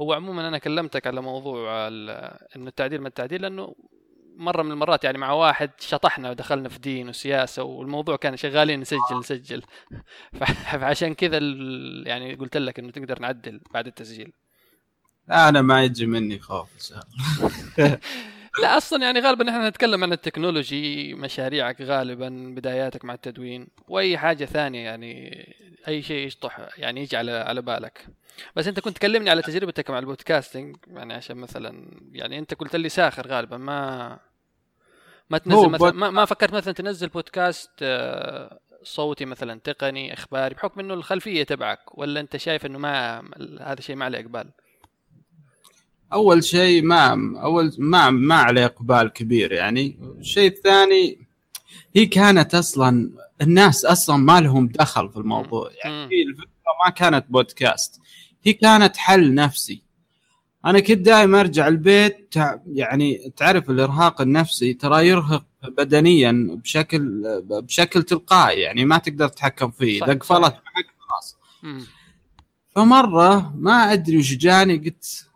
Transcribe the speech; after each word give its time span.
هو 0.00 0.12
عموما 0.12 0.48
أنا 0.48 0.58
كلمتك 0.58 1.06
على 1.06 1.22
موضوع 1.22 1.88
إنه 1.88 2.68
التعديل 2.68 3.00
ما 3.00 3.08
التعديل 3.08 3.42
لأنه 3.42 3.74
مرة 4.36 4.62
من 4.62 4.72
المرات 4.72 5.04
يعني 5.04 5.18
مع 5.18 5.32
واحد 5.32 5.70
شطحنا 5.78 6.30
ودخلنا 6.30 6.68
في 6.68 6.78
دين 6.78 7.08
وسياسة 7.08 7.62
والموضوع 7.62 8.16
كان 8.16 8.36
شغالين 8.36 8.80
نسجل 8.80 9.18
نسجل. 9.18 9.62
فعشان 10.80 11.14
كذا 11.14 11.38
يعني 12.06 12.34
قلت 12.34 12.56
لك 12.56 12.78
إنه 12.78 12.90
تقدر 12.90 13.20
نعدل 13.20 13.60
بعد 13.74 13.86
التسجيل. 13.86 14.32
أنا 15.30 15.62
ما 15.62 15.84
يجي 15.84 16.06
مني 16.06 16.38
خوف 16.38 16.68
لا 18.62 18.76
أصلا 18.76 19.02
يعني 19.02 19.20
غالبا 19.20 19.50
إحنا 19.50 19.68
نتكلم 19.68 20.04
عن 20.04 20.12
التكنولوجي 20.12 21.14
مشاريعك 21.14 21.80
غالبا 21.80 22.28
بداياتك 22.56 23.04
مع 23.04 23.14
التدوين 23.14 23.68
وأي 23.88 24.18
حاجة 24.18 24.44
ثانية 24.44 24.84
يعني 24.84 25.44
أي 25.88 26.02
شيء 26.02 26.26
يشطح 26.26 26.68
يعني 26.78 27.02
يجي 27.02 27.16
على 27.16 27.32
على 27.32 27.62
بالك 27.62 28.06
بس 28.56 28.68
أنت 28.68 28.80
كنت 28.80 28.96
تكلمني 28.96 29.30
على 29.30 29.42
تجربتك 29.42 29.90
مع 29.90 29.98
البودكاستنج 29.98 30.76
يعني 30.86 31.14
عشان 31.14 31.36
مثلا 31.36 32.00
يعني 32.12 32.38
أنت 32.38 32.54
قلت 32.54 32.76
لي 32.76 32.88
ساخر 32.88 33.26
غالبا 33.26 33.56
ما 33.56 34.18
ما 35.30 35.38
تنزل 35.38 35.68
مثلا 35.68 35.92
ما, 35.92 36.10
ما 36.10 36.24
فكرت 36.24 36.52
مثلا 36.52 36.74
تنزل 36.74 37.08
بودكاست 37.08 37.70
آه، 37.82 38.60
صوتي 38.82 39.24
مثلا 39.24 39.60
تقني 39.64 40.14
إخباري 40.14 40.54
بحكم 40.54 40.80
إنه 40.80 40.94
الخلفية 40.94 41.42
تبعك 41.42 41.98
ولا 41.98 42.20
أنت 42.20 42.36
شايف 42.36 42.66
إنه 42.66 42.78
ما 42.78 43.18
هذا 43.60 43.78
الشيء 43.78 43.96
ما 43.96 44.04
عليه 44.04 44.20
إقبال؟ 44.20 44.50
أول 46.12 46.44
شيء 46.44 46.82
ما 46.82 47.38
أول 47.42 47.72
ما 47.78 48.10
ما 48.10 48.34
عليه 48.34 48.64
إقبال 48.64 49.08
كبير 49.08 49.52
يعني. 49.52 49.98
الشيء 50.18 50.50
الثاني 50.50 51.28
هي 51.96 52.06
كانت 52.06 52.54
أصلا 52.54 53.10
الناس 53.42 53.84
أصلا 53.84 54.16
ما 54.16 54.40
لهم 54.40 54.66
دخل 54.66 55.10
في 55.10 55.16
الموضوع. 55.16 55.70
يعني 55.84 56.22
الفكرة 56.22 56.48
ما 56.84 56.90
كانت 56.90 57.26
بودكاست. 57.28 58.00
هي 58.42 58.52
كانت 58.52 58.96
حل 58.96 59.34
نفسي. 59.34 59.82
أنا 60.64 60.80
كنت 60.80 60.98
دائما 60.98 61.40
أرجع 61.40 61.68
البيت 61.68 62.34
يعني 62.66 63.32
تعرف 63.36 63.70
الإرهاق 63.70 64.20
النفسي 64.20 64.74
ترى 64.74 65.08
يرهق 65.08 65.44
بدنيا 65.62 66.48
بشكل 66.50 67.22
بشكل 67.50 68.02
تلقائي. 68.02 68.60
يعني 68.60 68.84
ما 68.84 68.98
تقدر 68.98 69.28
تتحكم 69.28 69.70
فيه. 69.70 70.04
إذا 70.04 70.14
قفلت 70.14 70.54
معك 70.54 70.86
خلاص. 70.98 71.38
فمرة 72.74 73.54
ما 73.56 73.92
أدري 73.92 74.18
وش 74.18 74.34
جاني 74.34 74.76
قلت 74.76 75.27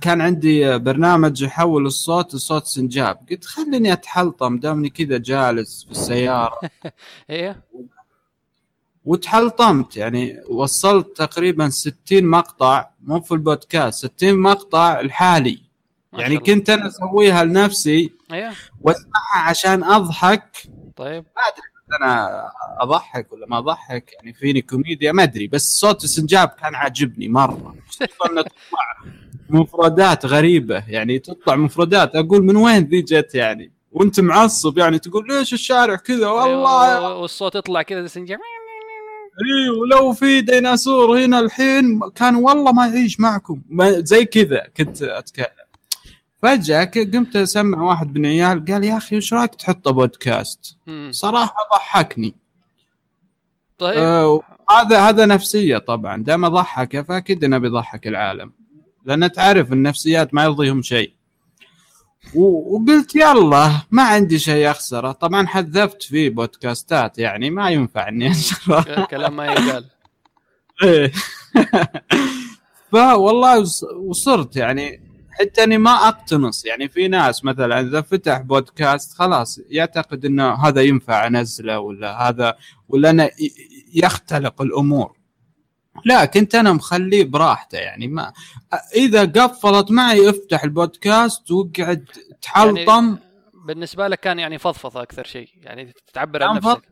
كان 0.00 0.20
عندي 0.20 0.78
برنامج 0.78 1.42
يحول 1.42 1.86
الصوت 1.86 2.34
لصوت 2.34 2.66
سنجاب. 2.66 3.18
قلت 3.30 3.44
خليني 3.44 3.92
أتحلطم 3.92 4.58
دامني 4.58 4.88
كذا 4.90 5.18
جالس 5.18 5.84
في 5.84 5.90
السيارة. 5.90 6.60
إيه. 7.30 7.62
وتحلطمت 9.04 9.96
يعني 9.96 10.40
وصلت 10.48 11.16
تقريبا 11.16 11.68
60 11.68 11.96
مقطع 12.12 12.90
مو 13.02 13.20
في 13.20 13.32
البودكاست 13.32 14.06
60 14.16 14.38
مقطع 14.38 15.00
الحالي 15.00 15.62
يعني 16.12 16.36
كنت 16.38 16.70
أنا 16.70 16.86
أسويها 16.86 17.44
لنفسي. 17.44 18.12
أيوه 18.32 18.52
وأسمعها 18.80 19.48
عشان 19.48 19.84
أضحك. 19.84 20.68
طيب. 20.96 21.24
ما 21.36 21.42
أدري 21.42 21.74
أنا 22.00 22.42
أضحك 22.78 23.32
ولا 23.32 23.46
ما 23.46 23.58
أضحك 23.58 24.12
يعني 24.12 24.32
فيني 24.32 24.62
كوميديا 24.62 25.12
ما 25.12 25.22
أدري. 25.22 25.46
بس 25.46 25.62
صوت 25.62 26.04
السنجاب 26.04 26.48
كان 26.48 26.74
عاجبني 26.74 27.28
مرة. 27.28 27.74
تطلع 28.00 28.44
مفردات 29.54 30.26
غريبة 30.26 30.84
يعني 30.88 31.18
تطلع 31.18 31.56
مفردات. 31.56 32.16
أقول 32.16 32.44
من 32.44 32.56
وين 32.56 32.84
ذي 32.84 33.02
جت 33.02 33.34
يعني؟ 33.34 33.72
وأنت 33.92 34.20
معصب 34.20 34.78
يعني 34.78 34.98
تقول 34.98 35.26
ليش 35.28 35.52
الشارع 35.52 35.96
كذا؟ 35.96 36.28
والله 36.28 36.96
أيوة 36.96 37.16
والصوت 37.16 37.54
يطلع 37.54 37.82
كذا 37.82 38.06
سنجاب 38.06 38.38
إي 39.34 39.70
ولو 39.70 40.12
في 40.12 40.40
ديناصور 40.40 41.24
هنا 41.24 41.40
الحين 41.40 42.00
كان 42.14 42.36
والله 42.36 42.72
ما 42.72 42.86
يعيش 42.86 43.20
معكم. 43.20 43.62
زي 43.82 44.24
كذا 44.24 44.66
كنت 44.76 45.02
أتكلم. 45.02 45.46
فجأة 46.42 46.84
قمت 46.84 47.36
أسمع 47.36 47.82
واحد 47.82 48.18
من 48.18 48.26
عيال 48.26 48.64
قال 48.64 48.84
يا 48.84 48.96
أخي 48.96 49.16
وش 49.16 49.34
رأيك 49.34 49.54
تحطه 49.54 49.90
بودكاست؟ 49.90 50.76
صراحة 51.10 51.56
ضحكني. 51.74 52.34
طيب. 53.78 53.98
آه 53.98 54.40
هذا 54.70 55.00
هذا 55.00 55.26
نفسية 55.26 55.78
طبعا. 55.78 56.22
دام 56.22 56.48
ضحك 56.48 57.00
فأكيد 57.00 57.44
إنه 57.44 57.58
بيضحك 57.58 58.06
العالم. 58.06 58.52
لأن 59.04 59.32
تعرف 59.32 59.72
النفسيات 59.72 60.34
ما 60.34 60.44
يرضيهم 60.44 60.82
شيء. 60.82 61.12
وقلت 62.34 63.14
يلا 63.14 63.72
ما 63.90 64.02
عندي 64.02 64.38
شيء 64.38 64.70
أخسره. 64.70 65.12
طبعا 65.12 65.46
حذفت 65.46 66.02
فيه 66.02 66.30
بودكاستات 66.30 67.18
يعني 67.18 67.50
ما 67.50 67.70
ينفع 67.70 68.08
إني 68.08 68.26
انشره 68.26 69.04
كلام 69.10 69.36
ما 69.36 69.46
يقال. 69.46 69.84
إيه. 70.84 71.12
فوالله 72.92 73.64
وصرت 73.96 74.56
يعني 74.56 75.00
حتى 75.30 75.64
أني 75.64 75.78
ما 75.78 76.08
أقتنص. 76.08 76.64
يعني 76.64 76.88
في 76.88 77.08
ناس 77.08 77.44
مثلا 77.44 77.80
إذا 77.80 78.00
فتح 78.00 78.40
بودكاست 78.40 79.18
خلاص 79.18 79.60
يعتقد 79.68 80.24
إنه 80.24 80.54
هذا 80.54 80.82
ينفع 80.82 81.26
أنزله 81.26 81.78
ولا 81.78 82.28
هذا 82.28 82.56
ولا 82.88 83.10
أنا 83.10 83.30
يختلق 83.94 84.62
الأمور. 84.62 85.23
لا 86.04 86.24
كنت 86.24 86.54
أنا 86.54 86.72
مخليه 86.72 87.24
براحته 87.24 87.78
يعني 87.78 88.08
ما 88.08 88.32
إذا 88.94 89.24
قفلت 89.24 89.90
معي 89.90 90.30
افتح 90.30 90.64
البودكاست 90.64 91.50
واقعد 91.50 92.04
تحلطم. 92.42 93.06
يعني 93.06 93.18
بالنسبة 93.66 94.08
لك 94.08 94.20
كان 94.20 94.38
يعني 94.38 94.58
فضفضة 94.58 95.02
أكثر 95.02 95.24
شيء 95.24 95.48
يعني 95.62 95.92
تعبر 96.12 96.42
عن 96.42 96.56
نفسك. 96.56 96.82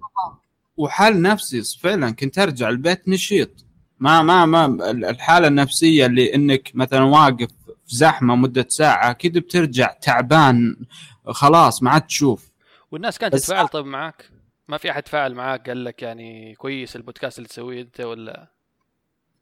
وحال 0.76 1.22
نفسي 1.22 1.78
فعلا 1.80 2.10
كنت 2.10 2.38
أرجع 2.38 2.68
البيت 2.68 3.08
نشيط. 3.08 3.50
ما 3.98 4.22
ما 4.22 4.46
ما 4.46 4.90
الحالة 4.90 5.48
النفسية 5.48 6.06
اللي 6.06 6.34
إنك 6.34 6.70
مثلا 6.74 7.02
واقف 7.02 7.48
في 7.86 7.96
زحمة 7.96 8.34
مدة 8.34 8.66
ساعة 8.68 9.10
أكيد 9.10 9.38
بترجع 9.38 9.92
تعبان 9.92 10.76
خلاص 11.26 11.82
ما 11.82 11.90
عاد 11.90 12.02
تشوف. 12.02 12.50
والناس 12.90 13.18
كانت 13.18 13.34
تتفاعل 13.34 13.68
طيب 13.68 13.86
معك 13.86 14.30
ما 14.68 14.78
في 14.78 14.90
أحد 14.90 15.02
تفاعل 15.02 15.34
معك 15.34 15.68
قال 15.68 15.84
لك 15.84 16.02
يعني 16.02 16.54
كويس 16.54 16.96
البودكاست 16.96 17.38
اللي 17.38 17.48
تسويه 17.48 17.82
أنت 17.82 18.00
ولا 18.00 18.51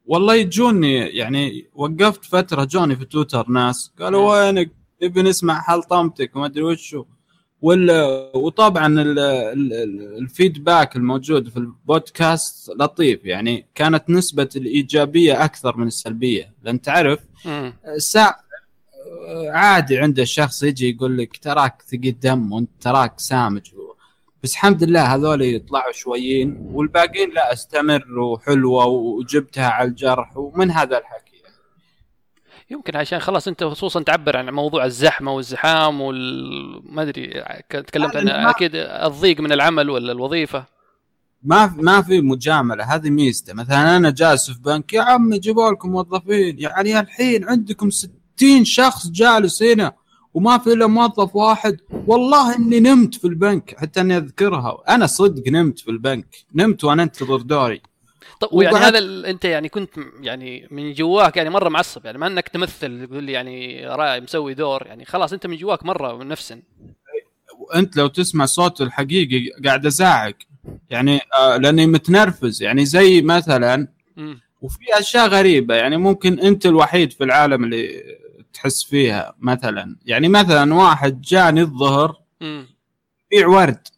والله 0.06 0.34
يجوني 0.34 0.96
يعني 0.96 1.70
وقفت 1.74 2.24
فترة 2.24 2.64
جوني 2.64 2.96
في 2.96 3.04
تويتر 3.04 3.48
ناس 3.48 3.92
قالوا 3.98 4.46
وينك؟ 4.46 4.70
نبي 5.02 5.22
نسمع 5.22 5.60
حلطمتك 5.60 6.36
وما 6.36 6.46
أدري 6.46 6.62
وشو. 6.62 7.04
ولا 7.62 8.30
وطبعا 8.36 8.94
ال 10.18 10.27
feedback 10.27 10.96
الموجود 10.96 11.48
في 11.48 11.56
البودكاست 11.56 12.70
لطيف 12.70 13.24
يعني 13.24 13.66
كانت 13.74 14.10
نسبة 14.10 14.48
الإيجابية 14.56 15.44
أكثر 15.44 15.76
من 15.76 15.86
السلبية. 15.86 16.54
لأن 16.62 16.80
تعرف 16.80 17.18
ساعة 17.96 18.40
عادي 19.48 19.98
عند 19.98 20.20
الشخص 20.20 20.62
يجي 20.62 20.90
يقول 20.90 21.18
لك 21.18 21.36
تراك 21.36 21.82
ثقيل 21.82 22.20
دم 22.20 22.52
وانت 22.52 22.70
تراك 22.80 23.20
سامج. 23.20 23.70
بس 24.42 24.52
الحمد 24.52 24.84
لله 24.84 25.14
هذول 25.14 25.42
يطلعوا 25.42 25.92
شويين 25.92 26.70
والباقيين 26.72 27.30
لا 27.30 27.52
استمر 27.52 28.18
وحلوة 28.18 28.86
وجبتها 28.86 29.68
على 29.68 29.88
الجرح 29.88 30.36
ومن 30.36 30.70
هذا 30.70 30.98
الحكي. 30.98 31.30
يمكن 32.70 32.96
عشان 32.96 33.18
خلاص 33.18 33.48
انت 33.48 33.64
خصوصا 33.64 34.02
تعبر 34.02 34.36
عن 34.36 34.50
موضوع 34.50 34.84
الزحمة 34.84 35.32
والزحام 35.32 36.00
وما 36.00 37.02
أدري 37.02 37.44
تكلمت 37.70 38.16
عن 38.16 38.28
أكيد 38.28 38.70
الضيق 38.74 39.40
من 39.40 39.52
العمل 39.52 39.90
ولا 39.90 40.12
الوظيفة. 40.12 40.64
ما 41.42 41.74
ما 41.76 42.02
في 42.02 42.20
مجاملة 42.20 42.84
هذه 42.84 43.10
ميزته 43.10 43.54
مثلا 43.54 43.96
أنا 43.96 44.10
جالس 44.10 44.50
في 44.50 44.60
بنك 44.60 44.92
يا 44.92 45.02
عمي 45.02 45.38
جيبوا 45.38 45.70
لكم 45.70 45.90
موظفين 45.90 46.58
يعني 46.58 47.00
الحين 47.00 47.48
عندكم 47.48 47.90
60 47.90 48.64
شخص 48.64 49.08
جالس 49.08 49.62
هنا. 49.62 49.92
وما 50.34 50.58
في 50.58 50.72
إلا 50.72 50.86
موظف 50.86 51.36
واحد. 51.36 51.76
والله 52.06 52.56
إني 52.56 52.80
نمت 52.80 53.14
في 53.14 53.24
البنك 53.24 53.74
حتى 53.78 54.00
أني 54.00 54.16
أذكرها. 54.16 54.82
أنا 54.88 55.06
صدق 55.06 55.48
نمت 55.48 55.78
في 55.78 55.90
البنك. 55.90 56.26
نمت 56.54 56.84
وأنا 56.84 57.02
أنتظر 57.02 57.36
دوري. 57.36 57.80
طب 58.40 58.48
ويعني 58.52 58.76
هذا 58.76 58.98
أنت 59.30 59.44
يعني 59.44 59.68
كنت 59.68 59.90
يعني 60.20 60.68
من 60.70 60.92
جواك 60.92 61.36
يعني 61.36 61.50
مرة 61.50 61.68
معصب 61.68 62.06
يعني 62.06 62.18
ما 62.18 62.26
إنك 62.26 62.48
تمثل 62.48 63.06
تقول 63.06 63.24
لي 63.24 63.32
يعني 63.32 63.86
راي 63.86 64.20
مسوي 64.20 64.54
دور 64.54 64.86
يعني 64.86 65.04
خلاص 65.04 65.32
أنت 65.32 65.46
من 65.46 65.56
جواك 65.56 65.84
مرة 65.84 66.24
نفسا. 66.24 66.62
وأنت 67.58 67.96
لو 67.96 68.06
تسمع 68.06 68.46
صوت 68.46 68.80
الحقيقي 68.80 69.48
قاعد 69.64 69.86
أزعق. 69.86 70.34
يعني 70.90 71.20
آه 71.36 71.56
لأني 71.56 71.86
متنرفز. 71.86 72.62
يعني 72.62 72.84
زي 72.86 73.22
مثلا 73.22 73.88
وفي 74.60 74.98
أشياء 74.98 75.28
غريبة. 75.28 75.74
يعني 75.74 75.96
ممكن 75.96 76.40
أنت 76.40 76.66
الوحيد 76.66 77.12
في 77.12 77.24
العالم 77.24 77.64
اللي 77.64 78.02
تحس 78.52 78.84
فيها 78.84 79.34
مثلا. 79.38 79.96
يعني 80.04 80.28
مثلا 80.28 80.74
واحد 80.74 81.20
جاني 81.20 81.60
الظهر 81.60 82.16
يبيع 83.32 83.48
ورد. 83.48 83.88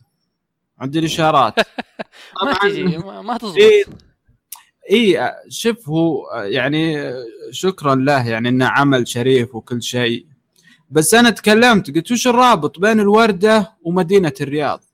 عندي 0.78 0.98
الإشارات. 0.98 1.54
ما 2.44 2.54
تجي 2.62 2.98
ما 2.98 3.38
تزبط 3.38 3.56
إيه 3.56 3.84
اي 4.90 5.32
شوف 5.48 5.88
هو 5.88 6.30
يعني 6.34 7.12
شكرا 7.50 7.94
له 7.94 8.28
يعني 8.28 8.48
إنه 8.48 8.66
عمل 8.66 9.08
شريف 9.08 9.54
وكل 9.54 9.82
شيء. 9.82 10.26
بس 10.90 11.14
أنا 11.14 11.30
تكلمت 11.30 11.94
قلت 11.96 12.12
وش 12.12 12.26
الرابط 12.26 12.78
بين 12.78 13.00
الوردة 13.00 13.72
ومدينة 13.82 14.32
الرياض؟ 14.40 14.84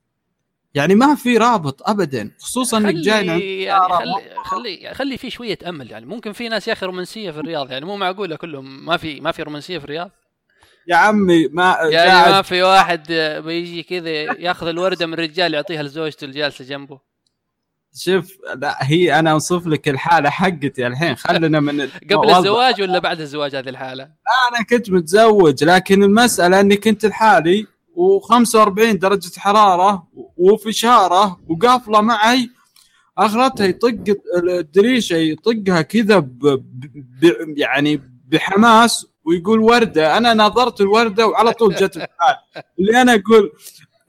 يعني 0.79 0.95
ما 0.95 1.15
في 1.15 1.37
رابط 1.37 1.89
ابدا 1.89 2.31
خصوصا 2.41 2.79
انك 2.79 2.95
جاي 2.95 3.63
يعني 3.63 3.89
خلي 3.89 4.23
خلي 4.45 4.95
خلي 4.95 5.17
في 5.17 5.31
شوية 5.31 5.59
أمل 5.67 5.91
يعني 5.91 6.07
ممكن 6.07 6.33
في 6.33 6.49
ناس 6.49 6.69
يا 6.69 6.73
أخي 6.73 6.87
رومانسية 6.87 7.31
في 7.31 7.39
الرياض 7.39 7.71
يعني 7.73 7.85
مو 7.85 7.97
معقولة 7.97 8.37
كلهم 8.37 8.87
ما 8.87 8.97
في 8.97 9.21
ما 9.21 9.33
في 9.33 9.43
رومانسية 9.43 9.79
في 9.79 9.85
الرياض 9.85 10.11
يا 10.89 10.97
عمي 10.97 11.49
ما 11.49 11.77
يعني 11.91 12.33
ما 12.33 12.43
في 12.43 12.63
واحد 12.63 13.13
بيجي 13.45 13.83
كذا 13.83 14.11
ياخذ 14.41 14.67
الوردة 14.67 15.07
من 15.07 15.15
رجال 15.15 15.55
يعطيها 15.55 15.83
لزوجته 15.83 16.25
الجالسة 16.25 16.65
جنبه 16.65 17.01
شوف 17.95 18.39
لا 18.57 18.77
هي 18.81 19.19
أنا 19.19 19.33
أوصف 19.33 19.67
لك 19.67 19.89
الحالة 19.89 20.31
حقتي 20.31 20.87
الحين 20.87 21.17
خلنا 21.17 21.61
من 21.61 21.89
قبل. 22.11 22.31
الزواج 22.31 22.83
ولا 22.83 22.99
بعد 22.99 23.21
الزواج 23.21 23.57
هذه 23.57 23.69
الحالة؟ 23.69 24.05
أنا 24.05 24.65
كنت 24.71 24.91
متزوج 24.91 25.65
لكن 25.65 26.03
المسألة 26.03 26.61
إني 26.61 26.77
كنت 26.77 27.07
لحالي 27.07 27.67
و45 27.99 28.97
درجة 28.97 29.39
حرارة 29.41 30.07
وفشاره 30.37 31.41
وقافلة 31.49 32.01
معي 32.01 32.51
أخرتها 33.19 33.67
يطق 33.67 33.95
الدريشة 34.49 35.15
يطقها 35.17 35.83
كذا 35.83 36.19
ب... 36.19 36.39
ب... 37.21 37.35
يعني 37.57 38.03
بحماس 38.29 39.07
ويقول 39.25 39.61
وردة. 39.61 40.17
أنا 40.17 40.35
نظرت 40.35 40.81
الوردة 40.81 41.27
وعلى 41.27 41.53
طول 41.53 41.75
جت 41.75 42.09
اللي 42.79 43.03
أنا 43.03 43.15
أقول 43.15 43.53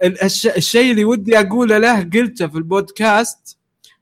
ال- 0.04 0.24
الش... 0.24 0.48
الشيء 0.48 0.92
اللي 0.92 1.06
ودي 1.06 1.40
أقوله 1.40 1.78
له 1.78 2.04
قلته 2.04 2.48
في 2.48 2.58
البودكاست 2.58 3.58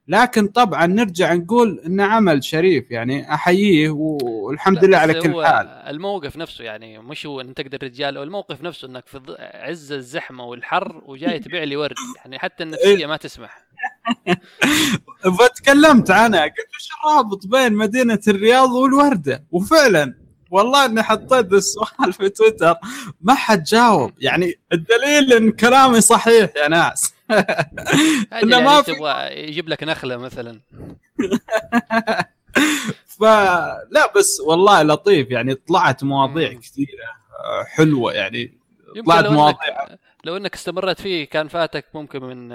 لكن 0.08 0.48
طبعا 0.48 0.86
نرجع 0.86 1.34
نقول 1.34 1.82
إنه 1.86 2.04
عمل 2.04 2.44
شريف 2.44 2.92
يعني 2.92 3.34
أحييه 3.34 3.90
والحمد 3.90 4.86
لله 4.86 4.98
على 4.98 5.14
كل 5.14 5.46
حال. 5.46 5.68
الموقف 5.68 6.38
نفسه 6.38 6.64
يعني 6.64 7.00
مش 7.00 7.26
هو 7.26 7.42
إن 7.42 7.54
تقدر 7.54 7.78
رجال 7.84 8.18
الموقف 8.18 8.62
نفسه 8.62 8.88
إنك 8.88 9.08
في 9.08 9.36
عز 9.40 9.92
الزحمة 9.92 10.46
والحر 10.46 11.02
وجاي 11.06 11.40
تبيع 11.48 11.64
لي 11.64 11.76
ورد 11.76 11.96
يعني 12.18 12.40
حتى 12.40 12.64
النفسية 12.64 13.06
ما 13.06 13.18
تسمح. 13.18 13.68
فتكلمت 15.40 16.12
عنها 16.12 16.42
قلت 16.44 16.54
وش 16.76 16.90
الرابط 17.00 17.48
بين 17.48 17.74
مدينة 17.74 18.20
الرياض 18.28 18.70
والوردة؟ 18.72 19.44
وفعلا 19.52 20.14
والله 20.52 20.86
إني 20.86 21.04
حطيت 21.04 21.54
السؤال 21.54 22.14
في 22.14 22.30
تويتر 22.30 22.76
ما 23.22 23.34
حد 23.34 23.64
جاوب. 23.64 24.12
يعني 24.20 24.54
الدليل 24.74 25.34
إن 25.34 25.52
كلامي 25.52 26.02
صحيح 26.02 26.50
يا 26.64 26.68
ناس. 26.68 27.14
إنه 27.32 28.52
يعني 28.58 28.66
ما 28.66 28.82
في- 28.82 28.94
تبغى 28.96 29.44
يجيب 29.48 29.70
لك 29.70 29.84
نخلة 29.84 30.18
مثلا. 30.18 30.60
فلا 33.20 34.12
بس 34.16 34.40
والله 34.40 34.84
لطيف. 34.84 35.32
يعني 35.32 35.56
طلعت 35.56 36.04
مواضيع. 36.04 36.54
كثيرة 36.54 36.88
آه، 37.44 37.64
حلوة 37.64 38.14
يعني. 38.14 38.58
طلعت 39.06 39.24
لو 39.24 39.32
مواضيع. 39.32 39.84
انك 39.84 40.00
لو 40.24 40.38
إنك 40.38 40.54
استمرت 40.54 41.02
فيه 41.02 41.26
كان 41.26 41.48
فاتك 41.48 41.86
ممكن 41.94 42.24
من 42.24 42.48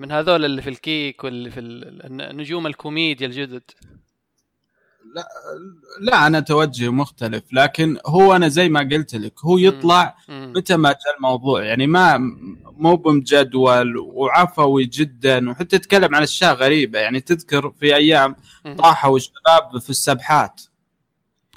من 0.00 0.12
هذول 0.12 0.44
اللي 0.44 0.62
في 0.62 0.70
الكيك 0.70 1.24
واللي 1.24 1.50
في 1.50 1.60
ال- 1.60 2.36
نجوم 2.36 2.66
الكوميديا 2.66 3.26
الجدد. 3.26 3.62
لا 6.00 6.26
أنا 6.26 6.40
توجهي 6.40 6.88
مختلف 6.88 7.42
لكن 7.52 7.98
هو 8.06 8.36
أنا 8.36 8.48
زي 8.48 8.68
ما 8.68 8.80
قلت 8.80 9.14
لك 9.14 9.44
هو 9.44 9.58
يطلع. 9.58 10.16
متى 10.28 10.76
ما 10.76 10.88
جاء 10.88 11.16
الموضوع 11.16 11.64
يعني 11.64 11.86
ما 11.86 12.18
مو 12.76 12.96
بمجدول 12.96 13.96
وعفوي 13.98 14.84
جدا 14.84 15.50
وحتى 15.50 15.76
يتكلم 15.76 16.14
عن 16.14 16.22
أشياء 16.22 16.54
غريبة 16.54 16.98
يعني 16.98 17.20
تذكر 17.20 17.70
في 17.80 17.96
أيام. 17.96 18.36
طاحوا 18.78 19.16
الشباب 19.16 19.78
في 19.80 19.90
السبحات 19.90 20.60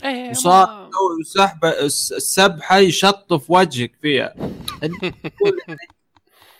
إيه 0.03 0.29
وصار 0.29 0.89
سحبه 1.25 1.69
السبحة 1.69 2.77
يشطف 2.77 3.51
وجهك 3.51 3.91
فيها 4.01 4.35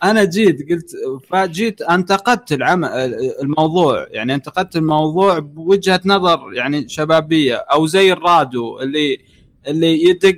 أنا 0.03 0.23
جيت 0.23 0.69
قلت 0.71 0.91
فجيت 1.29 1.81
انتقدت 1.81 2.51
العمل 2.51 2.89
الموضوع. 3.41 4.07
يعني 4.09 4.35
انتقدت 4.35 4.75
الموضوع 4.75 5.39
بوجهة 5.39 6.01
نظر 6.05 6.53
يعني 6.53 6.89
شبابية 6.89 7.55
أو 7.55 7.87
زي 7.87 8.13
الرادو 8.13 8.79
اللي 8.79 9.19
اللي 9.67 10.03
يدق 10.03 10.37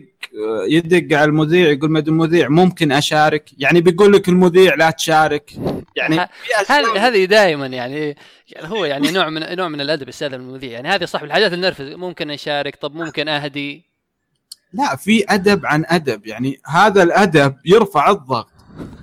يدق 0.68 1.18
على 1.18 1.30
المذيع 1.30 1.70
يقول 1.70 1.92
مد 1.92 2.08
المذيع 2.08 2.50
ممكن 2.50 2.92
أشارك؟ 2.92 3.50
يعني 3.58 3.82
بيقول 3.82 4.14
لك 4.14 4.30
المذيع 4.30 4.76
لا 4.76 4.90
تشارك. 4.90 5.52
يعني 5.96 6.20
هذه 6.68 7.08
هذه 7.08 7.26
دائما 7.26 7.68
يعني 7.68 8.18
يعني 8.48 8.68
هو 8.68 8.86
يعني 8.86 9.12
نوع 9.12 9.30
من 9.30 9.56
نوع 9.56 9.68
من 9.68 9.82
الأدب 9.82 10.10
من 10.22 10.34
المذيع. 10.34 10.72
يعني 10.72 10.88
هذه 10.88 11.06
صح 11.06 11.22
الحاجات 11.22 11.54
اللي 11.54 11.68
نرفز 11.68 11.88
ممكن 11.88 12.32
أشارك 12.32 12.76
طب 12.76 12.96
ممكن 12.96 13.28
أهدي. 13.28 13.84
لا 14.74 14.96
في 14.96 15.26
أدب 15.30 15.66
عن 15.66 15.86
أدب. 15.88 16.28
يعني 16.28 16.60
هذا 16.66 17.04
الأدب 17.04 17.56
يرفع 17.66 18.12
الضغط. 18.12 18.53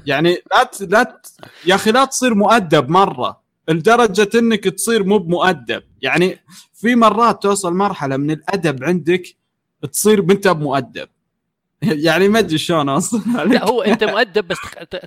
يعني 0.06 0.38
لا 0.54 0.62
ت... 0.62 0.82
لا 0.82 1.02
ت... 1.02 1.26
يا 1.66 1.74
أخي 1.74 1.90
لا 1.90 2.04
تصير 2.04 2.34
مؤدب 2.34 2.88
مرة 2.88 3.40
لدرجة 3.68 4.30
إنك 4.34 4.64
تصير 4.64 5.04
مو 5.04 5.18
بمؤدب. 5.18 5.82
يعني 6.02 6.38
في 6.74 6.94
مرات 6.94 7.42
توصل 7.42 7.74
مرحلة 7.74 8.16
من 8.16 8.30
الأدب 8.30 8.84
عندك 8.84 9.22
تصير 9.92 10.20
أنت 10.20 10.48
بمؤدب 10.48 11.08
يعني 11.82 12.28
ما 12.28 12.38
أدري 12.38 12.58
شلون 12.58 12.88
اوصلها 12.88 13.44
لك 13.44 13.52
لا 13.52 13.64
هو 13.64 13.82
أنت 13.82 14.04
مؤدب 14.04 14.48
بس 14.48 14.58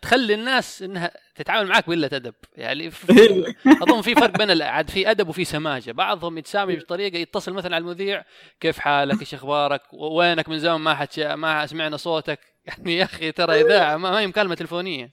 تخلي 0.01 0.33
الناس 0.33 0.81
إنها 0.81 1.11
تتعامل 1.35 1.69
معك 1.69 1.87
بقلة 1.87 2.09
أدب. 2.13 2.33
يعني. 2.55 2.91
أظن 3.83 4.01
في 4.01 4.15
فرق 4.15 4.37
بين 4.37 4.61
عاد 4.61 4.89
في 4.89 5.11
أدب 5.11 5.29
وفي 5.29 5.45
سماجة. 5.45 5.91
بعضهم 5.91 6.37
يتسامي 6.37 6.75
بطريقة 6.75 7.17
يتصل 7.17 7.53
مثلا 7.53 7.75
على 7.75 7.81
المذيع 7.81 8.23
كيف 8.59 8.79
حالك؟ 8.79 9.19
إيش 9.19 9.33
أخبارك؟ 9.33 9.81
وينك 9.93 10.49
من 10.49 10.59
زمان؟ 10.59 10.81
ما 10.81 10.95
حد 10.95 11.07
ما 11.19 11.65
سمعنا 11.65 11.97
صوتك. 11.97 12.39
يعني 12.65 12.97
يا 12.97 13.03
أخي 13.03 13.31
ترى 13.31 13.61
إذاعة 13.61 13.97
ما 13.97 14.19
هي 14.19 14.27
مكالمة 14.27 14.55
تلفونيه 14.55 15.11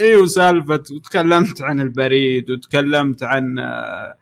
اي 0.00 0.16
وسالفة 0.16 0.82
وتكلمت 0.90 1.62
عن 1.62 1.80
البريد 1.80 2.50
وتكلمت 2.50 3.22
عن 3.22 3.58
آه، 3.58 4.16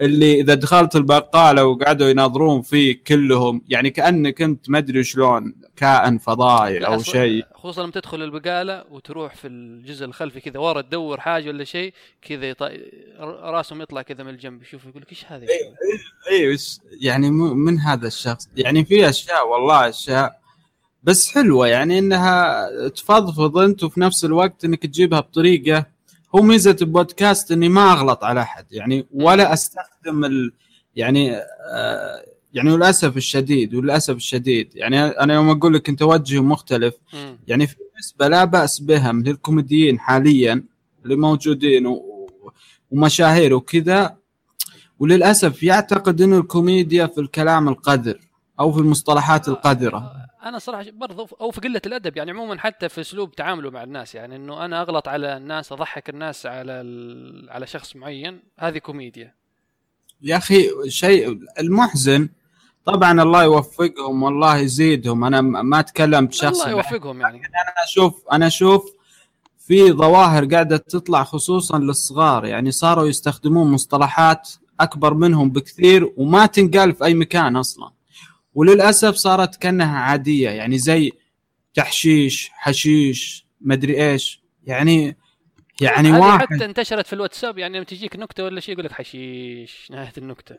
اللي 0.00 0.40
إذا 0.40 0.54
دخلت 0.54 0.96
البقالة 0.96 1.64
وقعدوا 1.64 2.08
يناظرون 2.08 2.62
فيك 2.62 3.02
كلهم 3.02 3.62
يعني 3.68 3.90
كأنك 3.90 4.42
أنت 4.42 4.70
ما 4.70 4.78
أدري 4.78 5.04
شلون 5.04 5.54
كائن 5.76 6.18
فضائي 6.18 6.86
أو 6.86 6.98
شيء. 6.98 7.44
خصوصا 7.54 7.82
لما 7.82 7.92
تدخل 7.92 8.22
البقالة 8.22 8.84
وتروح 8.90 9.34
في 9.34 9.48
الجزء 9.48 10.04
الخلفي 10.04 10.40
كذا 10.40 10.58
ورا 10.58 10.80
تدور 10.80 11.20
حاجة 11.20 11.48
ولا 11.48 11.64
شيء 11.64 11.92
كذا 12.22 12.48
يط... 12.48 12.62
راسهم 13.20 13.82
يطلع 13.82 14.02
كذا 14.02 14.24
من 14.24 14.30
الجنب 14.30 14.62
يشوف 14.62 14.86
يقول 14.86 15.02
لك 15.02 15.10
إيش 15.10 15.24
هذا 15.24 15.46
اي 16.30 16.52
وش 16.52 16.78
يعني 17.00 17.30
من 17.30 17.78
هذا 17.78 18.06
الشخص؟ 18.06 18.48
يعني 18.56 18.84
في 18.84 19.08
أشياء 19.08 19.48
والله 19.48 19.88
أشياء 19.88 20.43
بس 21.04 21.30
حلوة 21.30 21.68
يعني 21.68 21.98
إنها 21.98 22.68
تفضفض 22.88 23.58
أنت 23.58 23.84
وفي 23.84 24.00
نفس 24.00 24.24
الوقت 24.24 24.64
إنك 24.64 24.82
تجيبها 24.82 25.20
بطريقة. 25.20 25.86
هو 26.34 26.42
ميزة 26.42 26.76
البودكاست 26.82 27.52
إني 27.52 27.68
ما 27.68 27.92
أغلط 27.92 28.24
على 28.24 28.40
أحد 28.40 28.66
يعني 28.70 29.06
ولا 29.14 29.52
أستخدم 29.52 30.24
ال 30.24 30.52
يعني 30.96 31.36
آه 31.36 32.24
يعني 32.54 32.70
للأسف 32.70 33.16
الشديد 33.16 33.74
وللأسف 33.74 34.16
الشديد. 34.16 34.70
يعني 34.74 35.04
أنا 35.04 35.34
يوم 35.34 35.50
أقول 35.50 35.74
لك 35.74 35.88
أنت 35.88 36.02
وجه 36.02 36.40
مختلف. 36.42 36.94
يعني 37.46 37.66
في 37.66 37.76
نسبة 37.98 38.28
لا 38.28 38.44
بأس 38.44 38.80
بها 38.80 39.12
من 39.12 39.28
الكوميديين 39.28 39.98
حاليا 39.98 40.64
اللي 41.04 41.16
موجودين 41.16 41.86
و... 41.86 42.26
ومشاهير 42.90 43.54
وكذا. 43.54 44.16
وللأسف 44.98 45.62
يعتقد 45.62 46.20
أنه 46.22 46.38
الكوميديا 46.38 47.06
في 47.06 47.20
الكلام 47.20 47.68
القذر 47.68 48.18
أو 48.60 48.72
في 48.72 48.78
المصطلحات 48.78 49.48
القذرة. 49.48 50.23
أنا 50.44 50.58
صراحة 50.58 50.84
برضو 50.92 51.28
أو 51.40 51.50
في 51.50 51.60
قلة 51.60 51.80
الأدب 51.86 52.16
يعني 52.16 52.30
عموما 52.30 52.58
حتى 52.58 52.88
في 52.88 53.00
أسلوب 53.00 53.34
تعامله 53.34 53.70
مع 53.70 53.82
الناس 53.82 54.14
يعني 54.14 54.36
إنه 54.36 54.64
أنا 54.64 54.82
أغلط 54.82 55.08
على 55.08 55.36
الناس 55.36 55.72
أضحك 55.72 56.08
الناس 56.10 56.46
على 56.46 56.72
ال... 56.72 57.50
على 57.50 57.66
شخص 57.66 57.96
معين 57.96 58.42
هذه 58.58 58.78
كوميديا. 58.78 59.34
يا 60.22 60.36
أخي 60.36 60.68
شيء 60.88 61.38
المحزن 61.60 62.28
طبعا 62.84 63.22
الله 63.22 63.42
يوفقهم 63.44 64.22
والله 64.22 64.56
يزيدهم 64.56 65.24
أنا 65.24 65.40
م- 65.40 65.66
ما 65.66 65.80
أتكلم 65.80 66.26
بشخص 66.26 66.60
الله 66.60 66.70
يوفقهم 66.70 67.20
يعني. 67.20 67.36
أنا 67.38 67.74
أشوف 67.88 68.22
أنا 68.32 68.46
أشوف 68.46 68.92
في 69.58 69.92
ظواهر 69.92 70.44
قاعدة 70.44 70.76
تطلع 70.76 71.24
خصوصا 71.24 71.78
للصغار 71.78 72.44
يعني 72.44 72.70
صاروا 72.70 73.06
يستخدمون 73.08 73.70
مصطلحات 73.70 74.50
أكبر 74.80 75.14
منهم 75.14 75.50
بكثير 75.50 76.12
وما 76.16 76.46
تنقال 76.46 76.92
في 76.94 77.04
أي 77.04 77.14
مكان 77.14 77.56
أصلا. 77.56 77.90
وللأسف 78.54 79.14
صارت 79.14 79.56
كأنها 79.56 79.98
عادية 79.98 80.50
يعني 80.50 80.78
زي 80.78 81.12
تحشيش 81.74 82.50
حشيش 82.52 83.46
مدري 83.60 84.10
إيش 84.10 84.42
يعني 84.66 85.16
يعني 85.80 86.12
واحد 86.12 86.46
حتى 86.54 86.64
انتشرت 86.64 87.06
في 87.06 87.12
الواتساب 87.12 87.58
يعني 87.58 87.76
لما 87.76 87.84
تجيك 87.84 88.16
نكتة 88.16 88.44
ولا 88.44 88.60
شيء 88.60 88.72
يقول 88.74 88.84
لك 88.84 88.92
حشيش 88.92 89.90
نهاية 89.90 90.12
النكتة. 90.18 90.56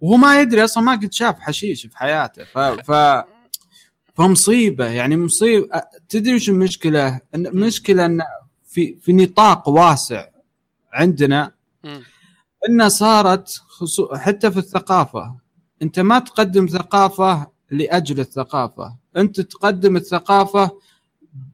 وهو 0.00 0.16
ما 0.16 0.40
يدري 0.40 0.64
أصلا 0.64 0.82
ما 0.82 0.92
قد 0.92 1.12
شاف 1.12 1.40
حشيش 1.40 1.86
في 1.86 1.98
حياته. 1.98 2.44
ف, 2.44 2.58
ف... 2.58 3.24
فمصيبة 4.14 4.86
يعني 4.86 5.16
مصيبه 5.16 5.82
تدري 6.08 6.34
وش 6.34 6.48
المشكلة؟ 6.48 7.20
المشكلة 7.34 8.06
إن 8.06 8.22
في 8.64 8.96
في 9.02 9.12
نطاق 9.12 9.68
واسع 9.68 10.26
عندنا. 10.92 11.52
انها 12.68 12.88
صارت 12.88 13.48
خصو... 13.48 14.14
حتى 14.14 14.50
في 14.50 14.56
الثقافة. 14.56 15.36
أنت 15.82 16.00
ما 16.00 16.18
تقدم 16.18 16.66
ثقافة 16.66 17.46
لأجل 17.70 18.20
الثقافة. 18.20 18.96
أنت 19.16 19.40
تقدم 19.40 19.96
الثقافة 19.96 20.70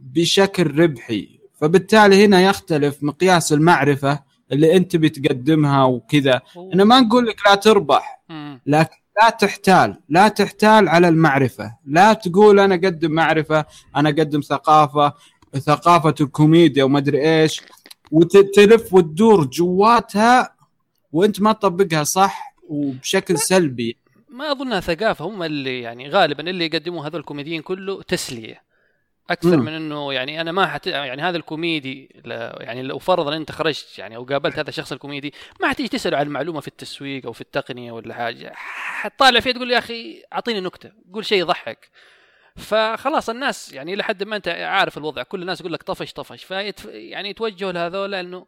بشكل 0.00 0.78
ربحي. 0.78 1.40
فبالتالي 1.54 2.24
هنا 2.24 2.42
يختلف 2.42 3.02
مقياس 3.02 3.52
المعرفة 3.52 4.22
اللي 4.52 4.76
أنت 4.76 4.96
بتقدمها 4.96 5.84
وكذا. 5.84 6.40
أنا 6.74 6.84
ما 6.84 7.00
نقول 7.00 7.26
لك 7.26 7.36
لا 7.46 7.54
تربح. 7.54 8.22
لكن 8.66 8.96
لا 9.22 9.30
تحتال. 9.30 10.00
لا 10.08 10.28
تحتال 10.28 10.88
على 10.88 11.08
المعرفة. 11.08 11.76
لا 11.86 12.12
تقول 12.12 12.60
أنا 12.60 12.74
أقدم 12.74 13.10
معرفة 13.10 13.64
أنا 13.96 14.08
أقدم 14.08 14.40
ثقافة 14.40 15.12
ثقافة 15.58 16.14
الكوميديا 16.20 16.84
وما 16.84 16.98
أدري 16.98 17.42
إيش. 17.42 17.62
وتلف 18.10 18.94
وتدور 18.94 19.44
جواتها 19.44 20.54
وأنت 21.12 21.40
ما 21.40 21.52
تطبقها 21.52 22.04
صح 22.04 22.54
وبشكل 22.68 23.38
سلبي. 23.38 23.96
ما 24.32 24.52
أظنها 24.52 24.80
ثقافة 24.80 25.24
هم 25.24 25.42
اللي 25.42 25.80
يعني 25.80 26.08
غالبا 26.08 26.50
اللي 26.50 26.66
يقدموه 26.66 27.06
هذول 27.06 27.20
الكوميديين 27.20 27.62
كله 27.62 28.02
تسلية. 28.02 28.62
أكثر 29.30 29.56
مم. 29.56 29.64
من 29.64 29.72
إنه 29.72 30.12
يعني 30.12 30.40
أنا 30.40 30.52
ما 30.52 30.66
حت 30.66 30.86
يعني 30.86 31.22
هذا 31.22 31.36
الكوميدي 31.36 32.20
لا- 32.24 32.56
يعني 32.60 32.82
لو 32.82 32.98
فرضا 32.98 33.36
أنت 33.36 33.52
خرجت 33.52 33.98
يعني 33.98 34.16
أو 34.16 34.24
قابلت 34.24 34.58
هذا 34.58 34.68
الشخص 34.68 34.92
الكوميدي 34.92 35.34
ما 35.60 35.68
حتيجي 35.68 35.88
تسأله 35.88 36.16
عن 36.16 36.26
المعلومة 36.26 36.60
في 36.60 36.68
التسويق 36.68 37.26
أو 37.26 37.32
في 37.32 37.40
التقنية 37.40 37.92
ولا 37.92 38.14
حاجة. 38.14 38.52
حتطالع 38.54 39.40
فيه 39.40 39.52
تقول 39.52 39.70
يا 39.70 39.78
أخي 39.78 40.22
أعطيني 40.32 40.60
نكتة 40.60 40.92
قول 41.14 41.24
شيء 41.26 41.38
يضحك. 41.38 41.90
فخلاص 42.56 43.30
الناس 43.30 43.72
يعني 43.72 43.96
لحد 43.96 44.22
ما 44.22 44.36
أنت 44.36 44.48
عارف 44.48 44.98
الوضع 44.98 45.22
كل 45.22 45.42
الناس 45.42 45.60
يقول 45.60 45.72
لك 45.72 45.82
طفش 45.82 46.12
طفش. 46.12 46.44
فيتف 46.44 46.84
يعني 46.86 47.30
يتوجهوا 47.30 47.72
لهذول 47.72 48.14
إنه 48.14 48.46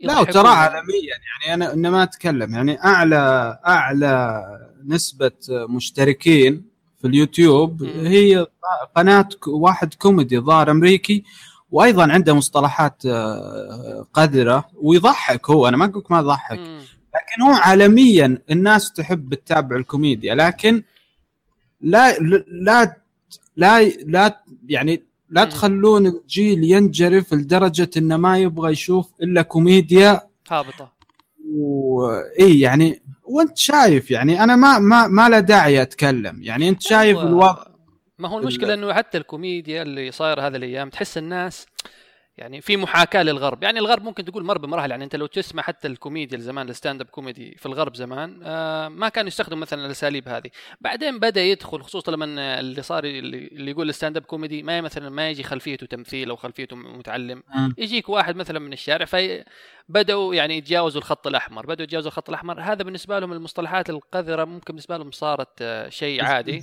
لا. 0.00 0.20
وترى 0.20 0.48
عالميا 0.48 1.14
يعني 1.42 1.54
أنا 1.54 1.72
أنا 1.72 1.90
ما 1.90 2.02
أتكلم 2.02 2.54
يعني 2.54 2.84
أعلى 2.84 3.58
أعلى 3.66 4.42
نسبة 4.86 5.32
مشتركين 5.50 6.64
في 7.00 7.06
اليوتيوب. 7.06 7.82
هي 7.82 8.46
قناة 8.96 9.28
واحد 9.46 9.94
كوميدي 9.94 10.38
ظاهر 10.38 10.70
أمريكي 10.70 11.24
وأيضا 11.70 12.12
عنده 12.12 12.34
مصطلحات 12.34 13.06
آه، 13.06 14.06
قذرة 14.14 14.68
ويضحك 14.74 15.50
هو 15.50 15.68
أنا 15.68 15.76
ما 15.76 15.84
أقول 15.84 16.04
ما 16.10 16.18
يضحك. 16.18 16.58
لكن 17.14 17.42
هو 17.42 17.52
عالميا 17.52 18.38
الناس 18.50 18.92
تحب 18.92 19.34
تتابع 19.34 19.76
الكوميديا 19.76 20.34
لكن 20.34 20.82
لا 21.80 22.18
لا 22.48 22.96
لا 23.56 23.90
لا 24.06 24.42
يعني 24.68 25.02
لا 25.30 25.44
مم. 25.44 25.50
تخلون 25.50 26.06
الجيل 26.06 26.64
ينجرف 26.64 27.34
لدرجة 27.34 27.90
إنه 27.96 28.16
ما 28.16 28.38
يبغى 28.38 28.72
يشوف 28.72 29.10
إلا 29.22 29.42
كوميديا. 29.42 30.20
هابطة. 30.50 30.92
واي 31.54 32.60
يعني 32.60 33.02
وأنت 33.24 33.58
شايف 33.58 34.10
يعني 34.10 34.44
أنا 34.44 34.56
ما 34.56 34.78
ما 34.78 35.06
ما 35.06 35.28
له 35.28 35.40
داعي 35.40 35.82
أتكلم. 35.82 36.42
يعني 36.42 36.68
أنت 36.68 36.82
شايف 36.82 37.16
هو- 37.18 37.22
الوضع 37.28 37.66
ما 38.18 38.28
هو 38.28 38.38
المشكلة 38.38 38.74
إنه 38.74 38.92
حتى 38.92 39.18
الكوميديا 39.18 39.82
اللي 39.82 40.10
صايرة 40.10 40.46
هذه 40.46 40.56
الأيام 40.56 40.90
تحس 40.90 41.18
الناس 41.18 41.66
يعني 42.40 42.60
في 42.60 42.76
محاكاة 42.76 43.22
للغرب. 43.22 43.62
يعني 43.62 43.78
الغرب 43.78 44.04
ممكن 44.04 44.24
تقول 44.24 44.44
مر 44.44 44.58
بمراحل 44.58 44.90
يعني 44.90 45.04
أنت 45.04 45.16
لو 45.16 45.26
تسمع 45.26 45.62
حتى 45.62 45.88
الكوميديا 45.88 46.38
زمان 46.38 46.68
ال 46.68 47.00
stand-up 47.00 47.06
comedy 47.06 47.56
في 47.58 47.66
الغرب 47.66 47.96
زمان 47.96 48.40
آه 48.44 48.88
ما 48.88 49.08
كانوا 49.08 49.28
يستخدموا 49.28 49.60
مثلا 49.60 49.86
الأساليب 49.86 50.28
هذه. 50.28 50.50
بعدين 50.80 51.18
بدأ 51.18 51.42
يدخل 51.42 51.82
خصوصا 51.82 52.12
لما 52.12 52.60
اللي 52.60 52.82
صار 52.82 53.04
اللي 53.04 53.70
يقول 53.70 53.88
ال 53.88 54.16
stand-up 54.16 54.22
comedy 54.22 54.62
ما 54.62 54.80
مثلا 54.80 55.08
ما 55.08 55.30
يجي 55.30 55.42
خلفيته 55.42 55.86
تمثيل 55.86 56.30
أو 56.30 56.36
خلفيته 56.36 56.76
متعلم. 56.76 57.42
يجيك 57.78 58.08
واحد 58.08 58.36
مثلا 58.36 58.58
من 58.58 58.72
الشارع 58.72 59.04
فبداوا 59.04 60.34
يعني 60.34 60.56
يتجاوزوا 60.56 61.00
الخط 61.00 61.26
الأحمر 61.26 61.66
بدأوا 61.66 61.84
يتجاوزوا 61.84 62.10
الخط 62.10 62.28
الأحمر. 62.28 62.60
هذا 62.60 62.82
بالنسبة 62.82 63.18
لهم 63.18 63.32
المصطلحات 63.32 63.90
القذرة 63.90 64.44
ممكن 64.44 64.72
بالنسبة 64.72 64.96
لهم 64.96 65.10
صارت 65.10 65.62
آه، 65.62 65.88
شيء 65.88 66.24
عادي. 66.24 66.62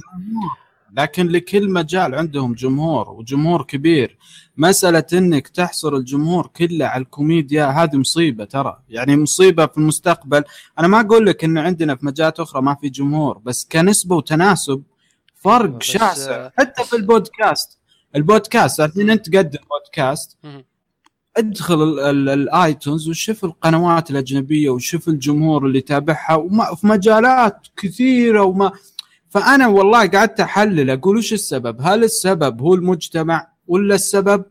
لكن 0.94 1.27
لكل 1.27 1.70
مجال 1.72 2.15
عندهم 2.15 2.53
جمهور 2.53 3.10
وجمهور 3.10 3.63
كبير. 3.63 4.17
مسألة 4.58 5.03
إنك 5.13 5.48
تحصر 5.48 5.96
الجمهور 5.96 6.48
كله 6.48 6.86
على 6.86 7.01
الكوميديا 7.03 7.65
هذه 7.65 7.96
مصيبة 7.96 8.46
ترى. 8.46 8.77
يعني 8.89 9.17
مصيبة 9.17 9.65
في 9.65 9.77
المستقبل. 9.77 10.44
أنا 10.79 10.88
ما 10.88 11.00
أقول 11.00 11.25
لك 11.25 11.44
انه 11.44 11.62
عندنا 11.62 11.96
في 11.96 12.06
مجالات 12.06 12.39
أخرى 12.39 12.62
ما 12.62 12.75
في 12.75 12.89
جمهور 12.89 13.38
بس 13.38 13.67
كنسبة 13.72 14.15
وتناسب 14.15 14.84
فرق 15.36 15.82
شاسع. 15.84 16.32
آه، 16.36 16.51
حتى 16.58 16.84
في 16.84 16.96
البودكاست. 16.96 17.77
البودكاست 18.15 18.79
الحين 18.79 19.10
أنت 19.10 19.29
تقدم 19.29 19.60
بودكاست. 19.70 20.38
ادخل 21.38 21.84
ال- 21.84 22.00
ال- 22.00 22.29
الآيتونز 22.29 23.10
وشوف 23.10 23.46
القنوات 23.46 24.12
الأجنبية 24.12 24.70
وشوف 24.70 25.08
الجمهور 25.08 25.65
اللي 25.65 25.77
يتابعها 25.77 26.36
وما 26.36 26.75
في 26.75 26.88
مجالات 26.88 27.67
كثيرة 27.77 28.44
وما 28.44 28.72
فأنا 29.29 29.67
والله 29.67 30.07
قعدت 30.07 30.39
أحلل 30.39 30.89
أقول 30.89 31.17
وش 31.17 31.34
السبب؟ 31.34 31.81
هل 31.81 32.03
السبب 32.03 32.62
هو 32.62 32.74
المجتمع 32.74 33.48
ولا 33.67 33.96
السبب 33.96 34.46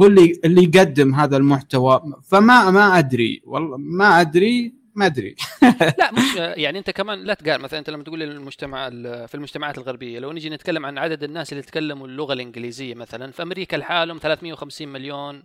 هو 0.00 0.06
اللي 0.06 0.40
اللي 0.44 0.62
يقدم 0.62 1.14
هذا 1.14 1.36
المحتوى؟ 1.36 2.02
فما 2.28 2.70
ما 2.70 2.98
أدري 2.98 3.42
والله 3.44 3.76
ما 3.76 4.20
أدري 4.20 4.74
ما 4.94 5.06
أدري 5.06 5.36
لا 5.98 6.12
مش 6.12 6.36
يعني 6.36 6.78
أنت 6.78 6.90
كمان 6.90 7.24
لا 7.24 7.34
تقارن 7.34 7.62
مثلا 7.62 7.78
أنت 7.78 7.90
لما 7.90 8.04
تقول 8.04 8.22
المجتمع 8.22 8.88
ال- 8.88 9.28
في 9.28 9.34
المجتمعات 9.34 9.78
الغربية 9.78 10.18
لو 10.18 10.32
نجي 10.32 10.50
نتكلم 10.50 10.86
عن 10.86 10.98
عدد 10.98 11.22
الناس 11.22 11.52
اللي 11.52 11.62
يتكلموا 11.64 12.06
اللغة 12.06 12.32
الإنجليزية 12.32 12.94
مثلا 12.94 13.32
في 13.32 13.42
أمريكا 13.42 13.76
لحالهم 13.76 14.18
350 14.18 14.88
مليون 14.88 15.42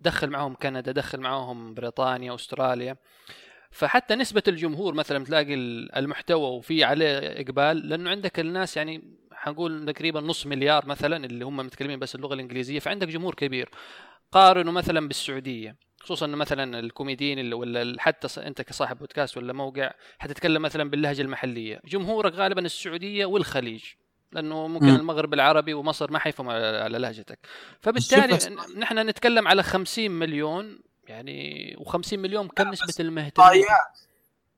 دخل 0.00 0.30
معهم 0.30 0.54
كندا 0.54 0.92
دخل 0.92 1.20
معهم 1.20 1.74
بريطانيا 1.74 2.34
أستراليا 2.34 2.96
فحتى 3.70 4.14
نسبة 4.14 4.42
الجمهور 4.48 4.94
مثلا 4.94 5.24
تلاقي 5.24 5.54
ال- 5.54 5.94
المحتوى 5.96 6.50
وفي 6.50 6.84
عليه 6.84 7.18
إقبال 7.18 7.88
لأنه 7.88 8.10
عندك 8.10 8.40
الناس 8.40 8.76
يعني 8.76 9.02
حنقول 9.32 9.92
تقريبا 9.92 10.20
نص 10.20 10.46
مليار 10.46 10.86
مثلا 10.86 11.24
اللي 11.26 11.44
هم 11.44 11.56
متكلمين 11.56 11.98
بس 11.98 12.14
اللغة 12.14 12.34
الإنجليزية 12.34 12.78
فعندك 12.78 13.08
جمهور 13.08 13.34
كبير. 13.34 13.68
قارنوا 14.32 14.72
مثلا 14.72 15.08
بالسعودية 15.08 15.76
خصوصا 16.00 16.26
إنه 16.26 16.36
مثلا 16.36 16.78
الكوميديين 16.78 17.52
ولا 17.52 17.96
حتى 18.02 18.40
أنت 18.46 18.62
كصاحب 18.62 18.98
بودكاست 18.98 19.36
ولا 19.36 19.52
موقع 19.52 19.90
حتتكلم 20.18 20.62
مثلا 20.62 20.90
باللهجة 20.90 21.22
المحلية. 21.22 21.80
جمهورك 21.84 22.32
غالبا 22.34 22.60
السعودية 22.60 23.24
والخليج 23.26 23.84
لأنه 24.32 24.66
ممكن 24.66 24.86
مم. 24.86 24.96
المغرب 24.96 25.34
العربي 25.34 25.74
ومصر 25.74 26.10
ما 26.10 26.18
حيفهم 26.18 26.48
على 26.50 26.98
لهجتك. 26.98 27.38
فبالتالي 27.80 28.38
نحن 28.76 28.98
نتكلم 28.98 29.48
على 29.48 29.62
50 29.62 30.10
مليون 30.10 30.80
يعني 31.10 31.76
و50 31.80 32.12
مليون 32.12 32.48
كم 32.48 32.68
نسبة 32.68 32.94
المهتمين؟ 33.00 33.32
إحصائيات. 33.46 33.98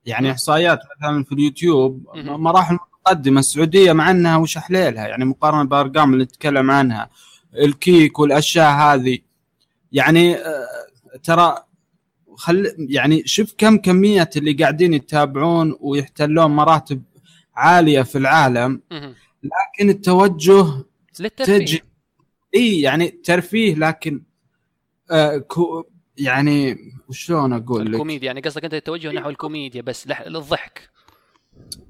يعني 0.05 0.31
إحصائيات 0.31 0.79
مثلا 0.97 1.23
في 1.23 1.31
اليوتيوب. 1.31 2.07
مراحل 2.15 2.75
متقدمة 2.75 3.39
السعودية 3.39 3.93
مع 3.93 4.11
إنها 4.11 4.37
وش 4.37 4.57
حليلها 4.57 5.07
يعني 5.07 5.25
مقارنة 5.25 5.63
بأرقام 5.63 6.13
اللي 6.13 6.23
نتكلم 6.23 6.71
عنها 6.71 7.09
الكيك 7.55 8.19
والأشياء 8.19 8.71
هذه. 8.71 9.19
يعني 9.91 10.35
آه، 10.35 10.67
ترى 11.23 11.55
خل 12.35 12.75
يعني 12.89 13.23
شوف 13.25 13.53
كم 13.57 13.77
كمية 13.77 14.29
اللي 14.35 14.53
قاعدين 14.53 14.93
يتابعون 14.93 15.77
ويحتلون 15.79 16.51
مراتب 16.51 17.03
عالية 17.55 18.01
في 18.01 18.17
العالم. 18.17 18.81
لكن 19.43 19.89
التوجه 19.89 20.65
للترفيه. 21.19 21.57
تجي 21.57 21.83
إي 22.55 22.81
يعني 22.81 23.07
ترفيه 23.07 23.75
لكن 23.75 24.23
آه 25.11 25.37
كو 25.37 25.83
يعني 26.17 26.77
وشلون 27.09 27.53
أقول 27.53 27.85
لك 27.85 27.93
الكوميديا 27.93 28.25
يعني 28.25 28.41
قصدك 28.41 28.63
أنت 28.63 28.73
التوجه 28.73 29.11
نحو 29.11 29.29
الكوميديا 29.29 29.81
بس 29.81 30.07
للضحك 30.27 30.89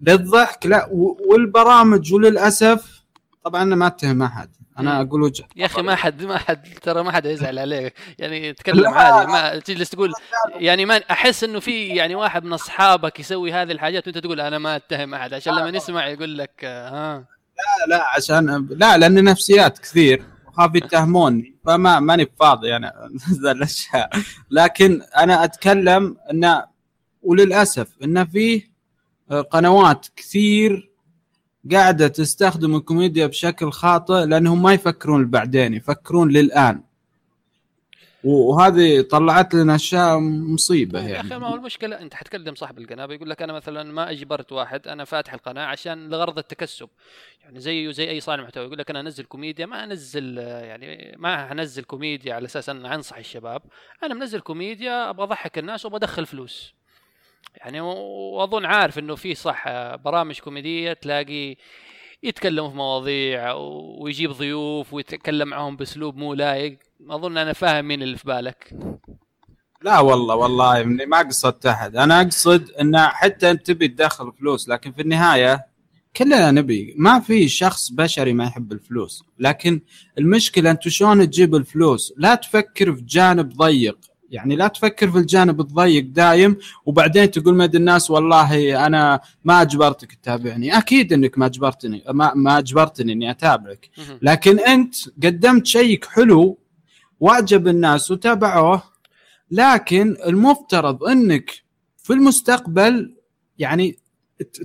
للضحك 0.01 0.65
لا 0.65 0.89
والبرامج 1.29 2.13
وللأسف 2.13 3.03
طبعا 3.43 3.63
أنا 3.63 3.75
ما 3.75 3.87
أتهم 3.87 4.23
أحد 4.23 4.49
أنا. 4.79 5.01
أقول 5.01 5.21
وجهه 5.21 5.47
يا 5.55 5.65
أخي. 5.65 5.81
ما 5.81 5.95
حد 5.95 6.23
ما 6.23 6.37
حد 6.37 6.67
ترى 6.81 7.03
ما 7.03 7.11
حد 7.11 7.25
يزعل 7.25 7.59
عليك 7.59 7.93
يعني 8.19 8.53
تكلم. 8.53 8.87
عادي 8.87 9.31
ما 9.31 9.59
تجلس 9.59 9.89
تقول 9.89 10.13
يعني 10.55 10.85
ما 10.85 10.97
أحس 11.11 11.43
إنه 11.43 11.59
في 11.59 11.87
يعني 11.87 12.15
واحد 12.15 12.43
من 12.43 12.53
أصحابك 12.53 13.19
يسوي 13.19 13.53
هذه 13.53 13.71
الحاجات 13.71 14.07
وأنت 14.07 14.17
تقول 14.17 14.41
أنا 14.41 14.57
ما 14.57 14.75
أتهم 14.75 15.13
أحد 15.13 15.33
عشان 15.33 15.53
لما 15.55 15.77
يسمع 15.77 16.07
يقول 16.07 16.37
لك 16.37 16.51
آه، 16.63 16.89
ها 16.89 17.25
لا 17.57 17.95
لا 17.95 18.03
عشان 18.15 18.67
لا 18.69 18.97
لأن 18.97 19.23
نفسيات 19.23 19.79
كثير 19.79 20.23
وخاف 20.53 20.75
يتهموني 20.75 21.55
فما 21.65 21.99
ماني 21.99 22.27
فاضي 22.39 22.75
أنا 22.75 23.09
الأشياء. 23.51 24.09
لكن 24.51 25.01
أنا 25.17 25.43
أتكلم 25.43 26.17
انه 26.31 26.63
وللأسف 27.21 27.87
انه 28.03 28.23
فيه 28.23 28.73
قنوات 29.29 30.07
كثير 30.15 30.91
قاعدة 31.71 32.07
تستخدم 32.07 32.75
الكوميديا 32.75 33.27
بشكل 33.27 33.71
خاطئ 33.71 34.25
لأنهم 34.25 34.63
ما 34.63 34.73
يفكرون 34.73 35.29
بعدين 35.29 35.73
يفكرون 35.73 36.31
للآن. 36.31 36.83
وهذه 38.23 39.01
طلعت 39.01 39.53
لنا 39.53 39.75
أشياء 39.75 40.19
مصيبة 40.19 40.99
يا 40.99 41.07
يعني. 41.07 41.27
أخي 41.27 41.37
ما 41.39 41.47
هو 41.47 41.55
المشكلة 41.55 42.01
أنت 42.01 42.13
حتكلم 42.13 42.55
صاحب 42.55 42.77
القناه 42.79 43.05
بيقول 43.05 43.29
لك 43.29 43.41
أنا 43.41 43.53
مثلا 43.53 43.91
ما 43.91 44.11
أجبرت 44.11 44.51
واحد 44.51 44.87
أنا 44.87 45.05
فاتح 45.05 45.33
القناة 45.33 45.65
عشان 45.65 46.09
لغرض 46.09 46.37
التكسب. 46.37 46.89
يعني 47.41 47.59
زيه 47.59 47.91
زي 47.91 48.09
أي 48.09 48.19
صانع 48.19 48.43
محتوى 48.43 48.65
يقول 48.65 48.77
لك 48.77 48.89
أنا 48.89 48.99
أنزل 48.99 49.23
كوميديا 49.23 49.65
ما 49.65 49.83
أنزل 49.83 50.37
يعني 50.37 51.15
ما 51.17 51.51
انزل 51.51 51.83
كوميديا 51.83 52.33
على 52.33 52.45
أساس 52.45 52.69
أن 52.69 52.85
أنصح 52.85 53.17
الشباب. 53.17 53.61
أنا 54.03 54.13
منزل 54.13 54.39
كوميديا 54.39 55.09
أبغى 55.09 55.23
أضحك 55.23 55.57
الناس 55.57 55.85
وأبغى 55.85 55.97
أدخل 55.97 56.25
فلوس. 56.25 56.73
يعني 57.57 57.81
وأظن 57.81 58.65
عارف 58.65 58.99
إنه 58.99 59.15
في 59.15 59.35
صح 59.35 59.65
برامج 59.95 60.39
كوميدية 60.39 60.93
تلاقي 60.93 61.55
يتكلموا 62.23 62.69
في 62.69 62.75
مواضيع 62.75 63.53
ويجيب 63.99 64.31
ضيوف 64.31 64.93
ويتكلم 64.93 65.47
معهم 65.47 65.75
بأسلوب 65.75 66.17
مو 66.17 66.33
لايق. 66.33 66.77
أظن 67.09 67.37
أنا 67.37 67.53
فاهم 67.53 67.87
مين 67.87 68.03
اللي 68.03 68.17
في 68.17 68.27
بالك. 68.27 68.75
لا 69.81 69.99
والله 69.99 70.35
والله 70.35 70.83
ما 70.83 71.17
قصدت 71.17 71.65
أحد. 71.65 71.95
أنا 71.95 72.21
أقصد 72.21 72.71
إن 72.71 72.97
حتى 72.97 73.51
أنت 73.51 73.65
تبي 73.65 73.87
تدخل 73.87 74.31
فلوس 74.39 74.69
لكن 74.69 74.91
في 74.91 75.01
النهاية 75.01 75.65
كلنا 76.17 76.51
نبي. 76.51 76.95
ما 76.97 77.19
في 77.19 77.47
شخص 77.47 77.91
بشري 77.91 78.33
ما 78.33 78.43
يحب 78.43 78.71
الفلوس. 78.71 79.23
لكن 79.39 79.81
المشكلة 80.17 80.71
أنت 80.71 80.87
شلون 80.87 81.29
تجيب 81.29 81.55
الفلوس؟ 81.55 82.13
لا 82.17 82.35
تفكر 82.35 82.95
في 82.95 83.01
جانب 83.01 83.49
ضيق. 83.49 83.97
يعني 84.29 84.55
لا 84.55 84.67
تفكر 84.67 85.11
في 85.11 85.17
الجانب 85.17 85.59
الضيق 85.61 86.05
دايم 86.05 86.57
وبعدين 86.85 87.31
تقول 87.31 87.55
مد 87.55 87.75
الناس 87.75 88.11
والله 88.11 88.85
أنا 88.85 89.19
ما 89.43 89.61
أجبرتك 89.61 90.13
تتابعني. 90.13 90.77
أكيد 90.77 91.13
إنك 91.13 91.37
ما 91.37 91.45
أجبرتني 91.45 92.03
ما, 92.09 92.33
ما 92.35 92.57
أجبرتني 92.57 93.13
إني 93.13 93.31
أتابعك. 93.31 93.89
لكن 94.21 94.59
أنت 94.59 94.95
قدمت 95.23 95.65
شيء 95.65 96.05
حلو 96.05 96.59
واعجب 97.23 97.67
الناس 97.67 98.11
وتابعوه 98.11 98.83
لكن 99.51 100.17
المفترض 100.27 101.03
إنك 101.03 101.51
في 101.97 102.13
المستقبل 102.13 103.15
يعني 103.57 103.99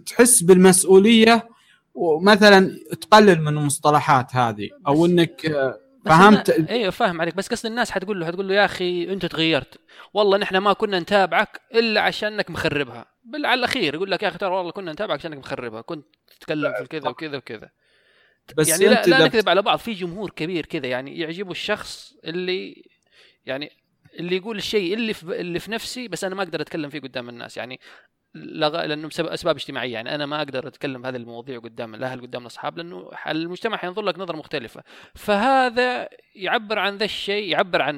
تحس 0.06 0.42
بالمسؤولية 0.42 1.48
ومثلا 1.94 2.78
تقلل 3.00 3.42
من 3.42 3.58
المصطلحات 3.58 4.36
هذه 4.36 4.68
أو 4.86 5.06
إنك 5.06 5.40
فهمت؟ 6.04 6.50
إيوه 6.50 6.90
فاهم 6.90 7.20
عليك. 7.20 7.34
بس 7.34 7.48
قصد 7.48 7.66
الناس 7.66 7.90
حتقول 7.90 8.20
له 8.20 8.26
حتقول 8.26 8.48
له 8.48 8.54
يا 8.54 8.64
أخي 8.64 9.12
أنت 9.12 9.26
تغيرت. 9.26 9.78
والله 10.14 10.38
نحن 10.38 10.56
ما 10.56 10.72
كنا 10.72 11.00
نتابعك 11.00 11.60
إلا 11.74 12.00
عشانك 12.00 12.50
مخربها. 12.50 13.06
بل 13.24 13.46
على 13.46 13.58
الأخير 13.58 13.94
يقول 13.94 14.10
لك 14.10 14.22
يا 14.22 14.28
أخي 14.28 14.38
ترى 14.38 14.50
والله 14.50 14.72
كنا 14.72 14.92
نتابعك 14.92 15.18
عشانك 15.18 15.38
مخربها. 15.38 15.80
كنت 15.80 16.06
تتكلم 16.40 16.72
في 16.78 16.86
كذا 16.86 17.08
وكذا 17.08 17.36
وكذا. 17.36 17.70
بس 18.56 18.68
يعني 18.68 18.94
لا, 18.94 19.02
لا 19.06 19.24
نكذب 19.24 19.48
على 19.48 19.62
بعض 19.62 19.78
في 19.78 19.92
جمهور 19.92 20.30
كبير 20.30 20.66
كذا 20.66 20.86
يعني 20.86 21.18
يعجبه 21.18 21.50
الشخص 21.50 22.14
اللي 22.24 22.84
يعني 23.46 23.72
اللي 24.18 24.36
يقول 24.36 24.56
الشيء 24.56 24.94
اللي 24.94 25.14
في 25.14 25.40
اللي 25.40 25.58
في 25.58 25.70
نفسي 25.70 26.08
بس 26.08 26.24
أنا 26.24 26.34
ما 26.34 26.42
أقدر 26.42 26.60
أتكلم 26.60 26.90
فيه 26.90 27.00
قدام 27.00 27.28
الناس. 27.28 27.56
يعني 27.56 27.80
لغ... 28.34 28.84
لأنه 28.84 29.08
بسبب 29.08 29.26
أسباب 29.26 29.56
اجتماعية. 29.56 29.92
يعني 29.92 30.14
أنا 30.14 30.26
ما 30.26 30.38
أقدر 30.38 30.68
أتكلم 30.68 31.06
هذه 31.06 31.16
المواضيع 31.16 31.58
قدام 31.58 31.94
الأهل 31.94 32.20
قدام 32.20 32.42
الأصحاب 32.42 32.78
لأنه 32.78 33.10
المجتمع 33.28 33.76
حينظر 33.76 34.02
لك 34.02 34.18
نظرة 34.18 34.36
مختلفة. 34.36 34.82
فهذا 35.14 36.08
يعبر 36.34 36.78
عن 36.78 36.96
ذا 36.96 37.04
الشيء 37.04 37.48
يعبر 37.48 37.82
عن 37.82 37.96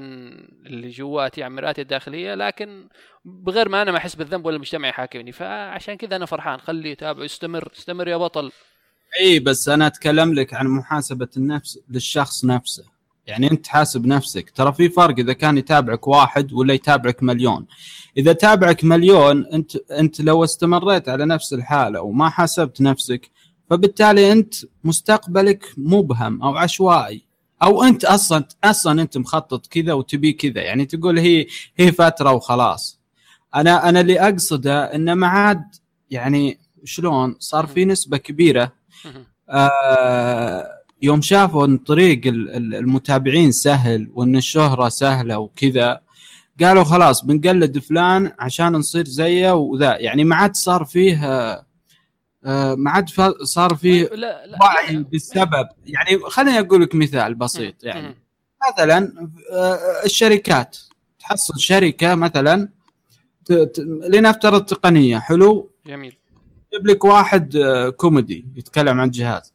اللي 0.66 0.88
جواتي 0.88 1.42
عن 1.42 1.54
مرآتي 1.54 1.82
الداخلية 1.82 2.34
لكن 2.34 2.88
بغير 3.24 3.68
ما 3.68 3.82
أنا 3.82 3.92
ما 3.92 3.98
أحس 3.98 4.14
بالذنب 4.14 4.46
ولا 4.46 4.56
المجتمع 4.56 4.88
يحاكمني. 4.88 5.32
فعشان 5.32 5.94
كذا 5.94 6.16
أنا 6.16 6.26
فرحان. 6.26 6.60
خليه 6.60 6.90
يتابع 6.90 7.24
استمر 7.24 7.72
استمر 7.72 8.08
يا 8.08 8.16
بطل. 8.16 8.52
إي 9.20 9.38
بس 9.38 9.68
أنا 9.68 9.86
أتكلم 9.86 10.34
لك 10.34 10.54
عن 10.54 10.66
محاسبة 10.68 11.28
النفس 11.36 11.78
للشخص 11.90 12.44
نفسه. 12.44 12.84
يعني 13.26 13.50
أنت 13.50 13.66
حاسب 13.66 14.06
نفسك. 14.06 14.50
ترى 14.50 14.72
في 14.72 14.88
فرق 14.88 15.18
إذا 15.18 15.32
كان 15.32 15.58
يتابعك 15.58 16.08
واحد 16.08 16.52
ولا 16.52 16.74
يتابعك 16.74 17.22
مليون. 17.22 17.66
إذا 18.16 18.32
تابعك 18.32 18.84
مليون 18.84 19.46
أنت 19.46 19.76
أنت 19.76 20.20
لو 20.20 20.44
استمريت 20.44 21.08
على 21.08 21.26
نفس 21.26 21.52
الحالة 21.52 22.00
وما 22.02 22.28
حاسبت 22.28 22.80
نفسك 22.80 23.30
فبالتالي 23.70 24.32
أنت 24.32 24.54
مستقبلك 24.84 25.64
مبهم 25.76 26.42
أو 26.42 26.56
عشوائي. 26.56 27.22
أو 27.62 27.82
أنت 27.82 28.04
أصلا 28.04 28.44
أصلا 28.64 29.02
أنت 29.02 29.18
مخطط 29.18 29.66
كذا 29.66 29.92
وتبي 29.92 30.32
كذا. 30.32 30.62
يعني 30.62 30.86
تقول 30.86 31.18
هي 31.18 31.46
هي 31.76 31.92
فترة 31.92 32.32
وخلاص. 32.32 33.00
أنا 33.54 33.88
أنا 33.88 34.00
اللي 34.00 34.20
أقصده 34.20 34.94
إنه 34.94 35.14
ما 35.14 35.26
عاد 35.26 35.64
يعني 36.10 36.58
شلون 36.84 37.36
صار 37.38 37.66
في 37.66 37.84
نسبة 37.84 38.16
كبيرة 38.16 38.79
آه 39.50 40.80
يوم 41.02 41.20
شافوا 41.20 41.66
إن 41.66 41.78
طريق 41.78 42.20
المتابعين 42.26 43.52
سهل 43.52 44.10
وإن 44.14 44.36
الشهرة 44.36 44.88
سهلة 44.88 45.38
وكذا 45.38 46.00
قالوا 46.60 46.84
خلاص 46.84 47.24
بنقلد 47.24 47.78
فلان 47.78 48.32
عشان 48.38 48.72
نصير 48.72 49.04
زيه 49.04 49.52
وذا. 49.54 49.96
يعني 49.96 50.24
ما 50.24 50.36
عاد 50.36 50.54
صار 50.56 50.84
فيه 50.84 51.24
آه، 52.44 52.74
ما 52.74 52.90
عاد 52.90 53.08
صار 53.42 53.74
فيه 53.74 54.10
وعي 54.60 54.96
بالسبب. 54.96 55.68
يعني 55.86 56.18
خليني 56.18 56.58
أقول 56.58 56.82
لك 56.82 56.94
مثال 56.94 57.34
بسيط 57.34 57.84
يعني. 57.84 58.16
مثلا 58.72 59.28
آه، 59.52 59.78
الشركات. 60.04 60.78
تحصل 61.18 61.60
شركة 61.60 62.14
مثلا 62.14 62.68
لنفترض 64.08 64.64
تقنية 64.64 65.18
حلو؟ 65.18 65.70
جميل. 65.86 66.19
يجيب 66.72 66.86
لك 66.86 67.04
واحد 67.04 67.56
آه، 67.56 67.88
كوميدي 67.88 68.46
يتكلم 68.56 69.00
عن 69.00 69.10
جهاز. 69.10 69.54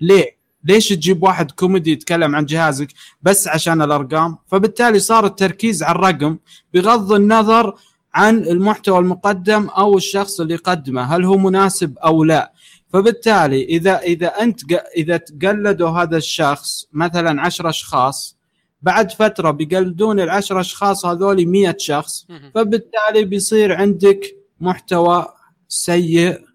ليه؟ 0.00 0.40
ليش 0.64 0.88
تجيب 0.88 1.22
واحد 1.22 1.50
كوميدي 1.50 1.92
يتكلم 1.92 2.36
عن 2.36 2.44
جهازك 2.44 2.88
بس 3.22 3.48
عشان 3.48 3.82
الأرقام؟ 3.82 4.38
فبالتالي 4.46 4.98
صار 4.98 5.26
التركيز 5.26 5.82
على 5.82 5.94
الرقم 5.98 6.38
بغض 6.74 7.12
النظر 7.12 7.74
عن 8.14 8.38
المحتوى 8.38 8.98
المقدم 8.98 9.68
أو 9.68 9.96
الشخص 9.96 10.40
اللي 10.40 10.54
يقدمه 10.54 11.02
هل 11.02 11.24
هو 11.24 11.38
مناسب 11.38 11.98
أو 11.98 12.24
لا. 12.24 12.52
فبالتالي 12.92 13.64
إذا 13.64 13.98
إذا 13.98 14.26
أنت 14.26 14.60
إذا 14.96 15.16
تقلدوا 15.16 15.88
هذا 15.88 16.16
الشخص 16.16 16.86
مثلا 16.92 17.42
10 17.42 17.68
أشخاص 17.68 18.36
بعد 18.82 19.10
فترة 19.10 19.50
بيقلدون 19.50 20.20
العشر 20.20 20.60
أشخاص 20.60 21.06
هذول 21.06 21.46
100 21.46 21.76
شخص 21.78 22.26
فبالتالي 22.54 23.24
بيصير 23.24 23.72
عندك 23.72 24.36
محتوى 24.60 25.26
سيء 25.68 26.49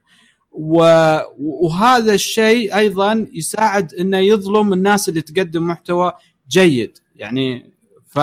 وهذا 0.58 2.14
الشيء 2.14 2.78
أيضا 2.78 3.28
يساعد 3.34 3.94
إنه 3.94 4.18
يظلم 4.18 4.74
الناس 4.74 5.10
اللي 5.10 5.22
تقدم 5.22 5.68
محتوى 5.68 6.14
جيد. 6.50 6.98
يعني 7.16 7.75
ف 8.16 8.20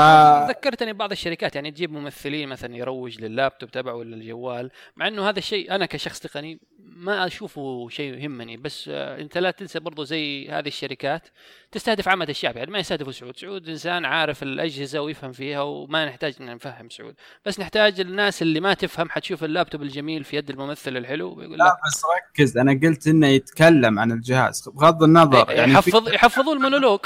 ذكرتني 0.48 0.92
ببعض 0.92 1.12
الشركات 1.12 1.54
يعني 1.54 1.70
تجيب 1.70 1.92
ممثلين 1.92 2.48
مثلا 2.48 2.76
يروج 2.76 3.20
لللابتوب 3.20 3.70
تبعه 3.70 3.94
ولا 3.94 4.16
الجوال 4.16 4.70
مع 4.96 5.08
إنه 5.08 5.28
هذا 5.28 5.38
الشيء 5.38 5.74
أنا 5.74 5.86
كشخص 5.86 6.20
تقني 6.20 6.60
ما 6.78 7.26
أشوفه 7.26 7.88
شيء 7.88 8.14
يهمني 8.14 8.56
بس 8.56 8.88
أنت 8.92 9.38
لا 9.38 9.50
تنسى 9.50 9.80
برضو 9.80 10.04
زي 10.04 10.48
هذه 10.48 10.66
الشركات 10.66 11.28
تستهدف 11.72 12.08
عامة 12.08 12.26
الشعب 12.28 12.56
يعني 12.56 12.70
ما 12.70 12.78
يستهدفوا 12.78 13.12
سعود 13.12 13.36
سعود 13.36 13.68
إنسان 13.68 14.04
عارف 14.04 14.42
الأجهزة 14.42 15.00
ويفهم 15.00 15.32
فيها 15.32 15.60
وما 15.60 16.06
نحتاج 16.06 16.34
إن 16.40 16.54
نفهم 16.54 16.90
سعود 16.90 17.14
بس 17.46 17.60
نحتاج 17.60 18.00
الناس 18.00 18.42
اللي 18.42 18.60
ما 18.60 18.74
تفهم 18.74 19.10
حتشوف 19.10 19.44
اللابتوب 19.44 19.82
الجميل 19.82 20.24
في 20.24 20.36
يد 20.36 20.50
الممثل 20.50 20.96
الحلو 20.96 21.34
ويقول 21.38 21.58
لا 21.58 21.76
بس 21.86 22.02
ركز 22.16 22.58
أنا 22.58 22.80
قلت 22.82 23.06
إنه 23.06 23.26
يتكلم 23.26 23.98
عن 23.98 24.12
الجهاز 24.12 24.68
بغض 24.68 25.02
النظر 25.02 25.50
يعني 25.50 25.72
يحفظ 25.72 26.08
يحفظوا 26.08 26.54
المونولوج. 26.54 27.00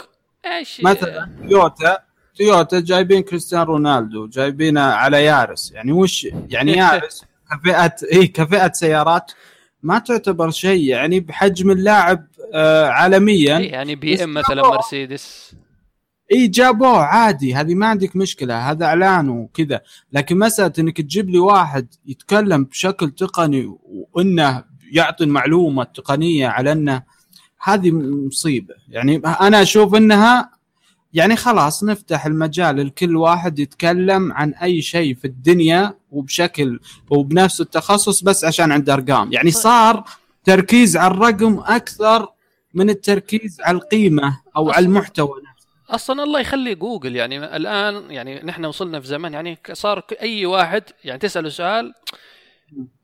إيش؟ 0.46 0.80
مثلا 0.84 1.36
تويوتا 1.48 2.05
تويوتا 2.36 2.80
جايبين 2.80 3.22
كريستيانو 3.22 3.64
رونالدو 3.64 4.26
جايبينه 4.26 4.80
على 4.80 5.24
يارس. 5.24 5.72
يعني 5.72 5.92
وش 5.92 6.26
يعني 6.48 6.72
يارس 6.82 7.24
كفئه 7.50 7.94
إي 8.12 8.26
كفئة 8.26 8.72
سيارات 8.72 9.32
ما 9.82 9.98
تعتبر 9.98 10.50
شيء. 10.50 10.82
يعني 10.82 11.20
بحجم 11.20 11.70
اللاعب 11.70 12.26
آه 12.54 12.86
عالميا 12.86 13.58
يعني 13.58 13.94
BM 13.94 14.34
مثلا 14.34 14.62
مرسيدس. 14.62 15.54
إي 16.32 16.48
جابوه 16.48 16.98
عادي. 16.98 17.54
هذه 17.54 17.74
ما 17.74 17.86
عندك 17.86 18.16
مشكلة 18.16 18.70
هذا 18.70 18.84
إعلان 18.84 19.28
وكذا. 19.28 19.80
لكن 20.12 20.38
مسألة 20.38 20.72
إنك 20.78 21.00
تجيب 21.00 21.30
لي 21.30 21.38
واحد 21.38 21.94
يتكلم 22.06 22.64
بشكل 22.64 23.10
تقني 23.10 23.76
وإنه 24.12 24.64
يعطي 24.92 25.24
المعلومة 25.24 25.82
التقنية 25.82 26.48
على 26.48 26.72
إنه 26.72 27.02
هذه 27.62 27.90
مصيبة. 27.90 28.74
يعني 28.88 29.16
أنا 29.16 29.62
أشوف 29.62 29.94
إنها 29.94 30.55
يعني 31.12 31.36
خلاص 31.36 31.84
نفتح 31.84 32.26
المجال 32.26 32.86
لكل 32.86 33.16
واحد 33.16 33.58
يتكلم 33.58 34.32
عن 34.32 34.54
أي 34.54 34.82
شيء 34.82 35.14
في 35.14 35.24
الدنيا 35.24 35.94
وبشكل 36.10 36.80
وبنفس 37.10 37.60
التخصص 37.60 38.22
بس 38.22 38.44
عشان 38.44 38.72
عنده 38.72 38.94
أرقام. 38.94 39.32
يعني 39.32 39.50
طيب. 39.50 39.62
صار 39.62 40.04
تركيز 40.44 40.96
على 40.96 41.14
الرقم 41.14 41.58
أكثر 41.58 42.28
من 42.74 42.90
التركيز 42.90 43.60
على 43.60 43.76
القيمة 43.76 44.40
أو 44.56 44.70
على 44.70 44.86
المحتوى 44.86 45.40
نفسه. 45.50 45.66
أصلا 45.90 46.22
الله 46.22 46.40
يخلي 46.40 46.74
جوجل. 46.74 47.16
يعني 47.16 47.56
الآن 47.56 48.10
يعني 48.10 48.42
نحن 48.44 48.64
وصلنا 48.64 49.00
في 49.00 49.06
زمن 49.06 49.32
يعني 49.32 49.58
صار 49.72 50.02
أي 50.22 50.46
واحد 50.46 50.82
يعني 51.04 51.18
تسأله 51.18 51.48
سؤال 51.48 51.92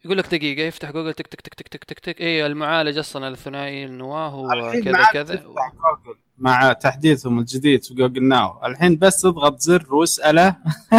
يقول 0.04 0.18
لك 0.18 0.26
دقيقة 0.26 0.62
يفتح 0.62 0.90
جوجل 0.90 1.14
تك 1.14 1.26
تك 1.26 1.40
تك 1.40 1.54
تك 1.54 1.68
تك 1.68 1.84
تك, 1.84 1.98
تك. 1.98 2.20
إيه 2.20 2.46
المعالج 2.46 2.98
أصلا 2.98 3.28
الثنائي 3.28 3.84
النواة 3.84 4.28
هو 4.28 4.72
كذا 4.84 5.04
كذا. 5.12 5.44
مع 6.38 6.72
تحديثهم 6.72 7.38
الجديد 7.38 7.84
في 7.84 7.94
Google 7.94 8.28
Now. 8.28 8.66
الحين 8.66 8.96
بس 8.98 9.20
تضغط 9.20 9.58
زر 9.60 9.94
واسأله 9.94 10.56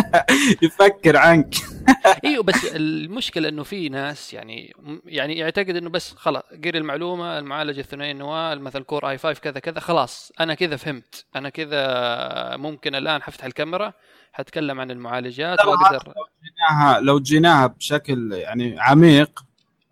يفكر 0.63 1.17
عنك. 1.17 1.55
أيوه 2.25 2.43
بس 2.43 2.65
المشكلة 2.65 3.49
إنه 3.49 3.63
في 3.63 3.89
ناس 3.89 4.33
يعني 4.33 4.73
يعني 5.05 5.37
يعتقد 5.37 5.75
إنه 5.75 5.89
بس 5.89 6.13
خلاص 6.13 6.43
قرا 6.65 6.77
المعلومة 6.77 7.39
المعالج 7.39 7.79
الثنائي 7.79 8.11
النواة 8.11 8.55
مثلا 8.55 8.83
Core 8.83 9.09
i5 9.09 9.39
كذا 9.41 9.59
كذا 9.59 9.79
خلاص 9.79 10.31
أنا 10.39 10.53
كذا 10.53 10.75
فهمت. 10.75 11.25
أنا 11.35 11.49
كذا 11.49 12.57
ممكن 12.57 12.95
الآن 12.95 13.21
حفتح 13.21 13.45
الكاميرا. 13.45 13.93
حتكلم 14.33 14.79
عن 14.79 14.91
المعالجات 14.91 15.65
واقدر 15.65 16.03
لو 16.07 16.23
جيناها 16.43 16.99
لو 16.99 17.19
جيناها 17.19 17.67
بشكل 17.67 18.31
يعني 18.33 18.79
عميق 18.79 19.45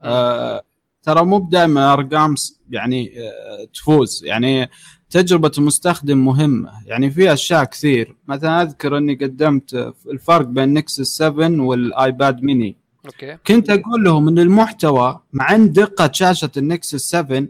آه 0.04 0.64
ترى 1.04 1.26
مو 1.26 1.40
بدائما 1.40 1.94
أرقام 1.94 2.36
يعني 2.70 3.14
آه 3.20 3.66
تفوز. 3.74 4.26
يعني 4.26 4.70
تجربة 5.10 5.52
المستخدم 5.58 6.26
مهمة. 6.26 6.72
يعني 6.86 7.12
في 7.12 7.34
أشياء 7.34 7.64
كثير. 7.64 8.16
مثلا 8.28 8.62
أذكر 8.62 8.98
إني 8.98 9.16
قدمت 9.16 9.94
الفرق 10.08 10.46
بين 10.46 10.74
Nexus 10.74 11.18
7 11.18 11.62
وال 11.62 11.89
iPad 11.89 12.44
mini. 12.44 12.78
okay. 13.06 13.38
كنت 13.48 13.70
أقول 13.70 14.04
لهم 14.04 14.28
إن 14.28 14.40
المحتوى 14.40 15.20
مع 15.34 15.56
إن 15.56 15.72
دقة 15.72 16.12
شاشة 16.12 16.52
ال 16.58 16.67
Nexus 16.67 17.10
7 17.10 17.48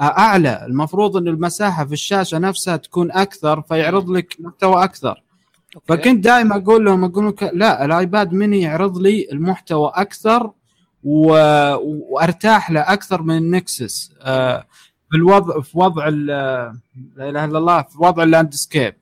أعلى. 0.00 0.66
المفروض 0.66 1.16
إن 1.16 1.28
المساحة 1.28 1.84
في 1.84 1.92
الشاشة 1.92 2.38
نفسها 2.38 2.76
تكون 2.76 3.12
أكثر 3.12 3.62
فيعرض 3.62 4.10
لك 4.10 4.36
محتوى 4.40 4.84
أكثر. 4.84 5.22
okay. 5.76 5.86
فكنت 5.88 6.24
دائما 6.24 6.56
أقول 6.56 6.84
لهم 6.84 7.04
أقول 7.04 7.24
لهم 7.24 7.34
لا 7.52 7.84
ال 7.84 7.94
iPad 7.94 8.32
mini 8.32 8.60
يعرض 8.60 8.98
لي 8.98 9.28
المحتوى 9.32 9.92
أكثر 9.94 10.50
و... 11.04 11.32
وأرتاح 12.10 12.70
له 12.70 12.80
أكثر 12.80 13.22
من 13.22 13.36
ال 13.36 13.49
Nexus 13.49 14.12
آه 14.22 14.66
في 15.10 15.16
الوضع 15.16 15.60
في 15.60 15.78
وضع 15.78 16.08
لا 16.08 16.72
إله 17.18 17.44
إلا 17.44 17.58
الله 17.58 17.82
في 17.82 17.98
وضع 17.98 18.22
ال 18.22 18.29
landscape. 18.29 18.94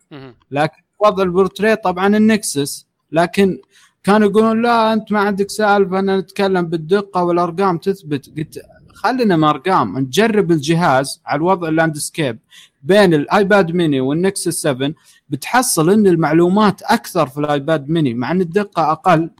لكن 0.51 0.77
في 0.77 0.99
وضع 1.07 1.23
البورتريه 1.23 1.75
طبعا 1.75 2.17
ال 2.17 2.28
Nexus 2.28 2.87
لكن 3.13 3.59
كانوا 4.05 4.29
يقولون 4.29 4.63
لا 4.63 4.93
أنت 4.93 5.13
ما 5.13 5.21
عندك 5.21 5.51
سالفة 5.51 5.99
ان 5.99 6.19
نتكلم 6.19 6.67
بالدقة 6.67 7.25
والأرقام 7.25 7.79
تثبت 7.79 8.31
قلت 8.39 8.63
خلينا 8.99 9.37
من 9.37 9.45
أرقام. 9.45 9.99
نجرب 9.99 10.51
الجهاز 10.51 11.23
على 11.27 11.37
الوضع 11.39 11.69
ال 11.69 11.76
landscape 11.76 12.39
بين 12.83 13.15
الآيباد 13.15 13.71
ميني 13.73 14.01
والنكسس 14.01 14.49
7 14.63 14.93
بتحصل 15.29 15.91
إن 15.91 16.07
المعلومات 16.07 16.83
أكثر 16.83 17.27
في 17.27 17.39
الآيباد 17.41 17.89
ميني 17.89 18.15
مع 18.15 18.31
إن 18.31 18.41
الدقة 18.41 18.93
أقل. 18.93 19.31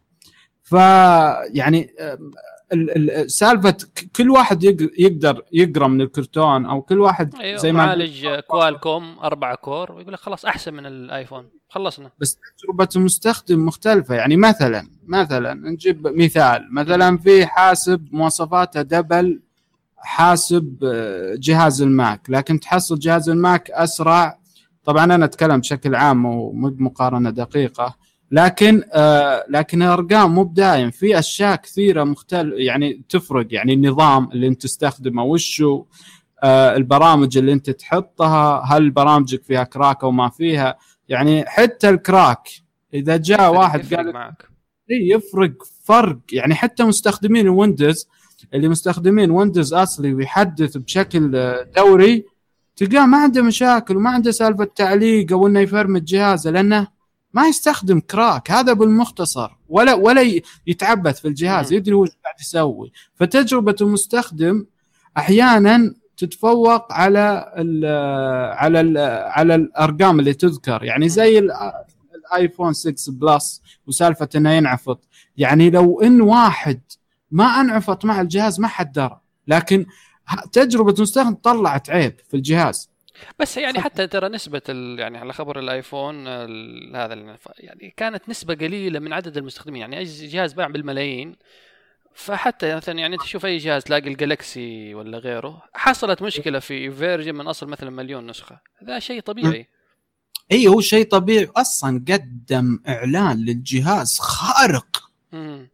فيعني 0.63 1.91
ال- 2.73 3.11
ال- 3.21 3.31
سالفة 3.31 3.77
كل 4.17 4.31
واحد 4.31 4.65
يق- 4.65 4.91
يقدر 4.99 5.43
يقرأ 5.53 5.89
من 5.89 6.01
الكرتون 6.01 6.67
أو 6.67 6.83
كل 6.83 6.99
واحد 7.01 7.35
أيوه 7.35 7.59
زي 7.59 7.73
ما 7.73 7.87
معالج 7.87 8.29
كوالكوم 8.49 9.19
أربعة 9.19 9.55
core 9.57 9.93
ويقول 9.93 10.13
لك 10.13 10.19
خلاص 10.19 10.45
أحسن 10.45 10.75
من 10.75 10.87
الآيفون. 10.87 11.49
خلصنا. 11.69 12.11
بس 12.19 12.39
تجربة 12.59 12.89
المستخدم 12.97 13.67
مختلفة. 13.67 14.15
يعني 14.15 14.37
مثلا 14.37 14.89
مثلا 15.07 15.55
نجيب 15.55 16.07
مثال. 16.07 16.69
مثلا 16.75 17.19
في 17.19 17.47
حاسب 17.47 18.09
مواصفاته 18.13 18.83
دبل 18.83 19.41
حاسب 20.01 20.79
آه، 20.85 21.35
جهاز 21.39 21.83
الماك. 21.83 22.21
لكن 22.29 22.61
تحصل 22.61 22.99
جهاز 22.99 23.29
الماك 23.29 23.71
أسرع. 23.71 24.39
طبعا 24.85 25.05
أنا 25.05 25.25
أتكلم 25.25 25.61
بشكل 25.61 25.95
عام 25.95 26.25
ومو 26.25 26.69
بمقارنة 26.69 27.31
دقيقة. 27.31 27.97
لكن 28.31 28.83
آه 28.93 29.45
لكن 29.49 29.83
الأرقام 29.83 30.35
مو 30.35 30.45
بدايم. 30.45 30.91
في 30.91 31.19
أشياء 31.19 31.57
كثيرة 31.57 32.05
مختلف 32.05 32.55
يعني 32.57 33.03
تفرق. 33.09 33.47
يعني 33.51 33.73
النظام 33.75 34.31
اللي 34.33 34.47
أنت 34.49 34.63
تستخدمه 34.63 35.23
وشو؟ 35.25 35.85
آه 36.43 36.77
البرامج 36.77 37.39
اللي 37.39 37.53
أنت 37.53 37.71
تحطها. 37.71 38.63
هل 38.67 38.91
برامجك 38.91 39.43
فيها 39.43 39.65
crack 39.65 40.05
أو 40.05 40.11
ما 40.11 40.29
فيها؟ 40.29 40.79
يعني 41.09 41.45
حتى 41.47 41.89
ال 41.89 41.98
crack. 41.98 42.49
إذا 42.95 43.17
جاء 43.17 43.55
واحد 43.55 43.95
قال 43.95 44.13
معك. 44.13 44.49
يفرق 44.91 45.53
فرق. 45.85 46.19
يعني 46.33 46.55
حتى 46.55 46.85
مستخدمين 46.85 47.47
الويندوز 47.47 48.09
اللي 48.55 48.69
مستخدمين 48.69 49.31
ويندوز 49.31 49.75
أصلي 49.75 50.15
ويحدث 50.15 50.77
بشكل 50.77 51.37
آه، 51.37 51.63
دوري 51.77 52.25
تلقاه 52.77 53.07
ما 53.07 53.19
عنده 53.19 53.43
مشاكل 53.43 53.97
وما 53.97 54.11
عنده 54.11 54.31
سالفة 54.31 54.65
تعليق 54.65 55.33
أو 55.33 55.47
إنه 55.47 55.61
يفرمت 55.61 56.03
جهازه 56.03 56.51
لأنه 56.51 56.87
ما 57.35 57.49
يستخدم 57.49 58.01
crack. 58.01 58.51
هذا 58.51 58.73
بالمختصر. 58.73 59.51
ولا 59.69 59.95
ولا 59.95 60.41
يتعبث 60.67 61.21
في 61.21 61.29
الجهاز. 61.29 61.73
يدري 61.73 61.95
هو 61.95 62.05
قاعد 62.05 62.41
يسوي. 62.41 62.93
فتجربة 63.15 63.75
المستخدم 63.81 64.67
أحيانا 65.19 65.95
تتفوق 66.17 66.93
على 66.93 67.53
ال 67.57 67.85
على 68.57 68.81
ال 68.81 68.99
على 69.29 69.55
الأرقام 69.55 70.21
اللي 70.21 70.35
تذكر. 70.35 70.85
يعني 70.85 71.09
زي 71.09 71.39
ال- 71.39 71.53
الايفون 72.15 72.73
6 72.73 73.13
Plus 73.13 73.63
وسالفة 73.87 74.29
إنه 74.37 74.51
ينعفط. 74.53 74.99
يعني 75.37 75.71
لو 75.71 76.01
إن 76.01 76.21
واحد 76.21 76.81
ما 77.31 77.61
انعفط 77.61 78.05
مع 78.05 78.21
الجهاز 78.21 78.61
ما 78.61 78.69
حد 78.69 78.93
درى 78.93 79.21
لكن 79.47 79.87
تجربة 80.53 80.93
المستخدم 80.93 81.35
طلعت 81.35 81.91
عيب 81.91 82.21
في 82.29 82.35
الجهاز. 82.35 82.91
بس 83.39 83.57
يعني 83.57 83.81
حتى 83.81 84.07
ترى 84.07 84.29
نسبة. 84.29 84.63
يعني 84.99 85.19
على 85.19 85.33
خبر 85.33 85.59
الآيفون 85.59 86.27
ال... 86.27 86.97
هذا 86.97 87.39
يعني 87.59 87.95
كانت 87.97 88.29
نسبة 88.29 88.55
قليلة 88.55 88.99
من 88.99 89.13
عدد 89.13 89.37
المستخدمين. 89.37 89.81
يعني 89.81 89.99
أي 89.99 90.05
جهاز 90.05 90.53
باع 90.53 90.67
بالملايين. 90.67 91.37
فحتى 92.15 92.75
مثلا 92.75 92.99
يعني 92.99 93.15
أنت 93.15 93.23
تشوف 93.23 93.47
أي 93.47 93.57
جهاز 93.57 93.85
تلاقي 93.85 94.09
الجالكسي 94.09 94.95
ولا 94.95 95.19
غيره 95.19 95.63
حصلت 95.73 96.23
مشكلة 96.23 96.59
في 96.59 96.91
version 96.91 97.35
من 97.35 97.47
أصل 97.47 97.67
مثلا 97.67 97.91
مليون 97.91 98.27
نسخة. 98.27 98.61
هذا 98.83 98.99
شيء 98.99 99.21
طبيعي. 99.21 99.69
اي 100.53 100.69
هو 100.69 100.81
شيء 100.81 101.09
طبيعي. 101.09 101.49
أصلا 101.57 102.05
قدم 102.09 102.79
إعلان 102.89 103.37
للجهاز 103.37 104.19
خارق. 104.19 105.08
مم. 105.33 105.69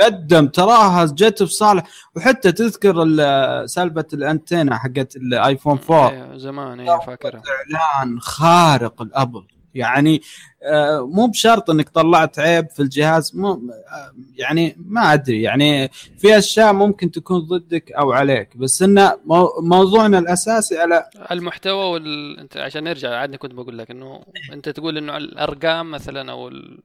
قدم 0.00 0.46
تراها 0.46 1.04
جت 1.06 1.42
في 1.42 1.52
صالح 1.52 1.82
وحتى 2.16 2.52
تذكر 2.52 3.02
ال- 3.02 3.70
سالفة 3.70 4.06
الأنتينا 4.12 4.78
حقت 4.78 5.16
الايفون 5.16 5.78
4 5.90 6.10
أيوة 6.10 6.36
زمان 6.36 6.80
أيوه 6.80 7.00
فاكرها. 7.00 7.42
إعلان 7.74 8.20
خارق 8.20 9.02
الأبل. 9.02 9.46
يعني 9.74 10.22
آه، 10.62 11.00
مو 11.06 11.26
بشرط 11.26 11.70
إنك 11.70 11.88
طلعت 11.88 12.38
عيب 12.38 12.70
في 12.70 12.80
الجهاز 12.80 13.36
مو 13.36 13.52
آه، 13.52 14.12
يعني 14.36 14.76
ما 14.78 15.12
أدري. 15.12 15.42
يعني 15.42 15.88
في 16.18 16.38
أشياء 16.38 16.72
ممكن 16.72 17.10
تكون 17.10 17.38
ضدك 17.40 17.92
أو 17.92 18.12
عليك. 18.12 18.56
بس 18.56 18.82
انه 18.82 19.16
مو- 19.26 19.52
موضوعنا 19.62 20.18
الأساسي 20.18 20.78
على 20.78 21.04
المحتوى 21.30 21.84
وال... 21.92 22.38
أنت 22.38 22.56
عشان 22.56 22.84
نرجع 22.84 23.10
عادني 23.18 23.38
كنت 23.38 23.54
بقول 23.54 23.78
لك 23.78 23.90
إنه 23.90 24.22
أنت 24.52 24.68
تقول 24.68 24.96
إنه 24.98 25.16
الأرقام 25.16 25.90
مثلا 25.90 26.32
أو 26.32 26.48
ال... 26.48 26.78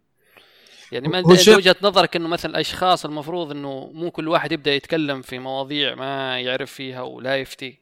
يعني 0.91 1.07
ما 1.07 1.19
انت 1.19 1.49
وجهة 1.49 1.75
نظرك 1.81 2.15
إنه 2.15 2.27
مثلا 2.27 2.51
الأشخاص 2.51 3.05
المفروض 3.05 3.51
إنه 3.51 3.91
مو 3.93 4.11
كل 4.11 4.27
واحد 4.27 4.51
يبدأ 4.51 4.73
يتكلم 4.73 5.21
في 5.21 5.39
مواضيع 5.39 5.95
ما 5.95 6.39
يعرف 6.39 6.71
فيها 6.71 7.01
ولا 7.01 7.37
يفتي. 7.37 7.79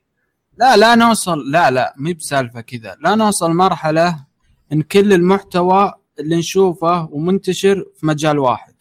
لا 0.57 0.77
لا 0.77 0.95
نوصل 0.95 1.51
لا 1.51 1.71
لا 1.71 1.93
مي 1.97 2.13
بسالفة 2.13 2.61
كذا. 2.61 2.97
لا 3.01 3.15
نوصل 3.15 3.51
مرحلة 3.51 4.25
إن 4.73 4.81
كل 4.81 5.13
المحتوى 5.13 5.93
اللي 6.19 6.35
نشوفه 6.35 7.09
ومنتشر 7.11 7.85
في 7.95 8.05
مجال 8.05 8.39
واحد. 8.39 8.73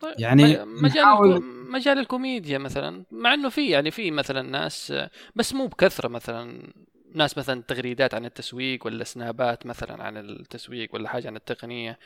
طيب 0.00 0.14
يعني 0.18 0.64
مجال 0.64 1.04
نحاول-. 1.04 1.42
مجال 1.70 1.98
الكوميديا 1.98 2.58
مثلا 2.58 3.04
مع 3.10 3.34
إنه 3.34 3.48
في 3.48 3.70
يعني 3.70 3.90
في 3.90 4.10
مثلا 4.10 4.42
ناس 4.42 4.94
بس 5.34 5.54
مو 5.54 5.66
بكثرة 5.66 6.08
مثلا. 6.08 6.72
ناس 7.14 7.38
مثلا 7.38 7.62
تغريدات 7.62 8.14
عن 8.14 8.24
التسويق 8.24 8.86
ولا 8.86 9.04
سنابات 9.04 9.66
مثلا 9.66 10.02
عن 10.02 10.16
التسويق 10.16 10.94
ولا 10.94 11.08
حاجة 11.08 11.26
عن 11.28 11.36
التقنية. 11.36 11.98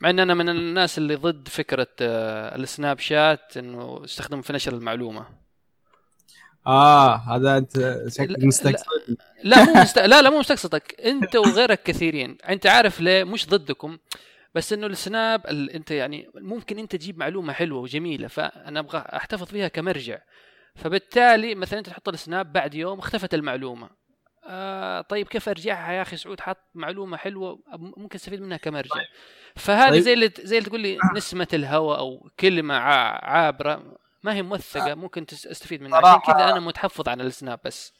مع 0.00 0.10
إن 0.10 0.20
أنا 0.20 0.34
من 0.34 0.48
الناس 0.48 0.98
اللي 0.98 1.14
ضد 1.14 1.48
فكرة 1.48 1.86
آه، 2.00 2.56
السناب 2.56 2.98
شات 2.98 3.56
إنه 3.56 4.00
يستخدم 4.04 4.42
في 4.42 4.52
نشر 4.52 4.72
المعلومة. 4.72 5.26
آه 6.66 7.14
هذا 7.16 7.58
أنت 7.58 8.02
شكلك 8.08 8.38
لا- 8.38 8.46
مستقصد. 8.46 9.16
لا 9.44 9.64
مو 9.64 9.74
مست... 9.74 9.98
لا 9.98 10.22
لا 10.22 10.30
مو 10.30 10.38
مستقصدك. 10.38 11.00
أنت 11.00 11.36
وغيرك 11.36 11.82
كثيرين. 11.82 12.38
أنت 12.48 12.66
عارف 12.66 13.00
ليه؟ 13.00 13.24
مش 13.24 13.48
ضدكم. 13.48 13.98
بس 14.54 14.72
إنه 14.72 14.86
السناب 14.86 15.46
ال... 15.46 15.70
أنت 15.70 15.90
يعني 15.90 16.30
ممكن 16.34 16.78
أنت 16.78 16.96
تجيب 16.96 17.18
معلومة 17.18 17.52
حلوة 17.52 17.80
وجميلة 17.80 18.28
فأنا 18.28 18.80
أبغى 18.80 18.98
أحتفظ 18.98 19.46
فيها 19.46 19.68
كمرجع. 19.68 20.18
فبالتالي 20.74 21.54
مثلا 21.54 21.78
أنت 21.78 21.88
تحط 21.88 22.08
السناب 22.08 22.52
بعد 22.52 22.74
يوم 22.74 22.98
اختفت 22.98 23.34
المعلومة. 23.34 24.01
آه 24.46 25.00
طيب 25.00 25.28
كيف 25.28 25.48
أرجعها 25.48 25.92
يا 25.92 26.02
أخي 26.02 26.16
سعود؟ 26.16 26.40
حط 26.40 26.58
معلومة 26.74 27.16
حلوة 27.16 27.58
ممكن 27.96 28.16
أستفيد 28.16 28.40
منها 28.40 28.56
كمرجع. 28.56 28.90
فهذه 29.56 29.90
طيب. 29.90 30.02
زي 30.02 30.12
اللي 30.12 30.30
زي 30.42 30.58
اللي 30.58 30.68
تقول 30.68 30.80
لي 30.80 30.98
نسمة 31.16 31.48
الهواء 31.54 31.98
أو 31.98 32.30
كلمة 32.40 32.74
ع- 32.74 33.24
عابرة. 33.30 33.82
ما 34.22 34.34
هي 34.34 34.42
موثقة 34.42 34.94
ممكن 34.94 35.26
تس- 35.26 35.46
أستفيد 35.46 35.82
منها. 35.82 35.98
عشان 35.98 36.20
كذا 36.34 36.50
أنا 36.50 36.60
متحفظ 36.60 37.08
عن 37.08 37.20
السناب 37.20 37.60
بس. 37.64 37.92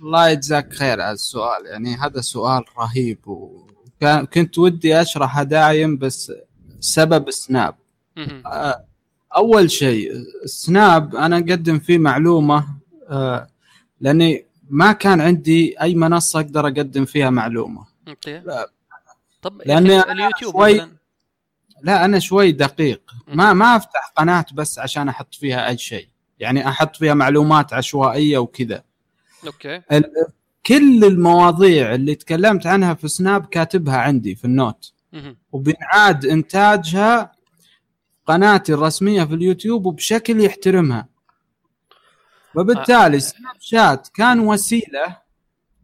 الله 0.00 0.28
يجزاك 0.28 0.72
خير 0.72 1.00
على 1.00 1.12
السؤال. 1.12 1.66
يعني 1.66 1.94
هذا 1.96 2.20
سؤال 2.20 2.64
رهيب 2.78 3.18
وكان 3.28 4.26
كنت 4.26 4.58
ودي 4.58 5.00
اشرحه 5.00 5.42
دايم 5.42 5.98
بس 5.98 6.32
سبب 6.80 7.28
السناب 7.28 7.74
مهم. 8.16 8.42
آه، 8.46 8.84
أول 9.36 9.70
شيء 9.70 10.12
السناب 10.44 11.16
أنا 11.16 11.36
أقدم 11.36 11.78
فيه 11.78 11.98
معلومة 11.98 12.66
آه، 13.08 13.46
لأني 14.00 14.46
ما 14.70 14.92
كان 14.92 15.20
عندي 15.20 15.80
أي 15.80 15.94
منصة 15.94 16.40
أقدر 16.40 16.66
أقدم 16.66 17.04
فيها 17.04 17.30
معلومة. 17.30 17.86
أوكي. 18.08 18.42
طب 19.42 19.60
أنا 19.60 20.12
اليوتيوب 20.12 20.52
شوي- 20.52 20.74
مثلا. 20.74 20.90
لا 21.82 22.04
أنا 22.04 22.18
شوي 22.18 22.52
دقيق. 22.52 23.00
ما 23.28 23.52
ما 23.52 23.76
أفتح 23.76 24.12
قناة 24.16 24.44
بس 24.54 24.78
عشان 24.78 25.08
أحط 25.08 25.34
فيها 25.34 25.68
أي 25.68 25.78
شيء. 25.78 26.08
يعني 26.38 26.68
أحط 26.68 26.96
فيها 26.96 27.14
معلومات 27.14 27.72
عشوائية 27.72 28.38
وكذا. 28.38 28.82
أوكي. 29.46 29.76
ال- 29.92 30.12
كل 30.66 31.04
المواضيع 31.04 31.94
اللي 31.94 32.14
تكلمت 32.14 32.66
عنها 32.66 32.94
في 32.94 33.08
سناب 33.08 33.46
كاتبها 33.46 33.96
عندي 33.96 34.34
في 34.34 34.44
ال 34.44 34.52
note. 34.52 34.92
مهم. 35.12 35.36
وبعاد 35.52 36.26
إنتاجها 36.26 37.32
قناتي 38.26 38.74
الرسمية 38.74 39.24
في 39.24 39.34
اليوتيوب 39.34 39.86
وبشكل 39.86 40.40
يحترمها. 40.40 41.08
وبالتالي 42.54 43.20
سناب 43.20 43.54
شات 43.60 44.08
كان 44.14 44.40
وسيلة 44.40 45.16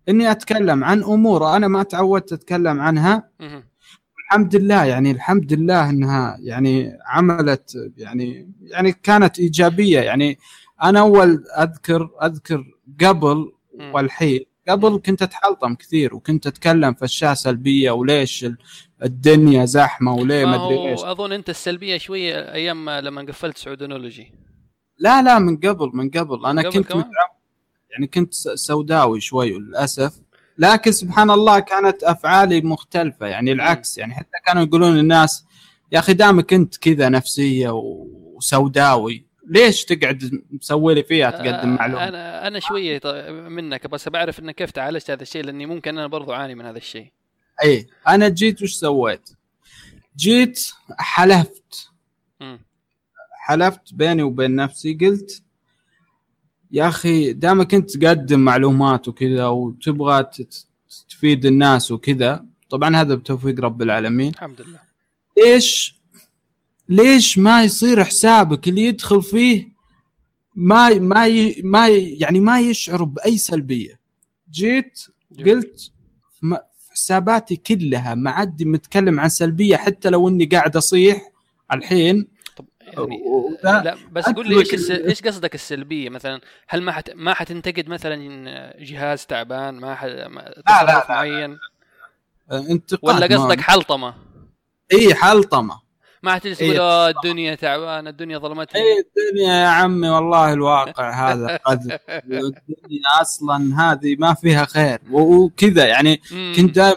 إني 0.09 0.31
أتكلم 0.31 0.85
عن 0.85 1.03
أمور 1.03 1.57
أنا 1.57 1.69
ما 1.69 1.83
تعودت 1.83 2.33
أتكلم 2.33 2.81
عنها. 2.81 3.29
الحمد 4.29 4.57
لله 4.57 4.85
يعني 4.85 5.11
الحمد 5.11 5.53
لله 5.53 5.91
إنها 5.91 6.37
يعني 6.41 6.99
عملت 7.07 7.93
يعني 7.97 8.51
يعني 8.61 8.93
كانت 8.93 9.39
إيجابية. 9.39 10.01
يعني 10.01 10.39
أنا 10.83 11.01
أول 11.01 11.45
أذكر 11.59 12.11
أذكر 12.23 12.65
قبل. 13.05 13.53
والحين 13.93 14.41
قبل 14.69 15.01
كنت 15.07 15.23
أتحلطم 15.23 15.75
كثير 15.75 16.15
وكنت 16.15 16.47
أتكلم 16.47 16.95
في 16.95 17.05
اشياء 17.05 17.35
سلبيه 17.35 17.91
وليش 17.91 18.45
ال- 18.45 18.59
الدنيا 19.03 19.65
زحمة 19.65 20.15
وليه 20.15 20.45
ما 20.45 20.67
أدري 20.67 20.89
إيش. 20.91 21.01
أظن 21.05 21.33
أنت 21.33 21.51
السلبية 21.51 21.99
شوية 21.99 22.53
أيام 22.53 22.85
ما- 22.85 23.01
لما 23.01 23.23
قفلت 23.23 23.59
سعودونولوجي 23.59 24.33
لا 24.99 25.23
لا 25.23 25.39
من 25.39 25.57
قبل 25.57 25.91
من 25.95 26.11
قبل. 26.11 26.47
أنا 26.47 26.63
قبل 26.63 26.71
كنت 26.73 26.93
كمان؟ 26.93 27.11
يعني 27.91 28.07
كنت 28.07 28.35
سوداوي 28.35 29.21
شوي 29.21 29.59
للأسف. 29.59 30.21
لكن 30.59 30.93
سبحان 30.93 31.31
الله 31.31 31.59
كانت 31.59 32.03
أفعالي 32.05 32.61
مختلفة. 32.61 33.27
يعني 33.27 33.53
العكس. 33.53 33.99
يعني 33.99 34.15
حتى 34.15 34.29
كانوا 34.47 34.63
يقولون 34.63 34.99
الناس 34.99 35.45
يا 35.93 35.99
أخي 35.99 36.13
دامك 36.13 36.53
أنت 36.53 36.77
كذا 36.77 37.09
نفسية 37.09 37.71
وسوداوي 38.37 39.27
ليش 39.49 39.85
تقعد 39.85 40.31
مسوي 40.51 40.95
لي 40.95 41.03
فيها 41.03 41.31
تقدم 41.31 41.49
آه، 41.55 41.65
معلومة؟ 41.77 42.09
أنا 42.09 42.47
أنا 42.47 42.61
شوية 42.61 42.99
ط- 42.99 43.07
منك 43.31 43.87
بس 43.87 44.09
بعرف 44.09 44.41
إنك 44.41 44.55
كيف 44.55 44.71
تعالجت 44.71 45.11
هذا 45.11 45.23
الشيء 45.23 45.45
لأني 45.45 45.67
ممكن 45.67 45.99
أنا 45.99 46.07
برضو 46.07 46.33
أعاني 46.33 46.55
من 46.55 46.65
هذا 46.67 46.79
الشيء. 46.79 47.13
اي 47.65 47.87
أنا 48.09 48.29
جيت 48.29 48.63
وش 48.63 48.73
سويت؟ 48.75 49.31
جيت 50.17 50.67
حلفت. 50.99 51.91
حلفت 53.47 53.95
بيني 53.95 54.23
وبين 54.23 54.55
نفسي 54.57 54.95
قلت 54.95 55.43
يا 56.73 56.89
أخي 56.89 57.33
دامك 57.33 57.75
أنت 57.75 57.97
تقدم 57.97 58.41
معلومات 58.41 59.09
وكذا 59.09 59.47
وتبغى 59.47 60.25
تفيد 61.09 61.47
الناس 61.47 61.93
وكذا 61.93 62.45
طبعا 62.71 62.97
هذا 62.97 63.15
بتوفيق 63.15 63.61
رب 63.61 63.83
العالمين. 63.83 64.31
الحمد 64.31 64.61
لله. 64.61 64.79
ليش 65.45 65.97
ليش 66.89 67.39
ما 67.39 67.65
يصير 67.65 68.05
حسابك 68.05 68.69
اللي 68.69 68.83
يدخل 68.83 69.23
فيه 69.23 69.69
ما 70.55 70.89
ما 70.99 71.27
ي- 71.27 71.61
ما 71.65 71.89
ي- 71.89 72.09
يعني 72.21 72.41
ما 72.41 72.61
يشعر 72.61 73.05
بأي 73.05 73.39
سلبية؟ 73.39 74.01
جيت 74.51 75.01
قلت 75.47 75.93
ما- 76.43 76.61
حساباتي 76.91 77.57
كلها 77.57 78.15
ما 78.15 78.31
عاد 78.31 78.63
متكلم 78.63 79.21
عن 79.21 79.29
سلبية 79.29 79.77
حتى 79.77 80.11
لو 80.11 80.29
إني 80.29 80.45
قاعد 80.45 80.77
أصيح 80.77 81.33
الحين 81.73 82.29
يعني 82.99 83.23
لا 83.85 83.97
بس 84.13 84.25
قول 84.29 84.49
لي 84.49 84.61
إيش 84.61 84.91
إيش 84.91 85.23
قصدك 85.23 85.55
السلبية؟ 85.55 86.09
مثلا 86.09 86.41
هل 86.69 86.83
ما 86.83 86.93
حت 86.93 87.11
ما 87.15 87.35
حتنتقد 87.35 87.89
مثلا 87.89 88.17
جهاز 88.85 89.27
تعبان 89.27 89.75
ما 89.75 89.95
ح... 89.95 90.05
ما- 90.05 90.55
لا، 90.69 90.85
لا. 90.85 91.07
معين؟ 91.09 91.59
انتقاد 92.53 93.17
ولا 93.17 93.27
قصدك 93.37 93.61
حلطمة؟ 93.61 94.15
إي 94.93 95.15
حلطمة. 95.15 95.87
ما 96.23 96.35
حتجلس 96.35 96.59
تقول 96.59 96.71
إيه. 96.71 96.81
"آه، 96.81 97.09
الدنيا 97.09 97.55
تعبانة 97.55 98.11
الدنيا 98.11 98.39
ظلمتني. 98.39 98.81
إي 98.83 98.87
الدنيا 98.99 99.55
يا 99.55 99.67
عمي 99.67 100.09
والله 100.09 100.53
الواقع 100.53 101.33
هذا 101.33 101.59
الدنيا 102.25 103.21
أصلا 103.21 103.81
هذه 103.93 104.17
ما 104.19 104.35
فيها 104.35 104.65
خير. 104.65 104.99
وكذا 105.11 105.87
يعني. 105.87 106.17
كنت 106.57 106.75
دائما 106.75 106.97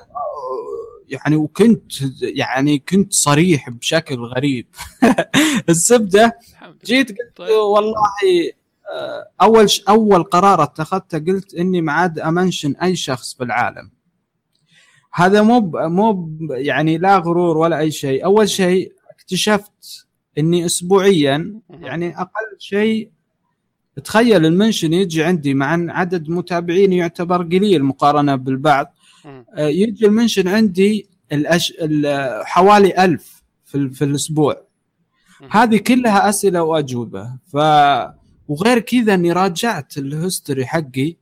يعني 1.09 1.35
وكنت 1.35 1.91
يعني 2.21 2.79
كنت 2.79 3.13
صريح 3.13 3.69
بشكل 3.69 4.15
غريب 4.19 4.67
الزبده. 5.69 6.37
جيت 6.85 7.09
قلت 7.09 7.19
طيب. 7.35 7.49
والله 7.55 7.95
آه، 8.93 9.27
أول 9.41 9.69
ش- 9.69 9.83
أول 9.89 10.23
قرار 10.23 10.63
اتخذته 10.63 11.19
قلت 11.19 11.53
إني 11.55 11.81
ما 11.81 11.91
عاد 11.91 12.19
أمنشن 12.19 12.75
أي 12.75 12.95
شخص 12.95 13.33
في 13.35 13.43
العالم 13.43 13.91
هذا 15.13 15.41
مو 15.41 15.59
مو 15.73 16.29
يعني 16.51 16.97
لا 16.97 17.17
غرور 17.17 17.57
ولا 17.57 17.79
أي 17.79 17.91
شيء 17.91 18.25
أول 18.25 18.49
شيء 18.49 18.93
اكتشفت 19.09 20.07
إني 20.37 20.65
اسبوعيا. 20.65 21.59
يعني 21.69 22.17
أقل 22.21 22.55
شيء 22.59 23.09
تخيل 24.03 24.45
ال 24.45 24.51
mention 24.51 24.93
يجي 24.93 25.23
عندي 25.23 25.53
مع 25.53 25.73
أن 25.73 25.89
عدد 25.89 26.29
متابعين 26.29 26.93
يعتبر 26.93 27.43
قليل 27.43 27.83
مقارنة 27.83 28.35
بالبعض 28.35 28.93
يجي 29.57 30.05
ال 30.05 30.10
mention 30.10 30.47
عندي 30.47 31.09
الأش... 31.31 31.73
ال- 31.81 32.45
حوالي 32.45 33.03
ألف 33.05 33.43
في, 33.65 33.75
ال- 33.75 33.93
في 33.93 34.03
الأسبوع. 34.05 34.61
مم. 35.41 35.47
هذه 35.51 35.77
كلها 35.77 36.29
أسئلة 36.29 36.63
وأجوبة. 36.63 37.33
ف 37.47 37.57
وغير 38.47 38.79
كذا 38.79 39.13
إني 39.13 39.31
راجعت 39.31 39.97
ال 39.97 40.06
history 40.06 40.65
حقي. 40.65 41.15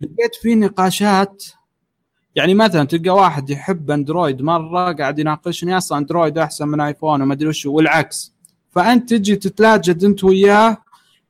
لقيت 0.00 0.34
في 0.42 0.54
نقاشات. 0.54 1.44
يعني 2.34 2.54
مثلا 2.54 2.84
تلقى 2.84 3.10
واحد 3.10 3.50
يحب 3.50 3.90
أندرويد 3.90 4.42
مرة 4.42 4.92
قاعد 4.92 5.18
يناقشني 5.18 5.76
أصلا 5.76 5.98
أندرويد 5.98 6.38
أحسن 6.38 6.68
من 6.68 6.80
آيفون 6.80 7.22
وما 7.22 7.34
أدري 7.34 7.48
وش 7.48 7.66
والعكس. 7.66 8.34
فأنت 8.70 9.14
تجي 9.14 9.36
تتلاجد 9.36 10.04
أنت 10.04 10.24
وياه 10.24 10.76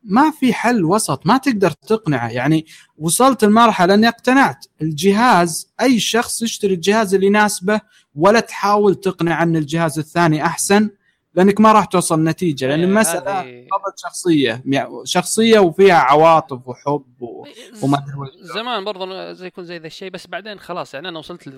ما 0.04 0.30
في 0.30 0.52
حل 0.54 0.84
وسط 0.84 1.26
ما 1.26 1.36
تقدر 1.36 1.70
تقنعه. 1.70 2.28
يعني 2.28 2.66
وصلت 2.98 3.44
المرحلة 3.44 3.94
إني 3.94 4.08
اقتنعت. 4.08 4.66
الجهاز 4.82 5.72
أي 5.80 6.00
شخص 6.00 6.42
يشتري 6.42 6.74
الجهاز 6.74 7.14
اللي 7.14 7.26
يناسبه 7.26 7.80
ولا 8.14 8.40
تحاول 8.40 8.94
تقنع 8.94 9.42
إن 9.42 9.56
الجهاز 9.56 9.98
الثاني 9.98 10.44
أحسن 10.44 10.90
لأنك 11.34 11.60
ما 11.60 11.72
راح 11.72 11.84
توصل 11.84 12.24
نتيجة. 12.24 12.66
لأن 12.66 12.78
إيه، 12.78 12.86
المسألة 12.86 13.40
هذه- 13.40 13.66
مرت 13.72 13.98
شخصية. 13.98 14.62
يعني 14.66 14.88
شخصية 15.04 15.58
وفيها 15.58 15.94
عواطف 15.94 16.68
وحب 16.68 17.04
و... 17.22 17.44
وما 17.82 17.98
أدري 17.98 18.14
وش. 18.16 18.28
زمان 18.54 18.84
برضه 18.84 19.32
زي 19.32 19.46
يكون 19.46 19.64
زي 19.64 19.78
ذا 19.78 19.86
الشيء 19.86 20.10
بس 20.10 20.26
بعدين 20.26 20.58
خلاص 20.58 20.94
يعني 20.94 21.08
أنا 21.08 21.18
وصلت 21.18 21.48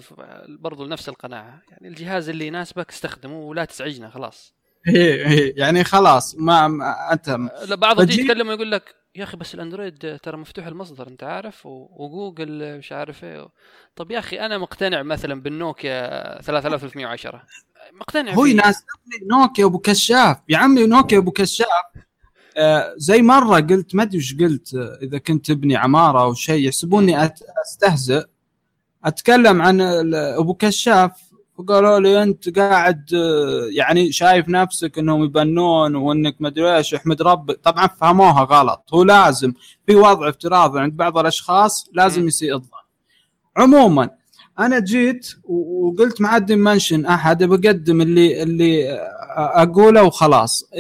برضه 0.48 0.86
لنفس 0.86 1.08
القناعة. 1.08 1.62
يعني 1.70 1.88
الجهاز 1.88 2.28
اللي 2.28 2.46
يناسبك 2.46 2.90
استخدمه 2.90 3.38
ولا 3.40 3.64
تزعجنا 3.64 4.10
خلاص. 4.10 4.54
إيه 4.88 5.58
يعني 5.58 5.84
خلاص 5.84 6.34
ما, 6.38 6.68
ما 6.68 7.12
أنت 7.12 7.38
بعضهم 7.68 8.04
يجي 8.08 8.22
يتكلم 8.22 8.48
ويقول 8.48 8.70
لك 8.70 8.94
يا 9.16 9.24
أخي 9.24 9.36
بس 9.36 9.54
الأندرويد 9.54 10.18
ترى 10.22 10.36
مفتوح 10.36 10.66
المصدر 10.66 11.08
أنت 11.08 11.22
عارف؟ 11.24 11.66
وجوجل 11.66 12.78
مش 12.78 12.92
عارف 12.92 13.24
إيه. 13.24 13.48
طب 13.96 14.10
يا 14.10 14.18
أخي 14.18 14.40
أنا 14.40 14.58
مقتنع 14.58 15.02
مثلا 15.02 15.40
بالنوكيا 15.42 16.42
3310 16.42 17.42
مقتنع 17.92 18.32
هو. 18.32 18.44
يناسبني 18.44 19.28
نوكيا 19.30 19.64
ابو 19.64 19.78
كشاف. 19.78 20.36
يا 20.48 20.58
عمي 20.58 20.86
نوكيا 20.86 21.18
ابو 21.18 21.30
كشاف. 21.30 21.68
آه 22.56 22.94
زي 22.96 23.22
مرة 23.22 23.60
قلت 23.60 23.94
ما 23.94 24.02
أدري 24.02 24.18
وش 24.18 24.34
قلت 24.34 24.74
آه، 24.74 24.98
إذا 25.02 25.18
كنت 25.18 25.46
تبني 25.46 25.76
عمارة 25.76 26.22
أو 26.22 26.34
شيء 26.34 26.66
يحسبوني 26.66 27.32
أستهزئ. 27.66 28.24
أتكلم 29.04 29.62
عن 29.62 29.80
أبو 30.14 30.54
كشاف. 30.54 31.23
وقالوا 31.58 32.00
لي 32.00 32.22
أنت 32.22 32.58
قاعد 32.58 33.14
آه، 33.14 33.68
يعني 33.70 34.12
شايف 34.12 34.48
نفسك 34.48 34.98
إنهم 34.98 35.24
يبنون 35.24 35.96
وإنك 35.96 36.36
ما 36.40 36.48
أدري 36.48 36.76
إيش 36.76 36.94
أحمد 36.94 37.22
ربك 37.22 37.60
طبعا 37.62 37.86
فهموها 37.86 38.42
غلط. 38.42 38.84
هو 38.94 39.02
لازم 39.02 39.52
في 39.86 39.94
وضع 39.94 40.28
افتراضي 40.28 40.80
عند 40.80 40.96
بعض 40.96 41.18
الأشخاص 41.18 41.88
لازم. 41.92 42.26
يسيء 42.28 42.54
الظن 42.54 42.68
عموما 43.56 44.10
أنا 44.58 44.78
جيت 44.78 45.34
وقلت 45.44 46.20
ما 46.20 46.28
عاد 46.28 46.52
mention 46.52 47.06
أحد 47.06 47.44
بقدم 47.44 48.00
اللي 48.00 48.42
اللي 48.42 48.98
أقوله 49.36 50.02
وخلاص. 50.02 50.70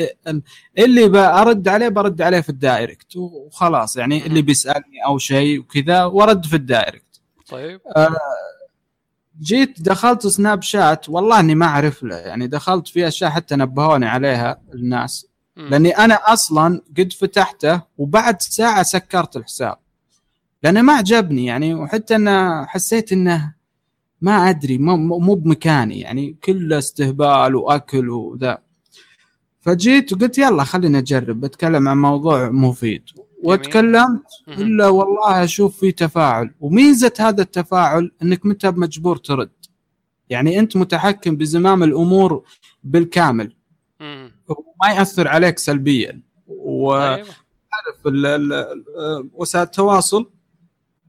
اللي 0.78 1.08
برد 1.08 1.68
عليه 1.68 1.88
برد 1.88 2.22
عليه 2.22 2.40
في 2.40 2.48
ال 2.48 2.58
direct 2.58 3.16
وخلاص 3.16 3.96
يعني 3.96 4.26
اللي 4.26 4.42
بيسألني 4.42 5.04
أو 5.06 5.18
شيء 5.18 5.58
وكذا 5.60 6.04
ورد 6.04 6.46
في 6.46 6.56
ال 6.56 6.64
direct. 6.64 7.20
طيب. 7.48 7.80
جيت 9.42 9.82
دخلت 9.82 10.26
سناب 10.26 10.62
شات 10.62 11.08
والله 11.08 11.40
إني 11.40 11.54
ما 11.54 11.66
أعرف 11.66 12.02
له 12.02 12.16
يعني 12.16 12.46
دخلت 12.46 12.88
في 12.88 13.08
اشياء 13.08 13.30
حتى 13.30 13.56
نبهوني 13.56 14.06
عليها 14.06 14.60
الناس. 14.74 15.26
مم. 15.56 15.68
لأني 15.68 15.90
أنا 15.90 16.14
أصلا 16.14 16.80
قد 16.98 17.12
فتحته 17.12 17.82
وبعد 17.98 18.42
ساعة 18.42 18.82
سكرت 18.82 19.36
الحساب. 19.36 19.76
لأنه 20.62 20.82
ما 20.82 20.92
عجبني 20.92 21.46
يعني 21.46 21.74
وحتى 21.74 22.16
انه 22.16 22.66
حسيت 22.66 23.12
إنه 23.12 23.54
ما 24.20 24.50
أدري 24.50 24.78
مو 24.78 24.96
مو 24.96 25.34
بمكاني 25.34 26.00
يعني 26.00 26.36
كله 26.44 26.78
استهبال 26.78 27.54
وأكل 27.54 28.10
وذا. 28.10 28.58
فجيت 29.60 30.12
وقلت 30.12 30.38
يلا 30.38 30.64
خلينا 30.64 31.00
نجرب 31.00 31.40
بتكلم 31.40 31.88
عن 31.88 31.96
موضوع 31.96 32.50
مفيد. 32.50 33.02
وتكلمت. 33.44 34.22
إلا 34.48 34.88
والله 34.88 35.44
أشوف 35.44 35.80
في 35.80 35.92
تفاعل. 35.92 36.54
وميزة 36.60 37.12
هذا 37.18 37.42
التفاعل 37.42 38.12
إنك 38.22 38.46
متى 38.46 38.70
مجبور 38.70 39.16
ترد. 39.16 39.50
يعني 40.28 40.58
أنت 40.58 40.76
متحكم 40.76 41.36
بزمام 41.36 41.82
الأمور 41.82 42.44
بالكامل. 42.84 43.56
وما 44.48 44.94
يأثر 44.96 45.28
عليك 45.28 45.58
سلبيا. 45.58 46.22
وعارف 46.46 47.28
طيب. 48.04 48.14
ال- 48.14 49.30
وسائل 49.32 49.64
التواصل. 49.64 50.30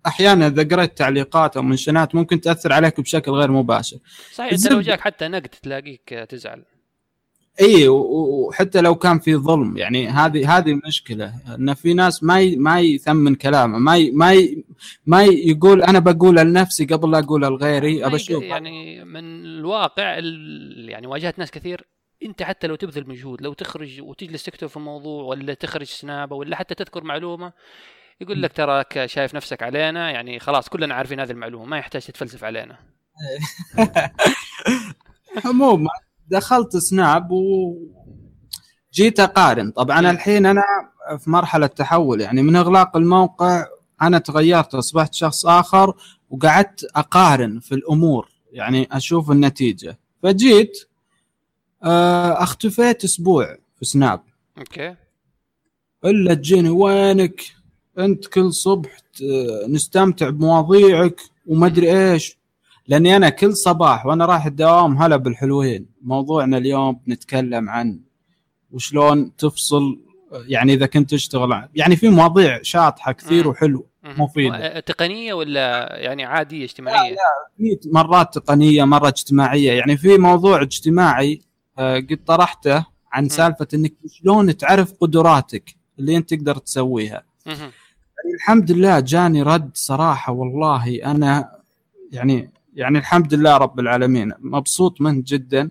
أحيانا 0.08 0.48
إذا 0.48 0.76
قريت 0.76 0.98
تعليقات 0.98 1.58
أو 1.58 1.64
منشنات 1.64 2.16
ممكن 2.16 2.42
تأثر 2.42 2.74
عليك 2.74 3.02
بشكل 3.02 3.32
غير 3.32 3.52
مباشر. 3.52 3.98
صحيح 4.34 4.54
أنت 4.54 4.68
لو 4.72 4.82
جاك 4.82 5.00
حتى 5.00 5.28
نقد 5.28 5.50
تلاقيك 5.50 6.26
تزعل. 6.30 6.64
إي 7.62 7.88
وحتى 7.88 8.82
لو 8.82 8.96
كان 8.96 9.20
في 9.20 9.36
ظلم 9.36 9.78
يعني 9.78 10.08
هذه 10.08 10.58
هذه 10.58 10.72
المشكلة 10.72 11.34
إن 11.56 11.74
في 11.74 11.94
ناس 11.94 12.24
ما 12.24 12.40
ي- 12.42 12.56
ما 12.56 12.80
يثمن 12.80 13.36
كلامه 13.36 13.78
ما 13.78 13.98
ي 13.98 14.12
ما 14.12 14.34
ي 14.34 14.64
ما 15.06 15.24
يقول 15.24 15.84
أنا 15.84 16.00
بقول 16.00 16.36
لنفسي 16.36 16.86
قبل 16.86 17.12
لا 17.12 17.20
أقول 17.20 17.42
لغيري 17.42 18.00
ما 18.00 18.08
ابى 18.08 18.16
أشوف 18.16 18.44
يعني 18.44 19.04
من 19.06 19.46
الواقع 19.46 20.18
ال- 20.18 20.90
يعني 20.90 21.08
واجهت 21.08 21.40
ناس 21.40 21.52
كثير 21.52 21.88
أنت 22.24 22.44
حتى 22.44 22.68
لو 22.68 22.76
تبذل 22.76 23.10
مجهود 23.10 23.42
لو 23.42 23.54
تخرج 23.54 24.02
وتجلس 24.02 24.44
تكتب 24.44 24.68
في 24.68 24.80
موضوع 24.80 25.24
ولا 25.24 25.54
تخرج 25.54 25.86
سنابة 25.86 26.36
ولا 26.36 26.56
حتى 26.56 26.76
تذكر 26.76 27.04
معلومة 27.04 27.54
يقول 28.22 28.42
لك 28.42 28.54
تراك 28.54 29.06
شايف 29.06 29.36
نفسك 29.36 29.64
علينا 29.64 30.12
يعني 30.12 30.40
خلاص 30.40 30.70
كلنا 30.70 30.96
عارفين 30.96 31.20
هذه 31.20 31.32
المعلومة 31.32 31.66
ما 31.66 31.78
يحتاج 31.78 32.02
تتفلسف 32.06 32.44
علينا. 32.44 32.78
عموما 35.46 35.90
دخلت 36.28 36.78
سناب 36.78 37.32
و 37.32 37.76
جيت 38.94 39.20
أقارن. 39.20 39.72
طبعا 39.72 40.02
مم. 40.02 40.08
الحين 40.08 40.46
أنا 40.46 40.64
في 41.18 41.30
مرحلة 41.30 41.68
تحول 41.68 42.22
يعني 42.22 42.42
من 42.42 42.56
إغلاق 42.56 42.98
الموقع 42.98 43.66
أنا 44.02 44.18
تغيرت 44.20 44.76
أصبحت 44.76 45.14
شخص 45.14 45.46
آخر 45.46 45.94
وقعدت 46.30 46.84
أقارن 46.96 47.60
في 47.60 47.76
الأمور 47.76 48.30
يعني 48.52 48.88
أشوف 48.92 49.32
النتيجة. 49.32 50.00
فجيت 50.24 50.78
آه، 51.84 52.44
اختفيت 52.44 53.04
أسبوع 53.04 53.58
في 53.80 53.86
سناب. 53.86 54.22
أوكي. 54.58 54.96
إلا 56.06 56.34
تجيني 56.34 56.70
وينك؟ 56.70 57.42
أنت 58.00 58.26
كل 58.28 58.54
صبح 58.54 58.98
نستمتع 59.68 60.30
بمواضيعك 60.30 61.22
وما 61.48 61.68
أدري 61.68 62.12
إيش. 62.12 62.38
لأني 62.88 63.16
أنا 63.16 63.30
كل 63.30 63.56
صباح 63.56 64.06
وأنا 64.06 64.26
رايح 64.26 64.46
الدوام 64.46 64.98
هلا 64.98 65.16
بالحلوين. 65.16 65.86
موضوعنا 66.02 66.58
اليوم 66.58 67.00
بنتكلم 67.08 67.70
عن 67.70 68.00
وشلون 68.72 69.36
تفصل 69.36 70.00
يعني 70.48 70.74
إذا 70.74 70.86
كنت 70.86 71.10
تشتغل. 71.12 71.54
عن- 71.54 71.68
يعني 71.76 71.96
في 71.96 72.10
مواضيع 72.10 72.60
شاطحة 72.62 73.12
كثير. 73.12 73.48
وحلو. 73.48 73.86
آه، 74.56 74.80
تقنية 74.80 75.34
ولا 75.34 75.96
يعني 76.00 76.26
عادية 76.26 76.64
اجتماعية؟ 76.66 77.16
في 77.58 77.80
مرات 77.94 78.34
تقنية 78.38 78.84
مرة 78.84 79.08
اجتماعية. 79.08 79.72
يعني 79.72 79.98
في 79.98 80.18
موضوع 80.18 80.62
اجتماعي 80.62 81.42
آه، 81.80 81.96
قد 81.98 82.20
طرحته 82.28 82.86
عن 83.12 83.30
سالفة 83.30 83.68
إنك 83.74 83.94
شلون 84.12 84.58
تعرف 84.58 84.94
قدراتك 85.02 85.76
اللي 86.00 86.18
أنت 86.18 86.34
تقدر 86.34 86.58
تسويها. 86.58 87.24
يعني 88.24 88.36
الحمد 88.36 88.72
لله 88.72 89.00
جاني 89.00 89.42
رد 89.42 89.70
صراحة 89.74 90.34
والله 90.34 90.96
أنا 91.06 91.52
يعني 92.12 92.50
يعني 92.76 92.98
الحمد 92.98 93.34
لله 93.34 93.58
رب 93.58 93.80
العالمين. 93.80 94.34
مبسوط 94.40 95.02
منه 95.02 95.24
جدا. 95.28 95.70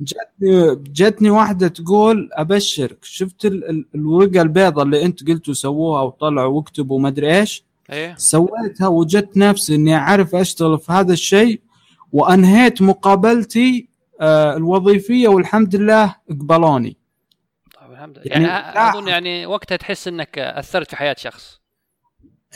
جتني 0.00 0.74
جتني 0.76 1.30
واحدة 1.30 1.68
تقول 1.68 2.30
أبشرك. 2.32 3.04
شفت 3.04 3.44
ال- 3.44 3.70
ال- 3.70 3.86
الورقة 3.94 4.42
البيضاء 4.42 4.84
اللي 4.84 5.04
أنت 5.04 5.28
قلتوا 5.28 5.54
سووها 5.54 6.02
وطلعوا 6.02 6.56
واكتبوا 6.56 7.00
ما 7.00 7.08
ادري 7.08 7.38
إيش؟ 7.40 7.64
إيه. 7.92 8.14
سويتها 8.18 8.88
وجدت 8.88 9.36
نفسي 9.36 9.74
إني 9.74 9.96
أعرف 9.96 10.34
أشتغل 10.34 10.78
في 10.78 10.92
هذا 10.92 11.12
الشيء 11.12 11.60
وأنهيت 12.12 12.82
مقابلتي 12.82 13.88
آه، 14.20 14.56
الوظيفية 14.56 15.28
والحمد 15.28 15.76
لله 15.76 16.14
قبلوني. 16.30 16.96
طيب 17.80 17.92
الحمد 17.92 18.18
لله. 18.18 18.26
يعني 18.26 18.44
يعني, 18.44 18.90
أظن 18.98 19.08
يعني 19.08 19.46
وقتها 19.46 19.76
تحس 19.76 20.08
إنك 20.08 20.38
أثرت 20.38 20.90
في 20.90 20.96
حياة 20.96 21.16
شخص. 21.18 21.60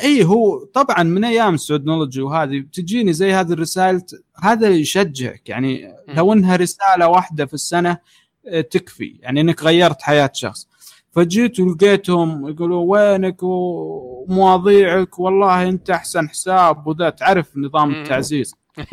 إي 0.02 0.24
هو 0.24 0.64
طبعا 0.64 1.02
من 1.02 1.24
أيام 1.24 1.56
سودنولوجي 1.56 2.20
وهذه 2.22 2.64
تجيني 2.72 3.12
زي 3.12 3.32
هذه 3.32 3.52
الرسائل 3.52 4.02
هذا 4.42 4.68
يشجعك. 4.68 5.48
يعني 5.48 5.94
لو 6.08 6.32
إنها 6.32 6.56
رسالة 6.56 7.08
واحدة 7.08 7.46
في 7.46 7.54
السنة 7.54 7.98
آه، 8.46 8.60
تكفي. 8.60 9.18
يعني 9.20 9.40
إنك 9.40 9.62
غيرت 9.62 10.02
حياة 10.02 10.30
شخص. 10.34 10.68
فجيت 11.10 11.60
ولقيتهم 11.60 12.48
يقولوا 12.48 12.84
وينك 12.86 13.42
ومواضيعك؟ 13.42 15.18
والله 15.18 15.68
أنت 15.68 15.90
أحسن 15.90 16.28
حساب 16.28 16.86
وذا. 16.86 17.10
تعرف 17.10 17.56
نظام. 17.56 17.90
التعزيز؟ 17.94 18.54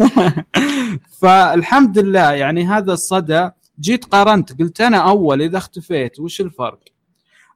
فالحمد 1.20 1.98
لله. 1.98 2.32
يعني 2.32 2.66
هذا 2.66 2.92
الصدى 2.92 3.50
جيت 3.80 4.04
قارنت 4.04 4.58
قلت 4.58 4.80
أنا 4.80 4.96
أول 5.10 5.42
إذا 5.42 5.58
اختفيت 5.58 6.20
وش 6.20 6.40
الفرق؟ 6.40 6.80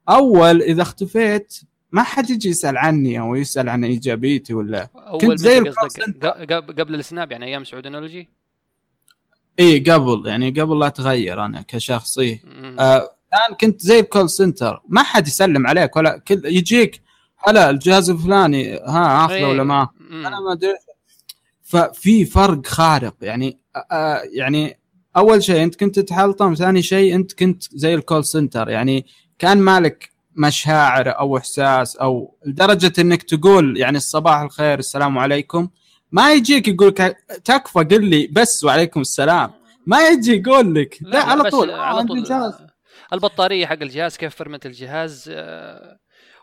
أول 0.09 0.63
إذا 0.63 0.83
اختفيت 0.83 1.61
ما 1.93 2.03
حد 2.03 2.31
يجي 2.31 2.49
يسأل 2.49 2.77
عني 2.77 3.21
أو 3.21 3.35
يسأل 3.35 3.69
عن 3.69 3.85
إيجابيتي 3.85 4.55
ولا. 4.55 4.89
كنت 5.21 5.39
زي 5.39 5.61
قبل 6.79 6.95
السناب 6.95 7.33
يعني 7.33 7.47
أيام 7.47 7.65
سعودنولوجي؟ 7.65 8.29
إي 9.61 9.79
قبل. 9.79 10.23
يعني 10.27 10.51
قبل 10.51 10.79
لا 10.79 10.87
أتغير 10.87 11.45
أنا 11.45 11.65
كشخص. 11.69 12.19
مم. 12.19 12.77
آه 12.81 12.97
الآن 13.35 13.57
كنت 13.61 13.81
زي 13.81 14.01
ال 14.01 14.07
call 14.07 14.31
center 14.31 14.83
ما 14.89 15.03
حد 15.03 15.27
يسلم 15.27 15.67
عليك 15.67 15.97
ولا 15.97 16.19
كل 16.19 16.43
يجيك 16.45 17.03
هلا 17.39 17.71
الجهاز 17.71 18.11
الفلاني 18.11 18.77
ها 18.77 19.25
اخذه. 19.25 19.45
ولا 19.45 19.65
ما. 19.65 19.89
أنا 20.11 20.41
ما 20.41 20.53
أدري. 20.53 20.75
ففي 21.63 22.25
فرق 22.25 22.67
خارق. 22.67 23.15
يعني 23.23 23.59
آه 23.93 24.23
يعني 24.33 24.79
أول 25.17 25.43
شيء 25.43 25.63
أنت 25.63 25.75
كنت 25.75 25.99
تتحلطم 25.99 26.55
ثاني 26.55 26.83
شيء 26.83 27.15
أنت 27.15 27.33
كنت 27.33 27.63
زي 27.73 27.95
الكول 27.95 28.25
سنتر 28.25 28.69
يعني 28.69 29.07
كان 29.39 29.59
مالك 29.59 30.11
مشاعر 30.37 31.19
أو 31.19 31.37
إحساس 31.37 31.97
أو 31.97 32.35
لدرجة 32.47 32.93
إنك 33.01 33.23
تقول 33.23 33.77
يعني 33.79 33.97
الصباح 33.97 34.41
الخير 34.41 34.79
السلام 34.79 35.19
عليكم. 35.19 35.69
ما 36.13 36.33
يجيك 36.33 36.69
يقول 36.69 36.89
لك 36.89 37.17
تكفى 37.45 37.79
قل 37.79 38.05
لي 38.05 38.27
بس 38.33 38.65
وعليكم 38.65 39.01
السلام. 39.01 39.53
ما 39.87 40.09
يجي 40.09 40.37
يقول 40.37 40.75
لك. 40.75 40.99
لا, 41.03 41.11
لا 41.11 41.23
على 41.25 41.51
طول. 41.51 41.71
على 41.71 42.01
آه، 42.01 42.07
طول. 42.07 42.23
جهاز. 42.23 42.55
البطارية 43.13 43.67
حق 43.67 43.83
الجهاز 43.83 44.17
كيف 44.17 44.35
فرمة 44.37 44.61
الجهاز؟ 44.67 45.31
آه، 45.35 45.99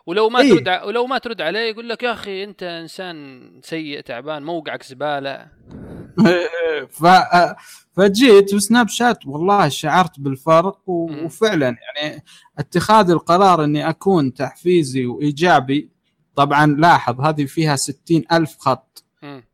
ولو 0.06 0.28
ما 0.28 0.40
إيه. 0.40 0.50
ترد 0.54 0.68
ع- 0.68 0.84
ولو 0.84 1.06
ما 1.06 1.18
ترد 1.18 1.40
عليه 1.40 1.60
يقول 1.70 1.88
لك 1.88 2.02
يا 2.02 2.12
أخي 2.12 2.44
أنت 2.44 2.62
إنسان 2.62 3.40
سيء 3.64 4.00
تعبان 4.00 4.42
موقعك 4.42 4.82
زبالة. 4.82 5.46
ف... 7.00 7.06
فجيت 7.96 8.54
وسناب 8.54 8.88
شات 8.88 9.26
والله 9.26 9.68
شعرت 9.68 10.20
بالفرق. 10.20 10.78
وفعلا 10.88 11.66
يعني 11.66 12.24
اتخاذ 12.58 13.10
القرار 13.10 13.64
إني 13.64 13.88
أكون 13.88 14.34
تحفيزي 14.34 15.06
وإيجابي. 15.06 15.90
طبعا 16.36 16.66
لاحظ 16.66 17.20
هذه 17.20 17.44
فيها 17.44 17.76
ستين 17.76 18.24
ألف 18.32 18.56
خط. 18.58 19.04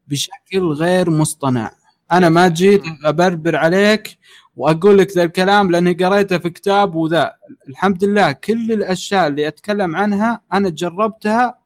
بشكل 0.09 0.67
غير 0.67 1.11
مصطنع. 1.11 1.71
أنا 2.13 2.29
ما 2.29 2.49
جيت 2.49 2.83
أبربر 3.05 3.57
عليك 3.57 4.19
وأقول 4.57 4.99
لك 4.99 5.17
ذا 5.17 5.23
الكلام 5.23 5.71
لأني 5.71 5.93
قريته 5.93 6.39
في 6.39 6.51
كتاب 6.51 6.95
وذا. 6.95 7.33
الحمد 7.69 8.05
لله 8.05 8.33
كل 8.33 8.73
الأشياء 8.73 9.27
اللي 9.27 9.49
أتكلم 9.49 9.97
عنها 9.97 10.41
أنا 10.53 10.69
جربتها 10.69 11.59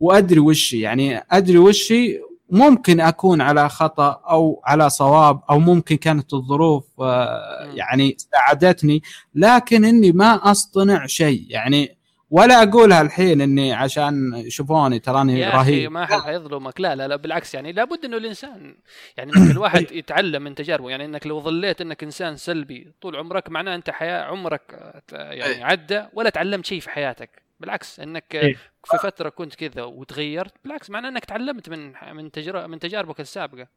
وأدري 0.00 0.40
وشي 0.40 0.80
يعني 0.80 1.24
أدري 1.30 1.58
وشي 1.58 2.20
ممكن 2.50 3.00
أكون 3.00 3.40
على 3.40 3.68
خطأ 3.68 4.20
أو 4.30 4.62
على 4.64 4.90
صواب 4.90 5.40
أو 5.50 5.58
ممكن 5.58 5.96
كانت 5.96 6.34
الظروف 6.34 6.84
آه، 7.00 7.70
يعني 7.74 8.16
ساعدتني 8.18 9.02
لكن 9.34 9.84
إني 9.84 10.12
ما 10.12 10.50
أصطنع 10.50 11.06
شيء. 11.06 11.46
يعني 11.48 11.98
ولا 12.30 12.62
أقولها 12.62 13.00
الحين 13.00 13.40
إني 13.40 13.72
عشان 13.72 14.34
يشوفوني 14.34 14.98
تراني 14.98 15.40
يا 15.40 15.50
رهيب. 15.50 15.90
ما 15.90 16.06
حد 16.06 16.20
حيظلمك. 16.20 16.80
لا 16.80 16.94
لا 16.96 17.08
لا 17.08 17.16
بالعكس 17.16 17.54
يعني 17.54 17.72
لابد 17.72 18.04
إنه 18.04 18.16
الإنسان 18.16 18.76
يعني 19.16 19.32
إنك 19.36 19.50
الواحد 19.56 19.92
يتعلم 19.92 20.42
من 20.42 20.54
تجاربه. 20.54 20.90
يعني 20.90 21.04
إنك 21.04 21.26
لو 21.26 21.40
ظليت 21.40 21.80
إنك 21.80 22.02
إنسان 22.04 22.36
سلبي 22.36 22.92
طول 23.00 23.16
عمرك 23.16 23.50
معناه 23.50 23.74
أنت 23.74 23.90
حياة 23.90 24.22
عمرك 24.22 24.62
آه، 25.12 25.32
يعني. 25.32 25.64
عدى 25.64 26.02
ولا 26.12 26.30
تعلمت 26.30 26.66
شيء 26.66 26.80
في 26.80 26.90
حياتك. 26.90 27.47
بالعكس 27.60 28.00
إنك 28.00 28.34
إيه. 28.34 28.56
في 28.84 28.98
فترة 28.98 29.28
كنت 29.28 29.54
كذا 29.54 29.82
وتغيرت 29.82 30.54
بالعكس 30.64 30.90
معناه 30.90 31.08
إنك 31.08 31.24
تعلمت 31.24 31.68
من 31.68 31.92
من 32.12 32.30
من 32.70 32.78
تجاربك 32.78 33.20
السابقة. 33.20 33.68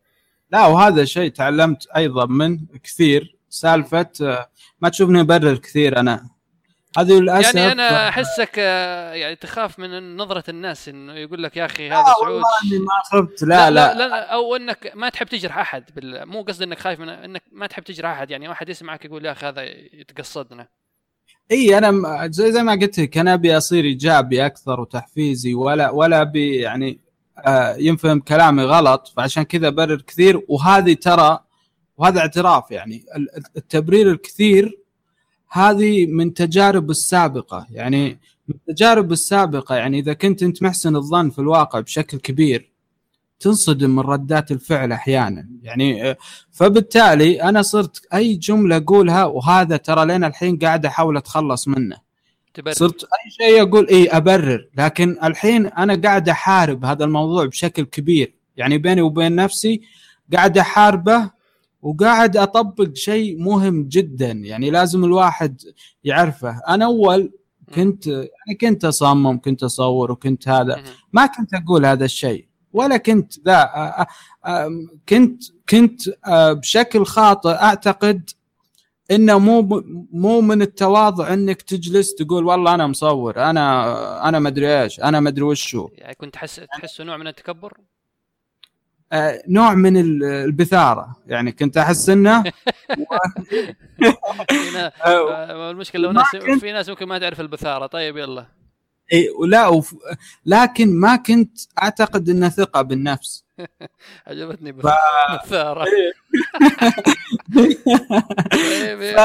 لا 0.52 0.66
وهذا 0.66 1.06
شيء 1.06 1.32
تعلمت 1.32 1.88
أيضا 1.96 2.26
منه 2.26 2.60
كثير 2.84 3.36
سالفة 3.50 4.10
آه، 4.22 4.50
ما 4.82 4.90
تشوفني 4.90 5.22
أبرر 5.22 5.58
كثير 5.58 6.00
أنا. 6.00 6.30
هذه 6.98 7.20
للأسف 7.20 7.56
يعني 7.56 7.72
أنا 7.72 8.10
أحسك 8.10 8.52
آه، 8.58 9.14
يعني 9.14 9.36
تخاف 9.36 9.80
من 9.80 10.18
نظرة 10.18 10.44
الناس 10.50 10.90
إنه 10.90 11.14
يقول 11.14 11.44
لك 11.44 11.58
يا 11.58 11.66
أخي 11.66 11.90
هذا 11.90 11.98
لا 11.98 12.04
سعود. 12.04 12.28
والله 12.28 12.48
إني 12.64 12.80
ما 12.80 13.02
خفت. 13.04 13.44
لا 13.44 13.72
لا, 13.72 13.94
لا, 13.94 14.08
لا 14.08 14.34
أو 14.34 14.56
إنك 14.56 14.92
ما 14.96 15.10
تحب 15.10 15.28
تجرح 15.28 15.58
أحد 15.58 15.84
بال... 15.96 16.26
مو 16.26 16.42
قصدي 16.42 16.64
إنك 16.64 16.80
خايف 16.80 17.00
من 17.00 17.10
إنك 17.10 17.44
ما 17.52 17.68
تحب 17.68 17.84
تجرح 17.84 18.10
أحد. 18.10 18.32
يعني 18.32 18.48
واحد 18.48 18.70
يسمعك 18.70 19.06
يقول 19.06 19.26
يا 19.26 19.32
أخي 19.32 19.46
هذا 19.46 19.64
يتقصدنا. 19.94 20.68
إي 21.52 21.78
أنا 21.78 22.28
زي 22.28 22.52
زي 22.52 22.64
ما 22.64 22.72
قلت 22.72 23.00
لك 23.00 23.18
أنا 23.18 23.34
أبي 23.34 23.58
أصير 23.58 23.84
ايجابي 23.84 24.46
أكثر 24.46 24.80
وتحفيزي 24.82 25.54
ولا 25.54 25.90
ولا 25.90 26.22
أبي 26.22 26.56
يعني 26.56 27.00
آه 27.38 27.76
ينفهم 27.76 28.20
كلامي 28.20 28.64
غلط 28.64 29.14
فعشان 29.18 29.44
كذا 29.44 29.70
برر 29.70 30.02
كثير. 30.02 30.42
وهذه 30.48 30.94
ترى 30.94 31.40
وهذا 31.98 32.20
اعتراف 32.20 32.72
يعني 32.72 33.06
ال- 33.16 33.36
ال- 33.38 33.44
التبرير 33.58 34.12
الكثير 34.12 34.78
هذه 35.52 36.06
من 36.06 36.34
تجارب 36.34 36.90
السابقة. 36.90 37.68
يعني 37.72 38.20
من 38.48 38.56
التجارب 38.56 39.12
السابقة 39.12 39.76
يعني 39.76 40.00
إذا 40.00 40.14
كنت 40.14 40.44
أنت 40.44 40.64
محسن 40.64 40.96
الظن 40.96 41.30
في 41.30 41.40
الواقع 41.40 41.80
بشكل 41.80 42.18
كبير 42.18 42.71
تنصدم 43.42 43.90
من 43.90 44.00
ردات 44.00 44.52
الفعل 44.52 44.92
أحيانا. 44.92 45.50
يعني 45.62 46.16
فبالتالي 46.52 47.44
أنا 47.44 47.62
صرت 47.62 48.02
أي 48.14 48.36
جملة 48.36 48.78
أقولها 48.78 49.26
وهذا 49.26 49.78
ترى 49.78 50.06
لين 50.06 50.24
الحين 50.24 50.58
قاعد 50.58 50.86
أحاول 50.86 51.18
أتخلص 51.18 51.68
منه. 51.68 51.98
تبرر. 52.54 52.74
صرت 52.74 53.04
أي 53.04 53.32
شيء 53.32 53.62
أقول 53.62 53.88
اي 53.88 54.08
أبرر. 54.08 54.70
لكن 54.78 55.18
الحين 55.24 55.66
أنا 55.66 56.02
قاعد 56.02 56.30
أحارب 56.30 56.86
هذا 56.86 57.06
الموضوع 57.06 57.46
بشكل 57.46 57.84
كبير. 57.84 58.34
يعني 58.58 58.78
بيني 58.78 59.02
وبين 59.02 59.36
نفسي 59.36 59.82
قاعد 60.34 60.58
أحاربه 60.58 61.32
وقاعد 61.82 62.38
أطبق 62.38 62.94
شيء 62.94 63.40
مهم 63.40 63.84
جدا. 63.84 64.32
يعني 64.32 64.70
لازم 64.70 65.04
الواحد 65.04 65.62
يعرفه. 66.04 66.62
أنا 66.68 66.86
أول 66.86 67.32
كنت 67.76 68.08
يعني 68.08 68.58
كنت 68.62 68.86
أصمم 68.86 69.40
كنت 69.40 69.64
أصور 69.64 70.12
وكنت 70.12 70.50
هذا. 70.50 70.84
ما 71.14 71.26
كنت 71.26 71.54
أقول 71.54 71.86
هذا 71.86 72.06
الشيء. 72.06 72.51
ولا 72.74 72.98
كنت 72.98 73.34
ذا. 73.48 74.06
كنت 75.10 75.44
كنت 75.70 76.02
بشكل 76.30 77.06
خاطئ 77.06 77.50
أعتقد 77.50 78.30
إنه 79.12 79.40
مو 79.40 79.62
مو 80.12 80.42
من 80.42 80.62
التواضع 80.62 81.34
إنك 81.34 81.62
تجلس 81.62 82.16
تقول 82.16 82.46
والله 82.46 82.76
أنا 82.76 82.88
مصور 82.88 83.44
أنا 83.44 84.30
أنا 84.30 84.40
مدري 84.40 84.82
إيش 84.84 85.00
أنا 85.00 85.20
مدري 85.20 85.42
وشو. 85.44 85.90
يعني 85.98 86.16
كنت 86.16 86.34
تحس 86.34 86.56
تحسه 86.78 87.04
نوع 87.04 87.18
من 87.18 87.28
التكبر؟ 87.28 87.78
نوع 89.48 89.74
من 89.74 89.98
ال- 89.98 90.24
البثارة. 90.24 91.16
يعني 91.28 91.52
كنت 91.52 91.78
أحس 91.78 92.10
إنه 92.10 92.44
آه، 95.06 95.72
المشكلة 95.72 96.02
لو 96.02 96.12
ما 96.12 96.24
ناس 96.34 96.60
في 96.60 96.72
ناس 96.72 96.90
ممكن 96.90 97.06
ما 97.06 97.20
تعرف 97.20 97.42
البثارة. 97.42 97.86
طيب 97.86 98.18
يلا. 98.18 98.46
إي، 99.14 99.30
ولا 99.30 99.68
وف... 99.68 99.96
لكن 100.46 101.00
ما 101.00 101.16
كنت 101.16 101.60
أعتقد 101.84 102.30
إنه 102.30 102.50
ثقة 102.50 102.82
بالنفس. 102.82 103.44
عجبتني 104.28 104.74
ف- 104.74 104.88
بثاره 105.44 105.86
طيب 107.56 107.78
ف... 109.18 109.22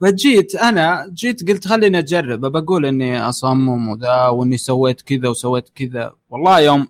فجيت 0.00 0.54
أنا 0.54 1.10
جيت 1.14 1.48
قلت 1.48 1.68
خليني 1.68 1.98
أجرب. 1.98 2.40
بقول 2.40 2.86
إني 2.86 3.20
أصمم 3.20 3.88
وذا 3.88 4.26
وإني 4.28 4.56
سويت 4.56 5.00
كذا 5.02 5.28
وسويت 5.28 5.68
كذا. 5.74 6.12
والله 6.30 6.60
يوم 6.60 6.88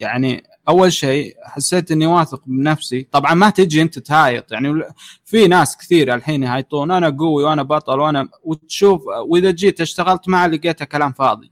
يعني 0.00 0.44
أول 0.68 0.92
شيء 0.92 1.36
حسيت 1.44 1.90
إني 1.92 2.06
واثق 2.06 2.42
بنفسي. 2.46 3.08
طبعا 3.12 3.34
ما 3.34 3.50
تجي 3.50 3.82
أنت 3.82 3.98
تهايط. 3.98 4.52
يعني 4.52 4.82
في 5.24 5.48
ناس 5.48 5.76
كثير 5.76 6.14
الحين 6.14 6.42
يهايطون. 6.42 6.90
أنا 6.90 7.08
قوي 7.08 7.44
وأنا 7.44 7.62
بطل 7.62 8.00
وأنا 8.00 8.28
وتشوف 8.42 9.02
وإذا 9.28 9.50
جيت 9.50 9.80
اشتغلت 9.80 10.28
معه 10.28 10.46
لقيته 10.46 10.84
كلام 10.84 11.12
فاضي. 11.12 11.50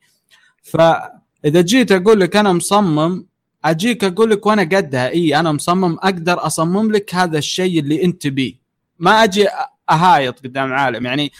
فإذا 0.62 1.60
جيت 1.60 1.92
أقول 1.92 2.20
لك 2.20 2.36
أنا 2.36 2.52
مصمم 2.52 3.26
أجيك 3.64 4.04
أقول 4.04 4.30
لك 4.30 4.46
وأنا 4.46 4.62
قدها. 4.62 5.08
إي 5.08 5.40
أنا 5.40 5.52
مصمم 5.52 5.98
أقدر 6.02 6.46
أصمم 6.46 6.92
لك 6.92 7.14
هذا 7.14 7.38
الشيء 7.38 7.80
اللي 7.80 8.04
أنت 8.04 8.26
بيه 8.26 8.54
ما 8.98 9.24
أجي 9.24 9.48
أهايط 9.90 10.38
قدام 10.38 10.72
عالم 10.72 11.06
يعني 11.06 11.32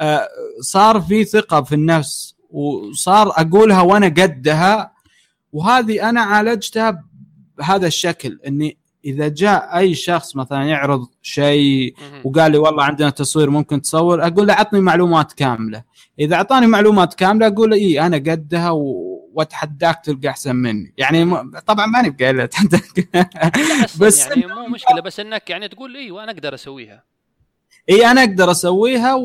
آه، 0.00 0.28
صار 0.60 1.00
في 1.00 1.24
ثقة 1.24 1.62
في 1.62 1.74
النفس 1.74 2.34
وصار 2.50 3.30
أقولها 3.30 3.80
وأنا 3.80 4.06
قدها 4.06 4.92
وهذه 5.52 6.08
أنا 6.08 6.20
عالجتها 6.20 7.04
بهذا 7.58 7.86
الشكل 7.86 8.38
إني 8.46 8.76
إذا 9.04 9.28
جاء 9.28 9.78
أي 9.78 9.94
شخص 9.94 10.36
مثلا 10.36 10.62
يعرض 10.62 11.08
شيء. 11.22 11.94
وقال 12.24 12.52
لي 12.52 12.58
والله 12.58 12.84
عندنا 12.84 13.10
تصوير 13.10 13.50
ممكن 13.50 13.82
تصور 13.82 14.26
أقول 14.26 14.46
له 14.46 14.54
عطني 14.54 14.80
معلومات 14.80 15.32
كاملة. 15.32 15.82
إذا 16.18 16.36
أعطاني 16.36 16.66
معلومات 16.66 17.14
كاملة 17.14 17.46
أقول 17.46 17.70
له 17.70 17.76
اي 17.76 18.00
أنا 18.00 18.16
قدها 18.16 18.70
و... 18.70 19.12
وأتحداك 19.34 20.04
تلقى 20.04 20.28
أحسن 20.28 20.56
مني. 20.56 20.94
يعني 20.96 21.24
م... 21.24 21.58
طبعا 21.66 21.86
ماني 21.86 22.10
بقايل 22.10 22.40
أتحداك. 22.40 23.08
بس 23.84 23.96
بس 24.02 24.26
يعني 24.26 24.46
مو 24.46 24.66
مشكلة 24.66 25.00
بس 25.00 25.20
إنك 25.20 25.50
يعني 25.50 25.68
تقول 25.68 25.96
أيوه 25.96 26.24
أنا 26.24 26.32
أقدر 26.32 26.54
أسويها. 26.54 27.04
اي 27.90 28.06
أنا 28.06 28.20
أقدر 28.20 28.50
أسويها 28.50 29.14
و... 29.14 29.24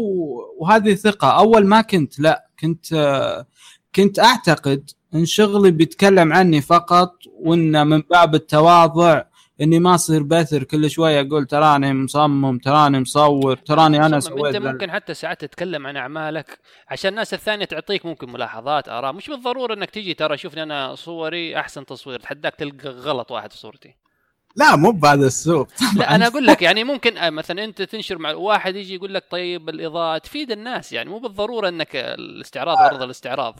وهذه 0.59 0.93
ثقة. 0.93 1.27
أول 1.27 1.67
ما 1.67 1.81
كنت 1.81 2.19
لا 2.19 2.47
كنت 2.59 2.93
آه، 2.93 3.47
كنت 3.95 4.19
أعتقد 4.19 4.89
إن 5.13 5.25
شغلي 5.25 5.71
بيتكلم 5.71 6.33
عني 6.33 6.61
فقط 6.61 7.13
وإن 7.39 7.87
من 7.87 8.01
باب 8.01 8.35
التواضع 8.35 9.23
إني 9.61 9.79
ما 9.79 9.95
أصير 9.95 10.23
بثر 10.23 10.63
كل 10.63 10.89
شوية 10.89 11.21
أقول 11.21 11.45
تراني 11.45 11.93
مصمم 11.93 12.57
تراني 12.57 12.99
مصور 12.99 13.55
تراني 13.55 14.05
أنا 14.05 14.19
سويت 14.19 14.55
انت. 14.55 14.65
ممكن 14.65 14.91
حتى 14.91 15.13
ساعات 15.13 15.41
تتكلم 15.41 15.87
عن 15.87 15.97
أعمالك 15.97 16.59
عشان 16.89 17.09
الناس 17.09 17.33
الثانية 17.33 17.65
تعطيك 17.65 18.05
ممكن 18.05 18.31
ملاحظات 18.31 18.89
آراء. 18.89 19.13
مش 19.13 19.29
بالضرورة 19.29 19.73
إنك 19.73 19.89
تيجي 19.89 20.13
ترى 20.13 20.37
شوفني 20.37 20.63
أنا 20.63 20.95
صوري 20.95 21.59
أحسن 21.59 21.85
تصوير 21.85 22.19
تحداك 22.19 22.55
تلقى 22.55 22.89
غلط 22.89 23.31
واحد 23.31 23.51
في 23.51 23.57
صورتي. 23.57 23.95
لا 24.55 24.75
مو 24.75 24.91
بهذا 24.91 25.27
السوق. 25.27 25.67
لا 25.97 26.15
أنا 26.15 26.27
أقول 26.27 26.45
لك 26.45 26.61
يعني 26.61 26.83
ممكن 26.83 27.17
آه، 27.17 27.29
مثلا 27.29 27.63
أنت 27.63 27.81
تنشر 27.81 28.17
مع 28.17 28.33
واحد 28.33 28.75
يجي 28.75 28.95
يقول 28.95 29.13
لك 29.13 29.23
طيب 29.29 29.69
الإضاءة 29.69 30.17
تفيد 30.17 30.51
الناس 30.51 30.93
يعني 30.93 31.09
مو 31.09 31.19
بالضرورة 31.19 31.69
إنك 31.69 31.95
الاستعراض 31.95 32.77
غرض 32.77 33.01
الاستعراض. 33.01 33.59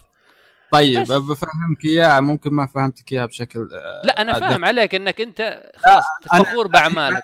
طيب 0.72 1.02
بس. 1.02 1.12
بفهمك 1.12 1.86
إياها 1.86 2.20
ممكن 2.20 2.54
ما 2.54 2.66
فهمتك 2.68 3.12
إياها 3.14 3.26
بشكل 3.26 3.70
آه، 3.74 4.02
لا 4.06 4.22
أنا. 4.22 4.34
فاهم 4.40 4.66
عليك 4.66 4.96
إنك 4.96 5.22
أنت 5.22 5.64
خلاص 5.78 6.04
أنا- 6.34 6.38
فخور 6.44 6.68
بأعمالك 6.68 7.24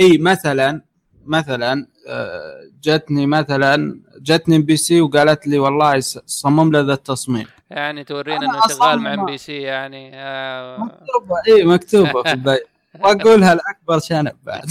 إي 0.00 0.18
مثلا 0.18 0.82
مثلا 1.26 1.86
آه، 2.08 2.60
جتني 2.82 3.26
مثلا 3.26 4.00
جتني 4.20 4.56
MBC 4.56 5.00
وقالت 5.00 5.46
لي 5.46 5.58
والله 5.58 6.00
صمم 6.26 6.72
لي 6.72 6.80
ذا 6.80 6.92
التصميم 6.92 7.46
يعني 7.70 8.04
تورينا 8.04 8.46
إنه 8.46 8.60
شغال 8.68 8.98
مع. 8.98 9.14
MBC 9.14 9.52
يعني 9.62 10.10
آه 10.14 10.78
مكتوبة 10.78 11.36
إي 11.48 11.64
مكتوبة 11.64 12.22
في 12.22 12.32
البيت 12.32 12.62
وأقولها 13.00 13.54
لأكبر 13.54 13.98
شنب 13.98 14.32
بعد 14.42 14.70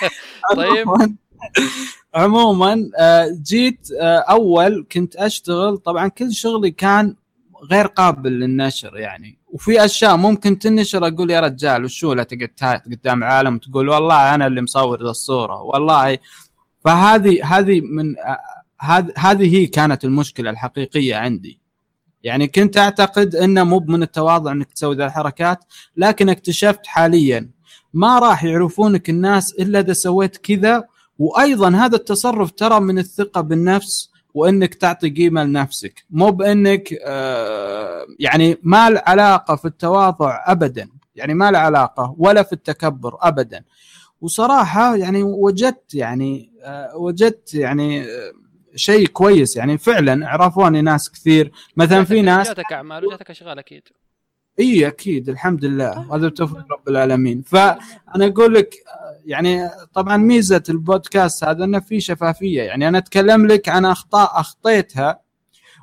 طيب. 0.56 0.86
عموماً- 2.16 2.90
آه، 2.98 3.28
جيت 3.42 3.88
آه، 4.00 4.18
أول 4.18 4.86
كنت 4.92 5.16
أشتغل 5.16 5.76
طبعا 5.78 6.08
كل 6.08 6.32
شغلي 6.32 6.70
كان 6.70 7.14
غير 7.70 7.86
قابل 7.86 8.30
للنشر 8.32 8.96
يعني. 8.98 9.38
وفي 9.48 9.84
أشياء 9.84 10.16
ممكن 10.16 10.58
تنشر 10.58 11.06
أقول 11.06 11.30
يا 11.30 11.40
رجال 11.40 11.84
وشو 11.84 12.12
لا 12.12 12.22
تقعد 12.22 12.80
قدام 12.86 13.24
عالم 13.24 13.58
تقول 13.58 13.88
والله 13.88 14.34
أنا 14.34 14.46
اللي 14.46 14.62
مصور 14.62 15.00
الصورة 15.00 15.62
والله. 15.62 16.18
فهذه 16.84 17.44
هذه 17.58 17.80
من 17.80 18.18
آه، 18.18 18.38
هذه 19.16 19.56
هي 19.56 19.66
كانت 19.66 20.04
المشكلة 20.04 20.50
الحقيقية 20.50 21.16
عندي. 21.16 21.60
يعني 22.22 22.46
كنت 22.46 22.76
أعتقد 22.76 23.34
انه 23.34 23.64
مو 23.64 23.84
من 23.88 24.02
التواضع 24.02 24.52
إنك 24.52 24.72
تسوي 24.72 24.96
ذا 24.96 25.06
الحركات 25.06 25.58
لكن 25.96 26.28
اكتشفت 26.28 26.86
حاليا 26.86 27.50
ما 27.94 28.18
راح 28.18 28.44
يعرفونك 28.44 29.10
الناس 29.10 29.52
إلا 29.52 29.80
إذا 29.80 29.92
سويت 29.92 30.36
كذا 30.36 30.84
وأيضا 31.20 31.70
هذا 31.70 31.96
التصرف 31.96 32.50
ترى 32.50 32.80
من 32.80 32.98
الثقة 32.98 33.40
بالنفس 33.40 34.10
وإنك 34.34 34.74
تعطي 34.74 35.10
قيمة 35.10 35.44
لنفسك 35.44 36.04
مو 36.10 36.30
بإنك 36.30 36.88
آه 37.04 38.06
يعني 38.18 38.58
ما 38.62 38.90
له 38.90 39.02
علاقه 39.06 39.56
في 39.56 39.64
التواضع 39.64 40.44
ابدا 40.46 40.88
يعني 41.14 41.34
ما 41.34 41.50
له 41.50 41.58
علاقه 41.58 42.14
ولا 42.18 42.42
في 42.42 42.52
التكبر 42.52 43.16
ابدا. 43.20 43.64
وصراحة 44.20 44.96
يعني 44.96 45.22
وجدت 45.22 45.94
يعني 45.94 46.50
آه 46.62 46.96
وجدت 46.96 47.54
يعني 47.54 48.02
آه 48.02 48.32
شيء 48.76 49.06
كويس 49.06 49.56
يعني 49.56 49.78
فعلا 49.78 50.28
عرفوني 50.28 50.82
ناس 50.82 51.10
كثير. 51.10 51.52
مثلا 51.76 52.04
في 52.04 52.22
ناس 52.22 52.46
جاتك 52.48 52.72
أعمال 52.72 53.06
وجاتك 53.06 53.30
أشغال 53.30 53.58
أكيد. 53.58 53.82
إي 54.60 54.86
أكيد 54.86 55.28
الحمد 55.28 55.64
لله. 55.64 56.14
هذا 56.16 56.28
بتوفيق 56.28 56.58
رب 56.72 56.88
العالمين. 56.88 57.42
فأنا 57.42 57.78
أقول 58.26 58.54
لك 58.54 58.74
يعني 59.24 59.68
طبعا 59.94 60.16
ميزة 60.16 60.62
البودكاست 60.68 61.44
هذا 61.44 61.64
إنه 61.64 61.80
في 61.80 62.00
شفافية 62.00 62.62
يعني 62.62 62.88
أنا 62.88 62.98
أتكلم 62.98 63.46
لك 63.46 63.68
عن 63.68 63.84
أخطاء 63.84 64.40
أخطيتها 64.40 65.20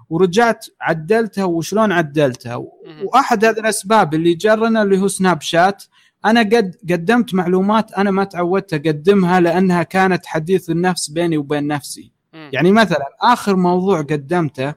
ورجعت 0.09 0.65
عدلتها 0.81 1.43
وشلون 1.43 1.91
عدلتها. 1.91 2.55
وأحد 3.03 3.45
هذه 3.45 3.59
الأسباب 3.59 4.13
اللي 4.13 4.33
جرنا 4.33 4.81
اللي 4.81 4.99
هو 4.99 5.07
سناب 5.07 5.41
شات 5.41 5.83
أنا 6.25 6.39
قد 6.39 6.75
قدمت 6.89 7.33
معلومات 7.33 7.93
أنا 7.93 8.11
ما 8.11 8.23
تعودت 8.23 8.73
أقدمها 8.73 9.39
لأنها 9.39 9.83
كانت 9.83 10.25
حديث 10.25 10.69
النفس 10.69 11.09
بيني 11.09 11.38
وبين 11.38 11.67
نفسي. 11.67 12.11
يعني 12.53 12.71
مثلا 12.71 13.05
آخر 13.21 13.55
موضوع 13.55 14.01
قدمته 14.01 14.73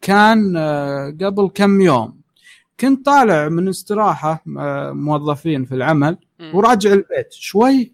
كان 0.00 0.56
آه، 0.56 1.16
قبل 1.20 1.50
كم 1.54 1.80
يوم 1.80 2.20
كنت 2.80 3.06
طالع 3.06 3.48
من 3.48 3.68
استراحة 3.68 4.44
آه، 4.58 4.92
موظفين 4.92 5.64
في 5.64 5.74
العمل. 5.74 6.16
وراجع 6.54 6.92
البيت. 6.92 7.32
شوي 7.32 7.92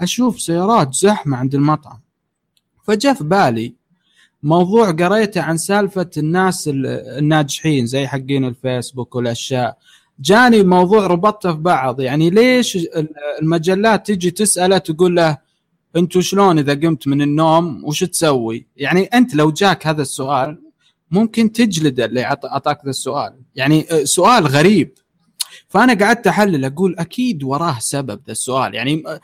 أشوف 0.00 0.40
سيارات 0.40 0.94
زحمة 0.94 1.36
عند 1.36 1.54
المطعم. 1.54 2.00
فجاء 2.84 3.14
في 3.14 3.24
بالي 3.24 3.74
موضوع 4.42 4.90
قريته 4.90 5.40
عن 5.42 5.56
سالفة 5.56 6.10
الناس 6.16 6.68
ال- 6.68 6.86
الناجحين 7.18 7.86
زي 7.86 8.06
حقين 8.06 8.44
الفيسبوك 8.44 9.14
والأشياء. 9.14 9.78
جاني 10.20 10.62
موضوع 10.62 11.06
ربطته 11.06 11.52
في 11.52 11.58
بعض. 11.58 12.00
يعني 12.00 12.30
ليش 12.30 12.76
ال- 12.76 13.08
المجلات 13.42 14.06
تجي 14.06 14.30
تسأله 14.30 14.78
تقول 14.78 15.16
له 15.16 15.38
انت 15.96 16.18
شلون 16.18 16.58
إذا 16.58 16.74
قمت 16.74 17.08
من 17.08 17.22
النوم 17.22 17.84
وش 17.84 18.04
تسوي؟ 18.04 18.66
يعني 18.76 19.02
أنت 19.04 19.34
لو 19.34 19.50
جاك 19.50 19.86
هذا 19.86 20.02
السؤال 20.02 20.62
ممكن 21.10 21.52
تجلد 21.52 22.00
اللي 22.00 22.22
عط- 22.22 22.44
أعطاك 22.46 22.80
ذا 22.84 22.90
السؤال، 22.90 23.34
يعني 23.54 23.86
سؤال 24.04 24.46
غريب. 24.46 24.94
فأنا 25.68 25.94
قعدت 26.04 26.26
أحلل 26.26 26.64
أقول 26.64 26.96
أكيد 26.98 27.44
وراه 27.44 27.78
سبب 27.78 28.20
ذا 28.26 28.32
السؤال، 28.32 28.74
يعني 28.74 29.02
آه، 29.06 29.20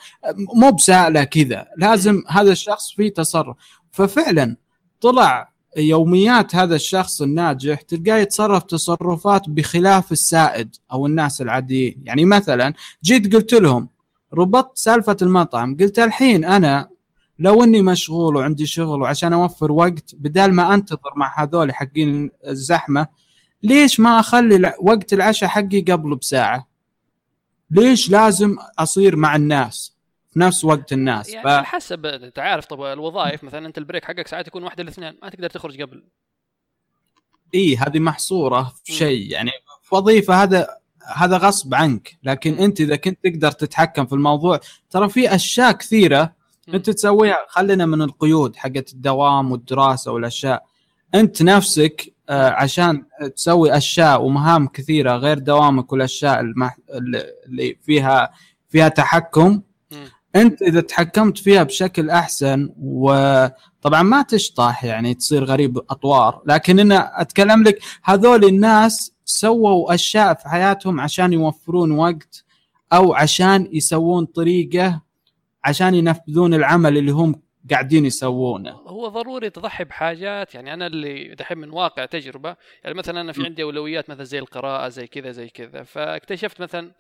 مو 0.55 0.71
بساله 0.71 1.25
كذا، 1.25 1.67
لازم 1.77 2.23
هذا 2.29 2.53
الشخص 2.53 2.93
فيه 2.93 3.13
تصرف، 3.13 3.57
ففعلا 3.91 4.57
طلع 5.01 5.55
يوميات 5.77 6.57
هذا 6.57 6.75
الشخص 6.75 7.23
الناجح 7.23 7.81
تلقاه 7.81 8.17
يتصرف 8.17 8.63
تصرفات 8.63 9.49
بخلاف 9.49 10.13
السائد 10.13 10.77
أو 10.93 11.07
الناس 11.07 11.41
العاديين. 11.41 12.03
يعني 12.05 12.25
مثلا 12.25 12.75
جيت 13.05 13.35
قلت 13.35 13.55
لهم 13.55 13.89
ربطت 14.35 14.79
سالفة 14.79 15.17
المطعم 15.23 15.77
قلت 15.77 15.99
الحين 15.99 16.45
أنا 16.45 16.89
لو 17.39 17.65
إني 17.65 17.83
مشغول 17.83 18.37
وعندي 18.37 18.67
شغل 18.67 19.03
وعشان 19.03 19.33
أوفر 19.33 19.73
وقت 19.73 20.15
بدال 20.15 20.55
ما 20.55 20.75
أنتظر 20.75 21.13
مع 21.17 21.43
هذول 21.43 21.75
حقين 21.75 22.31
الزحمة 22.47 23.07
ليش 23.65 24.01
ما 24.01 24.21
أخلي 24.21 24.73
وقت 24.81 25.13
العشاء 25.13 25.49
حقي 25.49 25.81
قبل 25.81 26.17
بساعة؟ 26.17 26.69
ليش 27.71 28.11
لازم 28.11 28.57
أصير 28.79 29.17
مع 29.17 29.37
الناس 29.37 29.95
في 30.31 30.41
نفس 30.41 30.65
وقت 30.65 30.93
الناس؟ 30.93 31.29
يعني 31.29 31.45
ف... 31.45 31.65
حسب 31.65 32.07
أنت 32.07 32.39
عارف 32.39 32.67
طب 32.67 32.83
الوظائف 32.83 33.45
مثلا 33.45 33.67
أنت 33.67 33.79
البريك 33.79 34.05
حقك 34.05 34.29
ساعات 34.29 34.47
يكون 34.47 34.63
واحدة 34.63 34.83
الاثنين 34.83 35.19
ما 35.23 35.29
تقدر 35.29 35.51
تخرج 35.51 35.83
قبل. 35.83 36.05
إي 37.55 37.77
هذه 37.77 37.99
محصورة 37.99 38.75
في 38.85 38.93
شيء 38.93 39.33
يعني 39.33 39.51
في 39.83 39.95
وظيفة 39.95 40.43
هذا 40.43 40.69
هذا 41.15 41.37
غصب 41.37 41.75
عنك. 41.75 42.19
لكن 42.23 42.55
أنت 42.55 42.81
إذا 42.81 42.97
كنت 42.97 43.19
تقدر 43.25 43.51
تتحكم 43.51 44.07
في 44.07 44.13
الموضوع 44.13 44.61
ترى 44.91 45.09
في 45.09 45.35
أشياء 45.35 45.73
كثيرة 45.73 46.33
أنت 46.75 46.91
تسويها. 46.91 47.47
خلينا 47.49 47.87
من 47.87 48.03
القيود 48.03 48.57
حقت 48.57 48.93
الدوام 48.93 49.53
والدراسة 49.53 50.13
والأشياء. 50.13 50.67
انت 51.15 51.43
نفسك 51.43 52.15
آه 52.29 52.51
عشان 52.51 53.05
تسوي 53.37 53.77
أشياء 53.77 54.23
ومهام 54.23 54.67
كثيرة 54.67 55.17
غير 55.17 55.39
دوامك 55.39 55.93
والأشياء. 55.93 56.41
اللي 56.41 57.79
فيها 57.83 58.31
فيها 58.69 58.89
تحكم 58.89 59.61
انت 60.37 60.63
إذا 60.63 60.81
تحكمت 60.81 61.39
فيها 61.39 61.63
بشكل 61.63 62.11
أحسن 62.11 62.71
وطبعا 62.79 64.03
ما 64.03 64.23
تشطح 64.23 64.85
يعني 64.85 65.15
تصير 65.15 65.45
غريب 65.45 65.79
أطوار 65.79 66.43
لكن 66.47 66.81
أنا 66.81 67.21
أتكلم 67.21 67.63
لك 67.63 67.79
هذول 68.05 68.45
الناس 68.45 69.13
سووا 69.25 69.95
أشياء 69.95 70.35
في 70.35 70.49
حياتهم 70.49 71.01
عشان 71.01 71.33
يوفرون 71.33 71.91
وقت 71.91 72.45
أو 72.93 73.15
عشان 73.15 73.69
يسوون 73.73 74.25
طريقة 74.25 75.01
عشان 75.65 75.95
ينفذون 75.95 76.55
العمل 76.55 76.99
اللي 76.99 77.13
هم 77.13 77.35
قاعدين 77.71 78.07
يسوونه. 78.07 78.71
هو 78.71 79.09
ضروري 79.09 79.51
تضحي 79.51 79.85
بحاجات 79.85 80.55
يعني 80.55 80.75
أنا 80.75 80.87
اللي 80.87 81.35
دحين 81.35 81.59
من 81.59 81.71
واقع 81.71 82.05
تجربة 82.05 82.57
يعني 82.85 82.97
مثلا 82.97 83.21
أنا 83.21 83.33
في 83.33 83.45
عندي 83.45 83.63
أولويات 83.63 84.11
مثلا 84.11 84.25
زي 84.25 84.39
القراءة 84.39 84.89
زي 84.89 85.07
كذا 85.07 85.31
زي 85.31 85.49
كذا 85.49 85.83
فاكتشفت 85.83 86.61
مثلا 86.61 86.93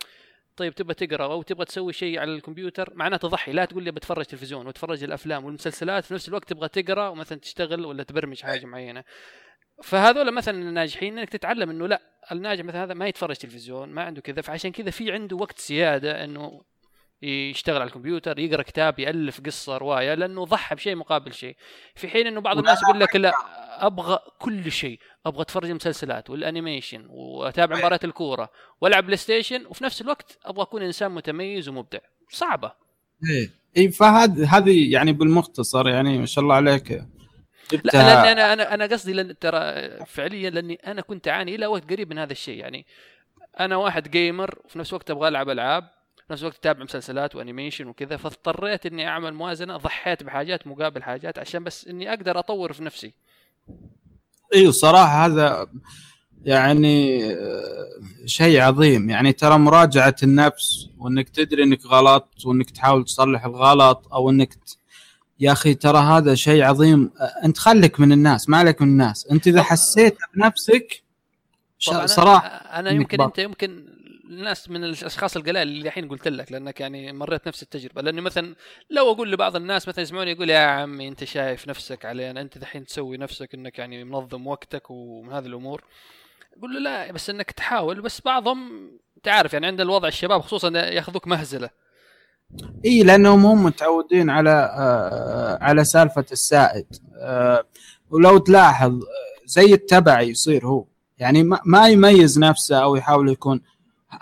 طيب 0.57 0.75
تبغى 0.75 0.95
تقرأ 0.95 1.25
أو 1.25 1.43
تبغى 1.43 1.65
تسوي 1.65 1.93
شيء 1.93 2.19
على 2.19 2.35
الكمبيوتر 2.35 2.93
معناته 2.95 3.29
تضحي 3.29 3.53
لا 3.53 3.65
تقول 3.65 3.83
لي 3.83 3.91
بتفرج 3.91 4.25
تلفزيون 4.25 4.67
وتفرج 4.67 5.05
الأفلام 5.05 5.45
والمسلسلات 5.45 6.05
في 6.05 6.15
نفس 6.15 6.29
الوقت 6.29 6.49
تبغى 6.49 6.69
تقرأ 6.69 7.09
ومثلا 7.09 7.39
تشتغل 7.39 7.87
ولا 7.87 8.03
تبرمج 8.03 8.43
حاجة 8.47 8.67
معينة. 8.67 9.05
فهذول 9.83 10.35
مثلا 10.35 10.59
الناجحين 10.69 11.19
إنك 11.19 11.31
تتعلم 11.31 11.71
إنه 11.71 11.89
لا 11.89 12.03
الناجح 12.33 12.65
مثلا 12.65 12.85
هذا 12.85 12.95
ما 12.95 13.07
يتفرج 13.07 13.37
تلفزيون 13.37 13.89
ما 13.89 14.03
عنده 14.03 14.21
كذا 14.21 14.43
فعشان 14.43 14.73
كذا 14.73 14.91
في 14.91 15.13
عنده 15.13 15.37
وقت 15.37 15.61
زيادة 15.61 16.25
إنه 16.25 16.63
يشتغل 17.23 17.77
على 17.77 17.89
الكمبيوتر 17.89 18.39
يقرأ 18.39 18.63
كتاب 18.63 18.99
يألف 18.99 19.41
قصة 19.41 19.77
رواية 19.77 20.15
لأنه 20.15 20.45
ضحى 20.45 20.75
بشيء 20.75 20.95
مقابل 20.97 21.33
شيء. 21.33 21.57
في 21.95 22.09
حين 22.09 22.27
إنه 22.27 22.41
بعض 22.41 22.59
الناس 22.59 22.83
يقول 22.83 23.01
لك 23.01 23.17
لا 23.17 23.33
أبغى 23.87 24.19
كل 24.39 24.73
شيء. 24.73 24.99
أبغى 25.27 25.43
أتفرج 25.43 25.71
مسلسلات 25.71 26.31
والأنيميشن 26.31 27.07
وأتابع 27.09 27.77
مباريات 27.77 28.05
الكورة 28.05 28.51
وألعب 28.81 29.05
PlayStation 29.05 29.67
وفي 29.67 29.85
نفس 29.85 30.01
الوقت 30.03 30.39
أبغى 30.45 30.63
أكون 30.63 30.83
إنسان 30.83 31.11
متميز 31.11 31.69
ومبدع. 31.69 31.99
صعبة. 32.31 32.73
إيه. 33.31 33.51
اي 33.77 33.89
فهذه 33.89 34.57
هذه 34.57 34.93
يعني 34.93 35.13
بالمختصر 35.13 35.89
يعني 35.89 36.19
ما 36.19 36.27
شاء 36.27 36.45
الله 36.45 36.55
عليك. 36.55 36.91
لا 37.73 37.79
لأن 37.85 38.27
أنا 38.27 38.53
أنا 38.53 38.75
أنا 38.75 38.85
قصدي 38.85 39.13
لأن 39.13 39.39
ترى 39.39 39.61
فعليا 40.07 40.51
لأني 40.51 40.75
أنا 40.75 41.01
كنت 41.01 41.29
أعاني 41.29 41.55
إلى 41.55 41.67
وقت 41.67 41.91
قريب 41.91 42.11
من 42.11 42.19
هذا 42.19 42.33
الشيء. 42.33 42.59
يعني 42.59 42.87
أنا 43.61 43.77
واحد 43.77 44.11
gamer 44.11 44.59
وفي 44.65 44.79
نفس 44.79 44.91
الوقت 44.91 45.11
أبغى 45.11 45.29
ألعب 45.29 45.51
ألعاب. 45.51 45.91
نفس 46.31 46.43
الوقت 46.43 46.57
اتابع 46.57 46.85
مسلسلات 46.85 47.35
وانيميشن 47.35 47.87
وكذا 47.87 48.17
فاضطريت 48.17 48.87
إني 48.87 49.09
أعمل 49.09 49.35
موازنة 49.35 49.77
ضحيت 49.77 50.23
بحاجات 50.23 50.67
مقابل 50.67 51.03
حاجات 51.03 51.39
عشان 51.39 51.65
بس 51.65 51.87
إني 51.87 52.13
أقدر 52.13 52.39
أطور 52.39 52.73
في 52.73 52.85
نفسي. 52.85 53.13
إيوه 54.55 54.73
صراحة 54.73 55.27
هذا 55.27 55.67
يعني 56.45 57.25
آه، 57.33 57.89
شيء 58.27 58.61
عظيم. 58.61 59.11
يعني 59.11 59.33
ترى 59.33 59.59
مراجعة 59.59 60.17
النفس 60.23 60.89
وإنك 60.99 61.29
تدري 61.29 61.63
إنك 61.63 61.87
غلط 61.87 62.29
وإنك 62.45 62.71
تحاول 62.71 63.05
تصلح 63.05 63.45
الغلط 63.45 64.09
أو 64.13 64.31
إنك 64.31 64.55
ت... 64.55 64.79
يا 65.41 65.53
أخي 65.53 65.75
ترى 65.75 65.99
هذا 65.99 66.35
شيء 66.35 66.63
عظيم. 66.65 67.11
آه، 67.21 67.47
أنت 67.47 67.59
خليك 67.59 68.01
من 68.01 68.13
الناس 68.13 68.49
ما 68.49 68.57
عليك 68.57 68.83
من 68.83 68.89
الناس. 68.89 69.27
أنت 69.27 69.47
إذا 69.47 69.63
حسيت 69.63 70.17
بنفسك 70.35 71.03
صراحة 72.05 72.49
أنا 72.49 72.91
يمكن 72.91 73.21
أنت 73.21 73.39
يمكن 73.39 73.94
الناس 74.31 74.71
من 74.71 74.85
الأشخاص 74.85 75.37
القلائل 75.37 75.69
اللي 75.69 75.89
الحين 75.89 76.09
قلت 76.09 76.29
لك 76.29 76.53
لأنك 76.53 76.81
يعني 76.81 77.13
مريت 77.13 77.49
نفس 77.49 77.63
التجربة. 77.63 78.03
لأنه 78.03 78.23
مثلا 78.23 78.55
لو 78.91 79.13
أقول 79.13 79.33
لبعض 79.33 79.57
الناس 79.57 79.89
مثلا 79.89 80.03
يسمعوني 80.03 80.31
يقول 80.31 80.51
يا 80.51 80.59
عمي 80.59 81.09
أنت 81.09 81.25
شايف 81.25 81.69
نفسك 81.69 82.05
علينا 82.05 82.41
أنت 82.41 82.57
الحين 82.57 82.87
تسوي 82.87 83.17
نفسك 83.17 83.55
إنك 83.55 83.79
يعني 83.79 84.05
منظم 84.05 84.47
وقتك 84.47 84.91
ومن 84.91 85.33
هذه 85.33 85.47
الأمور. 85.47 85.85
أقول 86.59 86.75
له 86.75 86.81
لا 86.81 87.13
بس 87.13 87.31
إنك 87.31 87.51
تحاول 87.51 88.01
بس 88.01 88.21
بعضهم 88.21 88.91
تعرف 89.23 89.53
يعني 89.53 89.67
عند 89.67 89.81
الوضع 89.81 90.09
الشباب 90.09 90.41
خصوصا 90.41 90.69
يأخذوك 90.69 91.27
مهزلة. 91.27 91.71
إي 92.85 93.03
لأنهم 93.03 93.47
هم 93.47 93.65
متعودين 93.65 94.31
على 94.31 94.51
آه 94.51 95.59
على 95.65 95.85
سالفة 95.85 96.25
السائد. 96.33 96.87
آه 97.21 97.65
ولو 98.11 98.39
تلاحظ 98.39 99.01
زي 99.45 99.75
التبع 99.75 100.21
يصير 100.21 100.67
هو. 100.67 100.85
يعني 101.19 101.43
ما 101.65 101.89
يميز 101.89 102.39
نفسه 102.39 102.83
أو 102.83 102.97
يحاول 102.97 103.29
يكون 103.29 103.61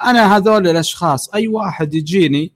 أنا 0.04 0.36
هذول 0.36 0.68
الأشخاص 0.68 1.28
أي 1.34 1.48
واحد 1.48 1.94
يجيني 1.94 2.52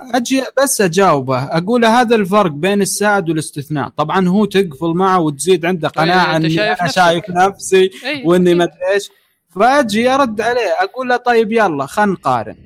أجي 0.00 0.44
بس 0.62 0.80
أجاوبه 0.80 1.38
أقول 1.38 1.84
هذا 1.84 2.16
الفرق 2.16 2.50
بين 2.50 2.82
السائد 2.82 3.28
والاستثناء. 3.28 3.88
طبعا 3.88 4.28
هو 4.28 4.44
تقفل 4.44 4.88
معه 4.88 5.20
وتزيد 5.20 5.64
عنده 5.64 5.88
قناعة 5.88 6.36
إني 6.36 6.50
شايف 6.50 6.80
أنا 6.80 6.90
شايف 6.90 7.24
نفسي 7.30 7.90
أيه. 8.04 8.26
وإني 8.26 8.54
ما 8.54 8.64
أدري 8.64 8.94
إيش. 8.94 9.10
فأجي 9.48 10.10
أرد 10.10 10.40
عليه 10.40 10.74
أقول 10.80 11.08
له 11.08 11.16
طيب 11.16 11.52
يلا 11.52 11.86
خلينا 11.86 12.12
نقارن. 12.12 12.56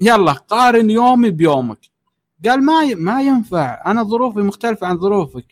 يلا 0.00 0.32
قارن 0.32 0.90
يومي 0.90 1.30
بيومك. 1.30 1.78
قال 2.44 2.64
ما 2.64 2.94
ما 2.94 3.22
ينفع 3.22 3.82
أنا 3.86 4.02
ظروفي 4.02 4.38
مختلفة 4.38 4.86
عن 4.86 4.98
ظروفك. 4.98 5.44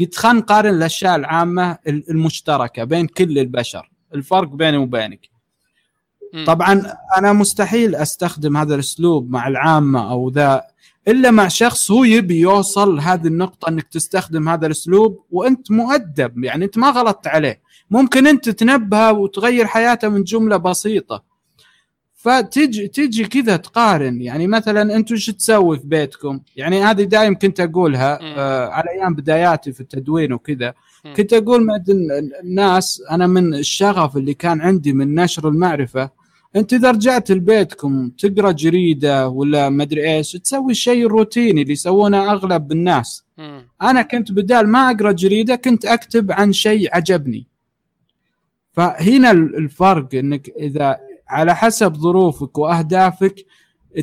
قلت 0.00 0.14
خلينا 0.14 0.38
نقارن 0.38 0.74
الأشياء 0.74 1.16
العامة 1.16 1.78
المشتركة 1.86 2.84
بين 2.84 3.06
كل 3.06 3.38
البشر 3.38 3.90
الفرق 4.14 4.48
بيني 4.48 4.76
وبينك. 4.76 5.31
طبعا 6.46 6.82
أنا 7.18 7.32
مستحيل 7.32 7.94
أستخدم 7.94 8.56
هذا 8.56 8.74
الأسلوب 8.74 9.30
مع 9.30 9.48
العامة 9.48 10.10
أو 10.10 10.28
ذا 10.28 10.62
إلا 11.08 11.30
مع 11.30 11.48
شخص 11.48 11.90
هو 11.90 12.04
يبي 12.04 12.40
يوصل 12.40 13.00
هذه 13.00 13.26
النقطة 13.26 13.68
إنك 13.68 13.88
تستخدم 13.88 14.48
هذا 14.48 14.66
الأسلوب 14.66 15.24
وأنت 15.30 15.70
مؤدب 15.70 16.44
يعني 16.44 16.64
أنت 16.64 16.78
ما 16.78 16.90
غلطت 16.90 17.26
عليه. 17.26 17.60
ممكن 17.90 18.26
أنت 18.26 18.48
تنبهه 18.48 19.12
وتغير 19.12 19.66
حياته 19.66 20.08
من 20.08 20.24
جملة 20.24 20.56
بسيطة. 20.56 21.22
فتجي 22.14 22.88
تجي 22.88 23.24
كذا 23.24 23.56
تقارن 23.56 24.22
يعني 24.22 24.46
مثلا 24.46 24.96
أنتم 24.96 25.14
إيش 25.14 25.26
تسوي 25.26 25.78
في 25.78 25.86
بيتكم؟ 25.86 26.40
يعني 26.56 26.82
هذه 26.82 27.02
دائما 27.02 27.34
كنت 27.34 27.60
أقولها 27.60 28.18
آه 28.22 28.68
على 28.68 28.90
أيام 28.90 29.14
بداياتي 29.14 29.72
في 29.72 29.80
التدوين 29.80 30.32
وكذا. 30.32 30.74
كنت 31.16 31.32
أقول 31.32 31.64
مع 31.64 31.82
الناس 32.42 33.02
أنا 33.10 33.26
من 33.26 33.54
الشغف 33.54 34.16
اللي 34.16 34.34
كان 34.34 34.60
عندي 34.60 34.92
من 34.92 35.14
نشر 35.14 35.48
المعرفة 35.48 36.21
انت 36.56 36.72
اذا 36.72 36.90
رجعت 36.90 37.30
لبيتكم 37.30 38.10
تقرأ 38.10 38.52
جريدة 38.52 39.28
ولا 39.28 39.68
مدري 39.68 40.16
إيش 40.16 40.32
تسوي 40.32 40.70
الشيء 40.70 41.06
الروتيني 41.06 41.62
اللي 41.62 41.72
يسوونه 41.72 42.32
أغلب 42.32 42.72
الناس. 42.72 43.24
م. 43.38 43.60
أنا 43.82 44.02
كنت 44.02 44.32
بدال 44.32 44.68
ما 44.68 44.90
أقرأ 44.90 45.12
جريدة 45.12 45.56
كنت 45.56 45.84
أكتب 45.84 46.32
عن 46.32 46.52
شيء 46.52 46.96
عجبني. 46.96 47.46
فهنا 48.72 49.30
الفرق 49.30 50.14
إنك 50.14 50.48
إذا 50.48 50.98
على 51.28 51.56
حسب 51.56 51.94
ظروفك 51.94 52.58
وأهدافك 52.58 53.46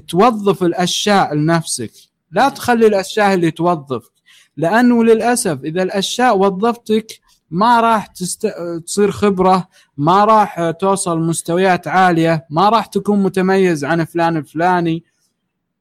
توظف 0.08 0.64
الأشياء 0.64 1.34
لنفسك. 1.36 1.91
لا 2.32 2.50
تخلي 2.50 2.88
الأشياء 2.88 3.34
اللي 3.34 3.52
توظفك 3.52 4.12
لأنه 4.58 5.04
للأسف 5.04 5.64
إذا 5.64 5.84
الأشياء 5.84 6.38
وظفتك 6.38 7.20
ما 7.52 7.82
راح 7.82 8.06
تست... 8.08 8.47
تصير 8.86 9.12
خبرة 9.12 9.68
ما 9.97 10.26
راح 10.26 10.72
توصل 10.72 11.20
مستويات 11.20 11.88
عالية 11.88 12.47
ما 12.50 12.70
راح 12.70 12.86
تكون 12.86 13.24
متميز 13.24 13.86
عن 13.86 14.06
فلان 14.06 14.38
الفلاني. 14.38 15.04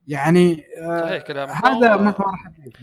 يعني 0.08 0.64
آه 0.82 1.24
هذا 1.64 1.96
محور 1.96 2.36
حديث 2.36 2.74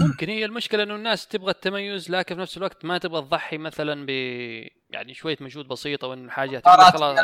ممكن 0.00 0.28
هي 0.28 0.44
المشكلة 0.44 0.82
إنه 0.82 0.94
الناس 0.94 1.26
تبغى 1.26 1.50
التميز 1.50 2.10
لكن 2.10 2.34
في 2.34 2.40
نفس 2.40 2.56
الوقت 2.56 2.84
ما 2.84 2.98
تبغى 2.98 3.22
تضحي 3.22 3.58
مثلا 3.58 4.06
ب 4.06 4.10
يعني 4.90 5.14
شوية 5.14 5.36
مجهود 5.40 5.68
بسيطه 5.68 6.06
وان 6.06 6.30
حاجة 6.30 6.62
خلاص. 6.64 7.18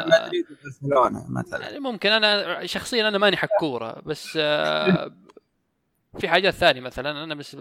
مثلا. 1.29 1.61
يعني 1.61 1.79
ممكن 1.79 2.13
أنا 2.13 2.67
شخصيا 2.67 3.09
أنا 3.09 3.19
ماني 3.19 3.37
حكوره 3.37 4.03
بس 4.07 4.39
آه 4.41 5.13
في 6.19 6.29
حاجات 6.29 6.55
ثانية 6.55 6.81
مثلا 6.81 7.25
أنا 7.25 7.35
بس 7.35 7.57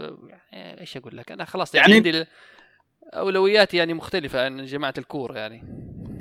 يعني 0.52 0.82
إيش 0.82 0.98
أقول 0.98 1.18
لك؟ 1.18 1.32
أنا 1.32 1.46
خلاص 1.46 1.76
يعني, 1.76 1.94
يعني 1.94 2.08
عندي 2.08 2.28
اولوياتي 3.14 3.78
يعني 3.78 3.94
مختلفة 3.94 4.46
عن 4.46 4.66
جماعة 4.66 4.94
الكورة 4.98 5.38
يعني. 5.38 5.64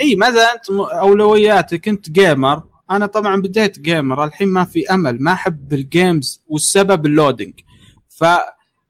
إي 0.01 0.17
مثلا 0.17 0.55
أنت 0.55 0.71
أولوياتك؟ 0.71 1.89
انت 1.89 2.11
gamer 2.11 2.63
أنا 2.91 3.07
طبعا 3.07 3.43
بديت 3.43 3.79
gamer 3.79 4.25
الحين 4.25 4.49
ما 4.49 4.65
في 4.65 4.91
أمل 4.91 5.23
ما 5.23 5.33
أحب 5.33 5.73
ال 5.73 5.84
games 5.84 6.43
والسبب 6.49 7.07
ال 7.07 7.13
loading. 7.13 7.61
ف 8.09 8.25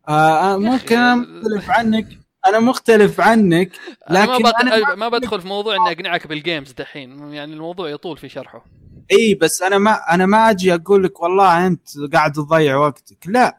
آه 0.08 0.56
ممكن 0.56 0.96
أنا 0.96 1.14
مختلف 1.14 1.70
عنك. 1.70 2.06
أنا 2.46 2.60
مختلف 2.60 3.20
عنك 3.20 3.70
أنا 4.10 4.26
ما, 4.26 4.32
لكن 4.32 4.42
بط... 4.42 4.54
أنا 4.54 4.94
ما 4.94 5.08
بدخل 5.08 5.40
في 5.40 5.48
موضوع 5.48 5.76
إني 5.76 5.92
أقنعك 5.92 6.26
بال 6.26 6.39
games 6.39 6.72
دحين. 6.72 7.32
يعني 7.32 7.52
الموضوع 7.52 7.90
يطول 7.90 8.16
في 8.16 8.28
شرحه. 8.28 8.64
إي 9.12 9.34
بس 9.34 9.62
أنا 9.62 9.78
ما 9.78 10.14
أنا 10.14 10.26
ما 10.26 10.50
أجي 10.50 10.74
أقول 10.74 11.04
لك 11.04 11.20
والله 11.20 11.66
أنت 11.66 11.88
قاعد 12.12 12.32
تضيع 12.32 12.76
وقتك. 12.76 13.26
لا 13.26 13.58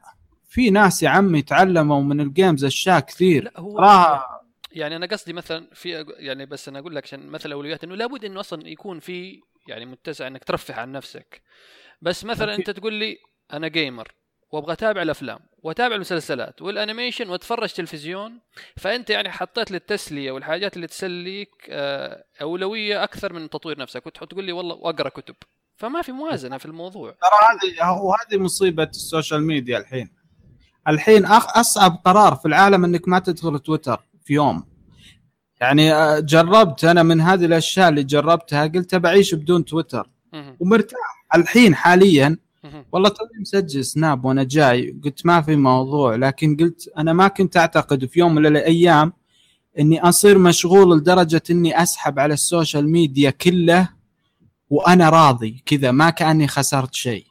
في 0.50 0.70
ناس 0.70 1.04
يا 1.04 1.10
عمي 1.10 1.42
تعلموا 1.42 2.02
من 2.02 2.22
ال 2.22 2.29
games 2.29 2.66
أشياء 2.66 3.00
كثير. 3.00 3.44
لا 3.44 3.60
هو 3.60 4.20
يعني 4.72 4.96
أنا 4.96 5.06
قصدي 5.06 5.34
مثلا 5.34 5.68
في 5.74 6.06
يعني 6.18 6.46
بس 6.46 6.70
أنا 6.70 6.80
أقول 6.80 6.96
لك 6.96 7.04
عشان 7.04 7.28
مثلا 7.28 7.54
أولويات 7.54 7.84
إنه 7.84 7.96
لابد 7.96 8.26
إنه 8.26 8.40
أصلا 8.40 8.68
يكون 8.68 9.00
في 9.00 9.42
يعني 9.68 9.86
متسع 9.86 10.28
إنك 10.28 10.44
ترفه 10.44 10.74
عن 10.74 10.92
نفسك. 10.92 11.42
بس 12.02 12.26
مثلا. 12.26 12.56
أنت 12.56 12.70
تقول 12.70 12.94
لي 12.94 13.18
أنا 13.54 13.68
gamer 13.68 14.12
وأبغى 14.52 14.74
أتابع 14.74 15.02
الأفلام. 15.02 15.40
واتابع 15.66 15.96
المسلسلات 15.96 16.62
والانيميشن 16.62 17.30
واتفرج 17.30 17.74
تلفزيون 17.74 18.40
فأنت 18.78 19.10
يعني 19.10 19.32
حطيت 19.32 19.72
للتسليه 19.72 20.32
والحاجات 20.32 20.76
اللي 20.76 20.88
تسليك 20.88 21.50
آه، 21.70 22.24
أولوية 22.42 23.04
أكثر 23.04 23.34
من 23.34 23.50
تطوير 23.50 23.80
نفسك. 23.80 24.06
وتقول 24.06 24.44
لي 24.44 24.52
والله 24.52 24.76
واقرا 24.76 25.10
كتب. 25.10 25.36
فما 25.78 26.02
في 26.02 26.12
موازنة 26.12 26.58
في 26.58 26.66
الموضوع. 26.66 27.12
ترى 27.12 27.74
هذه 27.82 28.02
وهذه 28.02 28.44
مصيبة 28.44 28.84
ال 28.84 28.92
social 28.92 29.44
media 29.44 29.78
الحين. 29.78 30.10
الحين 30.88 31.26
أخ 31.26 31.58
أصعب 31.58 32.02
قرار 32.06 32.36
في 32.36 32.48
العالم 32.48 32.86
إنك 32.86 33.08
ما 33.08 33.20
تدخل 33.20 33.60
تويتر 33.60 34.06
في 34.26 34.34
يوم. 34.34 34.64
يعني 35.62 35.94
آه، 35.94 36.20
جربت 36.20 36.86
أنا 36.86 37.04
من 37.04 37.22
هذه 37.22 37.46
الأشياء 37.46 37.90
اللي 37.90 38.04
جربتها 38.04 38.68
قلت 38.68 38.96
بعيش 38.96 39.34
بدون 39.34 39.66
تويتر. 39.66 40.10
ومرتاح. 40.60 41.26
الحين 41.36 41.76
حاليا. 41.76 42.38
والله 42.92 43.10
توني 43.10 43.42
مسجل 43.42 43.86
Snap 43.86 44.26
وأنا 44.26 44.44
جاي. 44.44 45.00
قلت 45.04 45.26
ما 45.26 45.42
في 45.42 45.56
موضوع 45.56 46.16
لكن 46.16 46.58
قلت 46.58 46.90
أنا 46.98 47.14
ما 47.14 47.28
كنت 47.28 47.58
أعتقد 47.58 48.06
في 48.06 48.20
يوم 48.20 48.36
من 48.36 48.46
الأيام 48.46 49.14
إني 49.80 50.02
أصير 50.02 50.38
مشغول 50.38 50.98
لدرجة 50.98 51.42
إني 51.52 51.84
أسحب 51.84 52.20
على 52.20 52.34
ال 52.34 52.42
social 52.42 52.90
media 52.90 53.30
كله 53.30 53.90
وأنا 54.70 55.10
راضي 55.10 55.64
كذا 55.66 55.92
ما 55.92 56.10
كأني 56.10 56.48
خسرت 56.48 56.94
شيء. 56.94 57.26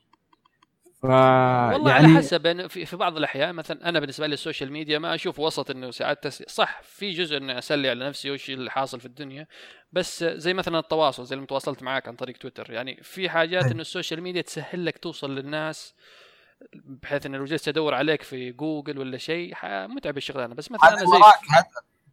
ف 1.05 1.07
والله 1.07 1.91
يعني 1.91 2.07
على 2.07 2.17
حسب 2.19 2.47
أنا 2.47 2.69
في, 2.69 2.85
في 2.87 2.97
بعض 2.97 3.17
الأحيان 3.17 3.55
مثلا 3.55 3.89
أنا 3.89 4.01
بالنسبة 4.01 4.27
لي 4.27 4.35
ال 4.35 4.40
social 4.40 4.73
media 4.73 4.99
ما 4.99 5.15
أشوف 5.15 5.39
وسط 5.41 5.71
إنه 5.71 5.91
ساعات 5.91 6.25
تسلي 6.25 6.47
صح 6.51 6.81
في 6.83 7.11
جزء 7.11 7.37
إني 7.37 7.59
أسلي 7.59 7.91
على 7.91 8.09
نفسي 8.09 8.31
وش 8.31 8.51
اللي 8.51 8.71
حاصل 8.71 9.01
في 9.01 9.07
الدنيا 9.07 9.47
بس 9.93 10.25
زي 10.25 10.55
مثلا 10.55 10.79
التواصل 10.79 11.27
زي 11.27 11.37
اللي 11.37 11.47
تواصلت 11.47 11.83
معاك 11.83 12.09
عن 12.09 12.15
طريق 12.17 12.37
تويتر 12.37 12.71
يعني 12.73 13.01
في 13.03 13.31
حاجات. 13.31 13.65
إنه 13.65 13.81
ال 13.81 13.87
social 13.87 14.21
media 14.23 14.43
تسهل 14.43 14.85
لك 14.87 14.99
توصل 14.99 15.35
للناس 15.35 15.95
بحيث 16.85 17.27
إنه 17.27 17.39
لو 17.39 17.45
جلست 17.45 17.69
أدور 17.69 17.95
عليك 17.95 18.23
في 18.23 18.53
جوجل 18.53 18.99
ولا 18.99 19.19
شيء 19.19 19.55
ح- 19.55 19.67
متعب 19.67 20.17
الشغلانة 20.17 20.55
بس 20.55 20.71
مثلا 20.71 20.89
هذا 20.89 20.95
أنا 20.97 21.05
زي 21.05 21.07
وراك 21.17 21.35
هدف 21.51 21.67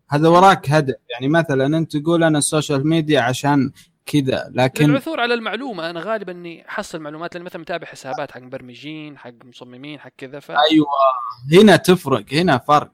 هذا 0.10 0.30
وراك 0.30 0.70
هدف 0.70 0.96
يعني 1.10 1.28
مثلا 1.28 1.78
أنت 1.78 1.98
تقول 1.98 2.24
أنا 2.24 2.38
ال 2.38 2.45
social 2.45 2.88
media 2.88 3.22
عشان 3.22 3.72
كذا 4.06 4.52
لكن 4.56 4.90
للعثور 4.90 5.20
على 5.20 5.34
المعلومة 5.34 5.90
أنا 5.90 6.00
غالبا 6.00 6.32
إني 6.32 6.68
احصل 6.70 7.00
معلومات 7.00 7.36
لأن 7.36 7.44
مثلا 7.44 7.62
متابع 7.62 7.88
حسابات 7.88 8.32
حق 8.32 8.40
مبرمجين 8.42 9.18
حق 9.18 9.32
مصممين 9.46 10.00
حق 10.00 10.12
كذا 10.18 10.40
ف 10.40 10.52
أيوه. 10.52 10.86
هنا 11.54 11.76
تفرق 11.76 12.24
هنا 12.34 12.58
فرق. 12.58 12.92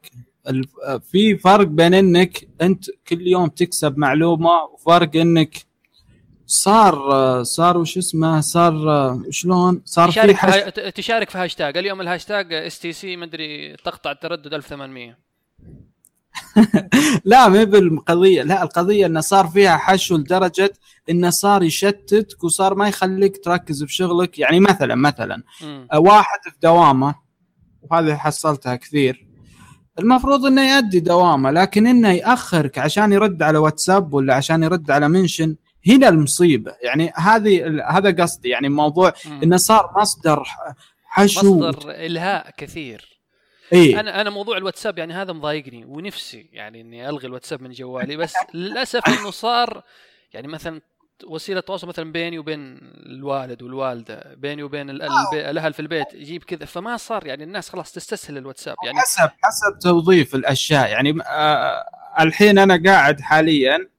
في 1.11 1.37
فرق 1.37 1.67
بين 1.67 1.93
إنك 1.93 2.47
أنت 2.61 2.85
كل 3.07 3.27
يوم 3.27 3.47
تكسب 3.47 3.97
معلومة 3.97 4.49
وفرق 4.73 5.15
إنك 5.15 5.55
صار 6.45 7.43
صار 7.43 7.77
وش 7.77 7.97
اسمه 7.97 8.41
صار 8.41 8.73
شلون؟ 9.29 9.81
صار 9.85 10.11
في 10.11 10.13
تشارك 10.13 10.35
في 10.35 10.71
ت- 10.71 10.79
تشارك 10.79 11.29
في 11.29 11.37
هاشتاج 11.37 11.77
اليوم 11.77 12.01
ال 12.01 12.08
hashtag 12.08 12.53
STC 12.53 13.17
مدري 13.17 13.75
تقطع 13.75 14.11
التردد 14.11 14.53
1800 14.53 15.17
لا 17.25 17.47
ما 17.47 17.63
بالقضية. 17.63 18.43
لا 18.43 18.63
القضية 18.63 19.05
إنه 19.05 19.19
صار 19.19 19.47
فيها 19.47 19.77
حشو 19.77 20.17
لدرجة 20.17 20.73
إنه 21.09 21.29
صار 21.29 21.63
يشتتك 21.63 22.43
وصار 22.43 22.75
ما 22.75 22.87
يخليك 22.87 23.43
تركز 23.43 23.83
في 23.83 23.93
شغلك 23.93 24.39
يعني 24.39 24.59
مثلا 24.59 24.95
مثلا 24.95 25.43
مم. 25.61 25.87
واحد 25.95 26.39
في 26.43 26.55
دوامة 26.63 27.15
وهذه 27.81 28.15
حصلتها 28.15 28.75
كثير. 28.75 29.27
المفروض 29.99 30.45
إنه 30.45 30.75
يؤدي 30.75 30.99
دوامة 30.99 31.51
لكن 31.51 31.87
إنه 31.87 32.11
يأخرك 32.11 32.77
عشان 32.77 33.13
يرد 33.13 33.43
على 33.43 33.57
واتساب 33.57 34.13
ولا 34.13 34.35
عشان 34.35 34.63
يرد 34.63 34.91
على 34.91 35.09
منشن 35.09 35.55
هنا 35.87 36.09
المصيبة. 36.09 36.75
يعني 36.83 37.11
هذه 37.15 37.81
هذا 37.89 38.23
قصدي. 38.23 38.49
يعني 38.49 38.69
موضوع. 38.69 39.13
إنه 39.43 39.57
صار 39.57 39.91
مصدر 39.97 40.43
حشو. 41.05 41.59
مصدر 41.59 41.91
إلهاء 41.91 42.51
كثير. 42.57 43.16
إي. 43.73 43.99
أنا 43.99 44.21
أنا 44.21 44.29
موضوع 44.29 44.57
الواتساب 44.57 44.97
يعني 44.97 45.13
هذا 45.13 45.33
مضايقني 45.33 45.85
ونفسي 45.85 46.49
يعني 46.53 46.81
إني 46.81 47.09
ألغي 47.09 47.27
الواتساب 47.27 47.61
من 47.61 47.71
جوالي 47.71 48.15
بس 48.15 48.33
للأسف 48.53 49.01
إنه 49.07 49.31
صار 49.31 49.83
يعني 50.33 50.47
مثلا 50.47 50.81
وسيلة 51.27 51.59
تواصل 51.59 51.87
مثلا 51.87 52.11
بيني 52.11 52.39
وبين 52.39 52.77
الوالد 53.05 53.61
والوالدة 53.61 54.33
بيني 54.37 54.63
وبين 54.63 54.89
البي- 54.89 55.49
الأهل 55.49 55.73
في 55.73 55.79
البيت 55.79 56.13
يجيب 56.13 56.43
كذا 56.43 56.65
فما 56.65 56.97
صار 56.97 57.27
يعني 57.27 57.43
الناس 57.43 57.69
خلاص 57.69 57.91
تستسهل 57.91 58.37
الواتساب 58.37 58.75
يعني. 58.85 58.99
حسب 58.99 59.29
حسب 59.43 59.79
توظيف 59.79 60.35
الأشياء 60.35 60.89
يعني 60.89 61.15
آه 61.27 61.83
الحين 62.19 62.57
أنا 62.57 62.81
قاعد 62.85 63.21
حاليا 63.21 63.89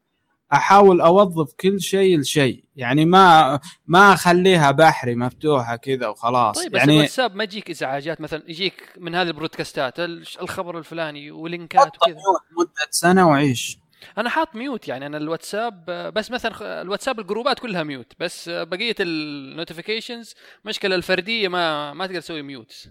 أحاول 0.53 1.01
أوظف 1.01 1.53
كل 1.61 1.81
شيء 1.81 2.19
لشيء. 2.19 2.65
يعني 2.77 3.05
ما 3.05 3.61
ما 3.87 4.13
أخليها 4.13 4.71
بحري 4.71 5.15
مفتوحة 5.15 5.77
كذا 5.77 6.07
وخلاص. 6.09 6.59
طيب 6.59 6.73
بس 6.73 6.79
يعني 6.79 6.93
الواتساب 6.97 7.35
ما 7.37 7.45
يجيك 7.45 7.71
إزعاجات 7.71 8.21
مثلا 8.21 8.43
يجيك 8.49 8.93
من 8.99 9.15
هذه 9.15 9.27
البرودكاستات 9.29 10.01
ال- 10.01 10.25
الخبر 10.43 10.79
الفلاني 10.79 11.31
ولينكات 11.31 11.81
حط 11.87 12.03
وكذا. 12.03 12.17
مدة 12.59 12.89
سنة 12.91 13.29
وعيش. 13.29 13.79
أنا 14.19 14.31
حاط 14.31 14.55
mute 14.57 14.89
يعني 14.89 15.07
أنا 15.07 15.17
الواتساب 15.17 15.85
بس 16.15 16.31
مثلا 16.31 16.83
الواتساب 16.83 17.21
الجروبات 17.21 17.59
كلها 17.59 17.83
mute 17.83 18.13
بس 18.21 18.49
بقية 18.49 18.95
ال 19.01 19.10
notifications 19.10 20.35
مشكلة 20.65 20.95
الفردية 20.95 21.49
ما 21.49 21.93
ما 21.95 22.07
تقدر 22.07 22.21
تسوي 22.21 22.43
mute 22.43 22.89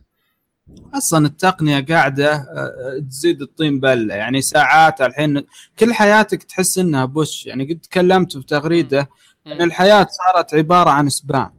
أصلا 0.93 1.25
التقنية 1.27 1.79
قاعدة 1.79 2.33
آه، 2.33 2.99
تزيد 3.09 3.41
الطين 3.41 3.79
بلة. 3.79 4.15
يعني 4.15 4.41
ساعات 4.41 5.01
الحين 5.01 5.43
كل 5.79 5.93
حياتك 5.93 6.43
تحس 6.43 6.77
إنها 6.77 7.05
push. 7.05 7.45
يعني 7.45 7.73
قد 7.73 7.79
تكلمت 7.79 8.37
في 8.37 8.43
تغريده 8.43 9.09
إن 9.47 9.61
الحياة 9.61 10.07
صارت 10.11 10.53
عبارة 10.53 10.89
عن 10.89 11.09
spam 11.09 11.49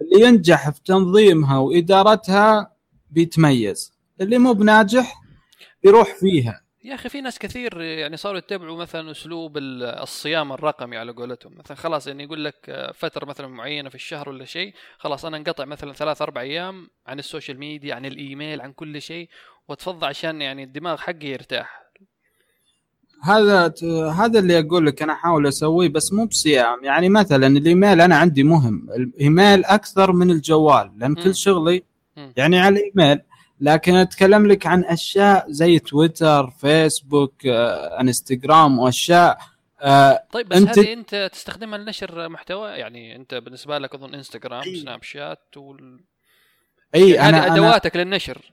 اللي 0.00 0.26
ينجح 0.26 0.70
في 0.70 0.80
تنظيمها 0.84 1.58
وإدارتها 1.58 2.72
بيتميز. 3.10 3.92
اللي 4.20 4.38
مو 4.38 4.52
بناجح 4.52 5.20
يروح 5.84 6.14
فيها. 6.20 6.65
يا 6.86 6.94
أخي 6.94 7.08
في 7.08 7.20
ناس 7.20 7.38
كثير 7.38 7.80
يعني 7.80 8.16
صاروا 8.16 8.38
يتبعوا 8.38 8.76
مثلا 8.76 9.10
أسلوب 9.10 9.56
ال- 9.58 9.82
الصيام 9.82 10.52
الرقمي 10.52 10.96
على 10.96 11.12
قولتهم. 11.12 11.52
مثلا 11.58 11.76
خلاص 11.76 12.06
يعني 12.06 12.22
يقول 12.24 12.44
لك 12.44 12.90
فترة 12.94 13.24
مثلا 13.26 13.46
معينة 13.48 13.88
في 13.88 13.94
الشهر 13.94 14.28
ولا 14.28 14.44
شيء 14.44 14.74
خلاص 14.98 15.24
أنا 15.24 15.36
انقطع 15.36 15.64
مثلا 15.64 15.92
ثلاث 15.92 16.22
أربع 16.22 16.40
أيام 16.40 16.88
عن 17.06 17.18
ال 17.18 17.24
social 17.24 17.58
media 17.58 17.94
عن 17.94 18.06
الإيميل 18.06 18.60
عن 18.60 18.72
كل 18.72 19.02
شيء 19.02 19.28
واتفضى 19.68 20.06
عشان 20.06 20.42
يعني 20.42 20.62
الدماغ 20.62 20.96
حقي 20.96 21.26
يرتاح. 21.26 21.82
هذا 23.22 23.72
هذا 24.12 24.38
اللي 24.38 24.58
أقول 24.58 24.86
لك 24.86 25.02
أنا 25.02 25.12
أحاول 25.12 25.46
أسويه 25.46 25.88
بس 25.88 26.12
مو 26.12 26.26
بصيام. 26.26 26.84
يعني 26.84 27.08
مثلا 27.08 27.46
الإيميل 27.46 28.00
أنا 28.00 28.16
عندي 28.16 28.42
مهم. 28.42 28.88
الإيميل 28.96 29.64
أكثر 29.64 30.12
من 30.12 30.30
الجوال 30.30 30.92
لأن. 30.96 31.14
كل 31.14 31.34
شغلي. 31.34 31.82
يعني 32.36 32.58
على 32.58 32.78
الإيميل. 32.80 33.20
لكن 33.60 33.94
أتكلم 33.94 34.46
لك 34.46 34.66
عن 34.66 34.84
أشياء 34.84 35.44
زي 35.48 35.78
تويتر 35.78 36.50
فيسبوك 36.50 37.46
آه، 37.46 38.00
إنستغرام 38.00 38.78
وأشياء 38.78 39.38
آه، 39.80 40.24
طيب 40.32 40.48
بس 40.48 40.62
أنت- 40.62 40.78
هذه 40.78 40.92
أنت 40.92 41.30
تستخدمها 41.32 41.78
لنشر 41.78 42.28
محتوى؟ 42.28 42.70
يعني 42.70 43.16
أنت 43.16 43.34
بالنسبة 43.34 43.78
لك 43.78 43.94
أظن 43.94 44.14
إنستغرام 44.14 44.62
أي. 44.62 44.76
سناب 44.76 45.02
شات 45.02 45.56
وال... 45.56 46.00
أي 46.94 47.10
يعني 47.10 47.36
أنا 47.36 47.54
أدواتك 47.54 47.96
للنشر. 47.96 48.52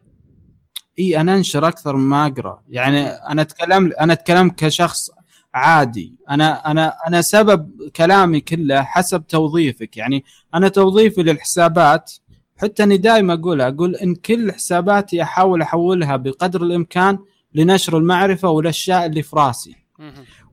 أي 1.00 1.22
أنا 1.22 1.36
أنشر 1.36 1.68
أكثر 1.68 1.96
مما 1.96 2.28
أقرأ. 2.28 2.64
يعني 2.70 3.08
أنا 3.08 3.42
اتكلم 3.42 3.92
أنا 4.00 4.14
أتكلم 4.14 4.50
كشخص 4.50 5.10
عادي. 5.54 6.16
أنا 6.30 6.72
أنا 6.72 6.98
أنا 7.08 7.22
سبب 7.22 7.90
كلامي 7.96 8.42
كله 8.42 8.82
حسب 8.84 9.28
توظيفك. 9.28 9.98
يعني 9.98 10.24
أنا 10.56 10.68
توظيفي 10.68 11.24
للحسابات. 11.24 12.12
حتى 12.58 12.84
أني 12.84 12.98
دائما 12.98 13.34
أقولها 13.34 13.68
أقول 13.68 13.96
إن 13.96 14.16
كل 14.16 14.52
حساباتي 14.52 15.22
أحاول 15.22 15.62
أحولها 15.62 16.16
بقدر 16.16 16.64
الإمكان 16.64 17.20
لنشر 17.54 17.98
المعرفة 17.98 18.50
والأشياء 18.50 19.06
اللي 19.06 19.24
في 19.24 19.36
راسي. 19.36 19.76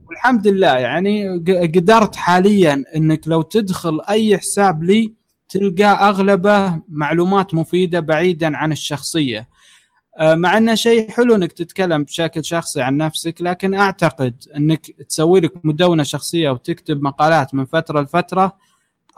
والحمد 0.08 0.48
لله 0.48 0.76
يعني 0.78 1.38
قدرت 1.74 2.16
حاليا 2.16 2.84
إنك 2.96 3.28
لو 3.28 3.42
تدخل 3.42 4.00
أي 4.08 4.38
حساب 4.38 4.82
لي 4.82 5.14
تلقى 5.48 6.08
أغلبه 6.08 6.82
معلومات 6.88 7.54
مفيدة 7.54 8.00
بعيدا 8.00 8.56
عن 8.56 8.72
الشخصية 8.72 9.48
آه، 10.18 10.34
مع 10.34 10.56
إنه 10.58 10.74
شيء 10.74 11.10
حلو 11.10 11.34
إنك 11.34 11.52
تتكلم 11.52 12.04
بشكل 12.04 12.44
شخصي 12.44 12.82
عن 12.82 12.96
نفسك 12.96 13.42
لكن 13.42 13.74
أعتقد 13.74 14.44
إنك 14.56 14.86
تسوي 14.90 15.40
لك 15.40 15.52
مدونة 15.64 16.02
شخصية 16.02 16.50
وتكتب 16.50 17.02
مقالات 17.02 17.54
من 17.54 17.64
فترة 17.64 18.00
لفترة 18.00 18.56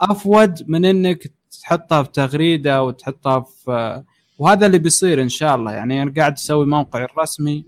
أفيد 0.01 0.63
من 0.67 0.85
إنك 0.85 1.31
تحطها 1.61 2.03
في 2.03 2.09
تغريدة 2.11 2.83
وتحطها 2.83 3.39
في 3.39 4.03
وهذا 4.37 4.65
اللي 4.65 4.79
بيصير 4.79 5.21
إن 5.21 5.29
شاء 5.29 5.55
الله 5.55 5.71
يعني 5.71 6.01
أنا 6.01 6.13
قاعد 6.17 6.33
أسوي 6.33 6.65
موقعي 6.65 7.03
الرسمي 7.05 7.65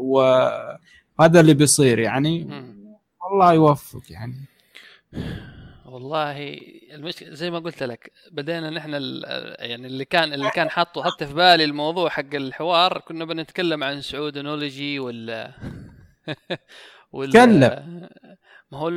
وهذا 0.00 1.40
اللي 1.40 1.54
بيصير 1.54 1.98
يعني. 1.98 2.42
الله 3.32 3.52
يوفق 3.52 4.02
يعني 4.10 4.34
والله 5.86 6.58
المشكلة 6.92 7.34
زي 7.34 7.50
ما 7.50 7.58
قلت 7.58 7.82
لك 7.82 8.12
بدينا 8.32 8.70
نحن 8.70 8.94
ال- 8.94 9.24
يعني 9.58 9.86
اللي 9.86 10.04
كان 10.04 10.32
اللي 10.32 10.50
كان 10.50 10.70
حاطه 10.70 11.02
حتى 11.04 11.26
في 11.26 11.34
بالي 11.34 11.64
الموضوع 11.64 12.08
حق 12.08 12.34
الحوار 12.34 12.98
كنا 12.98 13.24
بنتكلم 13.24 13.84
عن 13.84 14.00
سعودنولوجي 14.00 14.98
ولا 14.98 15.52
ولا 17.12 17.30
تكلم. 17.30 18.08
ما 18.72 18.78
هو 18.78 18.88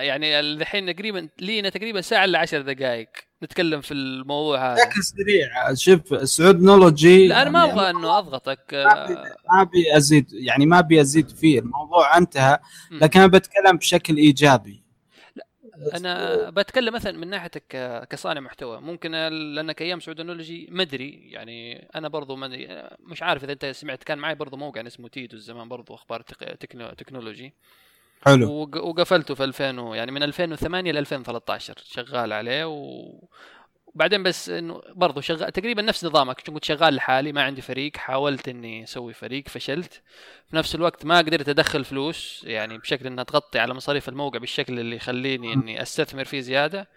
يعني 0.00 0.40
الحين 0.40 0.94
تقريبا 0.94 1.28
لينا 1.40 1.68
تقريبا 1.68 2.00
ساعة 2.00 2.24
إلا 2.24 2.38
عشر 2.38 2.60
دقائق 2.62 3.08
نتكلم 3.42 3.80
في 3.80 3.94
الموضوع 3.94 4.72
هذا. 4.72 4.84
بشكل 4.84 5.02
سريع 5.02 5.74
شوف 5.74 6.28
سعودنولوجي 6.28 7.28
لا 7.28 7.42
أنا 7.42 7.50
ما 7.50 7.58
يعني 7.58 7.72
أبغى 7.72 7.90
إنه 7.90 8.18
أضغطك. 8.18 8.74
ما 9.52 9.62
ابي 9.62 9.96
ازيد 9.96 10.32
يعني 10.32 10.66
ما 10.66 10.78
ابي 10.78 11.00
أزيد 11.00 11.28
فيه 11.28 11.58
الموضوع 11.58 12.16
انتهى 12.16 12.58
لكن 12.90 13.20
أنا 13.20 13.28
بتكلم 13.28 13.76
بشكل 13.76 14.16
إيجابي. 14.16 14.82
أنا 15.94 16.50
بتكلم 16.50 16.94
مثلا 16.94 17.18
من 17.18 17.28
ناحيتك 17.28 18.06
كصانع 18.10 18.40
محتوى. 18.40 18.80
ممكن 18.80 19.10
لانك 19.10 19.82
أيام 19.82 20.00
سعودنولوجي 20.00 20.68
مدري 20.70 21.30
يعني 21.30 21.88
أنا 21.94 22.08
برضو 22.08 22.36
مدري 22.36 22.88
مش 23.00 23.22
عارف 23.22 23.44
إذا 23.44 23.52
أنت 23.52 23.66
سمعت 23.66 24.04
كان 24.04 24.18
معي 24.18 24.34
برضو 24.34 24.56
موقع 24.56 24.86
اسمه 24.86 25.08
تيدو 25.08 25.36
زمان 25.36 25.68
برضو 25.68 25.94
أخبار 25.94 26.22
تكنولوجي. 26.98 27.54
حلو. 28.24 28.50
وق- 28.52 28.84
وقفلته 28.84 29.34
في 29.34 29.44
2000 29.44 29.78
و- 29.78 29.94
يعني 29.94 30.12
من 30.12 30.22
2008 30.22 30.92
ل 30.92 30.98
2013 30.98 31.74
شغال 31.84 32.32
عليه 32.32 32.64
و... 32.68 33.12
وبعدين 33.86 34.22
بس 34.22 34.48
إنه 34.48 34.82
برضو 34.94 35.20
شغال 35.20 35.52
تقريبا 35.52 35.82
نفس 35.82 36.04
نظامك 36.04 36.40
كنت 36.40 36.64
شغال 36.64 36.94
لحالي 36.94 37.32
ما 37.32 37.42
عندي 37.42 37.60
فريق 37.62 37.96
حاولت 37.96 38.48
إني 38.48 38.84
أسوي 38.84 39.12
فريق 39.12 39.48
فشلت. 39.48 40.02
في 40.50 40.56
نفس 40.56 40.74
الوقت 40.74 41.04
ما 41.06 41.18
قدرت 41.18 41.48
أدخل 41.48 41.84
فلوس 41.84 42.44
يعني 42.46 42.78
بشكل 42.78 43.06
إنها 43.06 43.24
تغطي 43.24 43.58
على 43.58 43.74
مصاريف 43.74 44.08
الموقع 44.08 44.38
بالشكل 44.38 44.80
اللي 44.80 44.96
يخليني 44.96 45.52
إني 45.52 45.82
أستثمر 45.82 46.24
فيه 46.24 46.40
زيادة. 46.40 46.88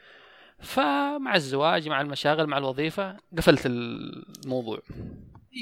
فمع 0.59 1.35
الزواج 1.35 1.89
مع 1.89 2.01
المشاغل 2.01 2.47
مع 2.47 2.57
الوظيفة 2.57 3.17
قفلت 3.37 3.65
الموضوع. 3.65 4.79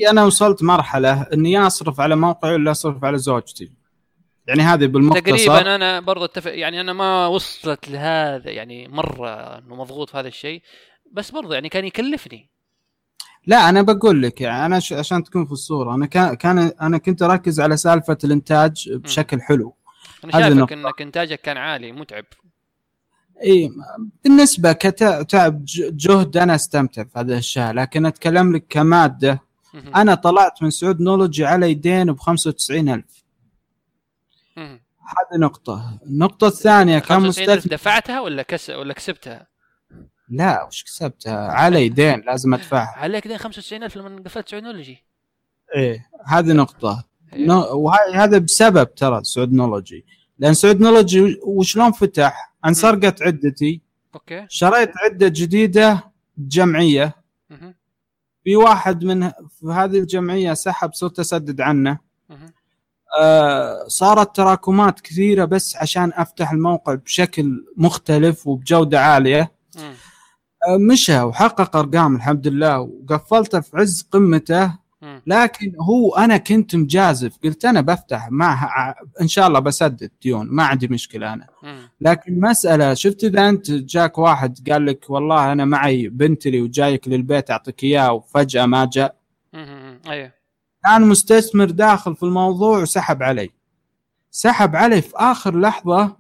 أنا 0.09 0.23
وصلت 0.25 0.63
مرحلة 0.63 1.21
إني 1.33 1.57
أصرف 1.57 1.99
على 1.99 2.15
موقعي 2.15 2.53
ولا 2.53 2.71
أصرف 2.71 3.03
على 3.03 3.17
زوجتي. 3.17 3.71
يعني 4.47 4.61
هذه 4.61 4.85
بالمختصر 4.85 5.21
تقريبا 5.21 5.75
أنا 5.75 5.99
برضو 5.99 6.25
أتفق 6.25 6.57
يعني 6.57 6.81
أنا 6.81 6.93
ما 6.93 7.27
وصلت 7.27 7.89
لهذا 7.89 8.51
يعني 8.51 8.87
مرة 8.87 9.57
إنه 9.57 9.75
مضغوط 9.75 10.09
في 10.09 10.17
هذا 10.17 10.27
الشيء 10.27 10.61
بس 11.11 11.31
برضو 11.31 11.53
يعني 11.53 11.69
كان 11.69 11.85
يكلفني 11.85 12.49
لا 13.47 13.69
أنا 13.69 13.81
بقول 13.81 14.21
لك 14.21 14.41
يعني 14.41 14.65
أنا 14.65 14.79
ش... 14.79 14.93
عشان 14.93 15.23
تكون 15.23 15.45
في 15.45 15.51
الصورة 15.51 15.95
أنا 15.95 16.05
كان 16.05 16.33
كان 16.33 16.71
أنا 16.81 16.97
كنت 16.97 17.21
أركز 17.21 17.59
على 17.59 17.77
سالفة 17.77 18.17
الإنتاج 18.23 18.89
بشكل 18.93 19.41
حلو 19.41 19.75
أنا 20.23 20.31
شايفك. 20.31 20.71
إنك 20.71 21.01
إنتاجك 21.01 21.41
كان 21.41 21.57
عالي 21.57 21.91
متعب 21.91 22.25
إي 23.43 23.71
بالنسبة 24.23 24.71
كتعب 24.71 25.63
جهد 25.91 26.37
أنا 26.37 26.55
أستمتع 26.55 27.03
في 27.03 27.19
هذه 27.19 27.25
الأشياء 27.27 27.73
لكن 27.73 28.05
أتكلم 28.05 28.55
لك 28.55 28.65
كمادة. 28.69 29.47
أنا 29.95 30.15
طلعت 30.15 30.63
من 30.63 30.69
سعود 30.69 31.01
نولوجي 31.01 31.45
على 31.45 31.71
يدين 31.71 32.13
ب 32.13 32.19
95000 32.19 32.87
مهم. 32.87 33.03
هذه 35.07 35.39
الثانية 36.47 36.99
كان 36.99 37.17
95 37.17 37.49
ألف 37.49 37.57
مستثمر 37.57 37.77
دفعتها 37.77 38.21
ولا 38.21 38.43
كس 38.43 38.69
ولا 38.69 38.93
كسبتها؟ 38.93 39.47
لا 40.29 40.63
وش 40.63 40.83
كسبتها 40.83 41.47
على 41.47 41.85
يدين 41.85 42.19
لازم 42.25 42.53
أدفعها 42.53 42.97
عليك 42.97 43.27
دين 43.27 43.37
95000 43.37 43.95
لما 43.97 44.21
قفلت 44.25 44.49
سعودولوجي 44.49 45.05
إيه 45.75 46.05
هذه 46.25 46.53
نقطة 46.53 47.05
إيه. 47.33 47.45
نو- 47.47 47.77
وهاي 47.77 48.13
هذا 48.13 48.37
بسبب 48.37 48.95
ترى 48.95 49.23
سعودنولوجي 49.23 50.05
لأن 50.39 50.53
سعودنولوجي 50.53 51.37
وشلون 51.43 51.91
فتح؟ 51.91 52.53
انسرقت 52.65 53.21
عدتي 53.21 53.81
أوكي 54.15 54.45
شريت 54.49 54.91
عدة 54.97 55.27
جديدة 55.27 56.11
بجمعيه 56.37 57.15
مهم. 57.49 57.75
في 58.43 58.55
واحد 58.55 59.03
من 59.03 59.29
في 59.29 59.65
هذه 59.71 59.99
الجمعية 59.99 60.53
سحب 60.53 60.93
صرت 60.93 61.19
أسدد 61.19 61.61
عنه. 61.61 61.99
آه 63.19 63.83
صارت 63.87 64.35
تراكمات 64.35 64.99
كثيرة 64.99 65.45
بس 65.45 65.75
عشان 65.75 66.11
أفتح 66.15 66.51
الموقع 66.51 66.93
بشكل 66.93 67.65
مختلف 67.77 68.47
وبجودة 68.47 68.99
عالية. 69.01 69.51
آه 70.67 70.77
مشى 70.77 71.21
وحقق 71.21 71.75
أرقام 71.75 72.15
الحمد 72.15 72.47
لله 72.47 72.79
وقفلته 72.79 73.59
في 73.59 73.77
عز 73.77 74.07
قمته. 74.11 74.87
لكن 75.27 75.73
هو 75.81 76.15
أنا 76.15 76.37
كنت 76.37 76.75
مجازف 76.75 77.37
قلت 77.43 77.65
أنا 77.65 77.81
بفتح 77.81 78.27
مع 78.31 78.95
إن 79.21 79.27
شاء 79.27 79.47
الله 79.47 79.59
بسدد 79.59 80.11
ديون 80.21 80.47
ما 80.47 80.63
عندي 80.63 80.87
مشكلة 80.87 81.33
أنا. 81.33 81.47
لكن 82.01 82.39
مسألة 82.39 82.93
شفت 82.93 83.23
إذا 83.23 83.49
أنت 83.49 83.71
جاك 83.71 84.17
واحد 84.17 84.69
قال 84.71 84.85
لك 84.85 85.09
والله 85.09 85.51
أنا 85.51 85.65
معي 85.65 86.09
بنتلي 86.09 86.61
وجايك 86.61 87.07
للبيت 87.07 87.51
أعطيك 87.51 87.83
إياه 87.83 88.11
وفجأة 88.13 88.65
ما 88.65 88.85
جاء. 88.93 89.15
أيوه 90.07 90.31
كان 90.88 91.01
مستثمر 91.01 91.65
داخل 91.65 92.15
في 92.15 92.23
الموضوع 92.23 92.79
وسحب 92.79 93.23
علي. 93.23 93.49
سحب 94.31 94.75
علي 94.75 95.01
في 95.01 95.13
آخر 95.15 95.59
لحظة. 95.59 96.17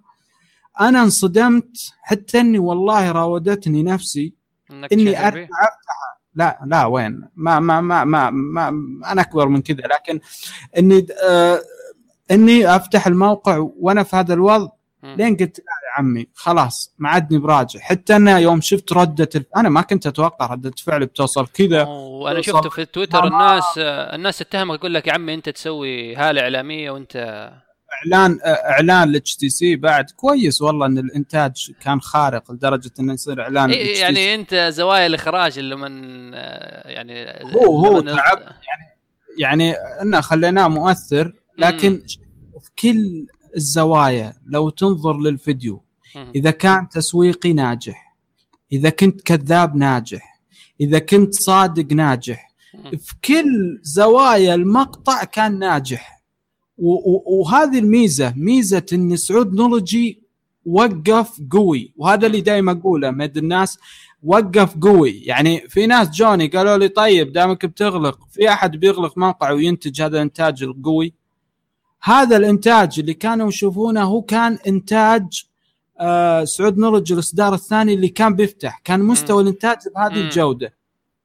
أنا 0.81 1.03
انصدمت 1.03 1.93
حتى 2.01 2.39
إني 2.39 2.59
والله 2.59 3.11
راودتني 3.11 3.83
نفسي 3.83 4.33
إني 4.71 5.27
أرجع؟ 5.27 5.43
افتح 5.43 6.17
لا 6.35 6.59
لا 6.65 6.85
وين؟ 6.85 7.29
ما 7.35 7.59
ما 7.59 7.81
ما 7.81 8.03
ما, 8.03 8.29
ما 8.29 8.67
أنا 9.11 9.21
أكبر 9.21 9.47
من 9.47 9.61
كذا 9.61 9.83
لكن 9.87 10.19
إني 10.77 11.07
آه 11.23 11.61
إني 12.31 12.75
أفتح 12.75 13.07
الموقع 13.07 13.57
وأنا 13.57 14.03
في 14.03 14.15
هذا 14.15 14.33
الوضع. 14.33 14.69
لين 15.03 15.37
قلت 15.37 15.59
لا 15.59 15.65
عمي 15.97 16.27
خلاص 16.35 16.95
ما 16.97 17.09
عدني 17.09 17.39
براجع 17.39 17.79
حتى 17.79 18.15
أنا 18.15 18.39
يوم 18.39 18.61
شفت 18.61 18.93
ردة 18.93 19.29
الف... 19.35 19.45
أنا 19.57 19.69
ما 19.69 19.81
كنت 19.81 20.07
أتوقع 20.07 20.45
ردة 20.53 20.71
فعلي 20.83 21.05
بتوصل 21.05 21.47
كذا 21.47 21.83
وأنا 21.83 22.41
شفته 22.41 22.69
في 22.69 22.85
تويتر 22.85 23.21
ما- 23.21 23.27
الناس 23.27 23.63
الناس 24.15 24.37
تتهمك 24.37 24.79
يقول 24.79 24.93
لك 24.93 25.07
يا 25.07 25.13
عمي 25.13 25.33
أنت 25.33 25.49
تسوي 25.49 26.15
هالة 26.15 26.41
إعلامية 26.41 26.91
وأنت 26.91 27.15
إعلان 27.93 28.39
إعلان 28.45 29.09
ال 29.09 29.35
HTC 29.35 29.75
بعد 29.75 30.11
كويس 30.11 30.61
والله 30.61 30.85
إن 30.85 30.97
الإنتاج 30.97 31.71
كان 31.81 32.01
خارق 32.01 32.51
لدرجة 32.51 32.91
انه 32.99 33.13
يصير 33.13 33.41
إعلان 33.41 33.69
إيه. 33.69 33.99
يعني 34.01 34.35
أنت 34.35 34.55
زوايا 34.55 35.05
الإخراج 35.05 35.59
اللي 35.59 35.75
من 35.75 36.33
يعني 36.85 37.25
هو- 37.55 37.85
هو 37.87 37.99
تعب. 38.01 38.39
يعني 39.37 39.71
انه 40.01 40.21
خليناه 40.21 40.67
مؤثر 40.67 41.33
لكن 41.57 42.01
في 42.61 42.69
كل 42.81 43.27
الزوايا 43.55 44.33
لو 44.47 44.69
تنظر 44.69 45.17
للفيديو 45.17 45.73
مم. 45.73 45.81
إذا 46.35 46.51
كان 46.51 46.89
تسويقي 46.89 47.53
ناجح 47.53 48.15
إذا 48.71 48.89
كنت 48.89 49.21
كذاب 49.21 49.75
ناجح 49.75 50.41
إذا 50.81 50.99
كنت 50.99 51.33
صادق 51.33 51.93
ناجح. 51.93 52.47
في 52.97 53.13
كل 53.25 53.79
زوايا 53.81 54.55
المقطع 54.55 55.23
كان 55.23 55.59
ناجح. 55.59 56.23
وهذه 57.25 57.79
الميزة 57.79 58.33
ميزة 58.35 58.85
إن 58.93 59.15
سعود 59.15 59.53
نولوجي 59.53 60.21
وقف 60.65 61.41
قوي. 61.51 61.93
وهذا 61.97 62.27
اللي 62.27 62.41
دائما 62.41 62.71
أقوله 62.71 63.11
مد 63.11 63.37
الناس 63.37 63.79
وقف 64.23 64.77
قوي. 64.77 65.11
يعني 65.11 65.69
في 65.69 65.87
ناس 65.87 66.09
جوني 66.09 66.47
قالوا 66.47 66.77
لي 66.77 66.87
طيب 66.87 67.31
دامك 67.31 67.65
بتغلق 67.65 68.19
في 68.31 68.49
أحد 68.49 68.71
بيغلق 68.75 69.17
موقع 69.17 69.51
وينتج 69.51 70.01
هذا 70.01 70.17
الإنتاج 70.17 70.63
القوي؟ 70.63 71.13
هذا 72.01 72.37
الإنتاج 72.37 72.99
اللي 72.99 73.13
كانوا 73.13 73.47
يشوفونه 73.47 74.03
هو 74.03 74.21
كان 74.21 74.57
إنتاج 74.67 75.47
آه 75.99 76.43
سعود 76.43 76.77
نولوجي 76.77 77.13
الإصدار 77.13 77.53
الثاني 77.53 77.93
اللي 77.93 78.09
كان 78.09 78.35
بيفتح. 78.35 78.81
كان 78.83 78.99
مستوى 78.99 79.43
الإنتاج 79.43 79.77
بهذه. 79.95 80.13
الجودة. 80.13 80.73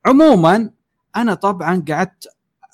عموما 0.07 0.71
أنا 1.17 1.35
طبعا 1.35 1.85
قعدت 1.89 2.29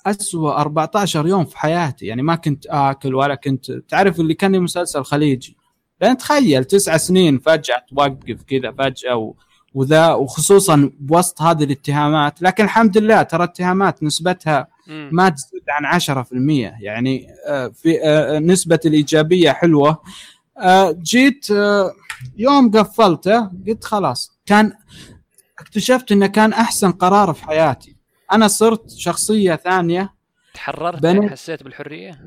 أسوأ 0.05 0.51
14 0.51 1.27
يوم 1.27 1.45
في 1.45 1.57
حياتي. 1.57 2.05
يعني 2.05 2.21
ما 2.21 2.35
كنت 2.35 2.65
آكل 2.67 3.15
ولا 3.15 3.35
كنت 3.35 3.71
تعرف 3.71 4.19
اللي 4.19 4.33
كان 4.33 4.61
مسلسل 4.61 5.03
خليجي. 5.03 5.57
لأن 6.01 6.17
تخيل 6.17 6.65
تسع 6.65 6.97
سنين 6.97 7.39
فجأة 7.39 7.85
توقف 7.89 8.43
كذا 8.47 8.71
فجأة 8.71 9.15
و... 9.15 9.33
وذا 9.73 10.13
وخصوصا 10.13 10.91
بوسط 10.99 11.41
هذه 11.41 11.63
الاتهامات. 11.63 12.41
لكن 12.41 12.63
الحمد 12.63 12.97
لله 12.97 13.21
ترى 13.21 13.43
الاتهامات 13.43 14.03
نسبتها. 14.03 14.67
ما 15.11 15.29
تزيد 15.29 15.63
عن 15.69 15.99
10% 15.99 16.73
يعني 16.81 17.27
آه، 17.47 17.67
في 17.67 18.03
آه، 18.03 18.39
نسبة 18.39 18.79
الإيجابية 18.85 19.51
حلوة. 19.51 20.01
جيت 20.91 21.51
آه، 21.51 21.91
يوم 22.37 22.71
قفلته 22.71 23.51
قلت 23.67 23.83
خلاص. 23.83 24.39
كان 24.45 24.73
اكتشفت 25.59 26.11
إنه 26.11 26.27
كان 26.27 26.53
أحسن 26.53 26.91
قرار 26.91 27.33
في 27.33 27.43
حياتي. 27.43 27.95
أنا 28.31 28.47
صرت 28.47 28.89
شخصية 28.89 29.55
ثانية. 29.55 30.13
تحررت 30.53 31.01
بني- 31.01 31.13
يعني 31.19 31.29
حسيت 31.29 31.63
بالحرية؟ 31.63 32.21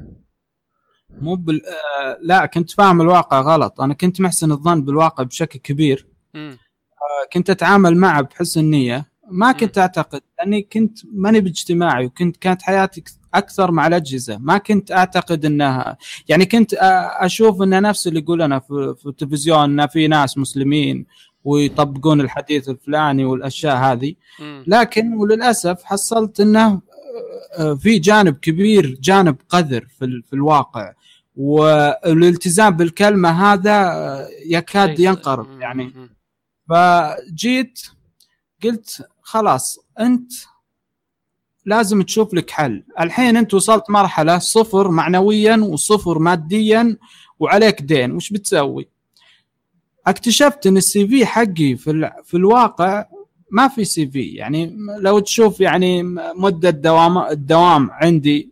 مو 1.11 1.35
بال... 1.35 1.63
آه 1.67 2.19
لا 2.23 2.47
كنت 2.47 2.71
فاهم 2.71 3.01
الواقع 3.01 3.41
غلط. 3.41 3.81
أنا 3.81 3.95
كنت 3.95 4.21
محسن 4.21 4.53
الظن 4.53 4.85
بالواقع 4.85 5.25
بشكل 5.25 5.59
كبير. 5.59 6.09
آه 6.35 6.57
كنت 7.33 7.51
أتعامل 7.51 7.97
معه 7.97 8.21
بحسن 8.23 8.65
نية. 8.65 9.12
ما 9.31 9.53
كنت 9.53 9.79
أعتقد 9.79 10.21
لأني 10.39 10.63
كنت 10.63 10.99
ماني 11.13 11.41
باجتماعي 11.41 12.07
وكنت 12.07 12.37
كانت 12.37 12.63
حياتي 12.63 13.05
أكثر 13.35 13.71
مع 13.71 13.87
الأجهزة. 13.87 14.39
ما 14.39 14.59
كنت 14.59 14.93
أعتقد 14.93 15.45
إنها 15.45 15.97
يعني 16.29 16.47
كنت 16.47 16.75
أشوف 17.21 17.63
إن 17.63 17.83
نفس 17.83 18.07
اللي 18.07 18.21
يقول 18.21 18.43
أنا 18.43 18.61
في, 18.61 18.95
التلفزيون 19.07 19.81
إن 19.81 19.87
في 19.87 20.09
ناس 20.09 20.39
مسلمين 20.39 21.07
ويطبقون 21.45 22.21
الحديث 22.21 22.69
الفلاني 22.69 23.25
والأشياء 23.25 23.77
هذه. 23.77 24.15
لكن 24.67 25.15
وللأسف 25.15 25.83
حصلت 25.85 26.41
إنه 26.41 26.81
في 27.79 27.99
جانب 27.99 28.35
كبير 28.37 28.99
جانب 29.01 29.37
قذر 29.49 29.87
في 29.99 30.05
ال- 30.05 30.23
في 30.23 30.33
الواقع. 30.33 30.93
والالتزام 31.37 32.71
بالكلمة 32.77 33.29
هذا 33.53 34.29
يكاد 34.47 35.01
ينقرض 35.01 35.61
يعني. 35.61 35.93
فجيت 36.69 37.81
قلت 38.65 39.07
خلاص 39.37 39.79
أنت 40.01 40.33
لازم 41.67 42.03
تشوف 42.03 42.35
لك 42.35 42.51
حل. 42.51 42.83
الحين 43.01 43.37
أنت 43.37 43.55
وصلت 43.55 43.91
مرحلة 43.91 44.39
صفر 44.39 44.91
معنويا 44.91 45.57
وصفر 45.57 46.19
ماديا 46.19 46.97
وعليك 47.41 47.83
دين 47.83 48.13
وش 48.13 48.31
بتسوي؟ 48.33 48.89
اكتشفت 50.07 50.67
إن 50.67 50.77
ال 50.77 51.09
CV 51.09 51.27
حقي 51.27 51.77
في 51.77 51.91
ال- 51.91 52.13
في 52.25 52.37
الواقع 52.37 53.05
ما 53.51 53.69
في 53.69 53.85
CV. 53.85 54.23
يعني 54.23 54.77
لو 55.01 55.19
تشوف 55.19 55.61
يعني 55.61 56.03
مدة 56.37 56.71
دوام 56.71 57.19
الدوام 57.19 57.91
عندي 57.91 58.51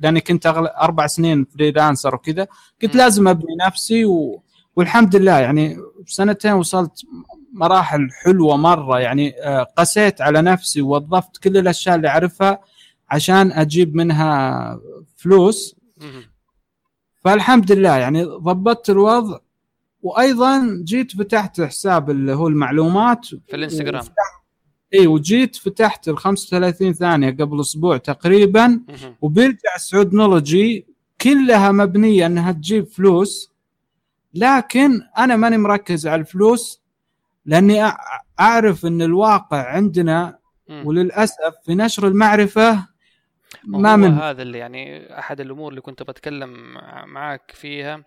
لأني 0.00 0.20
كنت 0.20 0.46
أغل... 0.46 0.66
أربع 0.66 1.06
سنين 1.06 1.44
freelancer 1.44 2.14
وكذا 2.14 2.46
كنت. 2.82 2.94
لازم 2.96 3.28
أبني 3.28 3.56
نفسي 3.66 4.04
و... 4.04 4.42
والحمد 4.76 5.16
لله 5.16 5.38
يعني 5.38 5.76
بسنتين 6.06 6.52
وصلت 6.52 7.02
مراحل 7.54 8.08
حلوة 8.24 8.56
مرة. 8.56 9.00
يعني 9.00 9.42
آه، 9.42 9.62
قسيت 9.62 10.20
على 10.20 10.42
نفسي 10.42 10.82
ووظفت 10.82 11.36
كل 11.36 11.56
الأشياء 11.56 11.96
اللي 11.96 12.08
أعرفها 12.08 12.60
عشان 13.10 13.52
أجيب 13.52 13.94
منها 13.96 14.80
فلوس. 15.16 15.76
فالحمد 17.24 17.72
لله 17.72 17.96
يعني 17.96 18.24
ضبطت 18.24 18.90
الوضع. 18.90 19.38
وأيضا 20.02 20.82
جيت 20.84 21.16
فتحت 21.16 21.60
حساب 21.60 22.10
اللي 22.10 22.32
هو 22.32 22.48
المعلومات. 22.48 23.26
في 23.26 23.56
الإنستغرام. 23.56 24.04
إي 24.94 25.06
وجيت 25.06 25.56
فتحت 25.56 26.08
ال 26.08 26.18
35 26.18 26.92
ثانية 26.92 27.30
قبل 27.30 27.60
أسبوع 27.60 27.96
تقريبا. 27.96 28.80
وبيرجع 29.22 29.76
سعود 29.78 30.14
نولوجي 30.14 30.86
كلها 31.20 31.72
مبنية 31.72 32.26
إنها 32.26 32.52
تجيب 32.52 32.86
فلوس. 32.86 33.50
لكن 34.34 35.00
أنا 35.18 35.36
ماني 35.36 35.58
مركز 35.58 36.06
على 36.06 36.20
الفلوس. 36.20 36.83
لأني 37.46 37.92
أعرف 38.40 38.86
إن 38.86 39.02
الواقع 39.02 39.68
عندنا. 39.68 40.38
وللأسف 40.86 41.54
في 41.64 41.74
نشر 41.74 42.08
المعرفة 42.08 42.86
ما 43.64 43.96
من 43.96 44.12
هذا 44.18 44.42
اللي 44.42 44.58
يعني 44.58 45.18
أحد 45.18 45.40
الأمور 45.40 45.70
اللي 45.70 45.80
كنت 45.80 46.02
بتكلم 46.02 46.72
مع- 46.72 47.04
معك 47.04 47.50
فيها 47.54 48.04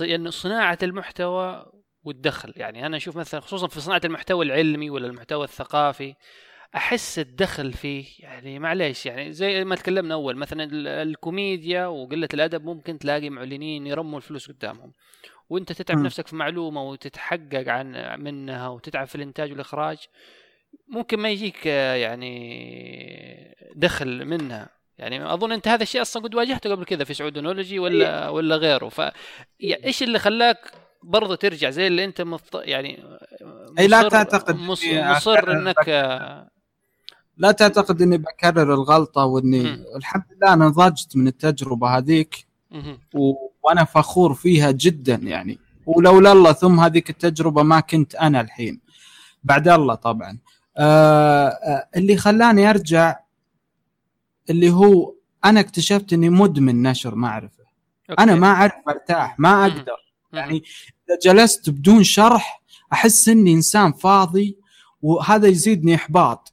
انه 0.00 0.30
صناعة 0.30 0.78
المحتوى 0.82 1.66
والدخل 2.04 2.52
يعني 2.56 2.86
أنا 2.86 2.96
أشوف 2.96 3.16
مثلا 3.16 3.40
خصوصا 3.40 3.66
في 3.68 3.80
صناعة 3.80 4.00
المحتوى 4.04 4.44
العلمي 4.44 4.90
ولا 4.90 5.06
المحتوى 5.06 5.44
الثقافي 5.44 6.14
أحس 6.76 7.18
الدخل 7.18 7.72
فيه 7.72 8.04
يعني 8.18 8.58
معليش 8.58 9.06
يعني 9.06 9.32
زي 9.32 9.64
ما 9.64 9.76
تكلمنا 9.76 10.14
أول 10.14 10.36
مثلا 10.36 10.64
ال- 10.64 10.88
الكوميديا 10.88 11.86
وقلة 11.86 12.28
الأدب 12.34 12.64
ممكن 12.64 12.98
تلاقي 12.98 13.30
معلنين 13.30 13.86
يرموا 13.86 14.18
الفلوس 14.18 14.50
قدامهم. 14.50 14.92
وانت 15.50 15.72
تتعب 15.72 15.96
مم. 15.98 16.04
نفسك 16.06 16.26
في 16.26 16.36
معلومة 16.36 16.82
وتتحقق 16.82 17.68
عن 17.68 18.16
منها 18.20 18.68
وتتعب 18.68 19.06
في 19.06 19.14
الإنتاج 19.14 19.50
والإخراج 19.52 19.98
ممكن 20.88 21.18
ما 21.20 21.28
يجيك 21.30 21.66
آه، 21.66 21.94
يعني 21.94 23.56
دخل 23.76 24.24
منها 24.24 24.68
يعني 24.98 25.32
أظن 25.34 25.52
أنت 25.52 25.68
هذا 25.68 25.82
الشيء 25.82 26.02
أصلا 26.02 26.22
قد 26.22 26.34
واجهته 26.34 26.70
قبل 26.70 26.84
كذا 26.84 27.04
في 27.04 27.14
سعودونولوجي 27.14 27.78
ولا 27.78 28.28
ولا 28.28 28.56
غيره 28.56 28.88
ف 28.88 28.98
يا- 29.60 29.84
إيش 29.84 30.02
اللي 30.02 30.18
خلاك 30.18 30.72
برضه 31.02 31.34
ترجع 31.34 31.70
زي 31.70 31.86
اللي 31.86 32.04
أنت 32.04 32.20
مفط... 32.22 32.56
يعني 32.56 33.02
لا 33.78 33.98
مصر- 34.00 34.08
تعتقد 34.08 34.56
مص... 34.56 34.84
إني 34.84 35.10
مصر 35.10 35.32
أكرر 35.32 35.52
إنك 35.52 35.88
لا 37.36 37.52
تعتقد 37.52 38.02
إني 38.02 38.18
بكرر 38.18 38.74
الغلطة 38.74 39.24
وإني 39.24 39.62
مم. 39.62 39.84
الحمد 39.96 40.22
لله 40.36 40.52
أنا 40.52 40.66
نضجت 40.66 41.16
من 41.16 41.26
التجربة 41.26 41.88
هذيك. 41.88 42.46
و... 43.14 43.45
وأنا 43.66 43.84
فخور 43.84 44.34
فيها 44.34 44.70
جدا 44.70 45.14
يعني 45.14 45.58
ولولا 45.86 46.32
الله 46.32 46.52
ثم 46.52 46.80
هذيك 46.80 47.10
التجربة 47.10 47.62
ما 47.62 47.80
كنت 47.80 48.14
أنا 48.14 48.40
الحين 48.40 48.80
بعد 49.44 49.68
الله 49.68 49.94
طبعا 49.94 50.38
آه 50.78 51.48
آه 51.48 51.88
اللي 51.96 52.16
خلاني 52.16 52.70
أرجع 52.70 53.16
اللي 54.50 54.70
هو 54.70 55.14
أنا 55.44 55.60
اكتشفت 55.60 56.12
إني 56.12 56.28
مدمن 56.30 56.82
نشر 56.82 57.14
معرفة 57.14 57.64
أوكي. 58.10 58.22
أنا 58.22 58.34
ما 58.34 58.46
أعرف 58.46 58.72
ارتاح 58.88 59.38
ما. 59.38 59.66
أقدر. 59.66 59.96
يعني 60.32 60.62
إذا 61.08 61.18
جلست 61.32 61.70
بدون 61.70 62.04
شرح 62.04 62.62
أحس 62.92 63.28
إني 63.28 63.52
إنسان 63.52 63.92
فاضي 63.92 64.58
وهذا 65.02 65.48
يزيدني 65.48 65.94
إحباط 65.94 66.52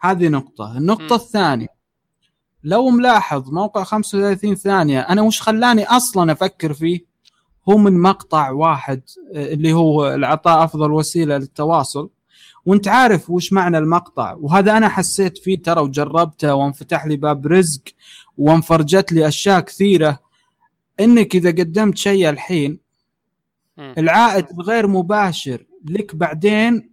هذه 0.00 0.28
نقطة 0.28 0.78
النقطة. 0.78 1.16
الثانية 1.16 1.79
لو 2.64 2.90
ملاحظ 2.90 3.50
موقع 3.50 3.84
35 3.84 4.54
ثانية 4.54 5.00
أنا 5.00 5.22
وش 5.22 5.40
خلاني 5.42 5.84
أصلا 5.84 6.32
أفكر 6.32 6.72
فيه؟ 6.72 7.04
هو 7.68 7.78
من 7.78 7.98
مقطع 8.00 8.50
واحد 8.50 9.02
آه، 9.34 9.52
اللي 9.52 9.72
هو 9.72 10.14
العطاء 10.14 10.64
أفضل 10.64 10.92
وسيلة 10.92 11.38
للتواصل. 11.38 12.10
وأنت 12.66 12.88
عارف 12.88 13.30
وش 13.30 13.52
معنى 13.52 13.78
المقطع 13.78 14.34
وهذا 14.40 14.76
أنا 14.76 14.88
حسيت 14.88 15.38
فيه 15.38 15.62
ترى 15.62 15.80
وجربته 15.80 16.54
وانفتح 16.54 17.06
لي 17.06 17.16
باب 17.16 17.46
رزق 17.46 17.82
وانفرجت 18.38 19.12
لي 19.12 19.28
أشياء 19.28 19.60
كثيرة. 19.60 20.18
إنك 21.00 21.34
إذا 21.34 21.50
قدمت 21.50 21.96
شيء 21.96 22.30
الحين. 22.30 22.80
العائد 23.98 24.46
الغير 24.50 24.86
مباشر 24.86 25.66
لك 25.84 26.16
بعدين 26.16 26.89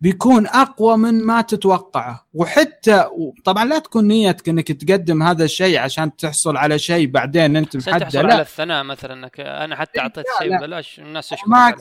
بيكون 0.00 0.46
أقوى 0.46 0.96
من 0.96 1.24
ما 1.24 1.40
تتوقعه. 1.40 2.26
وحتى 2.34 3.04
طبعا 3.44 3.64
لا 3.64 3.78
تكون 3.78 4.04
نيتك 4.08 4.48
إنك 4.48 4.72
تقدم 4.72 5.22
هذا 5.22 5.44
الشيء 5.44 5.78
عشان 5.78 6.16
تحصل 6.16 6.56
على 6.56 6.78
شيء 6.78 7.10
بعدين 7.10 7.56
أنت 7.56 7.76
محدد 7.76 8.00
تحصل 8.00 8.18
على 8.18 8.28
لا. 8.28 8.40
الثناء 8.40 8.84
مثلا 8.84 9.14
إنك 9.14 9.40
أنا 9.40 9.76
حتى 9.76 9.98
إيه، 9.98 10.02
أعطيت 10.02 10.24
لا، 10.26 10.38
شيء 10.38 10.50
لا. 10.50 10.58
ببلاش 10.58 10.98
الناس 11.00 11.32
عليه 11.32 11.76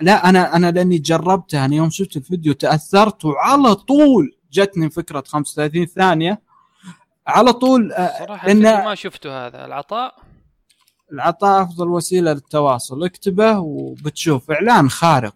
لا 0.00 0.28
أنا 0.28 0.56
أنا 0.56 0.70
لأني 0.70 0.98
جربتها 0.98 1.64
أنا 1.64 1.74
يوم 1.74 1.90
شفت 1.90 2.16
الفيديو 2.16 2.52
تأثرت 2.52 3.24
وعلى 3.24 3.74
طول 3.74 4.36
جتني 4.52 4.90
فكرة 4.90 5.24
35 5.26 5.86
ثانية. 5.86 6.40
على 7.26 7.52
طول 7.52 7.92
آه، 7.92 8.18
صراحة 8.26 8.46
لأن- 8.46 8.50
الفيديو 8.50 8.76
ما 8.84 8.94
شفته 8.94 9.46
هذا. 9.46 9.64
العطاء؟ 9.64 10.14
العطاء 11.12 11.62
أفضل 11.62 11.88
وسيلة 11.88 12.32
للتواصل. 12.32 13.04
اكتبه 13.04 13.58
وبتشوف. 13.58 14.50
إعلان 14.50 14.90
خارق. 14.90 15.34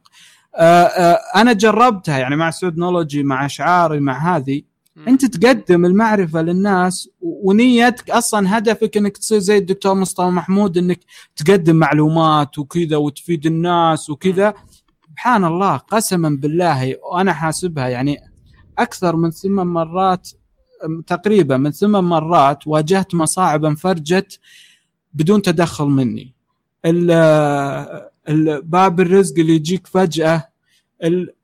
أنا 1.36 1.52
جربتها 1.52 2.18
يعني 2.18 2.36
مع 2.36 2.50
سودنولوجي 2.50 3.22
مع 3.22 3.46
أشعاري 3.46 4.00
مع 4.00 4.36
هذه. 4.36 4.62
أنت 5.08 5.24
تقدم 5.24 5.84
المعرفة 5.84 6.42
للناس 6.42 7.08
ونيتك 7.20 8.10
أصلا 8.10 8.58
هدفك 8.58 8.96
إنك 8.96 9.16
تصير 9.16 9.38
زي 9.38 9.58
الدكتور 9.58 9.94
مصطفى 9.94 10.26
محمود 10.26 10.78
إنك 10.78 11.00
تقدم 11.36 11.76
معلومات 11.76 12.58
وكذا 12.58 12.96
وتفيد 12.96 13.46
الناس 13.46 14.10
وكذا. 14.10 14.54
سبحان 15.10 15.44
الله 15.44 15.76
قسما 15.76 16.28
بالله 16.28 16.96
وأنا 17.02 17.32
حاسبها 17.32 17.88
يعني 17.88 18.18
أكثر 18.78 19.16
من 19.16 19.30
ثمان 19.30 19.66
مرات 19.66 20.30
تقريبا 21.06 21.56
من 21.56 21.70
ثمان 21.70 22.04
مرات 22.04 22.66
واجهت 22.66 23.14
مصاعب 23.14 23.64
انفرجت 23.64 24.40
بدون 25.14 25.42
تدخل 25.42 25.84
مني. 25.84 26.34
باب 28.62 29.00
الرزق 29.00 29.38
اللي 29.38 29.54
يجيك 29.54 29.86
فجأة 29.86 30.48
ال- 31.04 31.34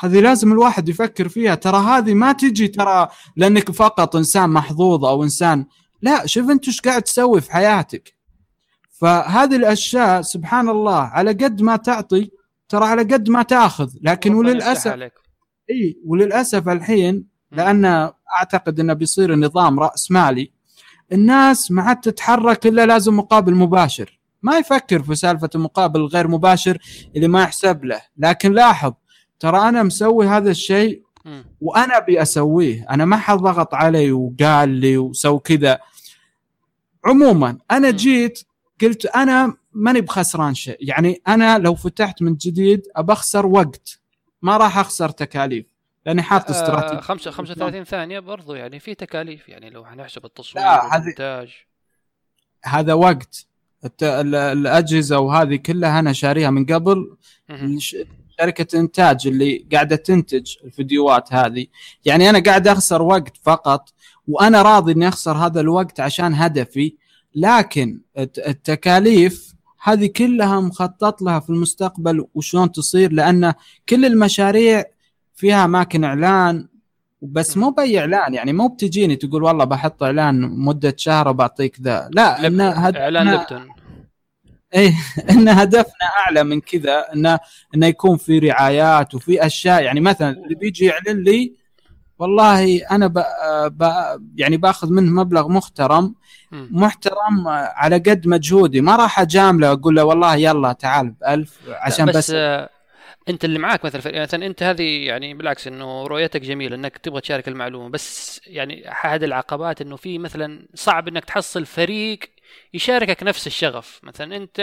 هذه 0.00 0.20
لازم 0.20 0.52
الواحد 0.52 0.88
يفكر 0.88 1.28
فيها. 1.28 1.54
ترى 1.54 1.76
هذه 1.76 2.14
ما 2.14 2.32
تجي 2.32 2.68
ترى 2.68 3.08
لأنك 3.36 3.70
فقط 3.70 4.16
إنسان 4.16 4.50
محظوظ 4.50 5.04
أو 5.04 5.24
إنسان. 5.24 5.66
لا 6.02 6.26
شوف 6.26 6.50
أنت 6.50 6.66
إيش 6.66 6.80
قاعد 6.80 7.02
تسوي 7.02 7.40
في 7.40 7.52
حياتك. 7.52 8.14
فهذه 8.90 9.56
الأشياء 9.56 10.22
سبحان 10.22 10.68
الله 10.68 11.00
على 11.00 11.30
قد 11.32 11.62
ما 11.62 11.76
تعطي 11.76 12.30
ترى 12.68 12.84
على 12.84 13.02
قد 13.02 13.28
ما 13.28 13.42
تأخذ. 13.42 13.90
لكن 14.02 14.34
وللأسف. 14.34 14.86
إي 15.70 15.98
وللأسف 16.06 16.68
الحين. 16.68 17.26
لأن 17.52 17.84
أعتقد 18.38 18.80
إنه 18.80 18.92
بيصير 18.92 19.34
نظام 19.36 19.80
رأس 19.80 20.10
مالي 20.10 20.52
الناس 21.12 21.70
ما 21.70 21.82
عاد 21.82 22.00
تتحرك 22.00 22.66
إلا 22.66 22.86
لازم 22.86 23.16
مقابل 23.16 23.54
مباشر. 23.54 24.19
ما 24.42 24.58
يفكر 24.58 25.02
في 25.02 25.14
سالفة 25.14 25.50
المقابل 25.54 26.00
الغير 26.00 26.28
مباشر 26.28 26.78
اللي 27.16 27.28
ما 27.28 27.42
يحسب 27.42 27.84
له. 27.84 28.00
لكن 28.16 28.52
لاحظ 28.52 28.92
ترى 29.38 29.68
أنا 29.68 29.82
مسوي 29.82 30.26
هذا 30.26 30.50
الشيء. 30.50 31.02
وأنا 31.60 31.96
أبي 31.96 32.22
أسويه. 32.22 32.86
أنا 32.90 33.04
ما 33.04 33.16
حد 33.16 33.38
ضغط 33.38 33.74
علي 33.74 34.12
وقال 34.12 34.68
لي 34.68 34.98
وسو 34.98 35.38
كذا. 35.38 35.78
عموما 37.04 37.58
أنا. 37.70 37.90
جيت 37.90 38.42
قلت 38.80 39.06
أنا 39.06 39.56
ماني 39.72 40.00
بخسران 40.00 40.54
شيء. 40.54 40.76
يعني 40.80 41.22
أنا 41.28 41.58
لو 41.58 41.74
فتحت 41.74 42.22
من 42.22 42.34
جديد 42.34 42.82
أبخسر 42.96 43.46
وقت. 43.46 44.00
ما 44.42 44.56
راح 44.56 44.78
أخسر 44.78 45.08
تكاليف 45.08 45.66
لأني 46.06 46.22
حاط 46.22 46.46
آه 46.46 46.50
استراتيجية. 46.50 47.00
خمسة 47.00 47.30
35 47.30 47.84
ثانية 47.84 48.18
برضو 48.18 48.54
يعني 48.54 48.80
في 48.80 48.94
تكاليف. 48.94 49.48
يعني 49.48 49.70
لو 49.70 49.84
حنحسب 49.84 50.24
التصوير 50.24 50.66
والمونتاج 50.66 51.52
هذا 52.64 52.94
وقت. 52.94 53.46
الأجهزة 54.12 55.18
وهذه 55.18 55.56
كلها 55.56 55.98
أنا 55.98 56.12
شاريها 56.12 56.50
من 56.50 56.66
قبل. 56.66 57.16
شركة 58.40 58.78
إنتاج 58.80 59.26
اللي 59.26 59.66
قاعدة 59.72 59.96
تنتج 59.96 60.54
الفيديوهات 60.64 61.32
هذه. 61.32 61.66
يعني 62.04 62.30
أنا 62.30 62.38
قاعد 62.38 62.68
أخسر 62.68 63.02
وقت 63.02 63.36
فقط 63.42 63.88
وأنا 64.28 64.62
راضي 64.62 64.92
إني 64.92 65.08
أخسر 65.08 65.32
هذا 65.36 65.60
الوقت 65.60 66.00
عشان 66.00 66.34
هدفي. 66.34 66.96
لكن 67.34 68.00
الت- 68.18 68.38
التكاليف 68.38 69.54
هذه 69.82 70.06
كلها 70.06 70.60
مخطط 70.60 71.22
لها 71.22 71.40
في 71.40 71.50
المستقبل 71.50 72.24
وشلون 72.34 72.72
تصير 72.72 73.12
لأن 73.12 73.52
كل 73.88 74.04
المشاريع 74.04 74.84
فيها 75.34 75.64
أماكن 75.64 76.04
إعلان 76.04 76.68
بس 77.22 77.56
مو 77.56 77.70
بأي 77.70 77.98
إعلان 77.98 78.34
يعني 78.34 78.52
مو 78.52 78.68
بتجيني 78.68 79.16
تقول 79.16 79.42
والله 79.42 79.64
بحط 79.64 80.02
إعلان 80.02 80.40
مدة 80.40 80.94
شهر 80.96 81.28
وبعطيك 81.28 81.80
ذا 81.80 82.08
لا 82.12 82.38
لب- 82.38 82.44
إن 82.44 82.60
إعلان 82.60 83.28
هدفنا 83.28 83.30
ليبتون 83.36 83.68
إيه 84.74 84.94
إن 85.30 85.48
هدفنا 85.48 86.06
أعلى 86.26 86.44
من 86.44 86.60
كذا 86.60 87.12
انه 87.14 87.38
انه 87.74 87.86
يكون 87.86 88.16
في 88.16 88.38
رعايات 88.38 89.14
وفي 89.14 89.46
أشياء 89.46 89.82
يعني 89.82 90.00
مثلا 90.00 90.30
اللي 90.30 90.54
بيجي 90.54 90.84
يعلن 90.84 91.22
لي 91.22 91.54
والله 92.18 92.78
أنا 92.90 93.06
ب... 93.06 93.24
ب... 93.66 93.82
يعني 94.36 94.56
باخذ 94.56 94.92
منه 94.92 95.12
مبلغ 95.12 95.48
محترم. 95.48 96.14
محترم 96.52 97.48
على 97.48 97.96
قد 97.96 98.26
مجهودي 98.26 98.80
ما 98.80 98.96
راح 98.96 99.20
أجامله 99.20 99.72
أقول 99.72 99.96
له 99.96 100.04
والله 100.04 100.36
يلا 100.36 100.72
تعال 100.72 101.10
بألف 101.10 101.58
عشان 101.68 102.06
لا، 102.06 102.12
بس, 102.12 102.16
بس 102.16 102.30
آه، 102.34 102.68
أنت 103.30 103.44
اللي 103.44 103.58
معاك 103.58 103.84
مثلا 103.84 104.00
فريق- 104.00 104.22
مثلا 104.22 104.46
أنت 104.46 104.62
هذه 104.62 105.06
يعني 105.06 105.34
بالعكس 105.34 105.66
إنه 105.66 106.06
رؤيتك 106.06 106.40
جميلة 106.40 106.76
إنك 106.76 106.98
تبغى 106.98 107.20
تشارك 107.20 107.48
المعلومة 107.48 107.88
بس 107.88 108.40
يعني 108.46 108.92
أحد 108.92 109.22
العقبات 109.22 109.80
إنه 109.80 109.96
في 109.96 110.18
مثلا 110.18 110.66
صعب 110.74 111.08
إنك 111.08 111.24
تحصل 111.24 111.66
فريق 111.66 112.18
يشاركك 112.74 113.22
نفس 113.22 113.46
الشغف. 113.46 114.00
مثلا 114.02 114.36
أنت 114.36 114.58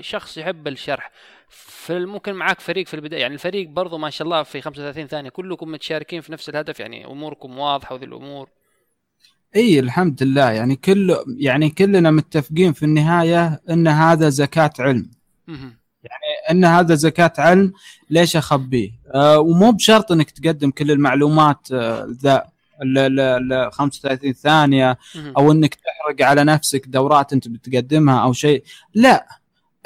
شخص 0.00 0.38
يحب 0.38 0.68
الشرح 0.68 1.10
فممكن 1.48 2.32
معاك 2.32 2.60
فريق 2.60 2.86
في 2.86 2.94
البداية 2.94 3.20
يعني 3.20 3.34
الفريق 3.34 3.68
برضو 3.68 3.98
ما 3.98 4.10
شاء 4.10 4.24
الله 4.26 4.42
في 4.42 4.60
35 4.60 5.06
ثانية 5.06 5.30
كلكم 5.30 5.70
متشاركين 5.70 6.20
في 6.20 6.32
نفس 6.32 6.48
الهدف 6.48 6.80
يعني 6.80 7.06
أموركم 7.06 7.58
واضحة 7.58 7.94
وذي 7.94 8.04
الأمور. 8.04 8.48
إي 9.56 9.80
الحمد 9.80 10.22
لله. 10.22 10.50
يعني 10.50 10.76
كل 10.76 11.16
يعني 11.38 11.70
كلنا 11.70 12.10
متفقين 12.10 12.72
في 12.72 12.82
النهاية 12.82 13.60
إن 13.70 13.88
هذا 13.88 14.28
زكاة 14.28 14.70
علم. 14.78 15.10
إن 16.50 16.64
هذا 16.64 16.94
زكاة 16.94 17.32
علم 17.38 17.72
ليش 18.10 18.36
اخبيه 18.36 18.90
أه 19.14 19.38
ومو 19.38 19.72
بشرط 19.72 20.12
إنك 20.12 20.30
تقدم 20.30 20.70
كل 20.70 20.90
المعلومات 20.90 21.68
آه، 21.72 22.06
ذا 22.22 22.44
ال- 22.82 22.98
ال- 22.98 23.52
ال 23.52 23.72
35 23.72 24.32
ثانية. 24.32 24.98
أو 25.36 25.52
إنك 25.52 25.74
تحرق 25.74 26.28
على 26.28 26.44
نفسك 26.44 26.86
دورات 26.88 27.32
أنت 27.32 27.48
بتقدمها 27.48 28.22
أو 28.22 28.32
شيء. 28.32 28.62
لا 28.94 29.26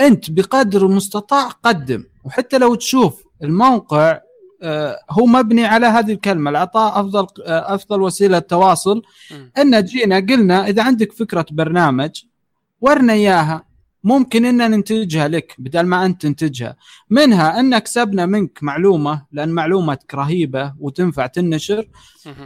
أنت 0.01 0.31
بقدر 0.31 0.87
المستطاع 0.87 1.49
قدم. 1.49 2.05
وحتى 2.25 2.59
لو 2.59 2.75
تشوف 2.75 3.23
الموقع 3.43 4.21
آه، 4.63 4.99
هو 5.11 5.27
مبني 5.27 5.65
على 5.67 5.87
هذه 5.87 6.13
الكلمة 6.13 6.51
العطاء 6.51 7.01
أفضل 7.01 7.27
آه، 7.47 7.75
أفضل 7.75 8.03
وسيلة 8.03 8.39
تواصل. 8.39 9.03
إن 9.59 9.85
جينا 9.85 10.17
قلنا 10.17 10.67
إذا 10.69 10.83
عندك 10.83 11.13
فكرة 11.13 11.47
برنامج 11.51 12.11
ورنا 12.81 13.13
إياها. 13.13 13.65
ممكن 14.05 14.45
ان 14.45 14.71
ننتجها 14.71 15.29
لك 15.29 15.55
بدل 15.59 15.81
ما 15.87 16.07
أنت 16.07 16.23
تنتجها. 16.23 16.77
منها 17.11 17.61
إن 17.61 17.79
كسبنا 17.79 18.27
منك 18.27 18.59
معلومة 18.63 19.23
لأن 19.33 19.49
معلومتك 19.49 20.15
رهيبة 20.15 20.75
وتنفع 20.81 21.27
تنشر. 21.27 21.89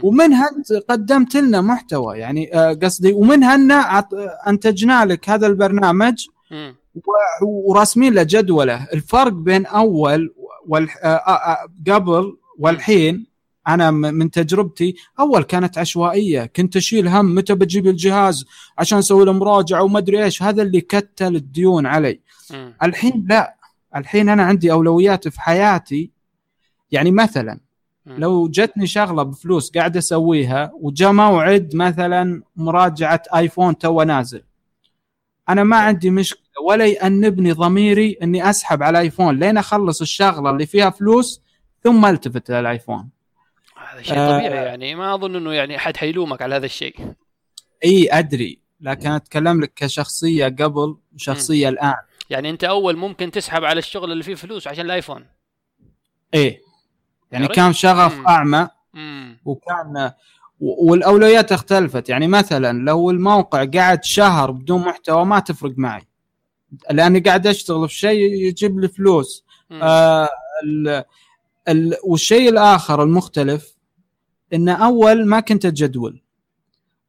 ومنها 0.03 0.49
أنت 0.57 0.73
قدمت 0.73 1.35
لنا 1.37 1.61
محتوى 1.61 2.17
يعني 2.17 2.55
آه، 2.55 2.73
قصدي 2.73 3.13
ومنها 3.13 3.55
أن 3.55 3.71
أنتجنا 4.47 5.05
لك 5.05 5.29
هذا 5.29 5.47
البرنامج 5.47 6.25
وراسمين 7.41 8.13
له 8.13 8.23
جدولة. 8.23 8.87
الفرق 8.93 9.33
بين 9.33 9.65
أول 9.65 10.33
آه، 11.03 11.07
آه، 11.07 11.57
قبل 11.91 12.37
والحين 12.59 13.32
أنا 13.67 13.91
من 13.91 14.31
تجربتي 14.31 14.95
أول 15.19 15.43
كانت 15.43 15.77
عشوائية. 15.77 16.45
كنت 16.45 16.75
أشيل 16.75 17.07
هم 17.07 17.35
متى 17.35 17.55
بجيب 17.55 17.87
الجهاز 17.87 18.45
عشان 18.77 18.97
أسوي 18.97 19.25
له 19.25 19.33
مراجعة 19.33 19.83
وما 19.83 19.99
أدري 19.99 20.23
إيش. 20.23 20.43
هذا 20.43 20.61
اللي 20.61 20.81
كتل 20.81 21.35
الديون 21.35 21.85
علي. 21.85 22.19
الحين 22.83 23.25
لا. 23.29 23.55
الحين 23.95 24.29
أنا 24.29 24.43
عندي 24.43 24.71
أولويات 24.71 25.27
في 25.27 25.41
حياتي. 25.41 26.11
يعني 26.91 27.11
مثلا. 27.11 27.59
لو 28.05 28.47
جتني 28.47 28.87
شغلة 28.87 29.23
بفلوس 29.23 29.71
قاعد 29.71 29.97
أسويها 29.97 30.71
وجاء 30.81 31.11
موعد 31.11 31.75
مثلا 31.75 32.41
مراجعة 32.55 33.21
آيفون 33.35 33.77
تو 33.77 34.01
نازل. 34.01 34.43
أنا 35.49 35.63
ما 35.63 35.77
عندي 35.77 36.09
مشكلة 36.09 36.43
ولا 36.67 36.85
يأنبني 36.85 37.51
ضميري 37.51 38.17
إني 38.23 38.49
أسحب 38.49 38.83
على 38.83 38.99
الايفون 38.99 39.39
لين 39.39 39.57
أخلص 39.57 40.01
الشغلة 40.01 40.49
اللي 40.49 40.65
فيها 40.65 40.89
فلوس 40.89 41.41
ثم 41.83 42.05
ألتفت 42.05 42.51
للايفون 42.51 43.09
هذا 43.93 44.01
شيء 44.01 44.17
آه. 44.17 44.37
طبيعي 44.37 44.65
يعني. 44.65 44.95
ما 44.95 45.15
أظن 45.15 45.35
إنه 45.35 45.53
يعني 45.53 45.75
أحد 45.75 45.97
حيلومك 45.97 46.41
على 46.41 46.55
هذا 46.55 46.65
الشيء. 46.65 46.95
إي 47.85 48.09
أدري. 48.11 48.59
لكن 48.81 49.11
أتكلم 49.11 49.61
لك 49.61 49.73
كشخصية 49.75 50.45
قبل 50.45 50.97
وشخصية 51.15 51.69
الآن. 51.69 51.95
يعني 52.29 52.49
أنت 52.49 52.63
أول 52.63 52.97
ممكن 52.97 53.31
تسحب 53.31 53.63
على 53.63 53.79
الشغل 53.79 54.11
اللي 54.11 54.23
فيه 54.23 54.35
فلوس 54.35 54.67
عشان 54.67 54.85
الآيفون. 54.85 55.25
إيه 56.33 56.61
يعني. 57.31 57.47
كان 57.47 57.73
شغف 57.73 58.15
مم. 58.15 58.27
أعمى 58.27 58.67
امم 58.95 59.39
وكان 59.45 60.11
والأولويات 60.59 61.51
اختلفت. 61.51 62.09
يعني 62.09 62.27
مثلا 62.27 62.85
لو 62.85 63.11
الموقع 63.11 63.65
قعد 63.65 64.03
شهر 64.03 64.51
بدون 64.51 64.81
محتوى 64.81 65.25
ما 65.25 65.39
تفرق 65.39 65.73
معي. 65.77 66.07
لأني 66.91 67.19
قاعد 67.19 67.47
أشتغل 67.47 67.89
في 67.89 67.95
شيء 67.95 68.33
يجيب 68.33 68.79
لي 68.79 68.87
فلوس. 68.87 69.45
آه 69.71 70.29
ال 70.63 71.03
ال 71.67 71.97
والشيء 72.03 72.49
الآخر 72.49 73.03
المختلف 73.03 73.72
إن 74.53 74.69
أول 74.69 75.25
ما 75.25 75.39
كنت 75.39 75.65
اجدول 75.65 76.21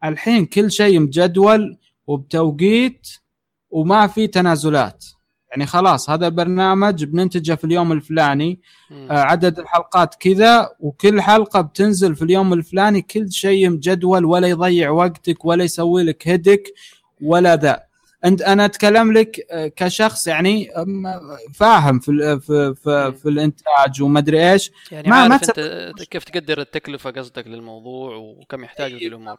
الحين 0.05 0.47
كل 0.47 0.71
شيء 0.71 1.01
مجدول 1.01 1.77
وبتوقيت 2.07 3.09
وما 3.71 4.07
في 4.07 4.27
تنازلات. 4.27 5.05
يعني 5.51 5.67
خلاص 5.67 6.11
هذا 6.11 6.27
البرنامج 6.27 7.05
بننتجه 7.05 7.55
في 7.55 7.65
اليوم 7.65 7.93
الفلاني 7.93 8.61
آه، 9.11 9.19
عدد 9.19 9.59
الحلقات 9.59 10.15
كذا 10.15 10.71
وكل 10.81 11.21
حلقة 11.23 11.61
بتنزل 11.61 12.17
في 12.17 12.23
اليوم 12.23 12.53
الفلاني 12.53 13.03
كل 13.03 13.33
شيء 13.33 13.71
مجدول 13.71 14.25
ولا 14.25 14.49
يضيع 14.49 14.91
وقتك 14.91 15.45
ولا 15.45 15.65
يسوي 15.65 16.03
لك 16.03 16.29
هدك 16.29 16.63
ولا 17.23 17.57
ذا. 17.57 17.83
انت 18.25 18.43
أنا 18.43 18.65
أتكلم 18.65 19.13
لك 19.13 19.47
آه، 19.51 19.67
كشخص 19.77 20.27
يعني 20.27 20.69
فاهم 21.55 21.99
في 21.99 22.41
في 22.41 22.75
في, 22.75 23.13
في 23.23 23.29
الإنتاج 23.29 24.03
وما 24.03 24.19
أدري 24.19 24.53
إيش. 24.53 24.71
يعني 24.93 25.09
ما- 25.11 25.17
ما 25.23 25.29
ما 25.29 25.35
عارف 25.35 25.51
أنت 25.59 26.03
كيف 26.03 26.25
تقدر 26.25 26.61
التكلفة 26.61 27.11
قصدك 27.11 27.47
للموضوع 27.47 28.17
وكم 28.17 28.65
يحتاج 28.65 28.93
ذي 28.95 29.07
الأمور. 29.07 29.37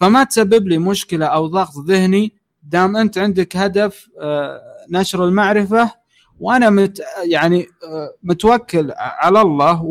فما 0.00 0.24
تسبب 0.24 0.68
لي 0.68 0.78
مشكلة 0.78 1.26
أو 1.26 1.46
ضغط 1.46 1.72
ذهني 1.86 2.32
دام 2.62 2.96
أنت 2.96 3.18
عندك 3.18 3.56
هدف 3.56 4.08
آه، 4.20 4.60
نشر 4.90 5.24
المعرفة 5.24 5.90
وأنا 6.40 6.70
مت 6.70 7.02
يعني 7.24 7.66
آه، 7.84 8.14
متوكل 8.22 8.92
على 8.96 9.40
الله 9.40 9.82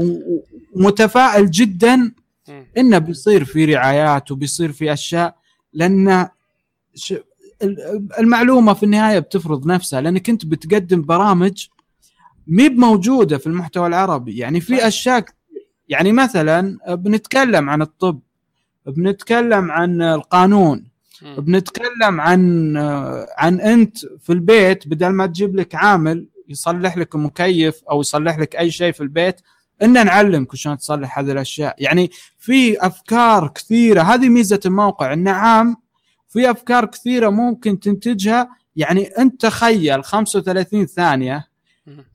ومتفائل 0.76 1.52
جدا. 1.52 2.12
إنه 2.78 2.98
بيصير 2.98 3.46
في 3.46 3.66
رعايات 3.66 4.32
وبيصير 4.32 4.72
في 4.72 4.94
أشياء 4.94 5.36
لأن 5.74 6.30
المعلومة 8.20 8.74
في 8.74 8.84
النهاية 8.84 9.20
بتفرض 9.20 9.68
نفسها 9.68 10.02
لانك 10.02 10.30
انت 10.30 10.46
بتقدم 10.46 11.02
برامج 11.02 11.68
مي 12.48 12.70
موجوده 12.70 13.38
في 13.38 13.48
المحتوى 13.48 13.88
العربي 13.88 14.38
يعني 14.38 14.60
في 14.62 14.88
أشياء 14.88 15.20
كتير. 15.20 15.36
يعني 15.90 16.12
مثلا 16.12 16.78
بنتكلم 16.96 17.70
عن 17.70 17.82
الطب 17.82 18.20
بنتكلم 18.88 19.72
عن 19.72 20.02
القانون. 20.02 20.86
بنتكلم 21.38 22.22
عن 22.22 22.78
عن 23.38 23.62
أنت 23.62 23.98
في 23.98 24.34
البيت 24.34 24.88
بدل 24.88 25.08
ما 25.10 25.26
تجيب 25.26 25.56
لك 25.56 25.76
عامل 25.76 26.28
يصلح 26.50 26.98
لك 26.98 27.16
مكيف 27.16 27.84
أو 27.92 28.02
يصلح 28.02 28.40
لك 28.40 28.56
أي 28.56 28.72
شيء 28.72 28.92
في 28.92 29.02
البيت 29.02 29.36
إن 29.84 29.94
نعلمك 30.06 30.56
شلون 30.56 30.78
تصلح 30.78 31.20
هذه 31.20 31.32
الأشياء 31.32 31.76
يعني 31.78 32.12
في 32.38 32.86
أفكار 32.86 33.48
كثيرة 33.48 34.02
هذه 34.02 34.30
ميزة 34.30 34.60
الموقع 34.66 35.14
إنه 35.14 35.32
عام 35.32 35.76
في 36.36 36.52
أفكار 36.52 36.86
كثيرة 36.86 37.30
ممكن 37.30 37.80
تنتجها. 37.80 38.50
يعني 38.76 39.04
أنت 39.08 39.42
تخيل 39.42 40.04
35 40.04 40.86
ثانية. 40.86 41.48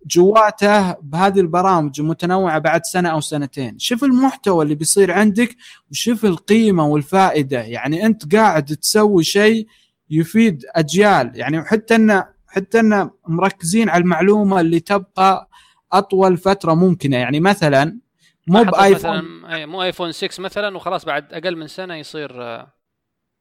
جواته 0.07 0.93
بهذه 0.93 1.41
البرامج 1.41 2.01
المتنوعه 2.01 2.59
بعد 2.59 2.85
سنة 2.85 3.09
أو 3.09 3.21
سنتين. 3.21 3.79
شوف 3.79 4.05
المحتوى 4.05 4.65
اللي 4.65 4.75
بيصير 4.75 5.13
عندك 5.13 5.57
وشوف 5.91 6.25
القيمة 6.25 6.87
والفائدة. 6.87 7.61
يعني 7.61 8.07
أنت 8.07 8.35
قاعد 8.35 8.65
تسوي 8.65 9.25
شيء 9.25 9.67
يفيد 10.11 10.65
أجيال. 10.75 11.33
يعني 11.35 11.65
حتى 11.65 11.95
ان 11.95 12.25
حتى 12.47 12.81
إن 12.81 13.11
مركزين 13.27 13.89
على 13.89 14.03
المعلومة 14.03 14.61
اللي 14.61 14.81
تبقى 14.81 15.49
أطول 15.93 16.37
فترة 16.37 16.75
ممكنة. 16.75 17.17
يعني 17.17 17.41
مثلا 17.41 17.99
مو 18.47 18.63
بآيفون. 18.63 19.19
مثلا 19.19 19.67
مو 19.67 19.83
آيفون 19.83 20.13
6 20.13 20.43
مثلا 20.43 20.77
وخلاص 20.77 21.05
بعد 21.05 21.33
أقل 21.33 21.57
من 21.57 21.67
سنة 21.67 21.95
يصير 21.95 22.43
آه، 22.43 22.80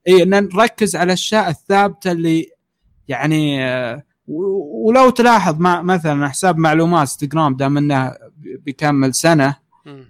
اي 0.08 0.22
إن 0.22 0.30
نركز 0.30 0.96
على 0.96 1.06
الأشياء 1.06 1.48
الثابتة 1.48 2.12
اللي 2.12 2.46
يعني 3.08 3.64
آه، 3.64 4.02
ولو 4.84 5.10
تلاحظ 5.10 5.58
مع 5.60 5.82
مثلا 5.82 6.28
حساب 6.28 6.58
معلومات 6.58 7.00
انستغرام 7.00 7.56
دام 7.56 7.76
انه 7.78 8.16
بيكمل 8.36 9.14
سنة. 9.14 9.56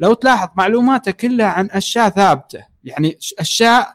لو 0.01 0.15
تلاحظ 0.15 0.49
معلوماته 0.57 1.11
كلها 1.11 1.47
عن 1.47 1.69
أشياء 1.71 2.09
ثابتة. 2.09 2.67
يعني 2.85 3.19
أشياء 3.39 3.95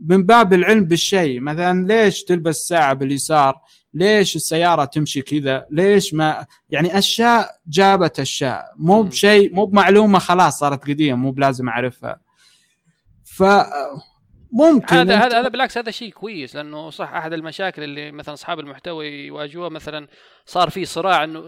من 0.00 0.22
باب 0.26 0.52
العلم 0.52 0.84
بالشيء. 0.84 1.40
مثلا 1.40 1.86
ليش 1.86 2.24
تلبس 2.24 2.56
ساعة 2.56 2.94
باليسار؟ 2.94 3.60
ليش 3.94 4.36
السيارة 4.36 4.84
تمشي 4.84 5.22
كذا؟ 5.22 5.66
ليش 5.70 6.14
ما 6.14 6.46
يعني 6.70 6.98
أشياء 6.98 7.50
جابت 7.68 8.20
أشياء. 8.20 8.64
مو. 8.76 9.02
بشيء 9.02 9.54
مو 9.54 9.64
بمعلومة 9.64 10.18
خلاص 10.18 10.58
صارت 10.58 10.88
قديمة 10.88 11.16
مو 11.16 11.30
بلازم 11.30 11.68
أعرفها. 11.68 12.20
ف 13.24 13.42
ممكن 14.52 14.96
هذا 14.96 15.16
هذا 15.16 15.40
هذا 15.40 15.48
بالعكس 15.48 15.78
هذا 15.78 15.90
شيء 15.90 16.12
كويس 16.12 16.56
لأنه 16.56 16.90
صح 16.90 17.12
أحد 17.12 17.32
المشاكل 17.32 17.82
اللي 17.82 18.12
مثلا 18.12 18.34
أصحاب 18.34 18.60
المحتوى 18.60 19.06
يواجهوها 19.26 19.68
مثلا 19.68 20.08
صار 20.46 20.70
في 20.70 20.84
صراع 20.84 21.24
إنه 21.24 21.40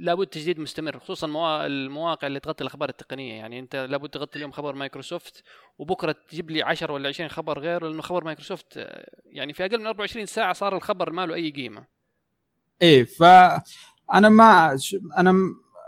لابد 0.00 0.26
تجديد 0.26 0.60
مستمر 0.60 0.98
خصوصا 0.98 1.26
موا- 1.26 1.66
المواقع 1.66 2.26
اللي 2.26 2.40
تغطي 2.40 2.62
الأخبار 2.64 2.88
التقنية. 2.88 3.34
يعني 3.34 3.58
أنت 3.58 3.76
لابد 3.76 4.08
تغطي 4.08 4.36
اليوم 4.36 4.50
خبر 4.52 4.74
مايكروسوفت 4.74 5.42
وبكرة 5.78 6.16
تجيب 6.30 6.50
لي 6.50 6.62
10 6.62 6.92
ولا 6.92 7.08
20 7.08 7.30
خبر 7.30 7.58
غير 7.58 7.84
لأنه 7.86 8.02
خبر 8.02 8.24
مايكروسوفت 8.24 8.86
يعني 9.26 9.52
في 9.52 9.64
أقل 9.64 9.78
من 9.78 9.86
24 9.86 10.26
ساعة 10.26 10.52
صار 10.52 10.76
الخبر 10.76 11.10
ما 11.10 11.26
له 11.26 11.34
أي 11.34 11.50
قيمة. 11.50 11.84
إيه 12.82 13.04
فأنا 13.04 14.28
ما 14.28 14.78
أنا 15.18 15.34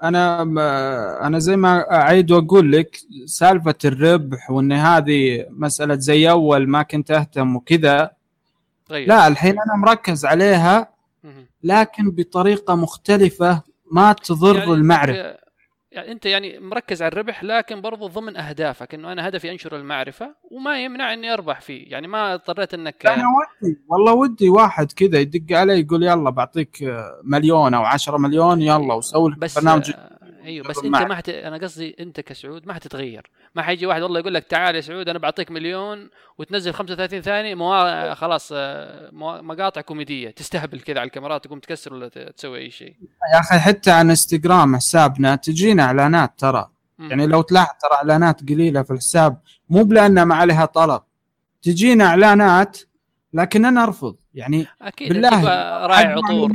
أنا 0.02 0.42
أنا 1.26 1.38
زي 1.38 1.56
ما 1.56 1.92
أعيد 1.92 2.30
وأقول 2.30 2.72
لك 2.72 2.96
سالفة 3.24 3.74
الربح 3.84 4.50
وإن 4.50 4.72
هذه 4.72 5.46
مسألة 5.50 5.94
زي 5.94 6.30
أول 6.30 6.68
ما 6.68 6.82
كنت 6.82 7.10
أهتم 7.10 7.56
وكذا 7.56 8.10
طيب 8.86 9.08
لا 9.08 9.26
الحين 9.28 9.50
أنا 9.52 9.76
مركز 9.76 10.24
عليها. 10.24 10.88
لكن 11.62 12.10
بطريقة 12.10 12.74
مختلفة 12.74 13.62
ما 13.92 14.12
تضر 14.12 14.56
يعني 14.58 14.72
المعرفة 14.72 15.36
يعني 15.96 16.12
أنت 16.12 16.26
يعني 16.26 16.58
مركز 16.58 17.02
على 17.02 17.12
الربح 17.12 17.44
لكن 17.44 17.80
برضو 17.80 18.06
ضمن 18.06 18.36
أهدافك 18.36 18.94
إنه 18.94 19.12
أنا 19.12 19.28
هدفي 19.28 19.50
أنشر 19.50 19.76
المعرفة 19.76 20.34
وما 20.50 20.84
يمنع 20.84 21.12
إني 21.12 21.32
أربح 21.32 21.60
فيه. 21.60 21.90
يعني 21.90 22.08
ما 22.08 22.34
اضطريت 22.34 22.74
إنك 22.74 23.06
أنا 23.06 23.24
ودي 23.62 23.78
والله 23.88 24.12
ودي 24.12 24.48
واحد 24.48 24.92
كذا 24.92 25.18
يدق 25.18 25.56
علي 25.56 25.80
يقول 25.80 26.02
يلا 26.02 26.30
بعطيك 26.30 26.78
مليون 27.24 27.74
أو 27.74 27.82
عشرة 27.82 28.16
مليون 28.16 28.62
يلا 28.62 28.94
وسوي 28.94 29.30
لك 29.30 29.56
برنامج 29.56 29.90
آه، 29.90 30.15
أيوه 30.46 30.68
بس 30.68 30.78
أنت. 30.78 30.86
ما 30.96 31.14
حت... 31.14 31.28
أنا 31.28 31.56
قصدي 31.56 31.96
أنت 32.00 32.20
كسعود 32.20 32.66
ما 32.66 32.74
حتتغير 32.74 33.30
ما 33.54 33.62
حيجي 33.62 33.86
واحد 33.86 34.02
والله 34.02 34.20
يقول 34.20 34.34
لك 34.34 34.44
تعال 34.44 34.74
يا 34.76 34.80
سعود 34.80 35.08
أنا 35.08 35.18
بعطيك 35.18 35.50
مليون 35.50 36.10
وتنزل 36.38 36.72
35 36.74 37.20
ثانية 37.20 37.54
موا... 37.54 38.14
خلاص 38.14 38.48
آه، 38.54 39.10
موا- 39.12 39.40
مقاطع 39.40 39.80
كوميدية 39.80 40.30
تستهبل 40.30 40.80
كذا 40.80 40.98
على 41.00 41.06
الكاميرات 41.06 41.44
تقوم 41.44 41.58
تكسر 41.58 41.94
ولا 41.94 42.08
تسوي 42.08 42.58
أي 42.58 42.70
شيء 42.70 42.94
يا 43.34 43.40
أخي 43.40 43.58
حتى 43.58 43.90
عن 43.90 44.10
إنستغرام 44.10 44.76
حسابنا 44.76 45.36
تجينا 45.36 45.82
إعلانات 45.82 46.32
ترى 46.38 46.70
مم. 46.98 47.10
يعني 47.10 47.26
لو 47.26 47.42
تلاحظ 47.42 47.68
ترى 47.82 47.96
إعلانات 47.96 48.40
قليلة 48.48 48.82
في 48.82 48.90
الحساب 48.90 49.40
مو 49.70 49.84
بلان 49.84 50.22
ما 50.22 50.34
عليها 50.34 50.64
طلب 50.64 51.02
تجينا 51.62 52.04
إعلانات 52.04 52.78
لكن 53.32 53.64
أنا 53.64 53.82
أرفض 53.84 54.16
يعني 54.34 54.66
أكيد 54.82 55.08
بالله 55.12 55.44
راعي 55.86 56.04
عطور. 56.04 56.52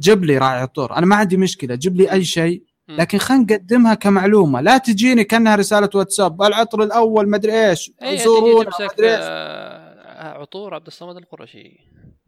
جيب 0.00 0.24
لي 0.24 0.38
راعي 0.38 0.60
عطور. 0.60 0.96
أنا 0.96 1.06
ما 1.06 1.16
عندي 1.16 1.36
مشكلة 1.36 1.74
جيب 1.74 1.96
لي 1.96 2.12
أي 2.12 2.24
شيء. 2.24 2.62
لكن 2.88 3.18
خلينا 3.18 3.42
نقدمها 3.42 3.94
كمعلومة. 3.94 4.60
لا 4.60 4.78
تجيني 4.78 5.24
كأنها 5.24 5.56
رسالة 5.56 5.90
واتساب. 5.94 6.42
العطر 6.42 6.82
الأول 6.82 7.28
مدري 7.30 7.68
إيش. 7.70 7.92
اي 8.02 8.14
تجي 8.16 8.24
زورونا 8.24 8.70
إيش. 8.80 8.90
آه، 9.00 10.38
عطور 10.38 10.74
عبد 10.74 10.86
الصمد 10.86 11.16
القرشي. 11.16 11.80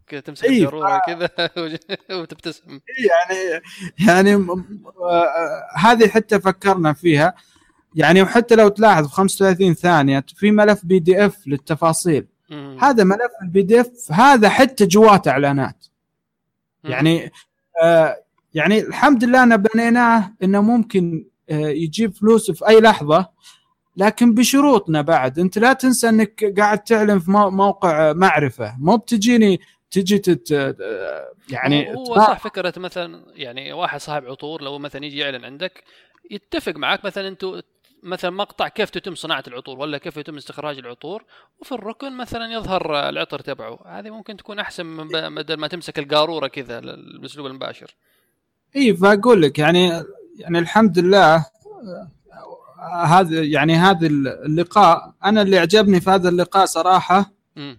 كذا 0.07 0.21
تمسك 0.21 0.45
إيه، 0.45 0.51
الجروره 0.65 1.01
كذا 1.07 1.29
وتبتسم. 2.21 2.81
يعني 2.99 3.63
يعني 4.07 4.37
م- 4.37 4.41
م- 4.59 4.85
آه، 5.03 5.79
هذه 5.79 6.09
حتى 6.09 6.41
فكرنا 6.41 6.93
فيها. 6.93 7.35
يعني 7.95 8.23
وحتى 8.23 8.55
لو 8.55 8.69
تلاحظ 8.69 9.09
في 9.09 9.15
35 9.15 9.75
ثانية 9.75 10.25
في 10.37 10.51
ملف 10.51 10.81
PDF 10.85 11.47
للتفاصيل. 11.47 12.27
مم. 12.51 12.79
هذا 12.81 13.05
ملف 13.05 13.31
ال 13.43 13.63
PDF 13.63 14.13
هذا 14.13 14.49
حتى 14.49 14.87
جواته 14.87 15.31
إعلانات. 15.31 15.87
يعني 16.85 17.33
آه 17.83 18.17
يعني 18.55 18.79
الحمد 18.81 19.25
لله 19.25 19.43
ان 19.43 19.57
بنيناه 19.57 20.33
إنه 20.43 20.61
ممكن 20.63 21.25
آه 21.51 21.55
يجيب 21.69 22.15
فلوس 22.15 22.51
في 22.51 22.69
أي 22.69 22.81
لحظة 22.81 23.29
لكن 23.97 24.35
بشروطنا 24.35 25.03
بعد. 25.03 25.39
أنت 25.39 25.59
لا 25.59 25.73
تنسى 25.73 26.09
إنك 26.09 26.45
قاعد 26.59 26.79
تعلن 26.79 27.19
في 27.19 27.31
مو- 27.31 27.51
موقع 27.51 28.13
معرفة. 28.13 28.75
مو 28.79 28.97
بتجيني 28.97 29.61
تجي 29.91 30.19
تت 30.19 30.53
آه، 30.53 31.33
يعني 31.51 31.95
هو 31.97 32.17
صح 32.17 32.39
فكرة 32.39 32.73
مثلا 32.77 33.25
يعني 33.35 33.73
واحد 33.73 34.01
صاحب 34.01 34.25
عطور 34.27 34.63
لو 34.63 34.79
مثلا 34.79 35.05
يجي 35.05 35.19
يعلن 35.19 35.45
عندك 35.45 35.85
يتفق 36.31 36.73
معك 36.77 37.05
مثلا 37.05 37.29
أنتم 37.29 37.61
مثلا 38.05 38.31
مقطع 38.31 38.69
كيف 38.69 38.91
تتم 38.91 39.15
صناعة 39.15 39.45
العطور 39.49 39.79
ولا 39.79 39.99
كيف 39.99 40.17
يتم 40.17 40.37
استخراج 40.37 40.79
العطور 40.79 41.25
وفي 41.61 41.73
الركن 41.73 42.17
مثلا 42.17 42.53
يظهر 42.53 43.09
العطر 43.09 43.41
تبعه. 43.41 43.79
هذه 43.87 44.11
ممكن 44.11 44.37
تكون 44.37 44.59
أحسن 44.59 44.87
من 44.87 45.09
بدل 45.35 45.55
ما 45.55 45.67
تمسك 45.67 45.99
القارورة 45.99 46.47
كذا 46.47 46.81
بالاسلوب 46.81 47.47
المباشر. 47.47 47.95
إي 48.77 48.97
فأقول 48.97 49.43
لك 49.43 49.59
يعني 49.59 50.05
يعني 50.39 50.59
الحمد 50.59 50.99
لله 50.99 51.47
هذا 53.05 53.43
يعني 53.43 53.75
هذا 53.75 54.07
اللقاء 54.07 55.15
أنا 55.25 55.43
اللي 55.43 55.59
عجبني 55.59 56.01
في 56.01 56.11
هذا 56.11 56.29
اللقاء 56.29 56.67
صراحة 56.67 57.33
مم. 57.57 57.79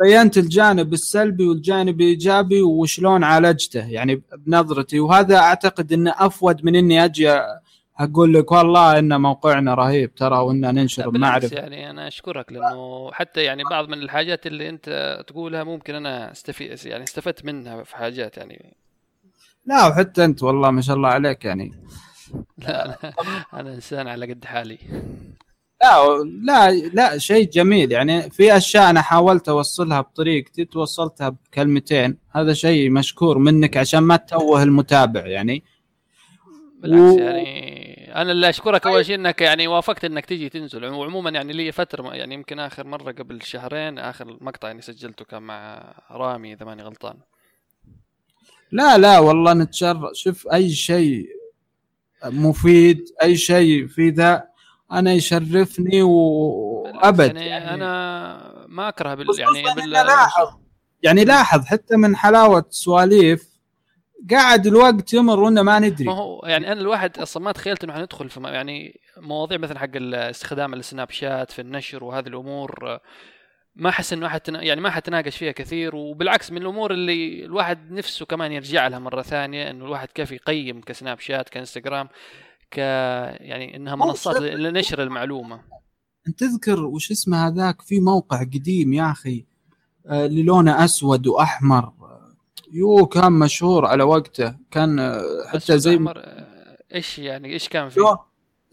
بينت 0.00 0.38
الجانب 0.38 0.92
السلبي 0.92 1.48
والجانب 1.48 2.00
الإيجابي 2.00 2.62
وشلون 2.62 3.24
عالجته 3.24 3.86
يعني 3.88 4.22
بنظرتي. 4.36 5.00
وهذا 5.00 5.36
أعتقد 5.36 5.92
إنه 5.92 6.14
أفود 6.16 6.64
من 6.64 6.76
إني 6.76 7.04
أجي 7.04 7.40
أقول 7.98 8.34
لك 8.34 8.52
والله 8.52 8.98
إن 8.98 9.20
موقعنا 9.20 9.74
رهيب 9.74 10.14
ترى 10.14 10.38
وإن 10.38 10.60
ننشر 10.60 11.08
المعرفه 11.08 11.56
يعني 11.56 11.90
أنا 11.90 12.08
أشكرك 12.08 12.52
لأنه 12.52 13.12
حتى 13.12 13.42
يعني 13.42 13.62
بعض 13.70 13.88
من 13.88 13.98
الحاجات 13.98 14.46
اللي 14.46 14.68
أنت 14.68 15.18
تقولها 15.26 15.64
ممكن 15.64 15.94
أنا 15.94 16.32
استفيد 16.32 16.86
يعني 16.86 17.04
استفدت 17.04 17.44
منها 17.44 17.82
في 17.82 17.96
حاجات 17.96 18.36
يعني. 18.36 18.76
لا 19.66 19.86
وحتى 19.86 20.24
أنت 20.24 20.42
والله 20.42 20.70
ما 20.70 20.80
شاء 20.80 20.96
الله 20.96 21.08
عليك 21.08 21.44
يعني. 21.44 21.72
لا 22.58 22.84
أنا, 22.84 23.14
أنا 23.54 23.74
إنسان 23.74 24.08
على 24.08 24.32
قد 24.32 24.44
حالي. 24.44 24.78
لا 25.82 26.18
لا 26.42 26.70
لا 26.70 27.18
شيء 27.18 27.50
جميل 27.50 27.92
يعني. 27.92 28.30
في 28.30 28.56
أشياء 28.56 28.90
أنا 28.90 29.02
حاولت 29.02 29.48
أوصلها 29.48 30.00
بطريقتي 30.00 30.64
توصلتها 30.64 31.28
بكلمتين 31.28 32.18
هذا 32.30 32.52
شيء 32.52 32.90
مشكور 32.90 33.38
منك 33.38 33.76
عشان 33.76 34.00
ما 34.00 34.16
تتوه 34.16 34.62
المتابع 34.62 35.26
يعني. 35.26 35.64
بالعكس 36.78 37.14
و- 37.14 37.18
يعني 37.18 38.14
أنا 38.14 38.32
اللي 38.32 38.48
أشكرك 38.48 38.86
أول 38.86 39.06
شيء 39.06 39.14
إنك 39.14 39.40
يعني 39.40 39.66
وافقت 39.66 40.04
إنك 40.04 40.26
تيجي 40.26 40.48
تنزل. 40.48 40.84
وعموما 40.84 41.30
يعني 41.30 41.52
لي 41.52 41.72
فترة 41.72 42.14
يعني 42.14 42.34
يمكن 42.34 42.58
آخر 42.58 42.86
مرة 42.86 43.12
قبل 43.12 43.42
شهرين 43.42 43.98
آخر 43.98 44.36
مقطع 44.40 44.68
يعني 44.68 44.82
سجلته 44.82 45.24
كان 45.24 45.42
مع 45.42 45.92
رامي 46.10 46.52
إذا 46.52 46.66
ماني 46.66 46.82
غلطان. 46.82 47.16
لا 48.72 48.98
لا 48.98 49.18
والله 49.18 49.52
نتشرف. 49.54 50.10
شوف 50.14 50.48
أي 50.52 50.70
شيء 50.70 51.26
مفيد 52.24 53.04
أي 53.22 53.36
شيء 53.36 53.86
في 53.86 54.10
ذا 54.10 54.44
أنا 54.92 55.12
يشرفني 55.12 56.02
وأبد 56.02 57.26
يعني, 57.36 57.46
يعني. 57.46 57.74
أنا 57.74 58.64
ما 58.68 58.88
أكره 58.88 59.14
بال 59.14 59.26
يعني 59.38 59.62
بال 59.74 59.90
لاحظ. 59.90 60.48
يعني 61.02 61.24
لاحظ 61.24 61.64
حتى 61.64 61.96
من 61.96 62.16
حلاوة 62.16 62.64
سواليف 62.70 63.47
قاعد 64.30 64.66
الوقت 64.66 65.14
يمر 65.14 65.40
وأنا 65.40 65.62
ما 65.62 65.78
ندري 65.78 66.04
ما 66.04 66.12
هو 66.12 66.40
يعني 66.46 66.72
أنا 66.72 66.80
الواحد 66.80 67.18
أصلا 67.18 67.42
ما 67.42 67.52
تخيلت 67.52 67.84
إنه 67.84 67.92
حندخل 67.92 68.28
في 68.28 68.40
يعني 68.40 69.00
مواضيع 69.16 69.58
مثلا 69.58 69.78
حق 69.78 69.90
استخدام 69.94 70.74
السناب 70.74 71.10
شات 71.10 71.52
في 71.52 71.60
النشر 71.62 72.04
وهذه 72.04 72.26
الأمور 72.26 72.78
آه، 72.82 73.00
ما 73.76 73.88
أحس 73.88 74.12
إنه 74.12 74.26
احد 74.26 74.40
يعني 74.48 74.80
ما 74.80 74.90
حتناقش 74.90 75.36
فيها 75.36 75.52
كثير 75.52 75.96
وبالعكس 75.96 76.50
من 76.50 76.62
الأمور 76.62 76.92
اللي 76.92 77.44
الواحد 77.44 77.92
نفسه 77.92 78.26
كمان 78.26 78.52
يرجع 78.52 78.88
لها 78.88 78.98
مرة 78.98 79.22
ثانية 79.22 79.70
إنه 79.70 79.84
الواحد 79.84 80.08
كيف 80.08 80.32
يقيم 80.32 80.80
كسناب 80.80 81.20
شات 81.20 81.48
كإنستغرام 81.48 82.08
ك 82.70 82.78
يعني 82.78 83.76
إنها 83.76 83.96
منصات. 83.96 84.36
لنشر 84.42 85.02
المعلومة 85.02 85.60
أنت 86.28 86.40
تذكر 86.40 86.84
وش 86.84 87.10
اسمه 87.10 87.46
هذاك 87.46 87.82
في 87.82 88.00
موقع 88.00 88.42
قديم 88.42 88.92
يا 88.92 89.10
أخي 89.10 89.46
آه، 90.06 90.26
اللي 90.26 90.42
لونه 90.42 90.84
أسود 90.84 91.26
وأحمر 91.26 91.84
آه، 91.84 91.97
يو 92.72 93.06
كان 93.06 93.32
مشهور 93.32 93.86
على 93.86 94.02
وقته 94.02 94.54
كان 94.70 94.98
آه، 94.98 95.22
حتى 95.46 95.78
زي 95.78 95.94
آه، 95.96 96.78
إيش 96.94 97.18
يعني 97.18 97.52
إيش 97.52 97.68
كان 97.68 97.88
فيه؟ 97.88 98.28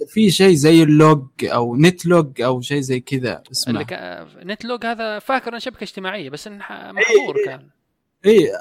في 0.08 0.32
شيء 0.32 0.54
زي 0.54 0.84
اللوج 0.84 1.28
أو 1.44 1.76
Netlog 1.76 2.42
أو 2.42 2.62
شيء 2.62 2.80
زي 2.80 3.00
كذا 3.00 3.44
اسمه. 3.52 3.84
كان 3.84 4.28
Netlog 4.44 4.86
هذا 4.86 5.20
فاكر 5.20 5.50
إنه 5.50 5.60
شبكة 5.60 5.84
اجتماعية 5.84 6.30
بس 6.30 6.48
إنه 6.48 6.58
محظور 6.72 7.36
إيه 7.38 7.46
كان. 7.46 7.70
اي 8.26 8.52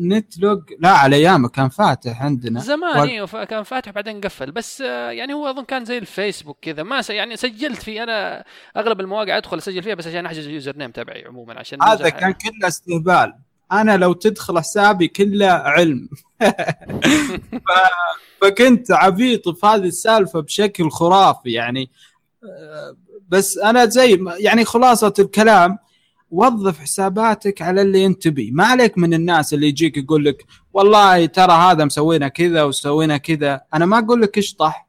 Netlog 0.00 0.62
لا 0.78 0.88
على 0.88 1.16
أيامه 1.16 1.48
كان 1.48 1.68
فاتح 1.68 2.22
عندنا. 2.22 2.60
زمان 2.60 2.98
و... 2.98 3.02
أيوه 3.02 3.44
كان 3.44 3.62
فاتح 3.62 3.92
بعدين 3.92 4.20
قفل. 4.20 4.52
بس 4.52 4.80
آه، 4.80 5.10
يعني 5.10 5.34
هو 5.34 5.50
أظن 5.50 5.64
كان 5.64 5.84
زي 5.84 5.98
الفيسبوك 5.98 6.58
كذا. 6.62 6.82
ما 6.82 7.02
س... 7.02 7.10
يعني 7.10 7.36
سجلت 7.36 7.82
فيه 7.82 8.02
أنا 8.02 8.44
أغلب 8.76 9.00
المواقع 9.00 9.36
أدخل 9.36 9.58
أسجل 9.58 9.82
فيها 9.82 9.94
بس 9.94 10.06
عشان 10.06 10.26
أحجز 10.26 10.46
ال 10.46 10.76
username 10.76 10.90
تبعي 10.90 11.24
عموما 11.24 11.58
عشان 11.58 11.82
هذا 11.82 12.08
كان 12.08 12.32
كله 12.32 12.68
استهبال. 12.68 13.34
أنا 13.72 13.96
لو 13.96 14.12
تدخل 14.12 14.58
حسابي 14.58 15.08
كله 15.08 15.46
علم. 15.46 16.08
ف... 17.66 17.70
فكنت 18.42 18.90
عبيط 18.90 19.48
في 19.48 19.66
هذه 19.66 19.84
السالفة 19.84 20.40
بشكل 20.40 20.90
خرافي 20.90 21.52
يعني 21.52 21.90
بس 23.28 23.58
أنا 23.58 23.86
زي 23.86 24.24
يعني 24.38 24.64
خلاصة 24.64 25.14
الكلام 25.18 25.78
وظف 26.30 26.78
حساباتك 26.78 27.62
على 27.62 27.82
اللي 27.82 28.06
أنت 28.06 28.22
تبي 28.22 28.50
ما 28.50 28.64
عليك 28.64 28.98
من 28.98 29.14
الناس 29.14 29.54
اللي 29.54 29.68
يجيك 29.68 29.96
يقول 29.96 30.24
لك 30.24 30.44
والله 30.72 31.26
ترى 31.26 31.52
هذا 31.52 31.84
مسوينا 31.84 32.28
كذا 32.28 32.62
وسوينا 32.62 33.16
كذا. 33.16 33.60
أنا 33.74 33.86
ما 33.86 33.98
أقول 33.98 34.22
لك 34.22 34.38
اشطح 34.38 34.88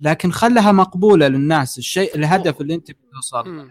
لكن 0.00 0.32
خلها 0.32 0.72
مقبولة 0.72 1.28
للناس 1.28 1.78
الشيء 1.78 2.16
الهدف 2.16 2.60
اللي 2.60 2.74
أنت 2.74 2.90
بتوصل 2.90 3.68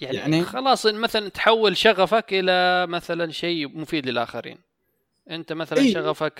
يعني, 0.00 0.16
يعني 0.16 0.42
خلاص 0.44 0.86
مثلا 0.86 1.28
تحول 1.28 1.76
شغفك 1.76 2.26
إلى 2.32 2.86
مثلا 2.86 3.32
شيء 3.32 3.78
مفيد 3.78 4.06
للآخرين. 4.06 4.58
أنت 5.30 5.52
مثلا 5.52 5.78
إيه؟ 5.78 5.94
شغفك 5.94 6.38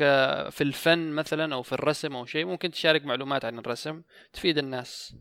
في 0.51 0.61
الفن 0.61 1.13
مثلا 1.13 1.55
أو 1.55 1.63
في 1.63 1.73
الرسم 1.73 2.17
أو 2.17 2.27
شيء 2.27 2.45
ممكن 2.45 2.71
تشارك 2.71 3.05
معلومات 3.05 3.45
عن 3.45 3.59
الرسم 3.59 4.03
تفيد 4.33 4.59
الناس. 4.59 5.15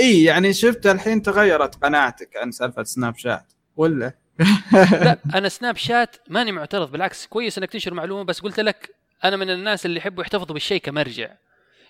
اي 0.00 0.24
يعني 0.24 0.52
شفت 0.52 0.86
الحين 0.86 1.22
تغيرت 1.22 1.74
قناعتك 1.74 2.36
عن 2.36 2.50
سالفة 2.50 2.82
سناب 2.82 3.16
شات 3.16 3.52
ولا؟ 3.76 4.12
لا 4.92 5.18
أنا 5.34 5.48
سناب 5.48 5.76
شات 5.76 6.16
ماني 6.28 6.52
معترض 6.52 6.92
بالعكس 6.92 7.26
كويس 7.26 7.58
إنك 7.58 7.70
تنشر 7.70 7.94
معلومة 7.94 8.22
بس 8.22 8.40
قلت 8.40 8.60
لك 8.60 8.94
أنا 9.24 9.36
من 9.36 9.50
الناس 9.50 9.86
اللي 9.86 9.98
يحبوا 9.98 10.22
يحتفظوا 10.22 10.54
بالشيء 10.54 10.80
كمرجع. 10.80 11.30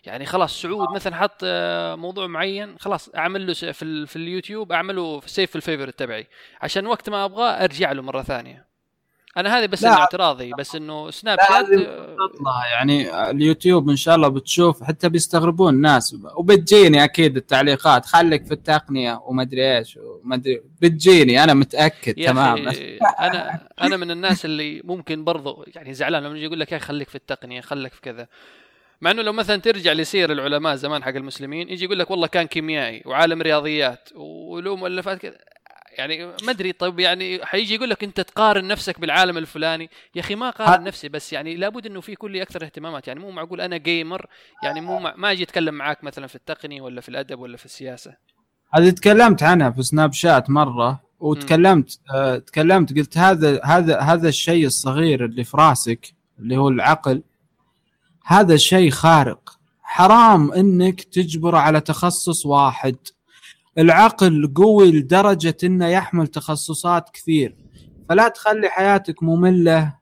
يعني 0.04 0.26
خلاص 0.26 0.62
سعود 0.62 0.88
مثلا 0.94 1.16
حط 1.16 1.40
آه، 1.44 1.94
موضوع 1.94 2.26
معين 2.26 2.78
خلاص 2.78 3.10
أعمل 3.16 3.46
له 3.46 3.54
في, 3.54 4.06
في 4.06 4.16
اليوتيوب 4.16 4.72
اعمله 4.72 5.20
save 5.26 5.50
في 5.50 5.56
ال 5.56 5.61
favorite 5.61 5.98
تبعي. 5.98 6.26
عشان 6.62 6.86
وقت 6.86 7.10
ما 7.10 7.24
أبغاه 7.24 7.64
أرجع 7.64 7.92
له 7.92 8.02
مرة 8.02 8.22
ثانية. 8.22 8.68
أنا 9.36 9.58
هذه 9.58 9.66
بس 9.66 9.84
اعتراضي 9.84 10.52
بس 10.58 10.74
إنه 10.74 11.10
سناب 11.10 11.38
شات 11.48 11.66
تطلع 11.66 12.66
يعني 12.72 13.30
اليوتيوب 13.30 13.90
إن 13.90 13.96
شاء 13.96 14.14
الله 14.16 14.28
بتشوف 14.28 14.82
حتى 14.82 15.08
بيستغربون 15.08 15.74
الناس. 15.74 16.16
وبتجيني 16.36 17.04
أكيد 17.04 17.36
التعليقات. 17.36 18.06
خليك 18.06 18.46
في 18.46 18.52
التقنية 18.52 19.20
وما 19.24 19.42
أدري 19.42 19.78
إيش 19.78 19.96
وما 19.96 20.34
أدري. 20.34 20.62
بتجيني 20.80 21.44
أنا 21.44 21.54
متأكد 21.54 22.14
تماما. 22.14 22.72
أنا 23.20 23.68
أنا 23.82 23.96
من 23.96 24.10
الناس 24.10 24.44
اللي 24.44 24.80
ممكن 24.84 25.24
برضو 25.24 25.64
يعني 25.74 25.94
زعلان 25.94 26.22
لما 26.22 26.36
يجي 26.36 26.44
يقول 26.44 26.60
لك 26.60 26.72
يا 26.72 26.78
خليك 26.78 27.08
في 27.08 27.14
التقنية 27.14 27.60
خليك 27.60 27.92
في 27.92 28.00
كذا. 28.00 28.28
مع 29.00 29.10
إنه 29.10 29.22
لو 29.22 29.32
مثلا 29.32 29.56
ترجع 29.56 29.92
لسير 29.92 30.32
العلماء 30.32 30.76
زمان 30.76 31.04
حق 31.04 31.08
المسلمين 31.08 31.68
يجي 31.68 31.84
يقول 31.84 31.98
لك 31.98 32.10
والله 32.10 32.26
كان 32.26 32.46
كيميائي 32.46 33.02
وعالم 33.06 33.42
رياضيات 33.42 34.08
وله 34.14 34.76
مؤلفات 34.76 35.18
كذا. 35.18 35.38
يعني 35.98 36.26
ما 36.26 36.50
أدري 36.50 36.72
طيب 36.72 37.00
يعني 37.00 37.44
حيجي 37.44 37.74
يقول 37.74 37.90
لك 37.90 38.04
أنت 38.04 38.20
تقارن 38.20 38.68
نفسك 38.68 39.00
بالعالم 39.00 39.38
الفلاني. 39.38 39.90
يا 40.14 40.20
أخي 40.20 40.34
ما 40.34 40.50
قارن 40.50 40.84
نفسي 40.84 41.08
بس 41.08 41.32
يعني 41.32 41.56
لابد 41.56 41.86
إنه 41.86 42.00
في 42.00 42.14
كل 42.14 42.40
أكثر 42.40 42.64
اهتمامات. 42.64 43.08
يعني 43.08 43.20
مو 43.20 43.30
معقول 43.30 43.60
أنا 43.60 43.76
جيمر 43.76 44.26
يعني 44.62 44.80
مو 44.80 44.98
ما 44.98 45.32
أجي 45.32 45.42
أتكلم 45.42 45.74
معاك 45.74 46.04
مثلا 46.04 46.26
في 46.26 46.34
التقنيه 46.34 46.80
ولا 46.80 47.00
في 47.00 47.08
الأدب 47.08 47.38
ولا 47.38 47.56
في 47.56 47.64
السياسة. 47.64 48.14
هذه 48.74 48.90
تكلمت 48.90 49.42
عنها 49.42 49.70
في 49.70 49.82
سناب 49.82 50.12
شات 50.12 50.50
مرة 50.50 51.00
وتكلمت 51.20 52.00
آه 52.14 52.36
تكلمت 52.36 52.98
قلت 52.98 53.18
هذا 53.18 53.60
هذا 53.64 54.00
هذا 54.00 54.28
الشيء 54.28 54.66
الصغير 54.66 55.24
اللي 55.24 55.44
في 55.44 55.56
راسك 55.56 56.14
اللي 56.38 56.56
هو 56.56 56.68
العقل 56.68 57.22
هذا 58.30 58.56
شيء 58.56 58.90
خارق. 58.90 59.58
حرام 59.82 60.52
إنك 60.52 61.02
تجبر 61.02 61.56
على 61.56 61.80
تخصص 61.80 62.46
واحد. 62.46 62.96
العقل 63.78 64.52
قوي 64.54 64.92
لدرجة 64.92 65.56
إنه 65.64 65.86
يحمل 65.86 66.26
تخصصات 66.26 67.10
كثير. 67.10 67.56
فلا 68.08 68.28
تخلي 68.28 68.68
حياتك 68.68 69.22
مملة 69.22 69.94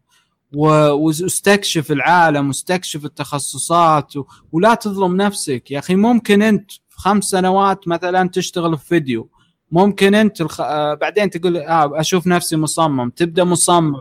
واستكشف 0.52 1.92
العالم 1.92 2.48
واستكشف 2.48 3.04
التخصصات 3.04 4.16
و... 4.16 4.24
ولا 4.52 4.74
تظلم 4.74 5.16
نفسك. 5.16 5.70
يا 5.70 5.78
أخي 5.78 5.94
ممكن 5.94 6.42
أنت 6.42 6.70
في 6.70 6.98
خمس 6.98 7.24
سنوات 7.24 7.88
مثلا 7.88 8.28
تشتغل 8.28 8.78
في 8.78 8.86
فيديو. 8.86 9.30
ممكن 9.70 10.14
أنت 10.14 10.40
الخ... 10.40 10.60
آه 10.60 10.94
بعدين 10.94 11.30
تقول 11.30 11.56
آه 11.56 12.00
أشوف 12.00 12.26
نفسي 12.26 12.56
مصمم. 12.56 13.10
تبدأ 13.10 13.44
مصمم 13.44 13.94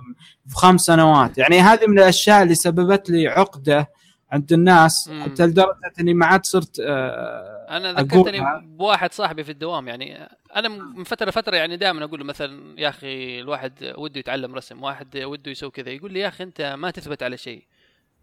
في 0.48 0.56
خمس 0.56 0.82
سنوات. 0.82 1.38
يعني 1.38 1.60
هذه 1.60 1.88
من 1.88 2.00
الأشياء 2.00 2.44
اللي 2.44 2.56
سببت 2.56 3.10
لي 3.10 3.28
عقدة 3.28 3.96
عند 4.32 4.54
الناس 4.54 5.08
مم. 5.08 5.24
حتى 5.24 5.46
لدرجة 5.46 5.94
إني 6.00 6.14
ما 6.14 6.26
عاد 6.26 6.46
صرت 6.46 6.80
آه 6.80 7.68
أنا 7.70 7.94
ذكرتني 7.94 8.42
بواحد 8.62 9.14
صاحبي 9.14 9.44
في 9.44 9.52
الدوام 9.52 9.88
يعني 9.88 10.30
أنا 10.56 10.68
من 10.70 11.04
فترة 11.04 11.30
لفترة 11.30 11.56
يعني 11.58 11.78
دائما 11.78 12.04
أقول 12.04 12.20
له 12.20 12.26
مثلا 12.26 12.80
يا 12.80 12.90
أخي 12.90 13.40
الواحد 13.40 13.94
وده 13.98 14.20
يتعلم 14.20 14.56
رسم 14.56 14.84
واحد 14.84 15.18
وده 15.18 15.52
يسوي 15.52 15.72
كذا. 15.72 15.90
يقول 15.90 16.14
لي 16.14 16.20
يا 16.20 16.28
أخي 16.28 16.44
أنت 16.44 16.62
ما 16.78 16.92
تثبت 16.92 17.24
على 17.24 17.38
شيء 17.38 17.64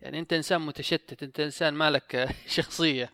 يعني 0.03 0.19
أنت 0.19 0.33
إنسان 0.33 0.61
متشتت 0.61 1.23
أنت 1.23 1.41
إنسان 1.41 1.75
مالك 1.75 2.29
شخصية. 2.57 3.11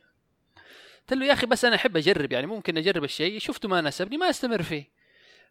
قلت 1.01 1.19
له 1.21 1.27
يا 1.27 1.33
أخي 1.33 1.47
بس 1.47 1.65
أنا 1.65 1.75
أحب 1.77 1.97
أجرب 1.97 2.33
يعني 2.33 2.47
ممكن 2.47 2.79
أجرب 2.79 3.05
الشيء 3.05 3.39
شفته 3.39 3.69
ما 3.69 3.81
ناسبني 3.81 4.17
ما 4.17 4.31
أستمر 4.31 4.63
فيه. 4.63 4.85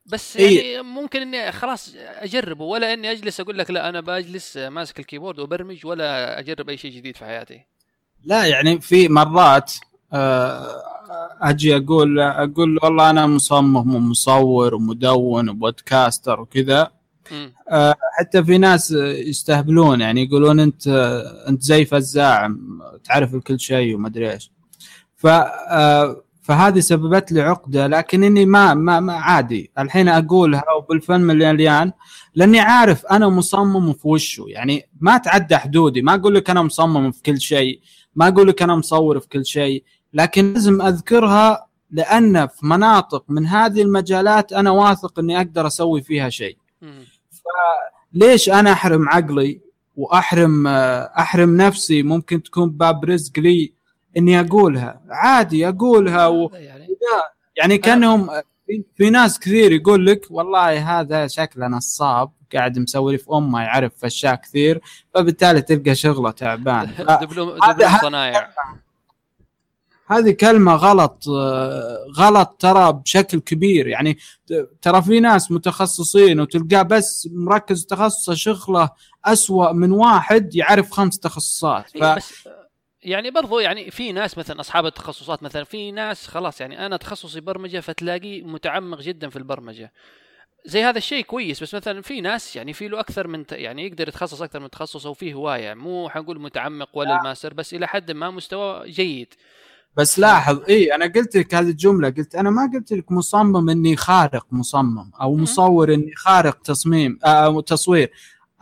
بس 0.07 0.35
يعني 0.35 0.49
إيه؟ 0.49 0.81
ممكن 0.81 1.21
إني 1.21 1.51
خلاص 1.51 1.93
أجربه 1.97 2.65
ولا 2.65 2.93
إني 2.93 3.11
أجلس 3.11 3.39
أقول 3.39 3.57
لك 3.57 3.71
لا 3.71 3.89
أنا 3.89 4.01
بجلس 4.01 4.57
ماسك 4.57 4.99
الكيبورد 4.99 5.39
وبرمج 5.39 5.85
ولا 5.85 6.39
أجرب 6.39 6.69
أي 6.69 6.77
شيء 6.77 6.91
جديد 6.91 7.15
في 7.17 7.25
حياتي. 7.25 7.65
لا 8.23 8.45
يعني 8.45 8.81
في 8.81 9.09
مرات 9.09 9.73
آه، 10.13 10.83
أجي 11.41 11.77
أقول 11.77 12.19
أقول 12.19 12.79
والله 12.83 13.09
أنا 13.09 13.27
مصمم 13.27 13.95
ومصور 13.95 14.75
ومدون 14.75 15.49
وبودكاستر 15.49 16.41
وكذا. 16.41 16.91
آه، 17.69 17.95
حتى 18.17 18.43
في 18.43 18.57
ناس 18.57 18.91
يستهبلون 19.01 20.01
يعني 20.01 20.23
يقولون 20.23 20.59
أنت 20.59 20.87
أنت 21.49 21.61
زي 21.61 21.85
فزاع 21.85 22.55
تعرف 23.03 23.35
كل 23.35 23.59
شيء 23.59 23.95
وما 23.95 24.07
أدري 24.07 24.31
إيش. 24.31 24.51
ف 25.15 25.27
آه، 25.27 26.23
فهذه 26.47 26.79
سببت 26.79 27.31
لي 27.31 27.41
عقدة 27.41 27.87
لكن 27.87 28.23
إني 28.23 28.45
ما 28.45 28.73
ما, 28.73 28.99
ما 28.99 29.13
عادي. 29.13 29.71
الحين 29.79 30.09
اقولها 30.09 30.63
وبالفن 30.77 31.21
مليان 31.21 31.91
لأني 32.35 32.59
عارف 32.59 33.05
أنا 33.05 33.29
مصمم 33.29 33.93
في 33.93 34.07
وشه 34.07 34.45
يعني 34.47 34.89
ما 35.01 35.17
تعدى 35.17 35.57
حدودي. 35.57 36.01
ما 36.01 36.15
أقول 36.15 36.35
لك 36.35 36.49
أنا 36.49 36.61
مصمم 36.61 37.11
في 37.11 37.21
كل 37.21 37.41
شيء 37.41 37.79
ما 38.15 38.27
أقول 38.27 38.47
لك 38.47 38.61
أنا 38.61 38.75
مصور 38.75 39.19
في 39.19 39.27
كل 39.27 39.45
شيء 39.45 39.83
لكن 40.13 40.53
لازم 40.53 40.81
أذكرها 40.81 41.67
لأن 41.91 42.47
في 42.47 42.65
مناطق 42.65 43.23
من 43.29 43.47
هذه 43.47 43.81
المجالات 43.81 44.53
أنا 44.53 44.71
واثق 44.71 45.19
إني 45.19 45.37
أقدر 45.37 45.67
أسوي 45.67 46.01
فيها 46.01 46.29
شيء. 46.29 46.57
فليش 48.13 48.49
أنا 48.49 48.71
أحرم 48.71 49.09
عقلي 49.09 49.61
وأحرم 49.95 50.67
أحرم 50.67 51.57
نفسي؟ 51.57 52.03
ممكن 52.03 52.43
تكون 52.43 52.69
باب 52.69 53.05
رزق 53.05 53.39
لي 53.39 53.73
إني 54.17 54.39
أقولها. 54.39 55.01
عادي 55.09 55.67
أقولها 55.69 56.27
و... 56.27 56.51
يعني, 56.53 56.87
يعني 57.55 57.77
كأنهم 57.77 58.29
في 58.95 59.09
ناس 59.09 59.39
كثير 59.39 59.71
يقول 59.71 60.05
لك 60.05 60.27
والله 60.29 60.99
هذا 60.99 61.27
شكله 61.27 61.67
نصاب 61.67 62.31
قاعد 62.53 62.79
مسوي 62.79 63.17
في 63.17 63.31
أمه 63.33 63.61
يعرف 63.61 63.91
فشاء 63.97 64.35
كثير 64.35 64.81
فبالتالي 65.13 65.61
تلقى 65.61 65.95
شغله 65.95 66.31
تعبان. 66.31 66.85
دبلوم 67.21 67.49
دبلوم 67.49 67.97
صنايع. 68.01 68.49
هذه 70.09 70.31
كلمة 70.31 70.75
غلط 70.75 71.23
غلط 72.17 72.55
ترى 72.59 72.93
بشكل 72.93 73.39
كبير. 73.39 73.87
يعني 73.87 74.17
ترى 74.81 75.01
في 75.01 75.19
ناس 75.19 75.51
متخصصين 75.51 76.39
وتلقاه 76.39 76.81
بس 76.81 77.29
مركز 77.31 77.85
تخصصه 77.85 78.33
شغله 78.33 78.89
أسوأ 79.25 79.71
من 79.71 79.91
واحد 79.91 80.55
يعرف 80.55 80.91
خمس 80.91 81.19
تخصصات. 81.19 81.97
ف... 81.97 82.03
يعني 83.07 83.31
برضو 83.31 83.59
يعني 83.59 83.91
في 83.91 84.11
ناس 84.11 84.37
مثلا 84.37 84.59
أصحاب 84.59 84.85
التخصصات 84.85 85.43
مثلا 85.43 85.63
في 85.63 85.91
ناس 85.91 86.27
خلاص 86.27 86.61
يعني 86.61 86.85
أنا 86.85 86.97
تخصصي 86.97 87.41
برمجة 87.41 87.79
فتلاقيه 87.79 88.43
متعمق 88.43 89.01
جدا 89.01 89.29
في 89.29 89.35
البرمجة. 89.35 89.93
زي 90.65 90.83
هذا 90.83 90.97
الشيء 90.97 91.23
كويس 91.23 91.63
بس 91.63 91.75
مثلا 91.75 92.01
في 92.01 92.21
ناس 92.21 92.55
يعني 92.55 92.73
في 92.73 92.87
له 92.87 92.99
أكثر 92.99 93.27
من 93.27 93.45
يعني 93.51 93.87
يقدر 93.87 94.07
يتخصص 94.07 94.41
أكثر 94.41 94.59
من 94.59 94.69
تخصص 94.69 95.05
أو 95.05 95.13
في 95.13 95.33
هواية. 95.33 95.73
مو 95.73 96.09
حنقول 96.09 96.41
متعمق 96.41 96.89
ولا 96.93 97.17
الماستر 97.17 97.53
بس 97.53 97.73
إلى 97.73 97.87
حد 97.87 98.11
ما 98.11 98.29
مستوى 98.29 98.89
جيد. 98.89 99.33
بس 99.97 100.19
لاحظ 100.19 100.59
اي 100.69 100.95
أنا 100.95 101.05
قلت 101.05 101.37
لك 101.37 101.55
هذه 101.55 101.69
الجملة 101.69 102.09
قلت 102.09 102.35
أنا 102.35 102.49
ما 102.49 102.71
قلت 102.73 102.93
لك 102.93 103.11
مصمم 103.11 103.69
إني 103.69 103.95
خارق 103.95 104.45
مصمم 104.51 105.11
أو 105.21 105.35
مصور 105.35 105.93
إني 105.93 106.15
خارق 106.15 106.61
تصميم 106.61 107.19
أو 107.23 107.59
آه 107.59 107.61
تصوير. 107.61 108.11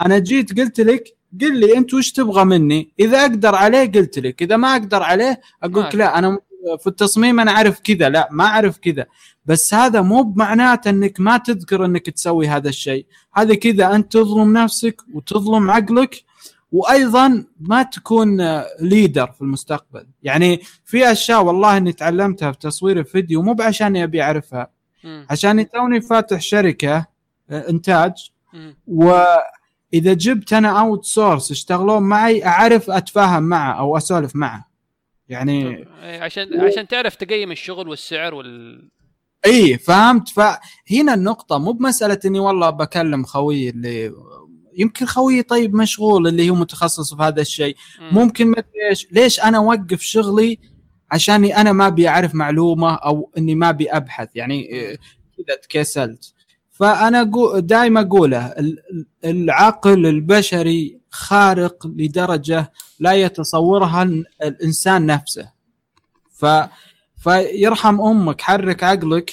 أنا 0.01 0.19
جيت 0.19 0.59
قلت 0.59 0.79
لك 0.79 1.17
قل 1.41 1.59
لي 1.59 1.77
أنت 1.77 1.93
وش 1.93 2.11
تبغى 2.11 2.45
مني؟ 2.45 2.89
إذا 2.99 3.21
أقدر 3.21 3.55
عليه 3.55 3.91
قلت 3.91 4.19
لك 4.19 4.41
إذا 4.41 4.57
ما 4.57 4.71
أقدر 4.71 5.03
عليه 5.03 5.41
أقول 5.63 5.83
لك 5.83 5.95
لا 5.95 6.19
أنا 6.19 6.39
في 6.79 6.87
التصميم 6.87 7.39
أنا 7.39 7.51
أعرف 7.51 7.79
كذا 7.79 8.09
لا 8.09 8.27
ما 8.31 8.45
أعرف 8.45 8.77
كذا. 8.77 9.05
بس 9.45 9.73
هذا 9.73 10.01
مو 10.01 10.23
بمعناته 10.23 10.89
إنك 10.89 11.19
ما 11.19 11.37
تذكر 11.37 11.85
إنك 11.85 12.09
تسوي 12.09 12.47
هذا 12.47 12.69
الشيء. 12.69 13.05
هذا 13.33 13.55
كذا 13.55 13.95
أنت 13.95 14.13
تظلم 14.13 14.57
نفسك 14.57 15.01
وتظلم 15.13 15.71
عقلك 15.71 16.23
وأيضا 16.71 17.45
ما 17.59 17.83
تكون 17.83 18.61
leader 18.81 19.31
في 19.31 19.41
المستقبل. 19.41 20.07
يعني 20.23 20.61
في 20.85 21.11
أشياء 21.11 21.43
والله 21.43 21.77
إني 21.77 21.93
تعلمتها 21.93 22.51
في 22.51 22.59
تصوير 22.59 22.99
الفيديو 22.99 23.41
مو 23.41 23.53
بعشان 23.53 23.97
أبي 23.97 24.21
أعرفها. 24.21 24.69
عشان 25.29 25.69
توني 25.69 26.01
فاتح 26.01 26.41
شركة 26.41 27.05
آه، 27.49 27.69
إنتاج 27.69 28.31
مم. 28.53 28.77
واذا 29.95 30.13
جبت 30.13 30.53
أنا 30.53 30.79
outsource 30.79 31.51
يشتغلون 31.51 32.03
معي 32.03 32.45
أعرف 32.45 32.89
أتفاهم 32.89 33.43
معه 33.43 33.79
أو 33.79 33.97
أسولف 33.97 34.35
معه. 34.35 34.65
يعني 35.29 35.67
إيه، 36.03 36.21
عشان 36.21 36.61
عشان 36.61 36.87
تعرف 36.87 37.15
تقيم 37.15 37.51
الشغل 37.51 37.87
والسعر 37.87 38.33
وال 38.33 38.89
إي 39.45 39.77
فهمت؟ 39.77 40.29
فهنا 40.29 41.13
النقطة 41.13 41.57
مو 41.57 41.71
بمسألة 41.71 42.19
إني 42.25 42.39
والله 42.39 42.69
بكلم 42.69 43.23
خويي 43.23 43.69
اللي 43.69 44.13
يمكن 44.77 45.05
خويي 45.05 45.43
طيب 45.43 45.75
مشغول 45.75 46.27
اللي 46.27 46.49
هو 46.49 46.55
متخصص 46.55 47.13
في 47.13 47.23
هذا 47.23 47.41
الشيء. 47.41 47.75
مم. 48.01 48.09
ممكن 48.11 48.47
ما 48.47 48.63
إيش. 48.89 49.07
ليش 49.11 49.39
أنا 49.39 49.57
أوقف 49.57 50.01
شغلي 50.01 50.59
عشاني 51.11 51.57
أنا 51.57 51.71
ما 51.71 51.87
أبي 51.87 52.07
أعرف 52.07 52.35
معلومة 52.35 52.95
أو 52.95 53.31
إني 53.37 53.55
ما 53.55 53.69
أبي 53.69 53.89
أبحث؟ 53.89 54.29
يعني 54.35 54.61
إيه، 54.69 54.97
كذا 55.37 55.55
تكسلت 55.55 56.34
فأنا 56.79 57.23
دائما 57.59 58.01
أقوله 58.01 58.45
ال- 58.45 58.79
ال- 58.91 59.05
العقل 59.25 60.05
البشري 60.05 60.99
خارق 61.09 61.87
لدرجة 61.87 62.71
لا 62.99 63.13
يتصورها 63.13 64.03
ال- 64.03 64.25
الإنسان 64.43 65.05
نفسه. 65.05 65.51
ف 66.31 66.45
فيرحم 67.17 68.01
أمك 68.01 68.41
حرك 68.41 68.83
عقلك 68.83 69.31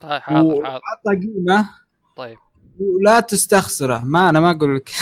طيب 0.00 0.20
حاضر 0.20 0.64
حاضر. 0.64 0.80
قيمة. 1.20 1.68
طيب. 2.16 2.36
ولا 2.80 3.20
تستخسره 3.20 4.02
ما 4.04 4.28
أنا 4.28 4.40
ما 4.40 4.50
أقول 4.50 4.76
لك. 4.76 4.90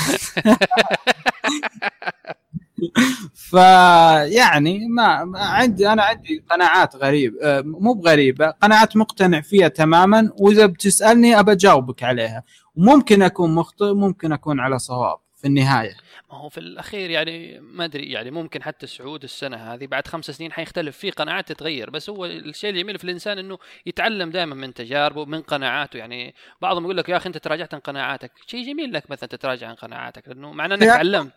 فيعني 3.51 4.89
ما 4.89 5.25
ما 5.25 5.41
عندي 5.41 5.89
أنا 5.89 6.03
عندي 6.03 6.45
قناعات 6.51 6.97
غريبه 6.97 7.37
آه، 7.43 7.61
مو 7.61 7.93
بغريبة 7.93 8.51
قناعات 8.51 8.97
مقتنع 8.97 9.41
فيها 9.41 9.69
تماما 9.69 10.33
وإذا 10.39 10.67
بتسألني 10.67 11.39
أبى 11.39 11.53
أجاوبك 11.53 12.03
عليها. 12.03 12.43
وممكن 12.77 13.23
أكون 13.23 13.55
مخطئ 13.55 13.93
ممكن 13.93 14.33
أكون 14.33 14.61
على 14.61 14.79
صواب 14.79 15.19
في 15.37 15.49
النهاية. 15.49 15.95
ما 16.31 16.39
هو 16.39 16.49
في 16.49 16.59
الأخير 16.59 17.11
يعني 17.11 17.61
ما 17.61 17.85
أدري 17.85 18.13
يعني 18.13 18.31
ممكن 18.31 18.63
حتى 18.63 18.87
سعود 18.87 19.23
السنة 19.23 19.57
هذه 19.57 19.87
بعد 19.87 20.07
خمس 20.07 20.31
سنين 20.31 20.53
حيختلف 20.53 20.97
في 20.97 21.11
قناعات 21.11 21.53
تتغير 21.53 21.91
بس 21.91 22.11
هو 22.11 22.27
الشيء 22.27 22.71
الجميل 22.71 22.99
في 22.99 23.05
الإنسان 23.05 23.39
إنه 23.39 23.59
يتعلم 23.87 24.31
دائما 24.31 24.55
من 24.55 24.75
تجاربه 24.75 25.25
من 25.25 25.43
قناعاته. 25.43 25.97
يعني 25.97 26.35
بعضهم 26.63 26.83
يقول 26.85 26.97
لك 26.97 27.09
يا 27.09 27.17
أخي 27.17 27.27
أنت 27.27 27.39
تراجعت 27.39 27.75
عن 27.75 27.81
قناعاتك. 27.81 28.33
شيء 28.47 28.67
جميل 28.67 28.93
لك 28.93 29.11
مثلا 29.11 29.29
تتراجع 29.29 29.69
عن 29.69 29.75
قناعاتك 29.75 30.29
لأنه 30.29 30.53
معناه 30.53 30.77
إنك 30.77 30.85
تعلمت 30.85 31.33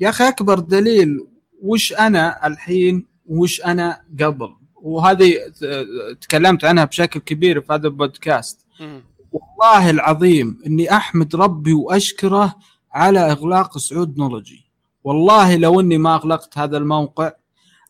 يا 0.00 0.08
أخي 0.08 0.28
أكبر 0.28 0.58
دليل 0.58 1.26
وش 1.62 1.92
أنا 1.92 2.46
الحين 2.46 3.06
وش 3.26 3.60
أنا 3.60 4.00
قبل. 4.20 4.54
وهذه 4.74 5.34
تكلمت 6.20 6.64
عنها 6.64 6.84
بشكل 6.84 7.20
كبير 7.20 7.60
في 7.60 7.72
هذا 7.72 7.86
البودكاست. 7.86 8.66
والله 9.32 9.90
العظيم 9.90 10.58
إني 10.66 10.92
أحمد 10.92 11.36
ربي 11.36 11.72
وأشكره 11.72 12.56
على 12.92 13.30
إغلاق 13.30 13.78
سعود 13.78 14.18
نولوجي. 14.18 14.64
والله 15.04 15.56
لو 15.56 15.80
إني 15.80 15.98
ما 15.98 16.14
أغلقت 16.14 16.58
هذا 16.58 16.76
الموقع 16.76 17.32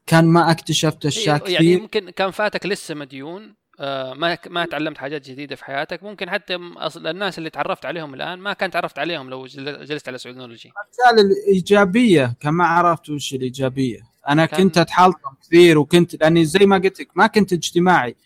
كان 0.07 0.25
ما 0.25 0.51
اكتشفت 0.51 1.07
اشياء 1.07 1.47
إيه، 1.47 1.55
يعني 1.55 1.67
كثير 1.67 1.81
يمكن 1.81 2.11
كان 2.11 2.31
فاتك 2.31 2.67
لسه 2.67 2.95
مديون 2.95 3.55
ما 3.81 4.39
ما 4.47 4.65
تعلمت 4.65 4.99
حاجات 4.99 5.31
جديدة 5.31 5.57
في 5.57 5.65
حياتك. 5.65 6.03
ممكن 6.03 6.31
حتى 6.31 6.55
الناس 6.97 7.39
اللي 7.39 7.51
تعرفت 7.51 7.87
عليهم 7.87 8.15
الآن 8.15 8.39
ما 8.39 8.53
كان 8.53 8.71
تعرفت 8.71 8.99
عليهم 8.99 9.31
لو 9.31 9.47
جل- 9.47 9.85
جلست 9.85 10.09
على 10.09 10.19
سعودولوجي 10.19 10.73
الرساله 11.09 11.29
الإيجابية 11.31 12.37
كان 12.41 12.55
ما 12.55 12.67
عرفت 12.67 13.11
وش 13.11 13.35
الإيجابية. 13.35 14.01
أنا 14.29 14.47
كان- 14.47 14.61
كنت 14.63 14.79
اتحلطم 14.79 15.31
كثير 15.43 15.79
وكنت 15.79 16.15
لأني 16.23 16.45
زي 16.45 16.67
ما 16.67 16.79
قلت 16.79 17.01
لك 17.01 17.09
ما 17.15 17.27
كنت 17.27 17.53
اجتماعي. 17.53 18.17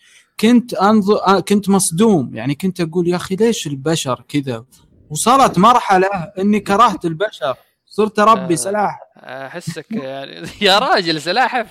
كنت 0.41 0.75
انظر 0.75 1.27
آه، 1.27 1.41
كنت 1.41 1.69
مصدوم. 1.69 2.35
يعني 2.37 2.55
كنت 2.55 2.81
أقول 2.81 3.09
يا 3.09 3.17
أخي 3.17 3.37
ليش 3.37 3.67
البشر 3.67 4.25
كذا؟ 4.29 4.65
وصلت 5.11 5.59
مرحلة 5.59 6.09
إني 6.39 6.61
كرهت 6.61 7.05
البشر. 7.05 7.55
صرت 7.87 8.19
اربي 8.19 8.55
آه. 8.55 8.57
سلاحف. 8.57 8.99
أحسك 9.17 9.87
يعني 9.91 10.49
يا 10.61 10.79
راجل 10.79 11.21
سلاحف. 11.21 11.67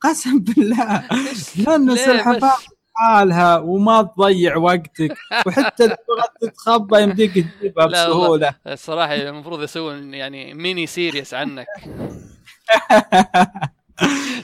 قسم 0.00 0.38
بالله. 0.38 1.08
لأن 1.56 1.86
ليه 1.86 1.92
السلحفاه 1.94 2.36
بس؟ 2.56 2.66
حالها 2.94 3.58
وما 3.58 4.02
تضيع 4.02 4.56
وقتك 4.56 5.16
وحتى 5.46 5.96
تتخبى 6.40 7.02
يمديك 7.02 7.32
تجيبها. 7.32 7.86
بسهولة 7.86 8.54
الصراحة 8.66 9.14
المفروض 9.14 9.62
يسوون 9.62 10.14
يعني 10.14 10.54
mini 10.54 10.86
series 10.86 11.34
عنك. 11.34 11.66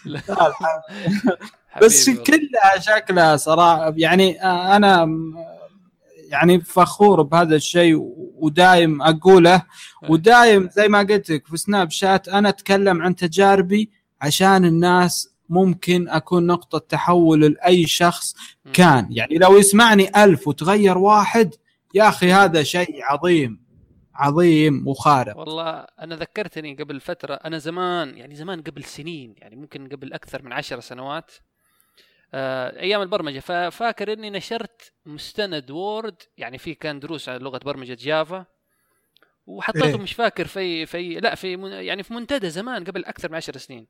بس. 1.82 2.10
كلها 2.10 2.78
شكلها 2.78 3.36
صراحة 3.36 3.94
يعني 3.96 4.42
أنا 4.42 5.08
يعني 6.28 6.60
فخور 6.60 7.22
بهذا 7.22 7.56
الشيء 7.56 7.96
ودايم 8.36 9.02
أقوله 9.02 9.62
ودايم 10.08 10.68
زي 10.72 10.88
ما 10.88 10.98
قلت 10.98 11.30
لك 11.30 11.46
في 11.46 11.56
سناب 11.56 11.90
شات 11.90 12.28
أنا 12.28 12.48
أتكلم 12.48 13.02
عن 13.02 13.16
تجاربي 13.16 13.90
عشان 14.20 14.64
الناس 14.64 15.35
ممكن 15.48 16.08
أكون 16.08 16.46
نقطة 16.46 16.78
تحول 16.78 17.40
لأي 17.40 17.86
شخص. 17.86 18.34
كان 18.72 19.08
يعني 19.10 19.38
لو 19.38 19.58
يسمعني 19.58 20.24
ألف 20.24 20.48
وتغير 20.48 20.98
واحد 20.98 21.54
يا 21.94 22.08
أخي 22.08 22.32
هذا 22.32 22.62
شيء 22.62 23.04
عظيم 23.04 23.66
عظيم 24.14 24.88
وخارق 24.88 25.38
والله 25.38 25.70
أنا 26.00 26.16
ذكرتني 26.16 26.74
قبل 26.74 27.00
فترة 27.00 27.34
أنا 27.34 27.58
زمان 27.58 28.16
يعني 28.18 28.34
زمان 28.34 28.62
قبل 28.62 28.84
سنين 28.84 29.34
يعني 29.38 29.56
ممكن 29.56 29.88
قبل 29.88 30.12
أكثر 30.12 30.42
من 30.42 30.52
عشر 30.52 30.80
سنوات 30.80 31.30
آه، 32.34 32.80
أيام 32.80 33.02
البرمجة 33.02 33.38
ففاكر 33.40 34.12
إني 34.12 34.30
نشرت 34.30 34.92
مستند 35.06 35.70
Word 35.70 36.22
يعني 36.38 36.58
في 36.58 36.74
كان 36.74 37.00
دروس 37.00 37.28
على 37.28 37.38
لغة 37.38 37.58
برمجة 37.64 37.96
Java 38.00 38.44
وحطيته 39.46 39.86
إيه. 39.86 39.96
مش 39.98 40.12
فاكر 40.12 40.46
في 40.46 40.86
في 40.86 41.14
لا 41.20 41.34
في 41.34 41.56
من- 41.56 41.72
يعني 41.72 42.02
في 42.02 42.14
منتدى 42.14 42.50
زمان 42.50 42.84
قبل 42.84 43.04
أكثر 43.04 43.28
من 43.28 43.34
عشر 43.36 43.56
سنين 43.56 43.86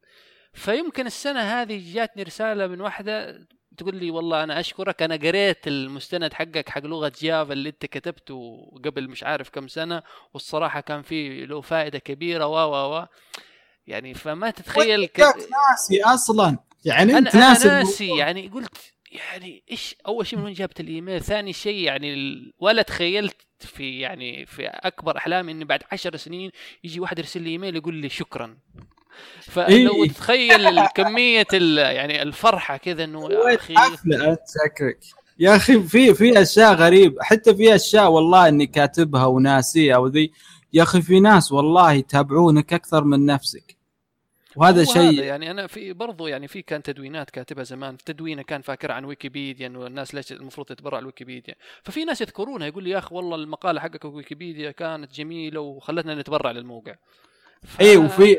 فيمكن 0.52 1.06
السنة 1.06 1.40
هذه 1.40 1.94
جاتني 1.94 2.22
رسالة 2.22 2.66
من 2.66 2.80
واحدة 2.80 3.46
تقول 3.76 3.96
لي 3.96 4.10
والله 4.10 4.42
أنا 4.44 4.60
أشكرك 4.60 5.02
أنا 5.02 5.16
قريت 5.16 5.68
المستند 5.68 6.32
حقك 6.34 6.68
حق 6.68 6.84
لغة 6.84 7.12
Java 7.20 7.52
اللي 7.52 7.68
أنت 7.68 7.86
كتبته 7.86 8.70
قبل 8.84 9.08
مش 9.08 9.22
عارف 9.24 9.50
كم 9.50 9.68
سنة 9.68 10.02
والصراحة 10.34 10.80
كان 10.80 11.02
فيه 11.02 11.44
له 11.44 11.60
فائدة 11.60 11.98
كبيرة 11.98 12.46
و 12.46 12.54
و 12.54 12.96
و. 12.98 13.06
يعني 13.86 14.14
فما 14.14 14.50
تتخيل 14.50 15.00
وأنت 15.00 15.20
ناسي 15.20 16.02
أصلا. 16.04 16.58
يعني 16.84 17.18
أنت 17.18 17.34
أنا 17.34 17.48
ناسي 17.48 17.68
ناسي 17.68 18.04
الموضوع. 18.04 18.26
يعني 18.26 18.48
قلت 18.48 18.92
يعني 19.12 19.62
إيش 19.70 19.96
أول 20.06 20.26
شيء 20.26 20.38
من 20.38 20.44
وين 20.44 20.54
جابت 20.54 20.80
الإيميل؟ 20.80 21.20
ثاني 21.22 21.52
شيء 21.52 21.84
يعني 21.84 22.14
ال- 22.14 22.52
ولا 22.58 22.82
تخيلت 22.82 23.36
في 23.60 24.00
يعني 24.00 24.46
في 24.46 24.66
أكبر 24.66 25.16
أحلامي 25.16 25.52
إني 25.52 25.64
بعد 25.64 25.82
عشر 25.92 26.16
سنين 26.16 26.50
يجي 26.84 27.00
واحد 27.00 27.18
يرسل 27.18 27.42
لي 27.42 27.50
إيميل 27.50 27.76
يقول 27.76 27.94
لي 27.94 28.08
شكرا. 28.08 28.58
فلو 29.40 30.04
إيه. 30.04 30.08
تتخيل 30.08 30.86
كميه 30.86 31.46
ال- 31.52 31.78
يعني 31.78 32.22
الفرحة 32.22 32.76
كذا 32.76 33.04
إنه 33.04 33.30
يا 33.32 33.54
أخي 33.54 33.74
حفله 33.76 34.38
يا 35.38 35.56
أخي 35.56 35.82
في 35.82 36.14
في 36.14 36.42
أشياء 36.42 36.74
غريبه 36.74 37.22
حتى 37.22 37.54
في 37.54 37.74
أشياء 37.74 38.10
والله 38.10 38.48
إني 38.48 38.66
كاتبها 38.66 39.26
وناسيها 39.26 39.96
وذي. 39.96 40.32
يا 40.72 40.82
أخي 40.82 41.02
في 41.02 41.20
ناس 41.20 41.52
والله 41.52 41.92
يتابعونك 41.92 42.72
أكثر 42.72 43.04
من 43.04 43.26
نفسك. 43.26 43.76
وهذا 44.56 44.84
شيء 44.84 45.22
يعني 45.22 45.50
أنا 45.50 45.66
في 45.66 45.92
برضو 45.92 46.26
يعني 46.26 46.48
في 46.48 46.62
كان 46.62 46.82
تدوينات 46.82 47.30
كاتبها 47.30 47.64
زمان. 47.64 47.96
تدوينة 47.96 48.42
كان 48.42 48.62
فاكرها 48.62 48.94
عن 48.94 49.04
ويكيبيديا 49.04 49.66
إنه 49.66 49.86
الناس 49.86 50.14
ليش 50.14 50.32
المفروض 50.32 50.66
تتبرع 50.66 50.98
الويكيبيديا. 50.98 51.54
ففي 51.82 52.04
ناس 52.04 52.20
يذكرونها 52.20 52.66
يقول 52.66 52.84
لي 52.84 52.90
يا 52.90 52.98
أخي 52.98 53.14
والله 53.14 53.36
المقالة 53.36 53.80
حقك 53.80 54.02
في 54.02 54.06
ويكيبيديا 54.06 54.70
كانت 54.70 55.12
جميلة 55.14 55.60
وخلتنا 55.60 56.14
نتبرع 56.14 56.50
للموقع. 56.50 56.94
ف... 57.62 57.80
اي 57.80 57.96
وفي 57.96 58.38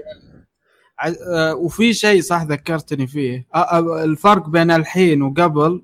وفي 1.58 1.94
شيء 1.94 2.22
صح 2.22 2.44
ذكرتني 2.44 3.08
فيه. 3.08 3.48
آه، 3.56 3.58
آه، 3.58 4.04
الفرق 4.04 4.50
بين 4.50 4.72
الحين 4.72 5.22
وقبل 5.22 5.82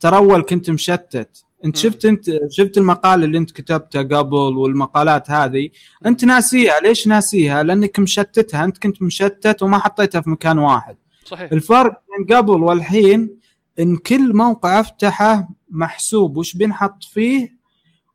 ترى 0.00 0.16
أول 0.16 0.42
كنت 0.42 0.70
مشتت. 0.70 1.44
انت. 1.64 1.76
شفت 1.76 2.04
انت 2.04 2.24
شفت 2.50 2.78
المقال 2.78 3.24
اللي 3.24 3.38
انت 3.38 3.50
كتبته 3.50 4.02
قبل 4.02 4.56
والمقالات 4.56 5.30
هذه؟ 5.30 5.68
انت 6.06 6.24
ناسيها. 6.24 6.80
ليش 6.80 7.06
ناسيها؟ 7.06 7.62
لأنك 7.62 7.98
مشتتها. 7.98 8.64
انت 8.64 8.78
كنت 8.78 9.02
مشتت 9.02 9.62
وما 9.62 9.78
حطيتها 9.78 10.20
في 10.20 10.30
مكان 10.30 10.58
واحد. 10.58 10.96
صحيح. 11.24 11.52
الفرق 11.52 12.02
بين 12.18 12.36
قبل 12.36 12.62
والحين 12.62 13.36
إن 13.78 13.96
كل 13.96 14.36
موقع 14.36 14.80
أفتحه 14.80 15.48
محسوب. 15.70 16.36
وش 16.36 16.56
بنحط 16.56 17.04
فيه؟ 17.04 17.55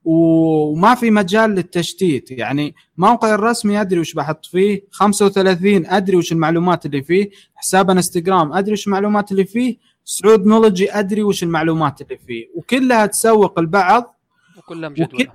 وما 0.06 0.96
في 0.96 1.12
مجال 1.12 1.50
للتشتيت. 1.50 2.32
يعني 2.32 2.76
موقع 2.98 3.36
الرسمي 3.36 3.82
ادري 3.82 4.00
وش 4.00 4.14
بحط 4.14 4.46
فيه 4.46 4.82
35 4.92 5.86
أدري 5.86 6.18
وش 6.18 6.32
المعلومات 6.32 6.86
اللي 6.86 7.04
فيه 7.04 7.30
حساب 7.56 7.90
انستغرام 7.90 8.54
أدري 8.54 8.74
وش 8.74 8.88
المعلومات 8.88 9.32
اللي 9.32 9.46
فيه 9.46 9.78
سعود 10.06 10.46
نولوجي 10.46 10.92
أدري 10.92 11.24
وش 11.24 11.44
المعلومات 11.44 12.02
اللي 12.02 12.18
فيه. 12.18 12.46
وكلها 12.56 13.06
تسوق 13.06 13.60
البعض 13.60 14.16
وكلها 14.58 14.90
مجدولة. 14.90 15.32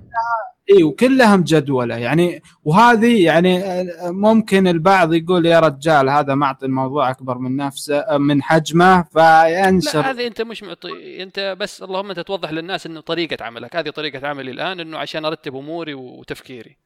اي 0.71 0.83
وكلها 0.83 1.37
مجدوله 1.37 1.97
يعني 1.97 2.43
وهذه 2.65 3.25
يعني 3.25 3.63
ممكن 4.03 4.69
البعض 4.69 5.15
يقول 5.15 5.47
يا 5.47 5.61
رجال 5.61 6.09
هذا 6.11 6.35
معطي 6.35 6.67
الموضوع 6.67 7.11
أكبر 7.11 7.39
من 7.39 7.57
نفسه 7.57 8.19
من 8.19 8.43
حجمه 8.43 9.03
فينشر. 9.03 10.01
لا 10.01 10.11
هذه 10.11 10.27
أنت 10.27 10.43
مش 10.43 10.63
معطي 10.63 11.23
أنت 11.23 11.57
بس 11.61 11.83
اللهم 11.83 12.09
أنت 12.11 12.21
توضح 12.21 12.53
للناس 12.53 12.87
إنه 12.87 13.01
طريقة 13.01 13.45
عملك. 13.45 13.77
هذه 13.77 13.91
طريقة 13.91 14.29
عملي 14.29 14.51
الآن 14.51 14.81
إنه 14.81 14.99
عشان 14.99 15.25
أرتب 15.25 15.57
أموري 15.57 15.95
وتفكيري. 15.95 16.77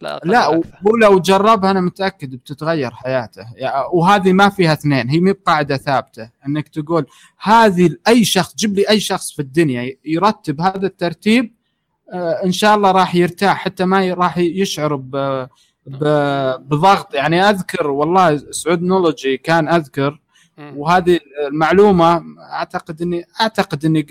لا 0.00 0.20
لا 0.24 0.62
ولو 0.84 1.20
جربها 1.20 1.70
أنا 1.70 1.80
متأكد 1.80 2.34
بتتغير 2.34 2.90
حياته. 2.90 3.46
وهذه 3.92 4.32
ما 4.32 4.48
فيها 4.48 4.72
اثنين 4.72 5.08
هي 5.08 5.20
مي 5.20 5.32
بقاعده 5.32 5.76
ثابتة. 5.76 6.30
إنك 6.46 6.68
تقول 6.68 7.06
هذه 7.40 7.96
أي 8.08 8.24
شخص 8.24 8.54
جيب 8.56 8.74
لي 8.74 8.88
أي 8.88 9.00
شخص 9.00 9.32
في 9.32 9.42
الدنيا 9.42 9.96
يرتب 10.04 10.60
هذا 10.60 10.86
الترتيب 10.86 11.44
آه، 11.44 11.57
إن 12.44 12.52
شاء 12.52 12.76
الله 12.76 12.90
راح 12.90 13.14
يرتاح 13.14 13.56
حتى 13.56 13.84
ما 13.84 14.14
راح 14.14 14.38
يشعر 14.38 14.96
ب 14.96 15.46
بضغط. 15.86 17.14
يعني 17.14 17.42
أذكر 17.42 17.86
والله 17.90 18.36
سعود 18.50 18.82
نولوجي 18.82 19.36
كان 19.36 19.68
أذكر 19.68 20.20
وهذه 20.58 21.20
المعلومة 21.48 22.22
أعتقد 22.52 23.02
اني 23.02 23.24
أعتقد 23.40 23.84
إني 23.84 24.06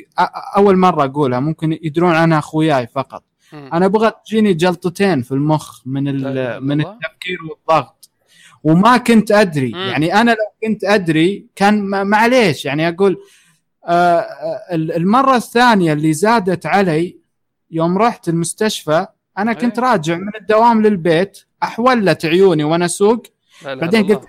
أول 0.57 0.78
مرة 0.78 1.03
أقولها 1.03 1.40
ممكن 1.40 1.78
يدرون 1.82 2.15
عنها 2.15 2.40
أخوياي 2.40 2.88
فقط. 2.88 3.24
أنا 3.53 3.86
أبغى 3.86 4.11
تجيني 4.26 4.53
جلطتين 4.53 5.22
في 5.22 5.32
المخ 5.32 5.82
من 5.86 6.03
من 6.64 6.82
التفكير 6.82 7.38
والضغط. 7.49 8.10
وما 8.64 8.98
كنت 8.98 9.32
أدري 9.32 9.72
يعني 9.72 10.22
أنا 10.22 10.32
لو 10.32 10.68
كنت 10.68 10.84
أدري 10.84 11.45
كان 11.56 11.84
معليش. 11.84 12.65
يعني 12.65 12.90
أقول 12.90 13.18
آه, 13.88 14.19
آه، 14.19 14.76
المرة 14.76 15.36
الثانية 15.36 15.94
اللي 15.94 16.14
زادت 16.14 16.65
علي 16.65 17.18
يوم 17.72 17.98
رحت 17.98 18.30
المستشفى 18.30 19.07
أنا 19.38 19.53
كنت. 19.53 19.80
راجع 19.80 20.18
من 20.18 20.35
الدوام 20.35 20.81
للبيت 20.81 21.39
أحولت 21.64 22.26
عيوني 22.26 22.64
وأنا 22.64 22.85
اسوق 22.85 23.27
بعدين 23.65 24.06
قلت 24.06 24.26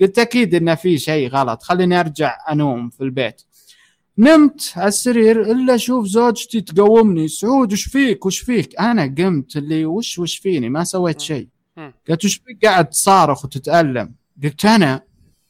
قلت 0.00 0.18
أكيد 0.18 0.54
انه 0.54 0.74
في 0.74 0.98
شيء 0.98 1.28
غلط 1.28 1.62
خليني 1.62 2.00
أرجع 2.00 2.36
أنوم 2.50 2.90
في 2.90 3.00
البيت. 3.00 3.42
نمت 4.18 4.72
على 4.76 4.88
السرير 4.88 5.42
إلا 5.52 5.74
أشوف 5.74 6.06
زوجتي 6.06 6.60
تقومني 6.60 7.28
سعود 7.28 7.72
وش 7.72 7.84
فيك؟ 7.84 8.26
وش 8.26 8.38
فيك؟ 8.40 8.80
أنا 8.80 9.14
قمت 9.18 9.56
اللي 9.56 9.84
وش 9.84 10.18
وش 10.18 10.36
فيني؟ 10.36 10.68
ما 10.68 10.84
سويت 10.84 11.20
شيء. 11.20 11.48
قالت 12.08 12.24
وش 12.24 12.34
فيك؟ 12.46 12.64
قاعد 12.64 12.88
تصارخ 12.90 13.44
وتتألم. 13.44 14.14
قلت 14.42 14.64
أنا؟ 14.64 15.02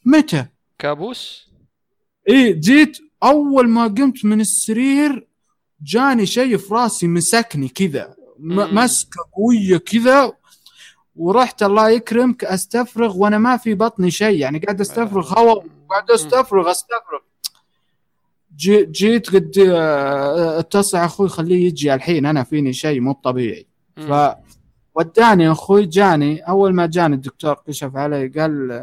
متى؟ 0.05 0.45
كابوس؟ 0.79 1.51
اي 2.29 2.53
جيت 2.53 2.97
أول 3.23 3.69
ما 3.69 3.83
قمت 3.83 4.25
من 4.25 4.41
السرير 4.41 5.27
جاني 5.83 6.25
شيء 6.25 6.57
في 6.57 6.73
راسي 6.73 7.07
مسكني 7.07 7.67
كذا 7.67 8.15
مسكة 8.39 9.25
قوية 9.33 9.77
كذا 9.77 10.33
ورحت 11.15 11.63
الله 11.63 11.89
يكرمك 11.89 12.43
أستفرغ 12.45 13.17
وأنا 13.17 13.37
ما 13.37 13.57
في 13.57 13.73
بطني 13.73 14.11
شيء 14.11 14.39
يعني 14.39 14.59
قاعد 14.59 14.81
أستفرغ 14.81 15.39
هواء 15.39 15.65
قاعد 15.89 16.11
أستفرغ 16.11 16.71
أستفرغ. 16.71 17.19
جي 18.55 18.85
جيت 18.85 19.29
قد 19.29 19.51
اتصل 20.57 20.97
أخوي 20.97 21.29
خليه 21.29 21.67
يجي 21.67 21.93
الحين 21.93 22.25
أنا 22.25 22.43
فيني 22.43 22.73
شيء 22.73 22.99
مو 22.99 23.11
طبيعي. 23.11 23.67
ف 23.95 24.13
وداني 24.95 25.51
أخوي 25.51 25.85
جاني 25.85 26.39
أول 26.39 26.73
ما 26.73 26.85
جاني 26.85 27.15
الدكتور 27.15 27.53
كشف 27.67 27.95
علي 27.95 28.27
قال 28.27 28.81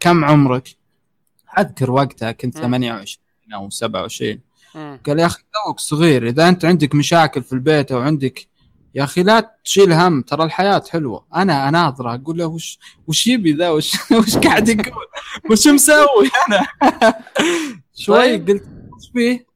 كم 0.00 0.24
عمرك؟ 0.24 0.68
أذكر 1.58 1.90
وقتها 1.90 2.32
كنت 2.32 2.58
28 2.58 3.24
أو 3.54 3.70
27 3.70 4.40
قال 4.74 5.18
يا 5.18 5.26
أخي 5.26 5.42
توك 5.66 5.80
صغير 5.80 6.28
إذا 6.28 6.48
أنت 6.48 6.64
عندك 6.64 6.94
مشاكل 6.94 7.42
في 7.42 7.52
البيت 7.52 7.92
أو 7.92 8.00
عندك 8.00 8.48
يا 8.94 9.04
أخي 9.04 9.22
لا 9.22 9.56
تشيل 9.64 9.92
هم 9.92 10.22
ترى 10.22 10.44
الحياة 10.44 10.82
حلوة. 10.90 11.24
أنا 11.34 11.68
اناظره 11.68 12.14
أقول 12.14 12.38
له 12.38 12.46
وش 12.46 12.78
وش 13.06 13.26
يبي 13.26 13.52
ذا؟ 13.52 13.70
وش 13.70 13.94
وش 14.18 14.36
قاعد 14.36 14.68
يقول؟ 14.68 15.06
وش 15.50 15.68
مسوي 15.68 16.30
أنا؟ 16.48 16.66
شوي 17.94 18.16
طيب. 18.16 18.50
قلت 18.50 18.62
وش 18.62 19.10
فيه؟ 19.12 19.46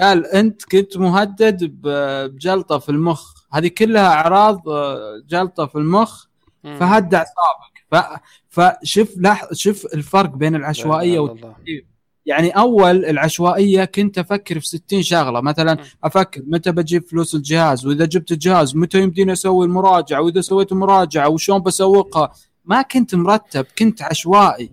قال 0.00 0.26
أنت 0.26 0.64
كنت 0.64 0.96
مهدد 0.96 1.64
بجلطة 1.64 2.78
في 2.78 2.88
المخ. 2.88 3.34
هذه 3.52 3.68
كلها 3.68 4.06
أعراض 4.06 4.68
آه، 4.68 5.22
جلطة 5.28 5.66
في 5.66 5.74
المخ. 5.74 6.24
فهدى 6.62 7.16
اعصابك. 7.16 8.22
فشوف 8.48 9.14
لاحظ 9.16 9.52
شوف 9.52 9.86
الفرق 9.94 10.30
بين 10.30 10.54
العشوائية 10.54 11.18
والترتيب 11.18 11.86
يعني 12.26 12.50
أول 12.50 13.04
العشوائية 13.04 13.84
كنت 13.84 14.18
أفكر 14.18 14.60
في 14.60 14.66
60 14.66 15.02
شغلة. 15.02 15.40
مثلا 15.40 15.78
أفكر 16.04 16.42
متى 16.46 16.72
بجيب 16.72 17.08
فلوس 17.08 17.34
الجهاز 17.34 17.86
وإذا 17.86 18.04
جبت 18.04 18.32
الجهاز 18.32 18.76
متى 18.76 19.02
يمديني 19.02 19.32
أسوي 19.32 19.66
المراجعة 19.66 20.20
وإذا 20.20 20.40
سويت 20.40 20.72
المراجعه 20.72 21.28
وشلون 21.28 21.62
بسوقها. 21.62 22.32
ما 22.64 22.82
كنت 22.82 23.14
مرتب 23.14 23.66
كنت 23.78 24.02
عشوائي. 24.02 24.70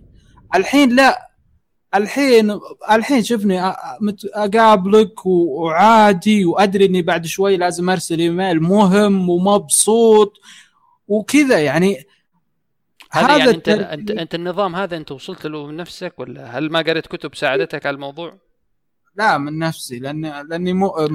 الحين 0.54 0.96
لا. 0.96 1.30
الحين 1.94 2.58
الحين 2.90 3.22
شفني 3.22 3.60
أقابلك 4.34 5.26
وعادي 5.26 6.44
وأدري 6.44 6.84
إني 6.84 7.02
بعد 7.02 7.26
شوي 7.26 7.56
لازم 7.56 7.90
أرسل 7.90 8.18
إيميل 8.18 8.62
مهم 8.62 9.30
ومبسوط 9.30 10.32
وكذا. 11.08 11.58
يعني 11.58 11.96
هذا 13.14 13.38
يعني 13.38 13.50
انت 13.50 13.68
انت 13.68 14.10
أنت 14.10 14.34
النظام 14.34 14.76
هذا 14.76 14.96
أنت 14.96 15.12
وصلت 15.12 15.46
له 15.46 15.66
من 15.66 15.76
نفسك 15.76 16.18
ولا 16.18 16.58
هل 16.58 16.70
ما 16.70 16.78
قريت 16.78 17.06
كتب 17.06 17.34
ساعدتك 17.34 17.86
على 17.86 17.94
الموضوع؟ 17.94 18.38
لا 19.16 19.38
من 19.38 19.58
نفسي 19.58 19.98
لاني 19.98 20.42
لأني 20.42 20.72
مو 20.72 21.08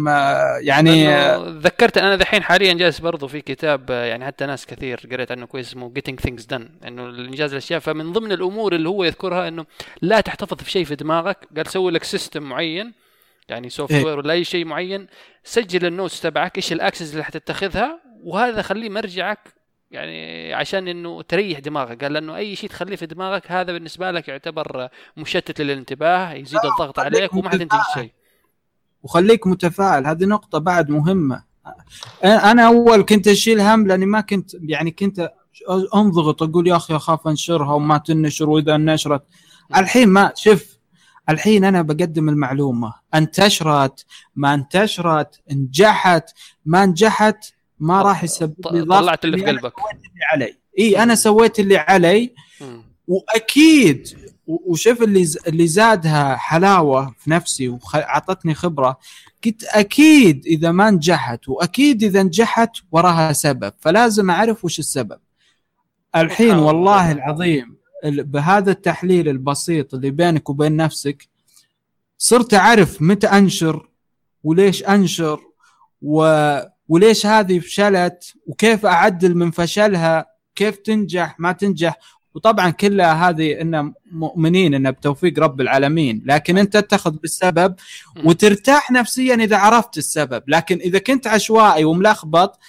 يعني 0.60 1.08
ذكرت 1.60 1.98
أنا 1.98 2.16
دحين 2.16 2.44
حاليا 2.44 2.74
جالس 2.74 3.00
برضو 3.00 3.28
في 3.28 3.42
كتاب 3.42 3.90
يعني 3.90 4.26
حتى 4.26 4.46
ناس 4.46 4.66
كثير 4.66 5.08
قريت 5.12 5.32
عنه 5.32 5.46
كويس 5.46 5.68
اسمه 5.68 5.94
Getting 5.94 6.28
Things 6.28 6.44
Done 6.54 6.86
إنه 6.88 7.06
الإنجاز 7.06 7.52
الأشياء 7.52 7.80
فمن 7.80 8.14
ضمن 8.14 8.32
الأمور 8.32 8.76
اللي 8.76 8.90
هو 8.90 9.04
يذكرها 9.04 9.48
إنه 9.48 9.66
لا 10.02 10.22
تحتفظ 10.22 10.58
في 10.58 10.72
شيء 10.72 10.86
في 10.86 10.96
دماغك 10.96 11.38
قال 11.56 11.68
سوي 11.68 11.92
لك 11.92 12.04
system 12.04 12.44
معين 12.44 12.94
يعني 13.50 13.70
software 13.70 14.18
ولا 14.18 14.34
أي 14.34 14.44
شيء 14.44 14.66
معين 14.66 15.08
سجل 15.44 15.86
ال 15.86 15.92
notes 15.92 16.22
تبعك 16.22 16.58
إيش 16.58 16.74
ال 16.74 16.78
actions 16.79 17.12
اللي 17.12 17.24
حتتخذها 17.24 18.00
وهذا 18.24 18.62
خليه 18.62 18.90
مرجعك 18.90 19.59
يعني 19.92 20.54
عشان 20.54 20.88
إنه 20.88 21.22
تريح 21.22 21.60
دماغك. 21.60 22.04
قال 22.04 22.14
لأنه 22.14 22.36
أي 22.36 22.56
شيء 22.56 22.70
تخليه 22.70 22.96
في 22.96 23.06
دماغك 23.06 23.52
هذا 23.52 23.74
بالنسبة 23.74 24.12
لك 24.12 24.28
يعتبر 24.28 24.90
مشتت 25.18 25.62
للانتباه 25.62 26.34
يزيد 26.34 26.60
الضغط 26.66 27.00
عليك 27.00 27.34
وما 27.34 27.50
حتنتج 27.50 27.78
شيء. 27.94 28.12
وخليك 29.04 29.48
متفائل 29.48 30.08
هذه 30.08 30.26
نقطة 30.26 30.58
بعد 30.58 30.90
مهمة. 30.90 31.44
أنا 32.24 32.68
أول 32.68 33.02
كنت 33.02 33.28
أشيل 33.28 33.62
هم 33.62 33.88
لأني 33.88 34.06
ما 34.06 34.22
كنت 34.22 34.52
يعني 34.62 34.92
كنت 34.92 35.32
أنضغط 35.96 36.44
أقول 36.44 36.68
يا 36.68 36.76
أخي 36.76 36.96
أخاف 36.96 37.28
أنشرها 37.28 37.74
وما 37.74 37.98
تنشر 37.98 38.50
وإذا 38.50 38.78
نشرت 38.78 39.24
الحين 39.76 40.10
ما 40.10 40.32
شوف 40.36 40.78
الحين 41.30 41.66
أنا 41.66 41.82
بقدم 41.82 42.30
المعلومة. 42.30 42.94
أنتشرت 43.14 44.06
ما 44.36 44.54
انتشرت 44.54 45.42
نجحت 45.52 46.30
ما 46.66 46.86
نجحت 46.86 47.54
ما 47.80 48.02
راح 48.02 48.24
يسبب 48.24 48.86
طلعت 48.90 49.26
اللي 49.26 49.38
في 49.38 49.46
قلبك. 49.46 49.74
اللي 49.92 50.26
علي. 50.34 50.58
إي 50.80 51.04
أنا 51.04 51.16
سويت 51.16 51.60
اللي 51.60 51.78
علي. 51.78 52.34
وأكيد 53.08 54.08
وشوف 54.48 55.04
اللي 55.04 55.28
اللي 55.48 55.68
زادها 55.68 56.36
حلاوة 56.36 57.16
في 57.20 57.32
نفسي 57.32 57.70
واعطتني 57.70 58.54
خبرة. 58.54 59.00
قلت 59.46 59.64
أكيد 59.64 60.46
إذا 60.46 60.72
ما 60.72 60.92
نجحت 60.92 61.50
وأكيد 61.50 62.04
إذا 62.04 62.24
نجحت 62.24 62.72
وراها 62.92 63.34
سبب. 63.34 63.74
فلازم 63.80 64.30
أعرف 64.30 64.66
وش 64.66 64.80
السبب. 64.80 65.20
الحين 66.16 66.56
والله 66.56 67.12
العظيم 67.12 67.78
بهذا 68.04 68.72
التحليل 68.72 69.30
البسيط 69.30 69.94
اللي 69.94 70.12
بينك 70.12 70.50
وبين 70.50 70.76
نفسك 70.76 71.28
صرت 72.18 72.54
أعرف 72.54 73.02
متى 73.02 73.28
أنشر 73.28 73.90
وليش 74.44 74.84
أنشر 74.84 75.42
و 76.02 76.24
وليش 76.90 77.26
هذه 77.26 77.60
فشلت؟ 77.60 78.34
وكيف 78.48 78.86
أعدل 78.86 79.36
من 79.36 79.52
فشلها؟ 79.52 80.26
كيف 80.56 80.78
تنجح؟ 80.78 81.40
ما 81.40 81.52
تنجح؟ 81.52 81.98
وطبعا 82.36 82.70
كلها 82.70 83.30
هذه 83.30 83.62
إن 83.62 83.94
مؤمنين 84.12 84.74
انه 84.74 84.90
بتوفيق 84.90 85.40
رب 85.40 85.62
العالمين. 85.62 86.24
لكن 86.26 86.58
أنت 86.58 86.78
تتخذ 86.78 87.12
بالسبب 87.12 87.76
وترتاح 88.26 88.92
نفسيا 88.92 89.36
إذا 89.36 89.58
عرفت 89.58 89.98
السبب. 89.98 90.44
لكن 90.48 90.78
إذا 90.78 91.00
كنت 91.00 91.28
عشوائي 91.28 91.86
وملخبط 91.86 92.60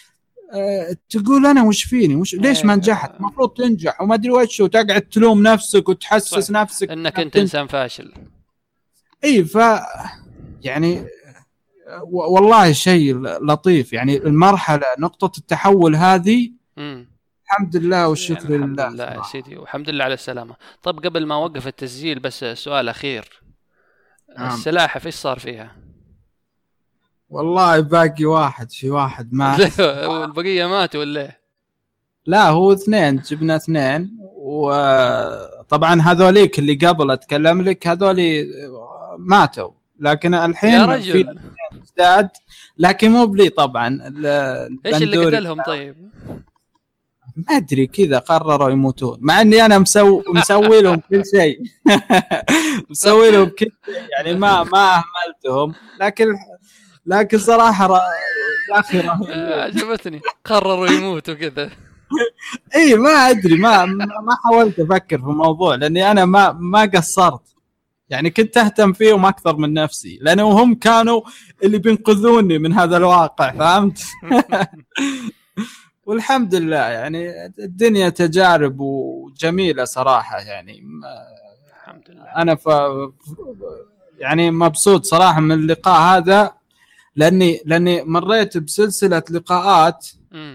أه 0.54 0.96
تقول 1.08 1.46
أنا 1.46 1.62
وش 1.62 1.84
فيني؟ 1.84 2.14
وش 2.14 2.34
ليش 2.34 2.64
ما 2.64 2.76
نجحت؟ 2.76 3.14
المفروض 3.16 3.48
تنجح. 3.48 4.00
وما 4.00 4.14
أدري 4.14 4.30
وش 4.30 4.60
وتقعد 4.60 5.00
تلوم 5.00 5.42
نفسك 5.42 5.88
وتحسس 5.88 6.34
صح. 6.34 6.50
نفسك. 6.50 6.90
إنك 6.90 7.18
أنت 7.18 7.36
إنسان 7.36 7.66
فاشل. 7.66 8.12
اي 9.24 9.44
ف 9.44 9.58
يعني 10.62 11.06
والله 12.10 12.72
شيء 12.72 13.16
لطيف 13.18 13.92
يعني 13.92 14.16
المرحلة 14.16 14.86
نقطة 14.98 15.38
التحول 15.38 15.96
هذه 15.96 16.50
الحمد 16.78 17.76
لله 17.76 18.08
والشكر 18.08 18.50
يعني 18.50 18.66
لله 18.66 18.84
الحمد 18.84 19.00
لله 19.00 19.04
يا. 19.04 19.22
سيدي 19.22 19.56
والحمد 19.56 19.90
لله 19.90 20.04
على 20.04 20.14
السلامة 20.14 20.56
طب 20.82 21.06
قبل 21.06 21.26
ما 21.26 21.34
أوقف 21.34 21.66
التسجيل 21.66 22.18
بس 22.18 22.44
سؤال 22.44 22.88
أخير 22.88 23.42
نعم. 24.38 24.54
السلاحف 24.54 25.06
إيش 25.06 25.14
صار 25.14 25.38
فيها؟ 25.38 25.76
والله 27.30 27.80
باقي 27.80 28.24
واحد 28.24 28.70
في 28.70 28.90
واحد 28.90 29.32
مات 29.32 29.80
والبقية 30.10 30.66
ماتوا 30.66 31.00
ولا 31.00 31.20
إيه؟ 31.20 31.40
لا 32.26 32.48
هو 32.48 32.72
اثنين 32.72 33.16
جبنا 33.16 33.56
اثنين 33.56 34.18
وطبعا 34.36 36.00
هذوليك 36.00 36.58
اللي 36.58 36.74
قبل 36.74 37.10
أتكلم 37.10 37.62
لك 37.62 37.86
هذولي 37.86 38.46
ماتوا 39.18 39.70
لكن 40.00 40.34
الحين 40.34 40.70
يا 40.70 40.86
في 40.86 40.92
رجل 40.92 41.38
جداد 42.00 42.28
لكن 42.78 43.10
مو 43.10 43.26
بلي 43.26 43.48
طبعا. 43.48 43.98
إيش 44.86 45.02
اللي 45.02 45.26
قتلهم 45.26 45.62
طيب؟ 45.62 46.10
ما 47.36 47.56
أدري 47.56 47.86
كذا 47.86 48.18
قرروا 48.18 48.70
يموتون. 48.70 49.18
مع 49.20 49.40
إني 49.40 49.64
أنا 49.66 49.78
مسوي 49.78 50.22
مسوي 50.34 50.82
لهم 50.82 50.96
كل 51.10 51.22
شيء. 51.26 51.60
مسوي 52.90 53.30
لهم 53.30 53.48
كل 53.48 53.66
شيء 53.84 54.04
يعني 54.18 54.38
ما 54.38 54.62
ما 54.64 54.94
أهملتهم. 54.94 55.74
لكن 56.00 56.26
لكن 57.06 57.38
صراحة 57.38 57.86
را- 57.86 58.00
الأخيرة. 58.70 59.20
آه، 59.30 59.62
عجبتني. 59.64 60.20
قرروا 60.44 60.86
يموتوا 60.86 61.34
كذا. 61.34 61.70
اي 62.76 62.94
ما 62.94 63.10
أدري 63.10 63.56
ما 63.56 63.84
ما 63.86 64.36
حاولت 64.44 64.80
أفكر 64.80 65.18
في 65.18 65.24
الموضوع 65.24 65.74
لأني 65.74 66.10
أنا 66.10 66.24
ما 66.24 66.52
ما 66.52 66.84
قصرت. 66.94 67.49
يعني 68.10 68.30
كنت 68.30 68.56
أهتم 68.56 68.92
فيهم 68.92 69.26
أكثر 69.26 69.56
من 69.56 69.74
نفسي 69.74 70.18
لأنه 70.22 70.62
هم 70.62 70.74
كانوا 70.74 71.20
اللي 71.64 71.78
بينقذوني 71.78 72.58
من 72.58 72.72
هذا 72.72 72.96
الواقع 72.96 73.52
فهمت؟ 73.52 74.02
والحمد 76.06 76.54
لله 76.54 76.76
يعني 76.76 77.46
الدنيا 77.46 78.08
تجارب 78.08 78.80
وجميلة 78.80 79.84
صراحة 79.84 80.38
يعني 80.38 80.82
الحمد 81.68 82.02
لله 82.08 82.24
أنا 82.24 82.54
ف 82.54 82.68
يعني 84.18 84.50
مبسوط 84.50 85.04
صراحة 85.04 85.40
من 85.40 85.52
اللقاء 85.52 86.00
هذا 86.00 86.52
لاني 87.16 87.60
لأني 87.64 88.02
مريت 88.02 88.58
بسلسلة 88.58 89.22
لقاءات. 89.30 90.06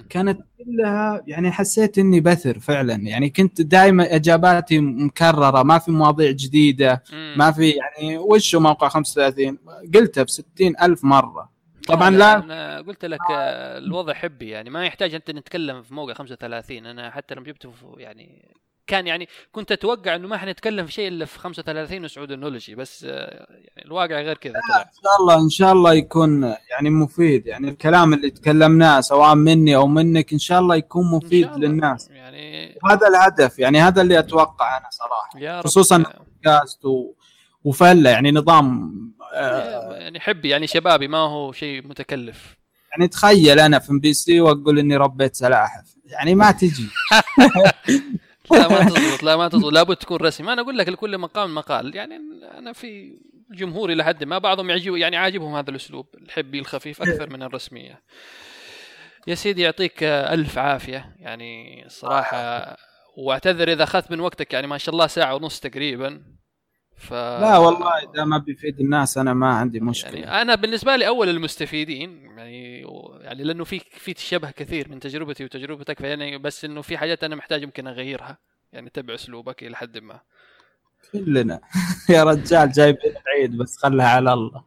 كانت 0.10 0.42
كلها 0.66 1.22
يعني 1.28 1.52
حسيت 1.52 1.98
إني 1.98 2.20
بثر 2.20 2.60
فعلا. 2.60 2.94
يعني 2.94 3.30
كنت 3.30 3.62
دائما 3.62 4.16
إجاباتي 4.16 4.80
مكررة 4.80 5.64
ما 5.64 5.80
في 5.80 5.92
مواضيع 5.92 6.32
جديدة. 6.32 7.04
ما 7.38 7.52
في 7.52 7.70
يعني 7.70 8.18
وش 8.18 8.56
موقع 8.56 8.90
35 8.90 9.58
قلتها 9.96 10.24
ب 10.24 10.30
60 10.30 10.46
ألف 10.82 11.04
مرة. 11.04 11.56
طبعا 11.88 12.10
لا 12.10 12.44
أنا 12.44 12.82
قلت 12.82 13.06
لك 13.06 13.20
آه، 13.32 13.78
الوضع 13.78 14.14
حبي 14.14 14.50
يعني 14.50 14.70
ما 14.70 14.86
يحتاج 14.86 15.16
أنت 15.16 15.32
نتكلم 15.32 15.82
في 15.82 15.94
موقع 15.94 16.14
35 16.14 16.86
أنا 16.86 17.10
حتى 17.10 17.36
لما 17.36 17.46
جبته 17.46 17.72
يعني 17.98 18.55
كان 18.88 19.08
يعني 19.08 19.28
كنت 19.52 19.72
أتوقع 19.72 20.16
إنه 20.16 20.28
ما 20.28 20.38
حنتكلم 20.38 20.86
في 20.86 20.92
شيء 20.92 21.08
إلا 21.08 21.26
في 21.26 21.40
35 21.40 22.04
وسعود 22.04 22.32
النولوجي 22.32 22.76
بس 22.76 23.06
آه، 23.10 23.48
يعني 23.50 23.86
الواقع 23.86 24.22
غير 24.22 24.38
كذا 24.38 24.54
طلع. 24.54 24.82
ان 24.82 24.90
شاء 25.04 25.20
الله 25.20 25.36
إن 25.46 25.50
شاء 25.50 25.74
الله 25.74 25.94
يكون 25.94 26.44
يعني 26.44 26.90
مفيد. 26.90 27.48
يعني 27.48 27.70
الكلام 27.70 28.14
اللي 28.14 28.30
تكلمناه 28.30 29.02
سواء 29.02 29.36
مني 29.36 29.76
أو 29.76 29.88
منك 29.88 30.34
إن 30.34 30.40
شاء 30.40 30.60
الله 30.60 30.76
يكون 30.76 31.12
مفيد 31.12 31.48
الله. 31.48 31.58
للناس. 31.58 32.10
يعني 32.10 32.78
وهذا 32.84 33.08
الهدف 33.08 33.60
يعني 33.60 33.82
هذا 33.82 34.02
اللي 34.02 34.20
أتوقع 34.20 34.78
أنا 34.78 34.90
صراحة. 34.92 35.40
يا 35.40 35.58
رب. 35.60 35.66
خصوصاً 35.68 35.98
بودكاست 35.98 36.86
و... 36.86 37.14
وفلة 37.64 38.10
يعني 38.10 38.32
نظام 38.32 38.96
آه 39.34 39.96
يعني 39.96 40.20
حبي 40.20 40.50
يعني 40.50 40.68
شبابي 40.68 41.08
ما 41.08 41.18
هو 41.18 41.52
شيء 41.52 41.88
متكلف. 41.88 42.56
يعني 42.92 43.08
تخيل 43.08 43.60
أنا 43.60 43.80
في 43.80 43.92
MBC 43.92 44.42
وأقول 44.42 44.80
إني 44.80 44.98
ربيت 44.98 45.36
سلاحف. 45.36 45.96
يعني 46.06 46.36
ما 46.36 46.52
تجي. 46.52 46.88
لا 48.52 48.68
ما 48.68 48.84
تزبط 48.84 49.24
لا 49.24 49.36
ما 49.36 49.48
تزبط 49.48 49.72
لابد 49.74 49.96
تكون 49.96 50.18
رسمي. 50.18 50.54
أنا 50.54 50.62
أقول 50.62 50.78
لك 50.78 50.90
لكل 50.90 51.18
مقام 51.18 51.56
مقال. 51.56 51.96
يعني 51.96 52.20
أنا 52.58 52.74
في 52.74 53.20
جمهوري 53.52 53.96
لحد 53.96 54.24
ما 54.24 54.38
بعضهم 54.38 54.70
يعجب 54.70 54.96
يعني 54.96 55.18
عاجبهم 55.18 55.56
هذا 55.56 55.70
الأسلوب 55.70 56.06
الحبي 56.16 56.60
الخفيف 56.60 57.02
أكثر 57.02 57.30
من 57.30 57.44
الرسمية. 57.44 58.04
يا 59.28 59.36
سيدي 59.36 59.62
يعطيك 59.62 60.04
ألف 60.04 60.58
عافية. 60.58 61.16
يعني 61.20 61.86
الصراحه 61.86 62.78
وأعتذر 63.18 63.72
إذا 63.72 63.84
أخذت 63.84 64.12
من 64.12 64.20
وقتك 64.20 64.54
يعني 64.54 64.68
ما 64.68 64.78
شاء 64.78 64.96
الله 64.96 65.08
ساعة 65.08 65.36
ونص 65.36 65.60
تقريبا. 65.60 66.24
ف 66.98 67.14
لا 67.14 67.58
والله 67.58 67.92
إذا 68.14 68.24
ما 68.24 68.38
بيفيد 68.38 68.80
الناس 68.80 69.18
أنا 69.18 69.34
ما 69.34 69.48
عندي 69.48 69.80
مشكلة. 69.80 70.20
يعني 70.20 70.42
أنا 70.42 70.56
بالنسبة 70.56 70.96
لي 70.96 71.08
أول 71.08 71.30
المستفيدين 71.30 72.22
يعني 72.26 72.82
يعني 73.22 73.44
لأنه 73.44 73.64
في 73.64 73.80
في 73.80 74.14
شبه 74.18 74.52
كثير 74.52 74.90
من 74.90 75.00
تجربتي 75.00 75.44
وتجربتك 75.44 76.00
فيعني 76.00 76.38
بس 76.38 76.66
إنه 76.66 76.82
في 76.82 76.98
حاجات 76.98 77.24
أنا 77.24 77.36
محتاج 77.36 77.64
يمكن 77.64 77.88
أغيرها 77.88 78.38
يعني 78.74 78.90
تبع 78.90 79.14
أسلوبك 79.14 79.64
إلى 79.64 79.76
حد 79.76 79.98
ما. 79.98 80.20
كلنا. 81.12 81.62
يا 82.10 82.24
رجال 82.24 82.72
جايبين 82.72 83.14
العيد 83.28 83.58
بس 83.58 83.78
خلها 83.78 84.08
على 84.08 84.34
الله. 84.34 84.64